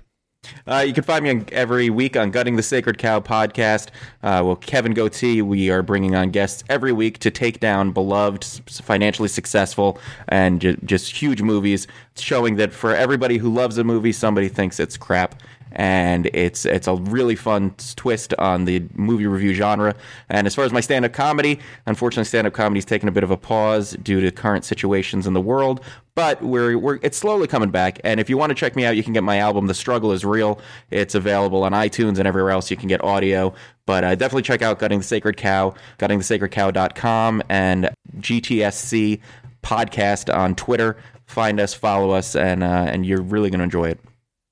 Uh, 0.67 0.83
you 0.85 0.93
can 0.93 1.03
find 1.03 1.23
me 1.23 1.29
on, 1.29 1.45
every 1.53 1.89
week 1.89 2.17
on 2.17 2.29
Gutting 2.29 2.55
the 2.57 2.61
Sacred 2.61 2.97
Cow 2.97 3.19
podcast. 3.21 3.87
Uh, 4.21 4.41
well, 4.43 4.57
Kevin 4.57 4.93
Goatee, 4.93 5.41
we 5.41 5.69
are 5.71 5.81
bringing 5.81 6.13
on 6.13 6.29
guests 6.29 6.63
every 6.69 6.91
week 6.91 7.19
to 7.19 7.31
take 7.31 7.61
down 7.61 7.91
beloved, 7.93 8.43
financially 8.69 9.29
successful, 9.29 9.97
and 10.27 10.59
ju- 10.59 10.77
just 10.83 11.09
huge 11.19 11.41
movies, 11.41 11.87
showing 12.17 12.57
that 12.57 12.73
for 12.73 12.93
everybody 12.93 13.37
who 13.37 13.51
loves 13.51 13.77
a 13.77 13.83
movie, 13.85 14.11
somebody 14.11 14.49
thinks 14.49 14.79
it's 14.79 14.97
crap. 14.97 15.41
And 15.75 16.27
it's 16.33 16.65
it's 16.65 16.87
a 16.87 16.95
really 16.95 17.35
fun 17.35 17.75
twist 17.95 18.33
on 18.35 18.65
the 18.65 18.83
movie 18.93 19.27
review 19.27 19.53
genre. 19.53 19.95
And 20.29 20.47
as 20.47 20.55
far 20.55 20.65
as 20.65 20.71
my 20.71 20.81
stand 20.81 21.05
up 21.05 21.13
comedy, 21.13 21.59
unfortunately, 21.85 22.25
stand 22.25 22.47
up 22.47 22.53
comedy's 22.53 22.85
taken 22.85 23.09
a 23.09 23.11
bit 23.11 23.23
of 23.23 23.31
a 23.31 23.37
pause 23.37 23.91
due 24.01 24.21
to 24.21 24.31
current 24.31 24.65
situations 24.65 25.27
in 25.27 25.33
the 25.33 25.41
world 25.41 25.81
but 26.15 26.41
we're, 26.41 26.77
we're 26.77 26.97
it's 27.03 27.17
slowly 27.17 27.45
coming 27.45 27.69
back. 27.69 27.99
And 28.03 28.19
if 28.19 28.29
you 28.29 28.37
want 28.37 28.49
to 28.49 28.55
check 28.55 28.75
me 28.75 28.85
out, 28.85 28.95
you 28.95 29.03
can 29.03 29.13
get 29.13 29.23
my 29.23 29.37
album, 29.37 29.67
The 29.67 29.73
Struggle 29.73 30.13
Is 30.13 30.25
Real. 30.25 30.59
It's 30.89 31.13
available 31.13 31.63
on 31.63 31.73
iTunes 31.73 32.17
and 32.17 32.27
everywhere 32.27 32.51
else 32.51 32.71
you 32.71 32.77
can 32.77 32.87
get 32.87 33.03
audio. 33.03 33.53
But 33.85 34.03
uh, 34.03 34.15
definitely 34.15 34.43
check 34.43 34.61
out 34.61 34.79
Gutting 34.79 34.99
the 34.99 35.05
Sacred 35.05 35.37
Cow, 35.37 35.75
guttingthesacredcow.com, 35.99 37.43
and 37.49 37.89
GTSC 38.17 39.19
podcast 39.61 40.33
on 40.33 40.55
Twitter. 40.55 40.97
Find 41.25 41.59
us, 41.59 41.73
follow 41.73 42.11
us, 42.11 42.35
and 42.35 42.63
uh, 42.63 42.87
and 42.87 43.05
you're 43.05 43.21
really 43.21 43.49
going 43.49 43.59
to 43.59 43.65
enjoy 43.65 43.89
it. 43.89 43.99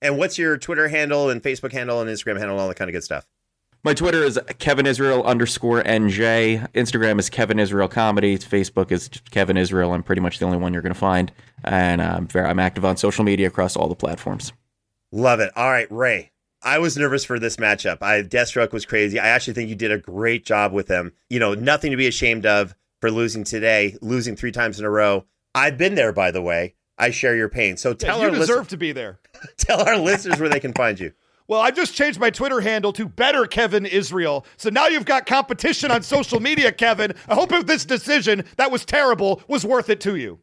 And 0.04 0.18
what's 0.18 0.38
your 0.38 0.58
Twitter 0.58 0.90
handle 0.90 1.30
and 1.30 1.42
Facebook 1.42 1.72
handle 1.72 2.02
and 2.02 2.10
Instagram 2.10 2.38
handle 2.38 2.52
and 2.52 2.62
all 2.62 2.68
that 2.68 2.76
kind 2.76 2.90
of 2.90 2.94
good 2.94 3.06
stuff? 3.06 3.26
My 3.86 3.94
Twitter 3.94 4.24
is 4.24 4.40
Kevin 4.60 4.86
Israel 4.86 5.24
underscore 5.24 5.82
NJ. 5.82 6.72
Instagram 6.74 7.20
is 7.20 7.30
Kevin 7.30 7.58
Israel 7.58 7.88
Comedy. 7.88 8.38
Facebook 8.38 8.92
is 8.92 9.10
Kevin 9.32 9.58
Israel. 9.58 9.94
I'm 9.94 10.04
pretty 10.04 10.22
much 10.22 10.40
the 10.40 10.46
only 10.46 10.58
one 10.58 10.74
you're 10.74 10.82
going 10.82 10.94
to 10.94 11.00
find. 11.00 11.32
And 11.64 12.02
uh, 12.02 12.16
I'm, 12.18 12.28
very, 12.28 12.48
I'm 12.48 12.60
active 12.60 12.86
on 12.86 12.98
social 12.98 13.24
media 13.24 13.48
across 13.48 13.76
all 13.76 13.88
the 13.88 13.96
platforms. 13.96 14.54
Love 15.12 15.40
it. 15.40 15.52
All 15.56 15.70
right, 15.70 15.88
Ray. 15.90 16.32
I 16.62 16.80
was 16.80 16.96
nervous 16.96 17.26
for 17.26 17.40
this 17.40 17.58
matchup. 17.58 18.02
I 18.02 18.24
Deathstroke 18.24 18.72
was 18.72 18.86
crazy. 18.86 19.20
I 19.20 19.28
actually 19.28 19.54
think 19.54 19.70
you 19.70 19.76
did 19.76 19.92
a 19.92 19.98
great 19.98 20.46
job 20.46 20.72
with 20.72 20.88
him. 20.88 21.12
You 21.30 21.40
know, 21.40 21.54
nothing 21.54 21.92
to 21.92 21.98
be 21.98 22.08
ashamed 22.08 22.46
of 22.46 22.74
for 23.02 23.12
losing 23.12 23.44
today, 23.44 23.98
losing 24.02 24.38
three 24.38 24.54
times 24.54 24.80
in 24.80 24.86
a 24.86 24.90
row. 24.90 25.26
I've 25.54 25.78
been 25.78 25.96
there, 25.96 26.14
by 26.14 26.32
the 26.32 26.42
way. 26.42 26.76
I 27.04 27.10
share 27.12 27.36
your 27.36 27.50
pain. 27.50 27.76
So 27.78 27.94
tell 27.94 28.20
you 28.20 28.26
our 28.26 28.32
deserve 28.32 28.48
listen- 28.50 28.66
to 28.68 28.78
be 28.78 28.92
there. 28.94 29.20
tell 29.58 29.82
our 29.88 29.98
listeners 29.98 30.40
where 30.40 30.50
they 30.50 30.60
can 30.60 30.74
find 30.74 31.00
you. 31.00 31.12
Well, 31.46 31.60
I've 31.60 31.76
just 31.76 31.94
changed 31.94 32.22
my 32.22 32.30
Twitter 32.30 32.62
handle 32.62 32.94
to 32.94 33.06
Better 33.06 33.46
Kevin 33.46 33.86
Israel. 33.86 34.46
So 34.56 34.70
now 34.70 34.88
you've 34.88 35.04
got 35.04 35.26
competition 35.26 35.92
on 35.92 36.02
social 36.02 36.40
media, 36.40 36.72
Kevin. 36.72 37.14
I 37.28 37.36
hope 37.36 37.52
if 37.52 37.66
this 37.66 37.84
decision 37.84 38.46
that 38.56 38.72
was 38.72 38.86
terrible 38.86 39.42
was 39.50 39.66
worth 39.66 39.90
it 39.90 40.00
to 40.02 40.16
you. 40.16 40.40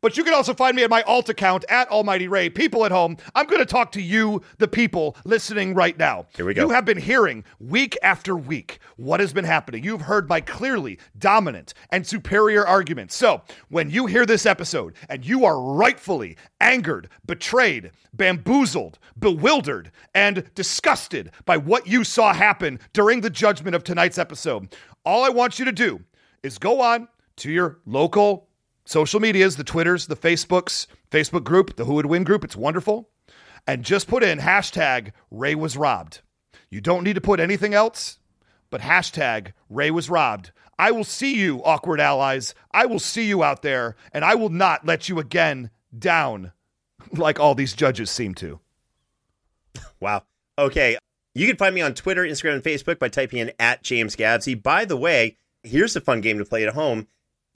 But 0.00 0.16
you 0.16 0.22
can 0.22 0.32
also 0.32 0.54
find 0.54 0.76
me 0.76 0.84
at 0.84 0.90
my 0.90 1.02
alt 1.02 1.28
account 1.28 1.64
at 1.68 1.88
Almighty 1.90 2.28
Ray. 2.28 2.50
People 2.50 2.84
at 2.84 2.92
home, 2.92 3.16
I'm 3.34 3.46
going 3.46 3.58
to 3.58 3.66
talk 3.66 3.90
to 3.92 4.00
you, 4.00 4.42
the 4.58 4.68
people 4.68 5.16
listening 5.24 5.74
right 5.74 5.98
now. 5.98 6.26
Here 6.36 6.44
we 6.44 6.54
go. 6.54 6.62
You 6.62 6.70
have 6.70 6.84
been 6.84 6.98
hearing 6.98 7.42
week 7.58 7.98
after 8.00 8.36
week 8.36 8.78
what 8.96 9.18
has 9.18 9.32
been 9.32 9.44
happening. 9.44 9.82
You've 9.82 10.02
heard 10.02 10.28
my 10.28 10.40
clearly 10.40 11.00
dominant 11.18 11.74
and 11.90 12.06
superior 12.06 12.64
arguments. 12.64 13.16
So 13.16 13.42
when 13.70 13.90
you 13.90 14.06
hear 14.06 14.24
this 14.24 14.46
episode 14.46 14.94
and 15.08 15.26
you 15.26 15.44
are 15.44 15.60
rightfully 15.60 16.36
angered, 16.60 17.08
betrayed, 17.26 17.90
bamboozled, 18.12 19.00
bewildered, 19.18 19.90
and 20.14 20.44
disgusted 20.54 21.32
by 21.44 21.56
what 21.56 21.88
you 21.88 22.04
saw 22.04 22.32
happen 22.32 22.78
during 22.92 23.20
the 23.20 23.30
judgment 23.30 23.74
of 23.74 23.82
tonight's 23.82 24.18
episode, 24.18 24.76
all 25.04 25.24
I 25.24 25.30
want 25.30 25.58
you 25.58 25.64
to 25.64 25.72
do 25.72 26.04
is 26.44 26.58
go 26.58 26.80
on 26.80 27.08
to 27.38 27.50
your 27.50 27.78
local 27.84 28.47
social 28.88 29.20
medias, 29.20 29.56
the 29.56 29.64
Twitters, 29.64 30.06
the 30.06 30.16
Facebooks, 30.16 30.86
Facebook 31.10 31.44
group, 31.44 31.76
the 31.76 31.84
Who 31.84 31.94
Would 31.94 32.06
Win 32.06 32.24
group. 32.24 32.42
It's 32.42 32.56
wonderful. 32.56 33.10
And 33.66 33.84
just 33.84 34.08
put 34.08 34.22
in 34.22 34.38
hashtag 34.38 35.12
Ray 35.30 35.54
was 35.54 35.76
robbed. 35.76 36.22
You 36.70 36.80
don't 36.80 37.04
need 37.04 37.14
to 37.14 37.20
put 37.20 37.38
anything 37.38 37.74
else, 37.74 38.18
but 38.70 38.80
hashtag 38.80 39.52
Ray 39.68 39.90
was 39.90 40.08
robbed. 40.08 40.52
I 40.78 40.90
will 40.90 41.04
see 41.04 41.34
you, 41.34 41.62
awkward 41.64 42.00
allies. 42.00 42.54
I 42.72 42.86
will 42.86 42.98
see 42.98 43.26
you 43.26 43.42
out 43.42 43.60
there, 43.60 43.94
and 44.12 44.24
I 44.24 44.36
will 44.36 44.48
not 44.48 44.86
let 44.86 45.06
you 45.08 45.18
again 45.18 45.70
down 45.96 46.52
like 47.12 47.38
all 47.38 47.54
these 47.54 47.74
judges 47.74 48.10
seem 48.10 48.34
to. 48.36 48.58
Wow. 50.00 50.22
Okay. 50.56 50.96
You 51.34 51.46
can 51.46 51.56
find 51.56 51.74
me 51.74 51.82
on 51.82 51.92
Twitter, 51.92 52.22
Instagram, 52.22 52.54
and 52.54 52.64
Facebook 52.64 52.98
by 52.98 53.08
typing 53.08 53.38
in 53.38 53.52
at 53.58 53.82
James 53.82 54.16
Gavsie. 54.16 54.60
By 54.60 54.86
the 54.86 54.96
way, 54.96 55.36
here's 55.62 55.94
a 55.94 56.00
fun 56.00 56.22
game 56.22 56.38
to 56.38 56.44
play 56.46 56.66
at 56.66 56.72
home. 56.72 57.06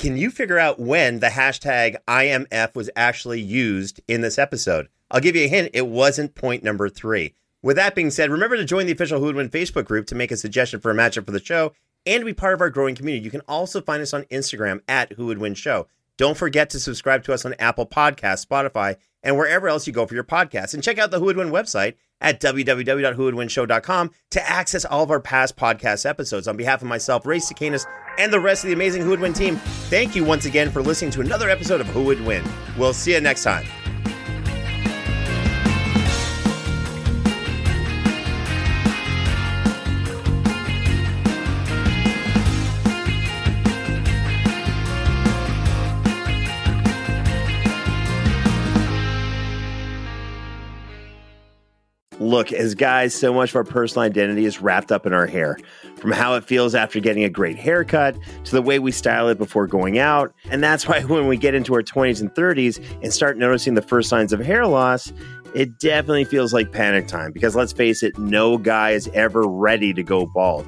Can 0.02 0.16
you 0.16 0.32
figure 0.32 0.58
out 0.58 0.80
when 0.80 1.20
the 1.20 1.28
hashtag 1.28 1.94
IMF 2.08 2.74
was 2.74 2.90
actually 2.96 3.40
used 3.40 4.00
in 4.08 4.20
this 4.20 4.36
episode? 4.36 4.88
I'll 5.12 5.20
give 5.20 5.36
you 5.36 5.44
a 5.44 5.48
hint. 5.48 5.70
It 5.74 5.86
wasn't 5.86 6.34
point 6.34 6.64
number 6.64 6.88
three. 6.88 7.34
With 7.62 7.76
that 7.76 7.94
being 7.94 8.10
said, 8.10 8.28
remember 8.28 8.56
to 8.56 8.64
join 8.64 8.86
the 8.86 8.92
official 8.92 9.20
Who 9.20 9.26
Would 9.26 9.36
Win 9.36 9.48
Facebook 9.48 9.84
group 9.84 10.08
to 10.08 10.16
make 10.16 10.32
a 10.32 10.36
suggestion 10.36 10.80
for 10.80 10.90
a 10.90 10.94
matchup 10.96 11.24
for 11.24 11.30
the 11.30 11.38
show 11.38 11.72
and 12.04 12.24
be 12.24 12.34
part 12.34 12.52
of 12.52 12.60
our 12.60 12.68
growing 12.68 12.96
community. 12.96 13.24
You 13.24 13.30
can 13.30 13.42
also 13.42 13.80
find 13.80 14.02
us 14.02 14.12
on 14.12 14.24
Instagram 14.24 14.80
at 14.88 15.12
Who 15.12 15.26
Would 15.26 15.38
Win 15.38 15.54
Show. 15.54 15.86
Don't 16.16 16.36
forget 16.36 16.68
to 16.70 16.80
subscribe 16.80 17.22
to 17.22 17.32
us 17.32 17.44
on 17.46 17.54
Apple 17.60 17.86
Podcasts, 17.86 18.44
Spotify, 18.44 18.96
and 19.22 19.36
wherever 19.36 19.68
else 19.68 19.86
you 19.86 19.92
go 19.92 20.06
for 20.06 20.14
your 20.14 20.24
podcasts. 20.24 20.74
And 20.74 20.82
check 20.82 20.98
out 20.98 21.10
the 21.10 21.18
Who 21.18 21.26
Would 21.26 21.36
Win 21.36 21.50
website 21.50 21.94
at 22.20 22.40
www.whowouldwinshow.com 22.40 24.10
to 24.30 24.50
access 24.50 24.84
all 24.84 25.02
of 25.02 25.10
our 25.10 25.20
past 25.20 25.56
podcast 25.56 26.08
episodes. 26.08 26.48
On 26.48 26.56
behalf 26.56 26.82
of 26.82 26.88
myself, 26.88 27.26
Ray 27.26 27.38
Stakenas, 27.38 27.86
and 28.18 28.32
the 28.32 28.40
rest 28.40 28.64
of 28.64 28.68
the 28.68 28.74
amazing 28.74 29.02
Who 29.02 29.10
Would 29.10 29.20
Win 29.20 29.32
team, 29.32 29.56
thank 29.90 30.14
you 30.14 30.24
once 30.24 30.44
again 30.44 30.70
for 30.70 30.82
listening 30.82 31.10
to 31.12 31.20
another 31.20 31.48
episode 31.50 31.80
of 31.80 31.86
Who 31.88 32.04
Would 32.04 32.24
Win. 32.24 32.44
We'll 32.78 32.94
see 32.94 33.12
you 33.14 33.20
next 33.20 33.42
time. 33.42 33.66
Look, 52.32 52.50
as 52.50 52.74
guys, 52.74 53.14
so 53.14 53.34
much 53.34 53.50
of 53.50 53.56
our 53.56 53.64
personal 53.64 54.04
identity 54.04 54.46
is 54.46 54.62
wrapped 54.62 54.90
up 54.90 55.04
in 55.04 55.12
our 55.12 55.26
hair. 55.26 55.58
From 55.96 56.12
how 56.12 56.34
it 56.34 56.44
feels 56.44 56.74
after 56.74 56.98
getting 56.98 57.24
a 57.24 57.28
great 57.28 57.58
haircut 57.58 58.16
to 58.44 58.52
the 58.52 58.62
way 58.62 58.78
we 58.78 58.90
style 58.90 59.28
it 59.28 59.36
before 59.36 59.66
going 59.66 59.98
out. 59.98 60.32
And 60.50 60.64
that's 60.64 60.88
why 60.88 61.02
when 61.04 61.26
we 61.26 61.36
get 61.36 61.54
into 61.54 61.74
our 61.74 61.82
20s 61.82 62.22
and 62.22 62.32
30s 62.34 62.82
and 63.02 63.12
start 63.12 63.36
noticing 63.36 63.74
the 63.74 63.82
first 63.82 64.08
signs 64.08 64.32
of 64.32 64.40
hair 64.40 64.66
loss, 64.66 65.12
it 65.54 65.78
definitely 65.78 66.24
feels 66.24 66.54
like 66.54 66.72
panic 66.72 67.06
time 67.06 67.32
because 67.32 67.54
let's 67.54 67.74
face 67.74 68.02
it, 68.02 68.16
no 68.16 68.56
guy 68.56 68.92
is 68.92 69.08
ever 69.08 69.42
ready 69.46 69.92
to 69.92 70.02
go 70.02 70.24
bald. 70.24 70.66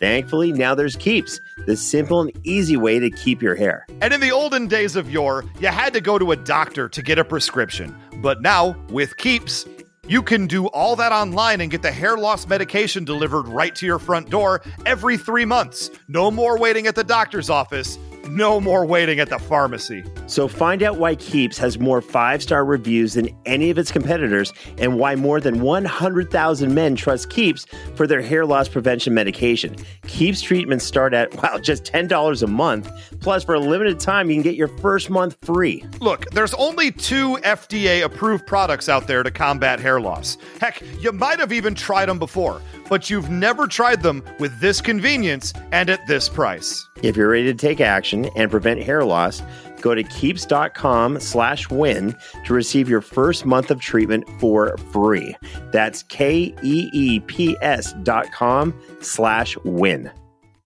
Thankfully, 0.00 0.52
now 0.52 0.74
there's 0.74 0.96
Keeps, 0.96 1.40
the 1.66 1.76
simple 1.76 2.20
and 2.20 2.32
easy 2.42 2.76
way 2.76 2.98
to 2.98 3.08
keep 3.08 3.40
your 3.40 3.54
hair. 3.54 3.86
And 4.00 4.12
in 4.12 4.20
the 4.20 4.32
olden 4.32 4.66
days 4.66 4.96
of 4.96 5.08
yore, 5.08 5.44
you 5.60 5.68
had 5.68 5.92
to 5.92 6.00
go 6.00 6.18
to 6.18 6.32
a 6.32 6.36
doctor 6.36 6.88
to 6.88 7.02
get 7.02 7.20
a 7.20 7.24
prescription. 7.24 7.96
But 8.16 8.42
now, 8.42 8.76
with 8.88 9.16
Keeps, 9.16 9.64
you 10.06 10.22
can 10.22 10.46
do 10.46 10.66
all 10.68 10.96
that 10.96 11.12
online 11.12 11.60
and 11.60 11.70
get 11.70 11.82
the 11.82 11.90
hair 11.90 12.16
loss 12.16 12.46
medication 12.46 13.04
delivered 13.04 13.48
right 13.48 13.74
to 13.76 13.86
your 13.86 13.98
front 13.98 14.30
door 14.30 14.62
every 14.86 15.16
three 15.16 15.44
months. 15.44 15.90
No 16.08 16.30
more 16.30 16.58
waiting 16.58 16.86
at 16.86 16.94
the 16.94 17.04
doctor's 17.04 17.50
office. 17.50 17.98
No 18.28 18.60
more 18.60 18.86
waiting 18.86 19.20
at 19.20 19.28
the 19.28 19.38
pharmacy. 19.38 20.02
So 20.26 20.48
find 20.48 20.82
out 20.82 20.98
why 20.98 21.14
Keeps 21.16 21.58
has 21.58 21.78
more 21.78 22.00
five 22.00 22.42
star 22.42 22.64
reviews 22.64 23.14
than 23.14 23.28
any 23.44 23.70
of 23.70 23.78
its 23.78 23.92
competitors 23.92 24.52
and 24.78 24.98
why 24.98 25.14
more 25.14 25.40
than 25.40 25.60
100,000 25.60 26.74
men 26.74 26.96
trust 26.96 27.28
Keeps 27.30 27.66
for 27.94 28.06
their 28.06 28.22
hair 28.22 28.46
loss 28.46 28.68
prevention 28.68 29.12
medication. 29.12 29.76
Keeps 30.06 30.40
treatments 30.40 30.84
start 30.84 31.12
at, 31.12 31.34
wow, 31.42 31.58
just 31.58 31.84
$10 31.84 32.42
a 32.42 32.46
month. 32.46 32.90
Plus, 33.20 33.44
for 33.44 33.54
a 33.54 33.60
limited 33.60 34.00
time, 34.00 34.30
you 34.30 34.36
can 34.36 34.42
get 34.42 34.54
your 34.54 34.68
first 34.68 35.10
month 35.10 35.36
free. 35.42 35.84
Look, 36.00 36.30
there's 36.30 36.54
only 36.54 36.90
two 36.92 37.36
FDA 37.42 38.04
approved 38.04 38.46
products 38.46 38.88
out 38.88 39.06
there 39.06 39.22
to 39.22 39.30
combat 39.30 39.80
hair 39.80 40.00
loss. 40.00 40.38
Heck, 40.60 40.82
you 41.00 41.12
might 41.12 41.38
have 41.38 41.52
even 41.52 41.74
tried 41.74 42.08
them 42.08 42.18
before. 42.18 42.62
But 42.88 43.10
you've 43.10 43.30
never 43.30 43.66
tried 43.66 44.02
them 44.02 44.22
with 44.38 44.58
this 44.60 44.80
convenience 44.80 45.52
and 45.72 45.90
at 45.90 46.06
this 46.06 46.28
price. 46.28 46.88
If 47.02 47.16
you're 47.16 47.28
ready 47.28 47.44
to 47.44 47.54
take 47.54 47.80
action 47.80 48.28
and 48.36 48.50
prevent 48.50 48.82
hair 48.82 49.04
loss, 49.04 49.42
go 49.80 49.94
to 49.94 50.02
keeps.com 50.02 51.20
slash 51.20 51.68
win 51.70 52.16
to 52.46 52.54
receive 52.54 52.88
your 52.88 53.00
first 53.00 53.44
month 53.44 53.70
of 53.70 53.80
treatment 53.80 54.28
for 54.40 54.76
free. 54.92 55.36
That's 55.72 56.02
K 56.04 56.54
E 56.62 56.90
E 56.92 57.20
P 57.20 57.56
S 57.60 57.92
dot 58.02 58.32
com 58.32 58.74
slash 59.00 59.56
win. 59.64 60.10